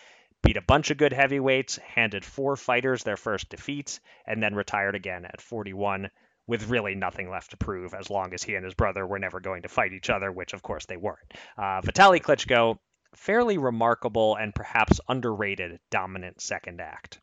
Beat 0.42 0.58
a 0.58 0.64
bunch 0.64 0.90
of 0.90 0.98
good 0.98 1.14
heavyweights, 1.14 1.78
handed 1.78 2.26
four 2.26 2.56
fighters 2.56 3.04
their 3.04 3.18
first 3.18 3.50
defeats, 3.50 4.00
and 4.26 4.42
then 4.42 4.56
retired 4.56 4.96
again 4.96 5.24
at 5.24 5.40
41 5.40 6.10
with 6.48 6.70
really 6.70 6.96
nothing 6.96 7.30
left 7.30 7.52
to 7.52 7.58
prove 7.58 7.94
as 7.94 8.10
long 8.10 8.34
as 8.34 8.42
he 8.42 8.56
and 8.56 8.66
his 8.66 8.74
brother 8.74 9.06
were 9.06 9.20
never 9.20 9.40
going 9.40 9.62
to 9.62 9.70
fight 9.70 9.94
each 9.94 10.10
other, 10.10 10.32
which 10.32 10.54
of 10.54 10.64
course 10.64 10.88
they 10.88 10.98
weren't. 10.98 11.36
Uh, 11.56 11.82
Klitschko, 11.84 12.80
fairly 13.14 13.60
remarkable 13.60 14.36
and 14.36 14.56
perhaps 14.56 15.00
underrated 15.08 15.80
dominant 15.92 16.42
second 16.42 16.82
act. 16.82 17.20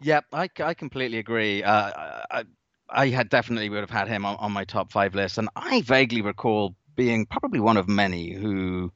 Yep, 0.00 0.26
I, 0.32 0.48
I 0.60 0.74
completely 0.74 1.18
agree. 1.18 1.62
Uh, 1.62 2.22
I, 2.30 2.44
I 2.88 3.08
had 3.08 3.28
definitely 3.28 3.68
would 3.68 3.80
have 3.80 3.90
had 3.90 4.08
him 4.08 4.24
on, 4.24 4.36
on 4.36 4.52
my 4.52 4.64
top 4.64 4.92
five 4.92 5.14
list, 5.14 5.38
and 5.38 5.48
I 5.56 5.82
vaguely 5.82 6.22
recall 6.22 6.76
being 6.94 7.26
probably 7.26 7.60
one 7.60 7.76
of 7.76 7.88
many 7.88 8.32
who 8.32 8.92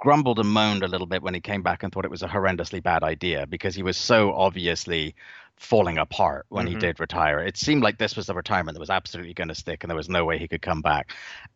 grumbled 0.00 0.38
and 0.40 0.50
moaned 0.50 0.82
a 0.84 0.88
little 0.88 1.06
bit 1.06 1.22
when 1.22 1.34
he 1.34 1.40
came 1.40 1.62
back 1.62 1.82
and 1.82 1.92
thought 1.92 2.04
it 2.06 2.10
was 2.10 2.22
a 2.22 2.28
horrendously 2.28 2.82
bad 2.82 3.02
idea 3.04 3.46
because 3.46 3.74
he 3.74 3.82
was 3.82 3.96
so 3.96 4.32
obviously 4.34 5.14
falling 5.56 5.98
apart 5.98 6.46
when 6.50 6.66
he 6.66 6.74
Mhm. 6.74 6.76
did 6.76 7.00
retire. 7.00 7.40
It 7.40 7.56
seemed 7.58 7.82
like 7.82 7.98
this 7.98 8.16
was 8.16 8.28
a 8.28 8.34
retirement 8.34 8.76
that 8.76 8.80
was 8.80 8.90
absolutely 8.90 9.34
going 9.34 9.48
to 9.48 9.54
stick, 9.54 9.84
and 9.84 9.90
there 9.90 9.96
was 9.96 10.08
no 10.10 10.24
way 10.24 10.38
he 10.38 10.48
could 10.48 10.62
come 10.62 10.82
back. 10.82 11.12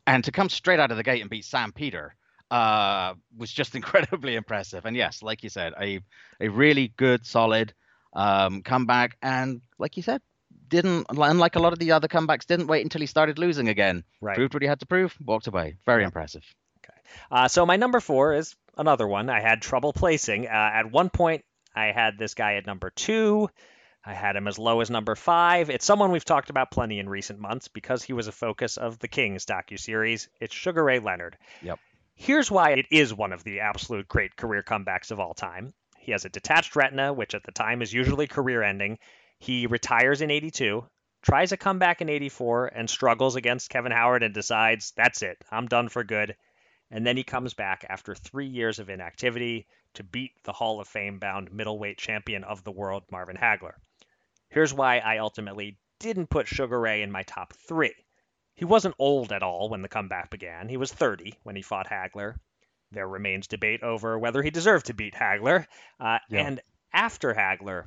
And 0.07 0.25
to 0.25 0.33
come 0.33 0.49
straight 0.49 0.81
out 0.81 0.91
of 0.91 0.97
the 0.99 1.03
gate 1.03 1.21
and 1.23 1.31
beat 1.31 1.45
Sam 1.45 1.73
Peter 1.73 2.15
uh, 2.51 3.15
was 3.37 3.53
just 3.53 3.75
incredibly 3.77 4.37
impressive. 4.37 4.87
And 4.87 4.97
yes, 4.97 5.23
like 5.23 5.43
you 5.43 5.49
said, 5.51 5.75
a 5.81 6.01
a 6.41 6.49
really 6.49 6.89
good, 6.97 7.27
solid 7.27 7.75
um, 8.15 8.63
comeback, 8.63 9.17
and 9.23 9.61
like 9.79 9.97
you 9.97 10.03
said, 10.03 10.21
didn't 10.69 11.07
unlike 11.11 11.57
a 11.57 11.61
lot 11.61 11.73
of 11.73 11.79
the 11.79 11.93
other 11.93 12.09
comebacks, 12.09 12.47
didn't 12.47 12.67
wait 12.67 12.83
until 12.83 13.01
he 13.01 13.07
started 13.07 13.39
losing 13.39 13.69
again. 13.69 14.05
Right. 14.21 14.37
Proved 14.37 14.55
what 14.55 14.63
he 14.63 14.69
had 14.69 14.81
to 14.81 14.87
prove, 14.87 15.15
walked 15.25 15.47
away. 15.47 15.77
Very 15.85 16.05
impressive. 16.05 16.43
Uh, 17.31 17.49
so 17.49 17.65
my 17.65 17.77
number 17.77 18.01
four 18.01 18.35
is 18.35 18.57
another 18.77 19.07
one 19.07 19.31
I 19.31 19.41
had 19.41 19.63
trouble 19.63 19.93
placing. 19.93 20.47
Uh, 20.47 20.51
at 20.51 20.91
one 20.91 21.11
point, 21.11 21.45
I 21.75 21.87
had 21.87 22.19
this 22.19 22.35
guy 22.35 22.55
at 22.55 22.67
number 22.67 22.91
two. 22.91 23.49
I 24.05 24.13
had 24.13 24.37
him 24.37 24.49
as 24.49 24.59
low 24.59 24.81
as 24.81 24.91
number 24.91 25.15
five. 25.15 25.71
It's 25.71 25.85
someone 25.85 26.11
we've 26.11 26.25
talked 26.25 26.51
about 26.51 26.71
plenty 26.71 26.99
in 26.99 27.09
recent 27.09 27.39
months 27.39 27.69
because 27.69 28.03
he 28.03 28.13
was 28.13 28.29
a 28.29 28.33
focus 28.33 28.77
of 28.77 28.99
the 28.99 29.09
Kings 29.09 29.47
docuseries. 29.47 30.29
It's 30.41 30.55
Sugar 30.55 30.85
Ray 30.85 30.99
Leonard. 30.99 31.39
Yep. 31.63 31.79
Here's 32.15 32.51
why 32.51 32.73
it 32.73 32.87
is 32.91 33.15
one 33.15 33.33
of 33.33 33.45
the 33.45 33.61
absolute 33.61 34.07
great 34.07 34.37
career 34.37 34.63
comebacks 34.63 35.11
of 35.11 35.21
all 35.21 35.35
time. 35.35 35.73
He 36.05 36.13
has 36.13 36.27
a 36.27 36.29
detached 36.29 36.77
retina, 36.77 37.15
which 37.15 37.35
at 37.35 37.45
the 37.45 37.51
time 37.51 37.81
is 37.81 37.95
usually 37.95 38.27
career 38.27 38.63
ending. 38.63 38.99
He 39.39 39.67
retires 39.67 40.21
in 40.21 40.31
82, 40.31 40.87
tries 41.23 41.51
a 41.51 41.57
comeback 41.57 42.03
in 42.03 42.11
84, 42.11 42.67
and 42.67 42.91
struggles 42.91 43.37
against 43.37 43.71
Kevin 43.71 43.91
Howard 43.91 44.23
and 44.23 44.35
decides, 44.35 44.93
that's 44.93 45.23
it, 45.23 45.39
I'm 45.51 45.67
done 45.67 45.89
for 45.89 46.05
good. 46.05 46.37
And 46.91 47.07
then 47.07 47.17
he 47.17 47.25
comes 47.25 47.55
back 47.55 47.87
after 47.89 48.15
three 48.15 48.47
years 48.47 48.79
of 48.79 48.91
inactivity 48.91 49.67
to 49.95 50.05
beat 50.05 50.33
the 50.43 50.53
Hall 50.53 50.79
of 50.79 50.89
Fame 50.89 51.19
bound 51.19 51.51
middleweight 51.51 51.97
champion 51.97 52.45
of 52.45 52.63
the 52.65 52.73
world, 52.73 53.05
Marvin 53.11 53.37
Hagler. 53.37 53.77
Here's 54.51 54.75
why 54.75 54.99
I 54.99 55.17
ultimately 55.19 55.79
didn't 56.01 56.29
put 56.29 56.49
Sugar 56.49 56.79
Ray 56.79 57.01
in 57.01 57.11
my 57.11 57.23
top 57.23 57.55
three. 57.55 57.95
He 58.55 58.67
wasn't 58.67 58.97
old 58.99 59.33
at 59.33 59.43
all 59.43 59.71
when 59.71 59.81
the 59.81 59.89
comeback 59.89 60.29
began. 60.29 60.69
He 60.69 60.77
was 60.77 60.93
30 60.93 61.39
when 61.45 61.57
he 61.57 61.63
fought 61.63 61.89
Hagler. 61.89 62.35
There 62.95 63.07
remains 63.09 63.47
debate 63.47 63.83
over 63.83 64.19
whether 64.19 64.43
he 64.43 64.51
deserved 64.51 64.87
to 64.87 64.95
beat 64.95 65.15
Hagler. 65.15 65.67
Uh, 66.01 66.19
Yeah. 66.31 66.47
And 66.47 66.61
after 66.93 67.35
Hagler, 67.35 67.85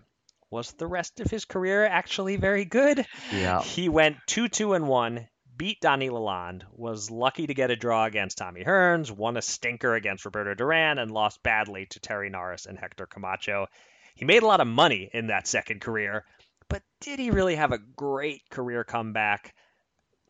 was 0.49 0.72
the 0.74 0.88
rest 0.88 1.20
of 1.20 1.30
his 1.32 1.45
career 1.45 1.86
actually 1.86 2.36
very 2.36 2.66
good? 2.66 3.05
Yeah. 3.32 3.62
He 3.62 3.89
went 3.89 4.18
2 4.28 4.47
2 4.49 4.74
and 4.74 4.88
1, 4.88 5.28
beat 5.58 5.82
Donnie 5.82 6.10
Lalonde, 6.10 6.64
was 6.72 7.10
lucky 7.10 7.47
to 7.47 7.53
get 7.53 7.72
a 7.72 7.76
draw 7.76 8.05
against 8.05 8.38
Tommy 8.38 8.64
Hearns, 8.64 9.10
won 9.12 9.38
a 9.38 9.41
stinker 9.41 9.95
against 9.95 10.26
Roberto 10.26 10.53
Duran, 10.53 10.99
and 10.99 11.12
lost 11.12 11.41
badly 11.43 11.88
to 11.88 11.99
Terry 11.99 12.30
Norris 12.30 12.66
and 12.66 12.78
Hector 12.78 13.08
Camacho. 13.08 13.68
He 14.16 14.26
made 14.26 14.43
a 14.43 14.47
lot 14.47 14.62
of 14.62 14.68
money 14.68 15.10
in 15.14 15.28
that 15.28 15.47
second 15.47 15.82
career, 15.82 16.26
but 16.70 16.82
did 17.01 17.20
he 17.20 17.32
really 17.32 17.55
have 17.55 17.72
a 17.72 17.78
great 17.78 18.41
career 18.49 18.84
comeback? 18.84 19.53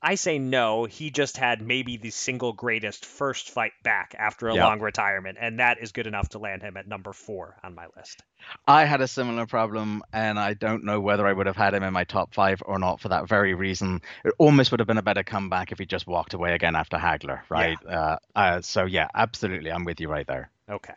I 0.01 0.15
say 0.15 0.37
no. 0.37 0.85
He 0.85 1.09
just 1.09 1.37
had 1.37 1.61
maybe 1.61 1.97
the 1.97 2.11
single 2.11 2.53
greatest 2.53 3.05
first 3.05 3.49
fight 3.49 3.73
back 3.83 4.15
after 4.17 4.47
a 4.47 4.55
Yeah. 4.55 4.65
long 4.65 4.79
retirement, 4.79 5.37
and 5.41 5.59
that 5.59 5.79
is 5.81 5.91
good 5.91 6.07
enough 6.07 6.29
to 6.29 6.39
land 6.39 6.61
him 6.61 6.77
at 6.77 6.87
number 6.87 7.13
four 7.13 7.57
on 7.63 7.73
my 7.73 7.87
list. 7.95 8.23
I 8.67 8.85
had 8.85 9.01
a 9.01 9.07
similar 9.07 9.45
problem, 9.47 10.03
and 10.13 10.39
I 10.39 10.53
don't 10.53 10.83
know 10.83 11.01
whether 11.01 11.25
I 11.25 11.33
would 11.33 11.47
have 11.47 11.57
had 11.57 11.73
him 11.73 11.83
in 11.83 11.93
my 11.93 12.03
top 12.03 12.33
five 12.33 12.61
or 12.65 12.77
not 12.79 13.01
for 13.01 13.09
that 13.09 13.27
very 13.27 13.55
reason. 13.55 14.01
It 14.23 14.33
almost 14.37 14.71
would 14.71 14.79
have 14.79 14.87
been 14.87 14.99
a 14.99 15.03
better 15.03 15.23
comeback 15.23 15.71
if 15.71 15.79
he 15.79 15.85
just 15.85 16.05
walked 16.07 16.33
away 16.33 16.53
again 16.53 16.75
after 16.75 16.97
Hagler, 16.97 17.41
right? 17.49 17.79
Uh, 17.85 18.17
uh, 18.35 18.61
so, 18.61 18.85
yeah, 18.85 19.07
absolutely. 19.15 19.71
I'm 19.71 19.83
with 19.83 19.99
you 19.99 20.09
right 20.09 20.27
there. 20.27 20.51
Okay. 20.69 20.93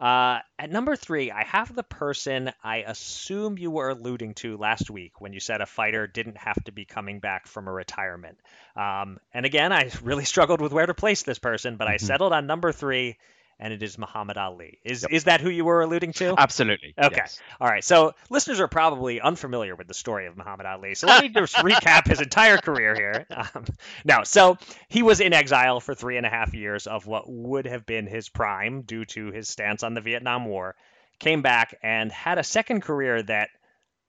Uh, 0.00 0.38
at 0.58 0.70
number 0.70 0.96
three, 0.96 1.30
I 1.30 1.44
have 1.44 1.74
the 1.74 1.82
person 1.82 2.52
I 2.62 2.78
assume 2.78 3.58
you 3.58 3.70
were 3.70 3.90
alluding 3.90 4.34
to 4.34 4.56
last 4.56 4.90
week 4.90 5.20
when 5.20 5.32
you 5.32 5.40
said 5.40 5.60
a 5.60 5.66
fighter 5.66 6.06
didn't 6.06 6.38
have 6.38 6.62
to 6.64 6.72
be 6.72 6.84
coming 6.84 7.20
back 7.20 7.46
from 7.46 7.68
a 7.68 7.72
retirement. 7.72 8.38
Um, 8.76 9.18
and 9.32 9.44
again, 9.46 9.72
I 9.72 9.90
really 10.02 10.24
struggled 10.24 10.60
with 10.60 10.72
where 10.72 10.86
to 10.86 10.94
place 10.94 11.22
this 11.22 11.38
person, 11.38 11.76
but 11.76 11.88
I 11.88 11.96
Mhm. 11.96 12.00
settled 12.00 12.32
on 12.32 12.46
number 12.46 12.72
three, 12.72 13.16
and 13.60 13.72
it 13.72 13.82
is 13.82 13.98
Muhammad 13.98 14.36
Ali. 14.36 14.78
Is 14.84 15.02
Yep. 15.02 15.12
is 15.12 15.24
that 15.24 15.40
who 15.40 15.50
you 15.50 15.64
were 15.64 15.82
alluding 15.82 16.12
to? 16.14 16.34
Absolutely. 16.38 16.94
Okay. 16.96 17.16
yes. 17.16 17.40
All 17.60 17.68
right. 17.68 17.82
So 17.84 18.14
listeners 18.30 18.60
are 18.60 18.68
probably 18.68 19.20
unfamiliar 19.20 19.74
with 19.74 19.88
the 19.88 19.94
story 19.94 20.26
of 20.26 20.36
Muhammad 20.36 20.66
Ali. 20.66 20.94
So 20.94 21.06
let 21.06 21.22
me 21.22 21.28
just 21.28 21.54
recap 21.56 22.06
his 22.06 22.20
entire 22.20 22.58
career 22.58 22.94
here. 22.94 23.26
Um, 23.30 23.64
no. 24.04 24.24
So 24.24 24.58
he 24.88 25.02
was 25.02 25.20
in 25.20 25.32
exile 25.32 25.80
for 25.80 25.94
three 25.94 26.16
and 26.16 26.26
a 26.26 26.30
half 26.30 26.54
years 26.54 26.86
of 26.86 27.06
what 27.06 27.24
would 27.26 27.66
have 27.66 27.84
been 27.86 28.06
his 28.06 28.28
prime 28.28 28.82
due 28.82 29.04
to 29.06 29.32
his 29.32 29.48
stance 29.48 29.82
on 29.82 29.94
the 29.94 30.00
Vietnam 30.00 30.44
War. 30.44 30.74
Came 31.18 31.42
back 31.42 31.76
and 31.82 32.12
had 32.12 32.38
a 32.38 32.44
second 32.44 32.82
career 32.82 33.22
that, 33.24 33.48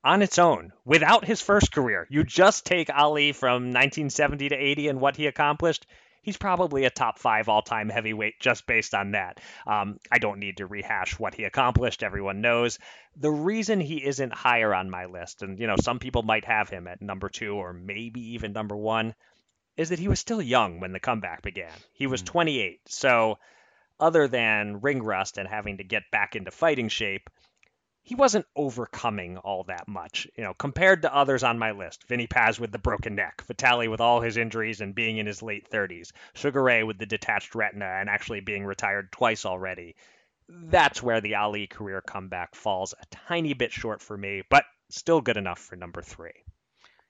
on 0.04 0.22
its 0.22 0.38
own, 0.38 0.72
without 0.86 1.26
his 1.26 1.42
first 1.42 1.72
career, 1.72 2.06
you 2.10 2.24
just 2.24 2.66
take 2.66 2.90
Ali 2.96 3.32
from 3.32 3.72
1970 3.74 4.50
to 4.50 4.56
80 4.56 4.88
and 4.90 5.02
what 5.02 5.16
he 5.18 5.26
accomplished. 5.26 5.88
He's 6.22 6.38
probably 6.38 6.86
a 6.86 6.90
top 6.90 7.18
five 7.18 7.50
all 7.50 7.62
time 7.62 7.90
heavyweight 7.90 8.40
just 8.40 8.68
based 8.68 8.94
on 8.94 9.12
that. 9.12 9.40
Um, 9.66 10.00
I 10.12 10.20
don't 10.20 10.40
need 10.40 10.58
to 10.58 10.68
rehash 10.68 11.18
what 11.18 11.34
he 11.34 11.44
accomplished. 11.44 12.04
Everyone 12.04 12.42
knows. 12.42 12.80
The 13.16 13.32
reason 13.32 13.80
he 13.80 14.04
isn't 14.04 14.34
higher 14.34 14.74
on 14.74 14.90
my 14.90 15.06
list, 15.06 15.42
and 15.42 15.60
you 15.60 15.68
know, 15.68 15.76
some 15.82 16.00
people 16.00 16.24
might 16.24 16.46
have 16.46 16.70
him 16.70 16.88
at 16.88 17.02
number 17.02 17.30
two 17.30 17.56
or 17.56 17.74
maybe 17.74 18.34
even 18.34 18.54
number 18.54 18.76
one, 18.76 19.16
is 19.78 19.90
that 19.90 20.00
he 20.00 20.08
was 20.08 20.20
still 20.20 20.42
young 20.42 20.80
when 20.80 20.92
the 20.92 21.00
comeback 21.00 21.42
began. 21.42 21.72
He 21.94 22.06
was 22.06 22.22
28. 22.22 22.82
So, 22.90 23.40
other 24.00 24.28
than 24.28 24.82
ring 24.82 25.02
rust 25.04 25.38
and 25.38 25.48
having 25.48 25.78
to 25.78 25.84
get 25.84 26.12
back 26.12 26.36
into 26.36 26.52
fighting 26.52 26.90
shape, 26.90 27.30
he 28.10 28.16
wasn't 28.16 28.48
overcoming 28.56 29.38
all 29.38 29.66
that 29.66 29.88
much, 29.88 30.28
you 30.36 30.44
know, 30.44 30.56
compared 30.56 31.04
to 31.04 31.16
others 31.16 31.44
on 31.44 31.60
my 31.60 31.74
list. 31.74 32.06
Vinny 32.08 32.26
Paz 32.26 32.60
with 32.60 32.72
the 32.72 32.80
broken 32.80 33.14
neck, 33.14 33.44
Vitali 33.46 33.88
with 33.88 34.02
all 34.02 34.20
his 34.20 34.36
injuries 34.36 34.82
and 34.82 34.96
being 34.96 35.18
in 35.18 35.28
his 35.28 35.44
late 35.44 35.70
30s, 35.70 36.12
Sugar 36.34 36.64
Ray 36.64 36.82
with 36.82 36.98
the 36.98 37.06
detached 37.06 37.54
retina 37.54 37.86
and 37.86 38.10
actually 38.10 38.40
being 38.40 38.66
retired 38.66 39.12
twice 39.12 39.46
already. 39.46 39.96
That's 40.48 41.04
where 41.04 41.22
the 41.22 41.36
Ali 41.36 41.68
career 41.68 42.02
comeback 42.02 42.56
falls 42.56 42.96
a 43.00 43.06
tiny 43.28 43.54
bit 43.54 43.72
short 43.72 44.02
for 44.02 44.18
me, 44.18 44.42
but 44.50 44.64
still 44.90 45.22
good 45.22 45.38
enough 45.38 45.60
for 45.60 45.76
number 45.76 46.02
three. 46.02 46.34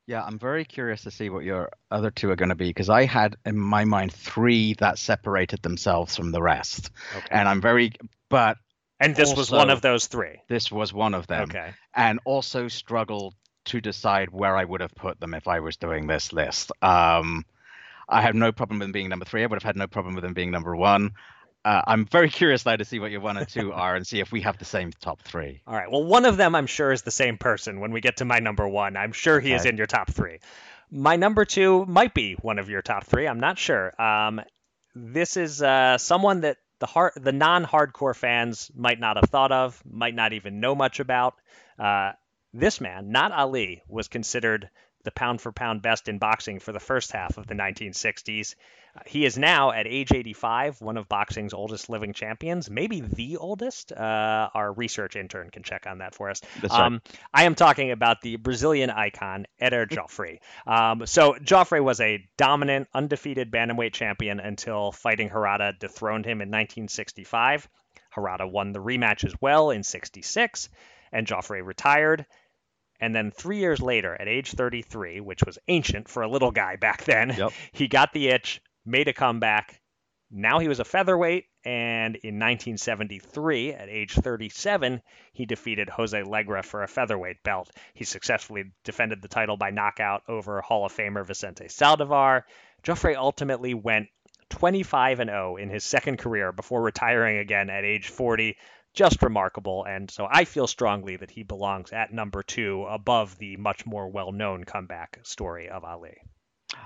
Yeah, 0.05 0.21
I'm 0.21 0.37
very 0.37 0.65
curious 0.65 1.03
to 1.03 1.11
see 1.11 1.29
what 1.29 1.45
your 1.45 1.69
other 1.89 2.11
two 2.11 2.29
are 2.29 2.35
going 2.35 2.49
to 2.49 2.55
be 2.55 2.67
because 2.67 2.89
I 2.89 3.05
had 3.05 3.37
in 3.45 3.57
my 3.57 3.85
mind 3.85 4.11
three 4.11 4.73
that 4.79 4.97
separated 4.97 5.61
themselves 5.61 6.17
from 6.17 6.31
the 6.31 6.41
rest, 6.41 6.91
Okay. 7.15 7.27
and 7.31 7.47
I'm 7.47 7.61
very. 7.61 7.93
But 8.27 8.57
And 8.99 9.15
this 9.15 9.35
was 9.35 9.49
one 9.51 9.69
of 9.69 9.81
those 9.81 10.07
three. 10.07 10.41
this 10.47 10.71
was 10.71 10.93
one 10.93 11.13
of 11.13 11.27
them, 11.27 11.43
Okay. 11.43 11.71
and 11.95 12.19
also 12.25 12.67
struggled 12.67 13.33
to 13.65 13.79
decide 13.81 14.29
where 14.31 14.57
I 14.57 14.63
would 14.65 14.81
have 14.81 14.93
put 14.95 15.19
them 15.19 15.33
if 15.33 15.47
I 15.47 15.59
was 15.59 15.77
doing 15.77 16.07
this 16.07 16.33
list. 16.33 16.71
Um, 16.81 17.45
I 18.07 18.21
have 18.21 18.35
no 18.35 18.51
problem 18.51 18.79
with 18.79 18.87
them 18.87 18.91
being 18.91 19.09
number 19.09 19.25
three. 19.25 19.43
I 19.43 19.45
would 19.45 19.55
have 19.55 19.63
had 19.63 19.77
no 19.77 19.87
problem 19.87 20.15
with 20.15 20.23
them 20.23 20.33
being 20.33 20.51
number 20.51 20.75
one. 20.75 21.11
Uh, 21.63 21.81
I'm 21.85 22.05
very 22.05 22.29
curious 22.39 22.63
though 22.63 22.75
to 22.77 22.85
see 22.85 22.99
what 22.99 23.11
your 23.11 23.21
one 23.21 23.37
and 23.37 23.47
two 23.47 23.71
are 23.85 23.95
and 23.95 24.05
see 24.07 24.19
if 24.19 24.31
we 24.31 24.41
have 24.41 24.57
the 24.57 24.65
same 24.65 24.91
top 24.99 25.21
three. 25.21 25.61
All 25.67 25.75
right. 25.75 25.89
Well, 25.91 26.03
one 26.03 26.25
of 26.25 26.35
them 26.37 26.55
I'm 26.55 26.67
sure 26.67 26.91
is 26.91 27.03
the 27.03 27.11
same 27.11 27.37
person 27.37 27.79
when 27.79 27.91
we 27.91 28.01
get 28.01 28.17
to 28.17 28.25
my 28.25 28.39
number 28.39 28.67
one. 28.67 28.97
I'm 28.97 29.11
sure 29.11 29.39
he 29.39 29.53
is 29.53 29.65
in 29.65 29.77
your 29.77 29.87
top 29.87 30.09
three. 30.09 30.39
My 30.89 31.15
number 31.17 31.45
two 31.45 31.85
might 31.85 32.13
be 32.15 32.33
one 32.33 32.57
of 32.57 32.69
your 32.69 32.81
top 32.81 33.05
three. 33.05 33.27
I'm 33.27 33.39
not 33.39 33.59
sure. 33.59 33.93
Um, 34.01 34.41
this 34.95 35.37
is 35.37 35.61
uh, 35.61 35.99
someone 35.99 36.41
that 36.41 36.57
the 36.79 36.87
hard, 36.87 37.13
the 37.15 37.31
non-hardcore 37.31 38.15
fans 38.15 38.71
might 38.75 38.99
not 38.99 39.17
have 39.17 39.29
thought 39.29 39.51
of, 39.51 39.81
might 39.85 40.15
not 40.15 40.33
even 40.33 40.59
know 40.59 40.75
much 40.75 40.99
about. 40.99 41.35
Uh, 41.77 42.13
this 42.53 42.81
man, 42.81 43.11
not 43.11 43.31
Ali, 43.31 43.83
was 43.87 44.07
considered 44.07 44.69
the 45.09 45.19
pound 45.19 45.41
for 45.41 45.51
pound 45.51 45.81
best 45.81 46.07
in 46.07 46.19
boxing 46.19 46.59
for 46.59 46.71
the 46.71 46.79
first 46.79 47.11
half 47.11 47.39
of 47.39 47.47
the 47.47 47.55
1960s. 47.55 48.53
Uh, 48.95 48.99
he 49.07 49.25
is 49.25 49.39
now, 49.39 49.71
at 49.71 49.87
age 49.87 50.11
85, 50.13 50.81
one 50.81 50.97
of 50.97 51.09
boxing's 51.09 51.51
oldest 51.51 51.89
living 51.89 52.13
champions, 52.13 52.69
maybe 52.69 53.01
the 53.01 53.37
oldest. 53.37 53.91
Uh, 53.91 54.49
our 54.53 54.71
research 54.71 55.15
intern 55.15 55.49
can 55.49 55.63
check 55.63 55.87
on 55.87 55.97
that 55.97 56.13
for 56.13 56.29
us. 56.29 56.41
That's 56.61 56.71
right. 56.71 56.85
Um, 56.85 57.01
I 57.33 57.45
am 57.45 57.55
talking 57.55 57.89
about 57.89 58.21
the 58.21 58.35
Brazilian 58.35 58.91
icon 58.91 59.47
Eder 59.59 59.87
Jofre. 59.87 60.39
Um, 60.67 61.07
so 61.07 61.33
Jofre 61.33 61.83
was 61.83 61.99
a 62.01 62.23
dominant, 62.37 62.87
undefeated 62.93 63.49
bantamweight 63.49 63.93
champion 63.93 64.39
until 64.39 64.91
fighting 64.91 65.29
Harada 65.29 65.77
dethroned 65.79 66.25
him 66.25 66.41
in 66.41 66.49
1965. 66.49 67.67
Harada 68.15 68.49
won 68.49 68.73
the 68.73 68.79
rematch 68.79 69.23
as 69.25 69.33
well 69.41 69.71
in 69.71 69.81
66, 69.81 70.69
and 71.11 71.25
Jofre 71.25 71.65
retired. 71.65 72.27
And 72.99 73.15
then 73.15 73.31
three 73.31 73.57
years 73.57 73.81
later, 73.81 74.15
at 74.19 74.27
age 74.27 74.51
33, 74.51 75.21
which 75.21 75.43
was 75.43 75.57
ancient 75.67 76.09
for 76.09 76.23
a 76.23 76.29
little 76.29 76.51
guy 76.51 76.75
back 76.75 77.05
then, 77.05 77.33
Yep. 77.37 77.51
he 77.71 77.87
got 77.87 78.13
the 78.13 78.27
itch, 78.29 78.61
made 78.85 79.07
a 79.07 79.13
comeback. 79.13 79.79
Now 80.31 80.59
he 80.59 80.67
was 80.67 80.79
a 80.79 80.85
featherweight, 80.85 81.45
and 81.65 82.15
in 82.17 82.35
1973, 82.35 83.73
at 83.73 83.89
age 83.89 84.13
37, 84.13 85.01
he 85.33 85.45
defeated 85.45 85.89
Jose 85.89 86.21
Legra 86.21 86.63
for 86.63 86.83
a 86.83 86.87
featherweight 86.87 87.41
belt. 87.43 87.71
He 87.95 88.03
successfully 88.05 88.65
defended 88.83 89.21
the 89.21 89.27
title 89.27 89.57
by 89.57 89.71
knockout 89.71 90.21
over 90.27 90.61
Hall 90.61 90.85
of 90.85 90.93
Famer 90.93 91.25
Vicente 91.25 91.65
Saldivar. 91.65 92.43
Jofre 92.83 93.15
ultimately 93.15 93.73
went 93.73 94.07
25 94.49 95.19
and 95.19 95.29
0 95.29 95.55
in 95.57 95.69
his 95.69 95.83
second 95.83 96.17
career 96.17 96.51
before 96.51 96.81
retiring 96.81 97.37
again 97.39 97.69
at 97.69 97.83
age 97.83 98.09
40. 98.09 98.55
Just 98.93 99.21
remarkable, 99.21 99.83
and 99.83 100.09
so 100.09 100.27
I 100.31 100.45
feel 100.45 100.67
strongly 100.67 101.15
that 101.17 101.31
he 101.31 101.43
belongs 101.43 101.93
at 101.93 102.11
number 102.11 102.43
two 102.43 102.85
above 102.85 103.37
the 103.37 103.55
much 103.57 103.85
more 103.85 104.07
well 104.09 104.31
known 104.31 104.63
comeback 104.63 105.19
story 105.23 105.69
of 105.69 105.83
Ali. 105.83 106.17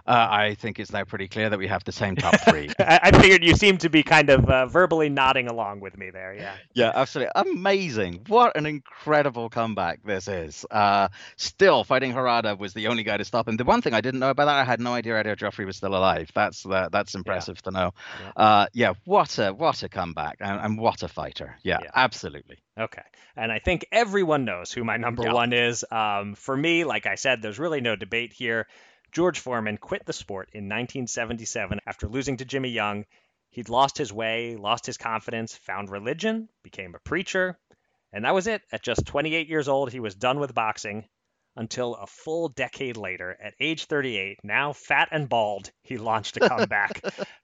Uh, 0.06 0.28
I 0.30 0.56
think 0.56 0.80
it's 0.80 0.92
now 0.92 1.04
pretty 1.06 1.28
clear 1.28 1.50
that 1.50 1.58
we 1.60 1.68
have 1.68 1.84
the 1.86 1.92
same 1.92 2.16
top 2.16 2.36
three. 2.50 2.70
I, 2.80 3.00
I 3.04 3.12
figured 3.22 3.44
you 3.44 3.56
seemed 3.56 3.82
to 3.82 3.90
be 3.90 4.04
kind 4.04 4.30
of 4.30 4.50
uh, 4.50 4.66
verbally 4.66 5.10
nodding 5.10 5.48
along 5.48 5.80
with 5.80 5.98
me 5.98 6.10
there, 6.10 6.34
yeah. 6.34 6.56
Yeah, 6.74 6.92
absolutely. 6.94 7.32
Amazing. 7.36 8.26
What 8.28 8.58
an 8.58 8.66
incredible 8.66 9.50
comeback 9.50 10.04
this 10.04 10.28
is. 10.28 10.66
Uh, 10.70 11.08
still, 11.38 11.84
fighting 11.84 12.12
Harada 12.14 12.58
was 12.58 12.74
the 12.74 12.88
only 12.88 13.04
guy 13.04 13.18
to 13.18 13.26
stop 13.26 13.48
him. 13.48 13.56
The 13.58 13.64
one 13.64 13.82
thing 13.82 13.94
I 13.94 14.02
didn't 14.02 14.20
know 14.20 14.30
about 14.30 14.46
that, 14.46 14.56
I 14.56 14.64
had 14.64 14.80
no 14.82 14.94
idea 14.94 15.18
Eddie 15.18 15.30
Jofre 15.32 15.66
was 15.66 15.78
still 15.78 15.96
alive. 15.96 16.30
That's 16.36 16.66
uh, 16.66 16.90
that's 16.92 17.16
impressive 17.16 17.62
to 17.62 17.72
know. 17.72 17.92
Yeah. 18.20 18.32
Uh, 18.36 18.66
yeah, 18.74 18.94
what 19.06 19.38
a 19.40 19.54
what 19.54 19.84
a 19.84 19.90
comeback 19.90 20.38
and, 20.42 20.60
and 20.60 20.78
what 20.78 21.04
a 21.04 21.08
fighter. 21.08 21.56
Yeah, 21.64 21.80
Yeah. 21.82 21.92
absolutely. 21.96 22.58
Okay. 22.78 23.04
And 23.36 23.52
I 23.52 23.60
think 23.60 23.86
everyone 23.92 24.46
knows 24.46 24.72
who 24.72 24.84
my 24.84 24.98
number 24.98 25.24
Yeah. 25.24 25.34
one 25.34 25.54
is. 25.54 25.86
Um, 25.92 26.36
for 26.36 26.56
me, 26.56 26.84
like 26.84 27.06
I 27.06 27.16
said, 27.16 27.42
there's 27.42 27.60
really 27.60 27.82
no 27.82 27.96
debate 27.96 28.34
here. 28.34 28.68
George 29.14 29.40
Foreman 29.40 29.78
quit 29.78 30.06
the 30.06 30.14
sport 30.14 30.50
in 30.54 30.66
1977 30.66 31.80
after 31.86 32.08
losing 32.08 32.38
to 32.38 32.46
Jimmy 32.46 32.70
Young. 32.70 33.06
He'd 33.52 33.70
lost 33.70 33.98
his 33.98 34.12
way, 34.12 34.56
lost 34.56 34.88
his 34.88 34.98
confidence, 34.98 35.56
found 35.56 35.90
religion, 35.90 36.50
became 36.64 36.96
a 36.96 37.00
preacher, 37.00 37.60
and 38.12 38.26
that 38.26 38.34
was 38.34 38.48
it. 38.48 38.64
At 38.72 38.82
just 38.82 39.06
28 39.06 39.48
years 39.48 39.68
old, 39.68 39.92
he 39.92 40.00
was 40.00 40.16
done 40.16 40.40
with 40.40 40.56
boxing 40.56 41.08
until 41.56 41.96
a 41.96 42.08
full 42.08 42.50
decade 42.50 42.98
later, 42.98 43.38
at 43.40 43.54
age 43.60 43.86
38, 43.86 44.40
now 44.44 44.74
fat 44.74 45.10
and 45.12 45.30
bald, 45.30 45.72
he 45.84 45.98
launched 45.98 46.38
a 46.38 46.40
comeback. 46.50 47.02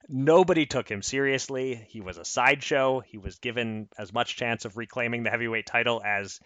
Nobody 0.08 0.66
took 0.66 0.90
him 0.90 1.02
seriously. 1.02 1.76
He 1.88 2.00
was 2.00 2.18
a 2.18 2.24
sideshow. 2.24 3.00
He 3.00 3.18
was 3.18 3.38
given 3.38 3.88
as 3.96 4.12
much 4.12 4.36
chance 4.36 4.64
of 4.64 4.76
reclaiming 4.76 5.22
the 5.22 5.30
heavyweight 5.30 5.66
title 5.66 6.02
as 6.04 6.40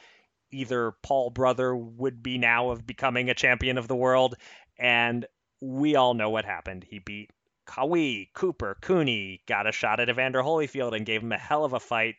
either 0.51 0.92
Paul 1.02 1.30
Brother 1.30 1.74
would 1.74 2.22
be 2.22 2.38
now 2.38 2.70
of 2.70 2.86
becoming 2.86 3.30
a 3.30 3.34
champion 3.34 3.78
of 3.78 3.88
the 3.88 3.96
world. 3.96 4.36
And 4.78 5.26
we 5.60 5.96
all 5.96 6.14
know 6.14 6.30
what 6.30 6.44
happened. 6.44 6.84
He 6.88 6.98
beat 6.98 7.30
Qawi, 7.66 8.32
Cooper, 8.34 8.76
Cooney, 8.80 9.42
got 9.46 9.66
a 9.66 9.72
shot 9.72 10.01
at 10.01 10.09
Evander 10.09 10.42
Holyfield 10.42 10.94
and 10.94 11.06
gave 11.06 11.22
him 11.22 11.32
a 11.32 11.38
hell 11.38 11.64
of 11.64 11.72
a 11.72 11.80
fight. 11.80 12.16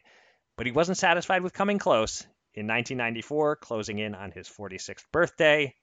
But 0.57 0.65
he 0.65 0.71
wasn't 0.71 0.97
satisfied 0.97 1.41
with 1.41 1.53
coming 1.53 1.79
close. 1.79 2.21
In 2.53 2.67
1994, 2.67 3.57
closing 3.57 3.99
in 3.99 4.15
on 4.15 4.31
his 4.31 4.47
46th 4.47 5.03
birthday, 5.11 5.75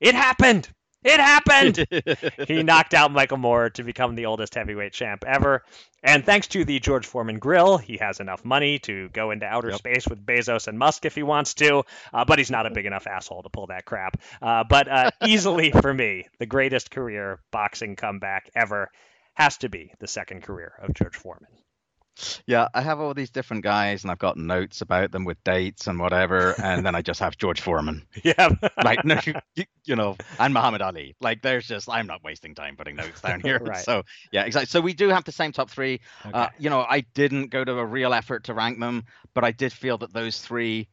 it 0.00 0.14
happened! 0.14 0.68
It 1.04 1.18
happened! 1.20 1.86
he 2.48 2.62
knocked 2.62 2.94
out 2.94 3.12
Michael 3.12 3.38
Moorer 3.38 3.70
to 3.70 3.82
become 3.82 4.14
the 4.14 4.26
oldest 4.26 4.54
heavyweight 4.54 4.92
champ 4.92 5.24
ever. 5.26 5.62
And 6.02 6.24
thanks 6.24 6.48
to 6.48 6.64
the 6.64 6.80
George 6.80 7.06
Foreman 7.06 7.38
grill, 7.38 7.78
he 7.78 7.96
has 7.98 8.20
enough 8.20 8.44
money 8.44 8.78
to 8.80 9.08
go 9.10 9.30
into 9.30 9.46
outer 9.46 9.70
Yep. 9.70 9.78
space 9.78 10.06
with 10.08 10.24
Bezos 10.24 10.68
and 10.68 10.78
Musk 10.78 11.04
if 11.04 11.14
he 11.14 11.22
wants 11.22 11.54
to. 11.54 11.84
Uh, 12.12 12.24
but 12.24 12.38
he's 12.38 12.50
not 12.50 12.66
a 12.66 12.70
big 12.70 12.86
enough 12.86 13.06
asshole 13.06 13.42
to 13.42 13.48
pull 13.50 13.68
that 13.68 13.84
crap. 13.84 14.20
Uh, 14.40 14.64
but 14.68 14.88
uh, 14.88 15.10
easily 15.26 15.70
for 15.70 15.92
me, 15.92 16.26
the 16.38 16.46
greatest 16.46 16.90
career 16.90 17.40
boxing 17.50 17.96
comeback 17.96 18.50
ever 18.54 18.90
has 19.34 19.56
to 19.58 19.68
be 19.68 19.92
the 20.00 20.08
second 20.08 20.42
career 20.42 20.72
of 20.82 20.92
George 20.94 21.16
Foreman. 21.16 21.48
Yeah, 22.46 22.68
I 22.74 22.82
have 22.82 23.00
all 23.00 23.14
these 23.14 23.30
different 23.30 23.64
guys, 23.64 24.02
and 24.02 24.10
I've 24.10 24.18
got 24.18 24.36
notes 24.36 24.80
about 24.80 25.12
them 25.12 25.24
with 25.24 25.42
dates 25.44 25.86
and 25.86 25.98
whatever, 25.98 26.54
and 26.62 26.84
then 26.84 26.94
I 26.94 27.02
just 27.02 27.20
have 27.20 27.36
George 27.36 27.60
Foreman. 27.60 28.06
Yeah. 28.22 28.50
like 28.84 29.04
no, 29.04 29.18
you, 29.56 29.64
you 29.84 29.96
know, 29.96 30.16
and 30.38 30.54
Muhammad 30.54 30.80
Ali. 30.80 31.16
Like 31.20 31.42
there's 31.42 31.66
just 31.66 31.88
I'm 31.88 32.06
not 32.06 32.22
wasting 32.22 32.54
time 32.54 32.76
putting 32.76 32.96
notes 32.96 33.20
down 33.20 33.40
here. 33.44 33.58
Right. 33.58 33.78
So 33.78 34.02
yeah, 34.30 34.44
exactly. 34.44 34.66
So 34.66 34.80
we 34.80 34.92
do 34.92 35.08
have 35.08 35.24
the 35.24 35.32
same 35.32 35.52
top 35.52 35.70
three. 35.70 36.00
Okay. 36.24 36.38
Uh, 36.38 36.48
you 36.58 36.70
know, 36.70 36.80
I 36.88 37.00
didn't 37.14 37.48
go 37.48 37.64
to 37.64 37.72
a 37.72 37.84
real 37.84 38.14
effort 38.14 38.44
to 38.44 38.54
rank 38.54 38.78
them, 38.78 39.04
but 39.34 39.44
I 39.44 39.50
did 39.52 39.72
feel 39.72 39.98
that 39.98 40.12
those 40.12 40.40
three 40.40 40.88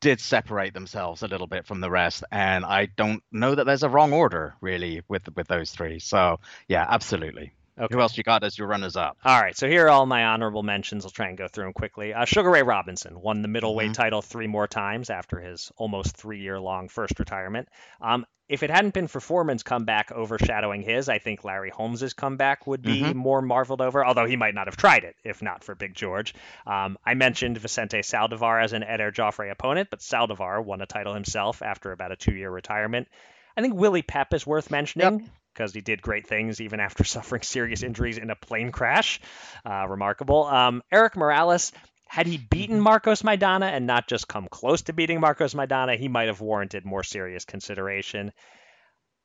did 0.00 0.20
separate 0.20 0.74
themselves 0.74 1.22
a 1.22 1.28
little 1.28 1.46
bit 1.46 1.66
from 1.66 1.80
the 1.80 1.90
rest, 1.90 2.24
and 2.30 2.64
I 2.64 2.86
don't 2.86 3.22
know 3.32 3.54
that 3.54 3.64
there's 3.64 3.82
a 3.82 3.88
wrong 3.88 4.12
order 4.12 4.54
really 4.60 5.02
with 5.08 5.28
with 5.36 5.46
those 5.48 5.70
three. 5.70 5.98
So 6.00 6.40
yeah, 6.68 6.84
absolutely. 6.88 7.52
Okay. 7.78 7.94
Who 7.94 8.00
else 8.00 8.16
you 8.16 8.24
got 8.24 8.42
as 8.42 8.56
your 8.56 8.68
runners 8.68 8.96
up? 8.96 9.18
All 9.24 9.40
right, 9.40 9.56
so 9.56 9.68
here 9.68 9.86
are 9.86 9.90
all 9.90 10.06
my 10.06 10.24
honorable 10.24 10.62
mentions. 10.62 11.04
I'll 11.04 11.10
try 11.10 11.28
and 11.28 11.36
go 11.36 11.46
through 11.46 11.64
them 11.64 11.72
quickly. 11.74 12.14
Uh, 12.14 12.24
Sugar 12.24 12.50
Ray 12.50 12.62
Robinson 12.62 13.20
won 13.20 13.42
the 13.42 13.48
middleweight 13.48 13.88
mm-hmm. 13.88 14.02
title 14.02 14.22
three 14.22 14.46
more 14.46 14.66
times 14.66 15.10
after 15.10 15.40
his 15.40 15.70
almost 15.76 16.16
three 16.16 16.40
year 16.40 16.58
long 16.58 16.88
first 16.88 17.18
retirement. 17.18 17.68
Um, 18.00 18.24
if 18.48 18.62
it 18.62 18.70
hadn't 18.70 18.94
been 18.94 19.08
for 19.08 19.20
Foreman's 19.20 19.62
comeback 19.62 20.12
overshadowing 20.12 20.82
his, 20.82 21.08
I 21.08 21.18
think 21.18 21.44
Larry 21.44 21.70
Holmes's 21.70 22.14
comeback 22.14 22.66
would 22.66 22.80
be 22.80 23.02
mm-hmm. 23.02 23.18
more 23.18 23.42
marveled 23.42 23.80
over, 23.80 24.06
although 24.06 24.24
he 24.24 24.36
might 24.36 24.54
not 24.54 24.68
have 24.68 24.76
tried 24.76 25.04
it 25.04 25.16
if 25.24 25.42
not 25.42 25.64
for 25.64 25.74
Big 25.74 25.94
George. 25.94 26.32
Um, 26.66 26.96
I 27.04 27.14
mentioned 27.14 27.58
Vicente 27.58 27.98
Saldivar 27.98 28.62
as 28.62 28.72
an 28.72 28.84
Eder 28.84 29.10
Jofre 29.10 29.50
opponent, 29.50 29.88
but 29.90 30.00
Saldivar 30.00 30.64
won 30.64 30.80
a 30.80 30.86
title 30.86 31.12
himself 31.12 31.60
after 31.60 31.92
about 31.92 32.12
a 32.12 32.16
two 32.16 32.34
year 32.34 32.50
retirement. 32.50 33.08
I 33.56 33.62
think 33.62 33.74
Willie 33.74 34.02
Pep 34.02 34.32
is 34.32 34.46
worth 34.46 34.70
mentioning. 34.70 35.20
Yep 35.20 35.30
because 35.56 35.72
he 35.72 35.80
did 35.80 36.02
great 36.02 36.26
things 36.26 36.60
even 36.60 36.80
after 36.80 37.04
suffering 37.04 37.42
serious 37.42 37.82
injuries 37.82 38.18
in 38.18 38.30
a 38.30 38.36
plane 38.36 38.72
crash. 38.72 39.20
Uh, 39.64 39.86
remarkable. 39.88 40.44
Um, 40.44 40.82
Erik 40.92 41.16
Morales, 41.16 41.72
had 42.06 42.26
he 42.26 42.38
beaten 42.38 42.80
Marcos 42.80 43.22
Maidana 43.22 43.70
and 43.70 43.86
not 43.86 44.06
just 44.06 44.28
come 44.28 44.48
close 44.48 44.82
to 44.82 44.92
beating 44.92 45.20
Marcos 45.20 45.54
Maidana, 45.54 45.96
he 45.98 46.08
might 46.08 46.28
have 46.28 46.40
warranted 46.40 46.84
more 46.84 47.02
serious 47.02 47.44
consideration. 47.44 48.32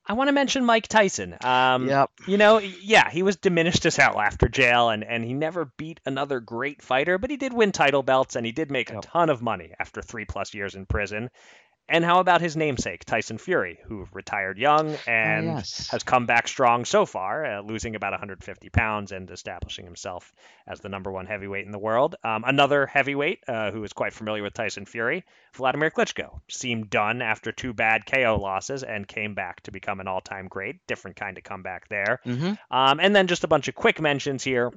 I 0.04 0.14
want 0.14 0.30
to 0.30 0.34
mention 0.34 0.66
Mike 0.66 0.88
Tyson. 0.88 1.38
Um, 1.44 1.88
yep. 1.88 2.10
You 2.28 2.38
know, 2.38 2.58
yeah, 2.58 3.10
he 3.12 3.22
was 3.22 3.36
diminished 3.36 3.86
as 3.86 3.96
hell 3.96 4.20
after 4.20 4.50
jail, 4.50 4.90
and, 4.90 5.04
and 5.04 5.24
he 5.24 5.34
never 5.34 5.72
beat 5.78 6.00
another 6.08 6.40
great 6.40 6.82
fighter, 6.82 7.20
but 7.20 7.30
he 7.30 7.38
did 7.38 7.54
win 7.54 7.72
title 7.72 8.02
belts, 8.02 8.36
and 8.36 8.44
he 8.44 8.52
did 8.52 8.72
make 8.72 8.90
yep. 8.90 8.98
a 8.98 9.02
ton 9.02 9.30
of 9.30 9.44
money 9.44 9.74
after 9.78 10.02
three 10.02 10.26
plus 10.26 10.56
years 10.56 10.74
in 10.74 10.88
prison. 10.88 11.30
And 11.90 12.06
how 12.06 12.20
about 12.22 12.40
his 12.40 12.56
namesake, 12.56 13.04
Tyson 13.04 13.38
Fury, 13.38 13.80
who 13.86 14.08
retired 14.14 14.58
young 14.58 14.96
and 15.08 15.50
oh, 15.50 15.54
yes. 15.56 15.90
has 15.90 16.04
come 16.04 16.26
back 16.26 16.48
strong 16.48 16.86
so 16.86 17.06
far, 17.06 17.46
uh, 17.46 17.62
losing 17.62 17.96
about 17.96 18.14
150 18.14 18.70
pounds 18.70 19.12
and 19.12 19.30
establishing 19.30 19.84
himself 19.84 20.32
as 20.66 20.80
the 20.80 20.88
number 20.88 21.12
one 21.12 21.26
heavyweight 21.26 21.66
in 21.66 21.72
the 21.72 21.80
world. 21.80 22.16
Um, 22.24 22.46
another 22.48 22.86
heavyweight 22.86 23.40
uh, 23.48 23.72
who 23.72 23.84
is 23.84 23.92
quite 23.92 24.14
familiar 24.14 24.42
with 24.42 24.54
Tyson 24.54 24.86
Fury, 24.86 25.26
Vladimir 25.54 25.92
Klitschko, 25.92 26.40
seemed 26.50 26.90
done 26.90 27.22
after 27.22 27.52
two 27.52 27.74
bad 27.74 28.06
KO 28.06 28.40
losses 28.42 28.84
and 28.84 29.06
came 29.06 29.34
back 29.34 29.62
to 29.64 29.72
become 29.72 30.00
an 30.00 30.08
all 30.08 30.22
time 30.22 30.48
great. 30.48 30.78
Different 30.88 31.18
kind 31.18 31.38
of 31.38 31.44
comeback 31.44 31.90
there. 31.90 32.22
Mm-hmm. 32.26 32.54
Um, 32.74 33.00
and 33.02 33.14
then 33.14 33.28
just 33.28 33.44
a 33.44 33.48
bunch 33.48 33.68
of 33.68 33.76
quick 33.76 34.00
mentions 34.00 34.44
here. 34.44 34.72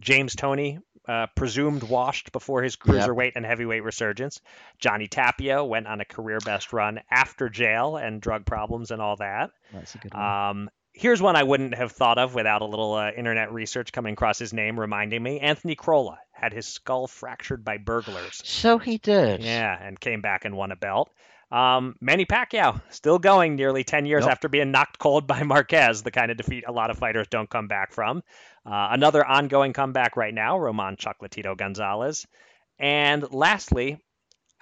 James 0.00 0.34
Toney, 0.34 0.78
uh, 1.08 1.26
presumed 1.34 1.82
washed 1.82 2.32
before 2.32 2.62
his 2.62 2.76
cruiserweight 2.76 3.26
yep. 3.26 3.36
and 3.36 3.46
heavyweight 3.46 3.82
resurgence. 3.82 4.40
Johnny 4.78 5.08
Tapia 5.08 5.64
went 5.64 5.86
on 5.86 6.00
a 6.00 6.04
career 6.04 6.38
best 6.44 6.72
run 6.72 7.00
after 7.10 7.48
jail 7.48 7.96
and 7.96 8.20
drug 8.20 8.44
problems 8.44 8.90
and 8.90 9.00
all 9.00 9.16
that. 9.16 9.50
That's 9.72 9.94
a 9.94 9.98
good 9.98 10.14
one. 10.14 10.22
Um, 10.22 10.70
here's 10.92 11.22
one 11.22 11.36
I 11.36 11.42
wouldn't 11.42 11.74
have 11.74 11.92
thought 11.92 12.18
of 12.18 12.34
without 12.34 12.62
a 12.62 12.66
little 12.66 12.94
uh, 12.94 13.10
internet 13.10 13.52
research 13.52 13.92
coming 13.92 14.12
across 14.12 14.38
his 14.38 14.52
name, 14.52 14.78
reminding 14.78 15.22
me. 15.22 15.40
Anthony 15.40 15.74
Crolla 15.74 16.18
had 16.32 16.52
his 16.52 16.66
skull 16.66 17.06
fractured 17.06 17.64
by 17.64 17.78
burglars. 17.78 18.40
So 18.44 18.78
he 18.78 18.98
did. 18.98 19.42
Yeah, 19.42 19.76
and 19.80 19.98
came 19.98 20.20
back 20.20 20.44
and 20.44 20.56
won 20.56 20.72
a 20.72 20.76
belt. 20.76 21.10
Um, 21.50 21.96
Manny 22.00 22.26
Pacquiao 22.26 22.80
still 22.90 23.18
going 23.18 23.56
nearly 23.56 23.82
10 23.82 24.06
years 24.06 24.26
after 24.26 24.48
being 24.48 24.70
knocked 24.70 24.98
cold 24.98 25.26
by 25.26 25.42
Marquez, 25.44 26.02
the 26.02 26.10
kind 26.10 26.30
of 26.30 26.36
defeat 26.36 26.64
a 26.66 26.72
lot 26.72 26.90
of 26.90 26.98
fighters 26.98 27.26
don't 27.28 27.50
come 27.50 27.66
back 27.66 27.92
from. 27.92 28.22
Uh, 28.64 28.88
another 28.92 29.24
ongoing 29.24 29.72
comeback 29.72 30.16
right 30.16 30.34
now, 30.34 30.58
Roman 30.58 30.96
Chocolatito 30.96 31.56
Gonzalez. 31.56 32.26
And 32.78 33.30
lastly, 33.32 34.00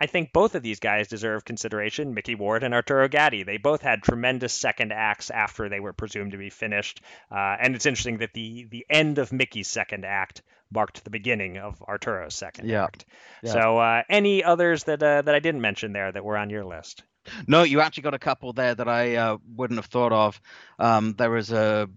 I 0.00 0.06
think 0.06 0.32
both 0.32 0.54
of 0.54 0.62
these 0.62 0.80
guys 0.80 1.08
deserve 1.08 1.44
consideration, 1.44 2.14
Micky 2.14 2.34
Ward 2.34 2.62
and 2.62 2.74
Arturo 2.74 3.08
Gatti. 3.08 3.42
They 3.42 3.56
both 3.56 3.82
had 3.82 4.02
tremendous 4.02 4.52
second 4.52 4.92
acts 4.92 5.30
after 5.30 5.68
they 5.68 5.80
were 5.80 5.92
presumed 5.92 6.32
to 6.32 6.38
be 6.38 6.50
finished. 6.50 7.00
Uh, 7.30 7.56
and 7.60 7.74
it's 7.74 7.86
interesting 7.86 8.18
that 8.18 8.32
the, 8.32 8.66
the 8.70 8.86
end 8.88 9.18
of 9.18 9.32
Micky's 9.32 9.68
second 9.68 10.04
act 10.04 10.42
marked 10.70 11.02
the 11.04 11.10
beginning 11.10 11.58
of 11.58 11.82
Arturo's 11.86 12.34
second 12.34 12.68
yeah. 12.68 12.84
act. 12.84 13.06
Yeah. 13.42 13.52
So, 13.52 13.78
uh, 13.78 14.02
any 14.08 14.44
others 14.44 14.84
that 14.84 15.02
uh, 15.02 15.22
that 15.22 15.34
I 15.34 15.38
didn't 15.40 15.62
mention 15.62 15.92
there 15.92 16.12
that 16.12 16.24
were 16.24 16.36
on 16.36 16.50
your 16.50 16.64
list? 16.64 17.02
No, 17.46 17.62
you 17.62 17.80
actually 17.80 18.04
got 18.04 18.14
a 18.14 18.18
couple 18.18 18.52
there 18.52 18.74
that 18.74 18.88
I 18.88 19.16
uh, 19.16 19.36
wouldn't 19.54 19.78
have 19.78 19.86
thought 19.86 20.12
of. 20.12 20.40
Um, 20.78 21.14
there 21.16 21.30
was 21.30 21.50
a 21.52 21.88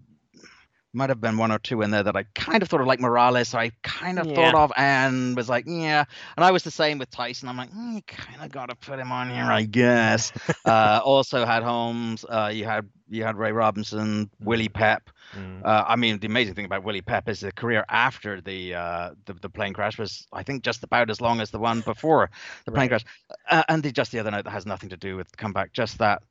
might 0.92 1.08
have 1.08 1.20
been 1.20 1.38
one 1.38 1.50
or 1.50 1.58
two 1.58 1.82
in 1.82 1.90
there 1.90 2.02
that 2.02 2.16
I 2.16 2.24
kind 2.34 2.62
of 2.62 2.68
thought 2.68 2.80
of, 2.80 2.86
like 2.86 3.00
Morales. 3.00 3.54
I 3.54 3.72
kind 3.82 4.18
of 4.18 4.26
yeah. 4.26 4.34
thought 4.34 4.54
of 4.54 4.72
and 4.76 5.34
was 5.36 5.48
like, 5.48 5.64
yeah. 5.66 6.04
And 6.36 6.44
I 6.44 6.50
was 6.50 6.62
the 6.62 6.70
same 6.70 6.98
with 6.98 7.10
Tyson. 7.10 7.48
I'm 7.48 7.56
like, 7.56 7.70
mm, 7.70 7.94
you 7.94 8.02
kind 8.02 8.42
of 8.42 8.50
got 8.50 8.68
to 8.68 8.74
put 8.76 8.98
him 8.98 9.10
on 9.10 9.30
here, 9.30 9.44
I 9.44 9.62
guess. 9.62 10.32
uh, 10.64 11.00
also 11.02 11.44
had 11.46 11.62
Holmes. 11.62 12.24
Uh, 12.28 12.50
you 12.52 12.64
had 12.64 12.88
you 13.12 13.24
had 13.24 13.36
Ray 13.36 13.52
Robinson, 13.52 14.30
Willie 14.40 14.68
mm. 14.68 14.74
Pep. 14.74 15.10
Mm. 15.34 15.64
Uh, 15.64 15.84
I 15.86 15.96
mean, 15.96 16.18
the 16.18 16.26
amazing 16.26 16.54
thing 16.54 16.64
about 16.64 16.82
Willie 16.82 17.02
Pep 17.02 17.28
is 17.28 17.40
the 17.40 17.52
career 17.52 17.84
after 17.88 18.40
the, 18.40 18.74
uh, 18.74 19.10
the, 19.26 19.34
the 19.34 19.50
plane 19.50 19.74
crash 19.74 19.98
was, 19.98 20.26
I 20.32 20.42
think, 20.42 20.62
just 20.62 20.82
about 20.82 21.10
as 21.10 21.20
long 21.20 21.40
as 21.40 21.50
the 21.50 21.58
one 21.58 21.82
before 21.82 22.30
the 22.64 22.72
plane 22.72 22.90
right. 22.90 23.02
crash. 23.02 23.04
Uh, 23.50 23.62
and 23.68 23.82
the, 23.82 23.92
just 23.92 24.12
the 24.12 24.18
other 24.18 24.30
note 24.30 24.44
that 24.44 24.50
has 24.50 24.64
nothing 24.64 24.88
to 24.90 24.96
do 24.96 25.16
with 25.16 25.30
the 25.30 25.36
comeback, 25.36 25.72
just 25.74 25.98
that 25.98 26.22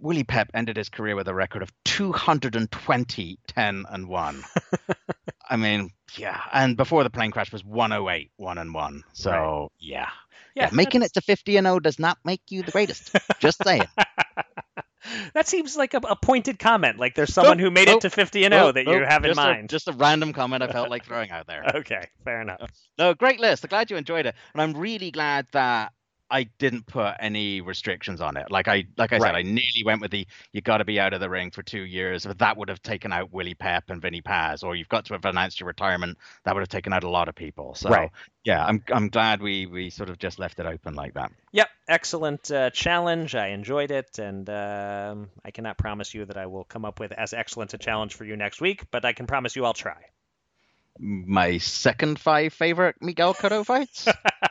Willie 0.00 0.24
Pep 0.24 0.50
ended 0.54 0.76
his 0.76 0.88
career 0.88 1.16
with 1.16 1.28
a 1.28 1.34
record 1.34 1.62
of 1.62 1.72
220, 1.84 3.38
10 3.46 3.84
and 3.88 4.08
1. 4.08 4.44
I 5.50 5.56
mean, 5.56 5.90
yeah. 6.16 6.40
And 6.52 6.76
before 6.76 7.04
the 7.04 7.10
plane 7.10 7.30
crash 7.30 7.52
was 7.52 7.64
108, 7.64 8.30
1 8.36 8.58
and 8.58 8.74
1. 8.74 9.04
So, 9.12 9.30
right. 9.30 9.68
yeah. 9.78 10.08
yeah. 10.54 10.64
yeah. 10.64 10.70
making 10.72 11.02
it 11.02 11.12
to 11.14 11.20
50 11.20 11.56
and 11.56 11.66
0 11.66 11.80
does 11.80 11.98
not 11.98 12.18
make 12.24 12.42
you 12.50 12.62
the 12.62 12.72
greatest. 12.72 13.16
Just 13.40 13.62
saying. 13.62 13.84
that 15.34 15.46
seems 15.46 15.76
like 15.76 15.94
a, 15.94 15.98
a, 15.98 16.16
pointed 16.16 16.58
comment. 16.58 16.98
Like 16.98 17.14
there's 17.14 17.32
someone 17.32 17.60
oh, 17.60 17.64
who 17.64 17.70
made 17.70 17.88
it 17.88 18.00
to 18.02 18.10
50 18.10 18.44
and 18.44 18.54
0 18.54 18.72
that 18.72 18.86
you 18.86 19.04
have 19.04 19.24
in 19.24 19.36
mind. 19.36 19.64
A, 19.64 19.68
just 19.68 19.88
a 19.88 19.92
random 19.92 20.32
comment 20.32 20.62
I 20.62 20.70
felt 20.70 20.90
like 20.90 21.04
throwing 21.04 21.30
out 21.30 21.46
there. 21.46 21.64
okay, 21.76 22.08
fair 22.24 22.40
enough. 22.40 22.70
No, 22.98 23.14
great 23.14 23.40
list. 23.40 23.64
I'm 23.64 23.68
glad 23.68 23.90
you 23.90 23.96
enjoyed 23.96 24.26
it. 24.26 24.34
And 24.52 24.62
I'm 24.62 24.74
really 24.74 25.10
glad 25.10 25.46
that 25.52 25.92
I 26.30 26.44
didn't 26.58 26.86
put 26.86 27.14
any 27.20 27.60
restrictions 27.60 28.20
on 28.20 28.36
it. 28.36 28.50
Like 28.50 28.66
I 28.66 28.86
like 28.96 29.12
I 29.12 29.16
right. 29.16 29.28
said, 29.28 29.34
I 29.34 29.42
nearly 29.42 29.84
went 29.84 30.00
with 30.00 30.10
the 30.10 30.26
you 30.52 30.60
got 30.60 30.78
to 30.78 30.84
be 30.84 30.98
out 30.98 31.12
of 31.12 31.20
the 31.20 31.28
ring 31.28 31.50
for 31.50 31.62
two 31.62 31.82
years, 31.82 32.24
but 32.24 32.38
that 32.38 32.56
would 32.56 32.68
have 32.68 32.82
taken 32.82 33.12
out 33.12 33.32
Willie 33.32 33.54
Pep 33.54 33.90
and 33.90 34.00
Vinny 34.00 34.20
Paz, 34.20 34.62
or 34.62 34.74
you've 34.74 34.88
got 34.88 35.04
to 35.06 35.14
have 35.14 35.24
announced 35.24 35.60
your 35.60 35.66
retirement. 35.66 36.18
That 36.44 36.54
would 36.54 36.62
have 36.62 36.68
taken 36.68 36.92
out 36.92 37.04
a 37.04 37.10
lot 37.10 37.28
of 37.28 37.34
people. 37.34 37.74
So 37.74 37.90
right. 37.90 38.10
yeah, 38.44 38.64
I'm 38.64 38.82
I'm 38.92 39.08
glad 39.08 39.42
we 39.42 39.66
we 39.66 39.90
sort 39.90 40.08
of 40.08 40.18
just 40.18 40.38
left 40.38 40.58
it 40.58 40.66
open 40.66 40.94
like 40.94 41.14
that. 41.14 41.30
Yep, 41.52 41.68
excellent 41.88 42.50
uh, 42.50 42.70
challenge. 42.70 43.34
I 43.34 43.48
enjoyed 43.48 43.90
it, 43.90 44.18
and 44.18 44.48
um, 44.48 45.30
I 45.44 45.50
cannot 45.50 45.78
promise 45.78 46.14
you 46.14 46.24
that 46.24 46.36
I 46.36 46.46
will 46.46 46.64
come 46.64 46.84
up 46.84 47.00
with 47.00 47.12
as 47.12 47.32
excellent 47.32 47.74
a 47.74 47.78
challenge 47.78 48.14
for 48.14 48.24
you 48.24 48.36
next 48.36 48.60
week, 48.60 48.84
but 48.90 49.04
I 49.04 49.12
can 49.12 49.26
promise 49.26 49.56
you 49.56 49.64
I'll 49.64 49.74
try 49.74 50.04
my 50.98 51.58
second 51.58 52.18
five 52.18 52.52
favorite 52.52 52.96
Miguel 53.00 53.34
Cotto 53.40 53.64
fights. 53.64 54.08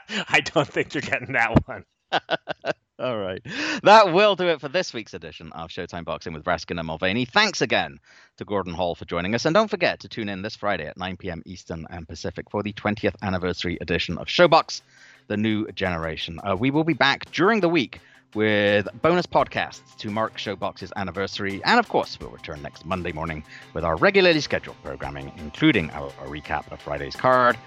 I 0.09 0.41
don't 0.41 0.67
think 0.67 0.93
you're 0.93 1.01
getting 1.01 1.33
that 1.33 1.67
one. 1.67 1.85
All 2.99 3.17
right. 3.17 3.41
That 3.83 4.13
will 4.13 4.35
do 4.35 4.47
it 4.49 4.61
for 4.61 4.69
this 4.69 4.93
week's 4.93 5.15
edition 5.15 5.51
of 5.53 5.71
Showtime 5.71 6.05
Boxing 6.05 6.31
with 6.33 6.45
Raskin 6.45 6.77
and 6.77 6.85
Mulvaney. 6.85 7.25
Thanks 7.25 7.61
again 7.61 7.99
to 8.37 8.45
Gordon 8.45 8.73
Hall 8.73 8.93
for 8.93 9.05
joining 9.05 9.33
us. 9.33 9.45
And 9.45 9.53
don't 9.53 9.69
forget 9.69 9.99
to 10.01 10.07
tune 10.07 10.29
in 10.29 10.43
this 10.43 10.55
Friday 10.55 10.85
at 10.85 10.97
9 10.97 11.17
p.m. 11.17 11.41
Eastern 11.45 11.87
and 11.89 12.07
Pacific 12.07 12.49
for 12.51 12.61
the 12.61 12.71
20th 12.73 13.15
anniversary 13.23 13.77
edition 13.81 14.17
of 14.19 14.27
ShoBox, 14.27 14.81
The 15.27 15.37
New 15.37 15.71
Generation. 15.71 16.39
Uh, 16.43 16.55
we 16.55 16.69
will 16.69 16.83
be 16.83 16.93
back 16.93 17.29
during 17.31 17.61
the 17.61 17.69
week 17.69 17.99
with 18.33 18.87
bonus 19.01 19.25
podcasts 19.25 19.95
to 19.97 20.09
mark 20.09 20.37
ShoBox's 20.37 20.91
anniversary. 20.95 21.61
And 21.65 21.79
of 21.79 21.89
course, 21.89 22.19
we'll 22.19 22.29
return 22.29 22.61
next 22.61 22.85
Monday 22.85 23.11
morning 23.11 23.43
with 23.73 23.83
our 23.83 23.95
regularly 23.95 24.41
scheduled 24.41 24.81
programming, 24.83 25.31
including 25.37 25.91
our, 25.91 26.11
our 26.19 26.27
recap 26.27 26.71
of 26.71 26.81
Friday's 26.81 27.15
card 27.15 27.57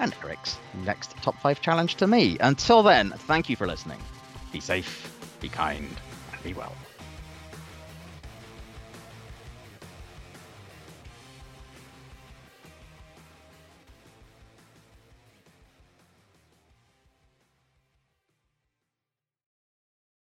and 0.00 0.14
Eric's 0.22 0.58
next 0.84 1.16
top 1.18 1.38
five 1.40 1.60
challenge 1.60 1.96
to 1.96 2.06
me. 2.06 2.36
Until 2.40 2.82
then, 2.82 3.10
thank 3.10 3.48
you 3.48 3.56
for 3.56 3.66
listening. 3.66 3.98
Be 4.52 4.60
safe, 4.60 5.36
be 5.40 5.48
kind, 5.48 5.88
and 6.32 6.42
be 6.42 6.54
well. 6.54 6.74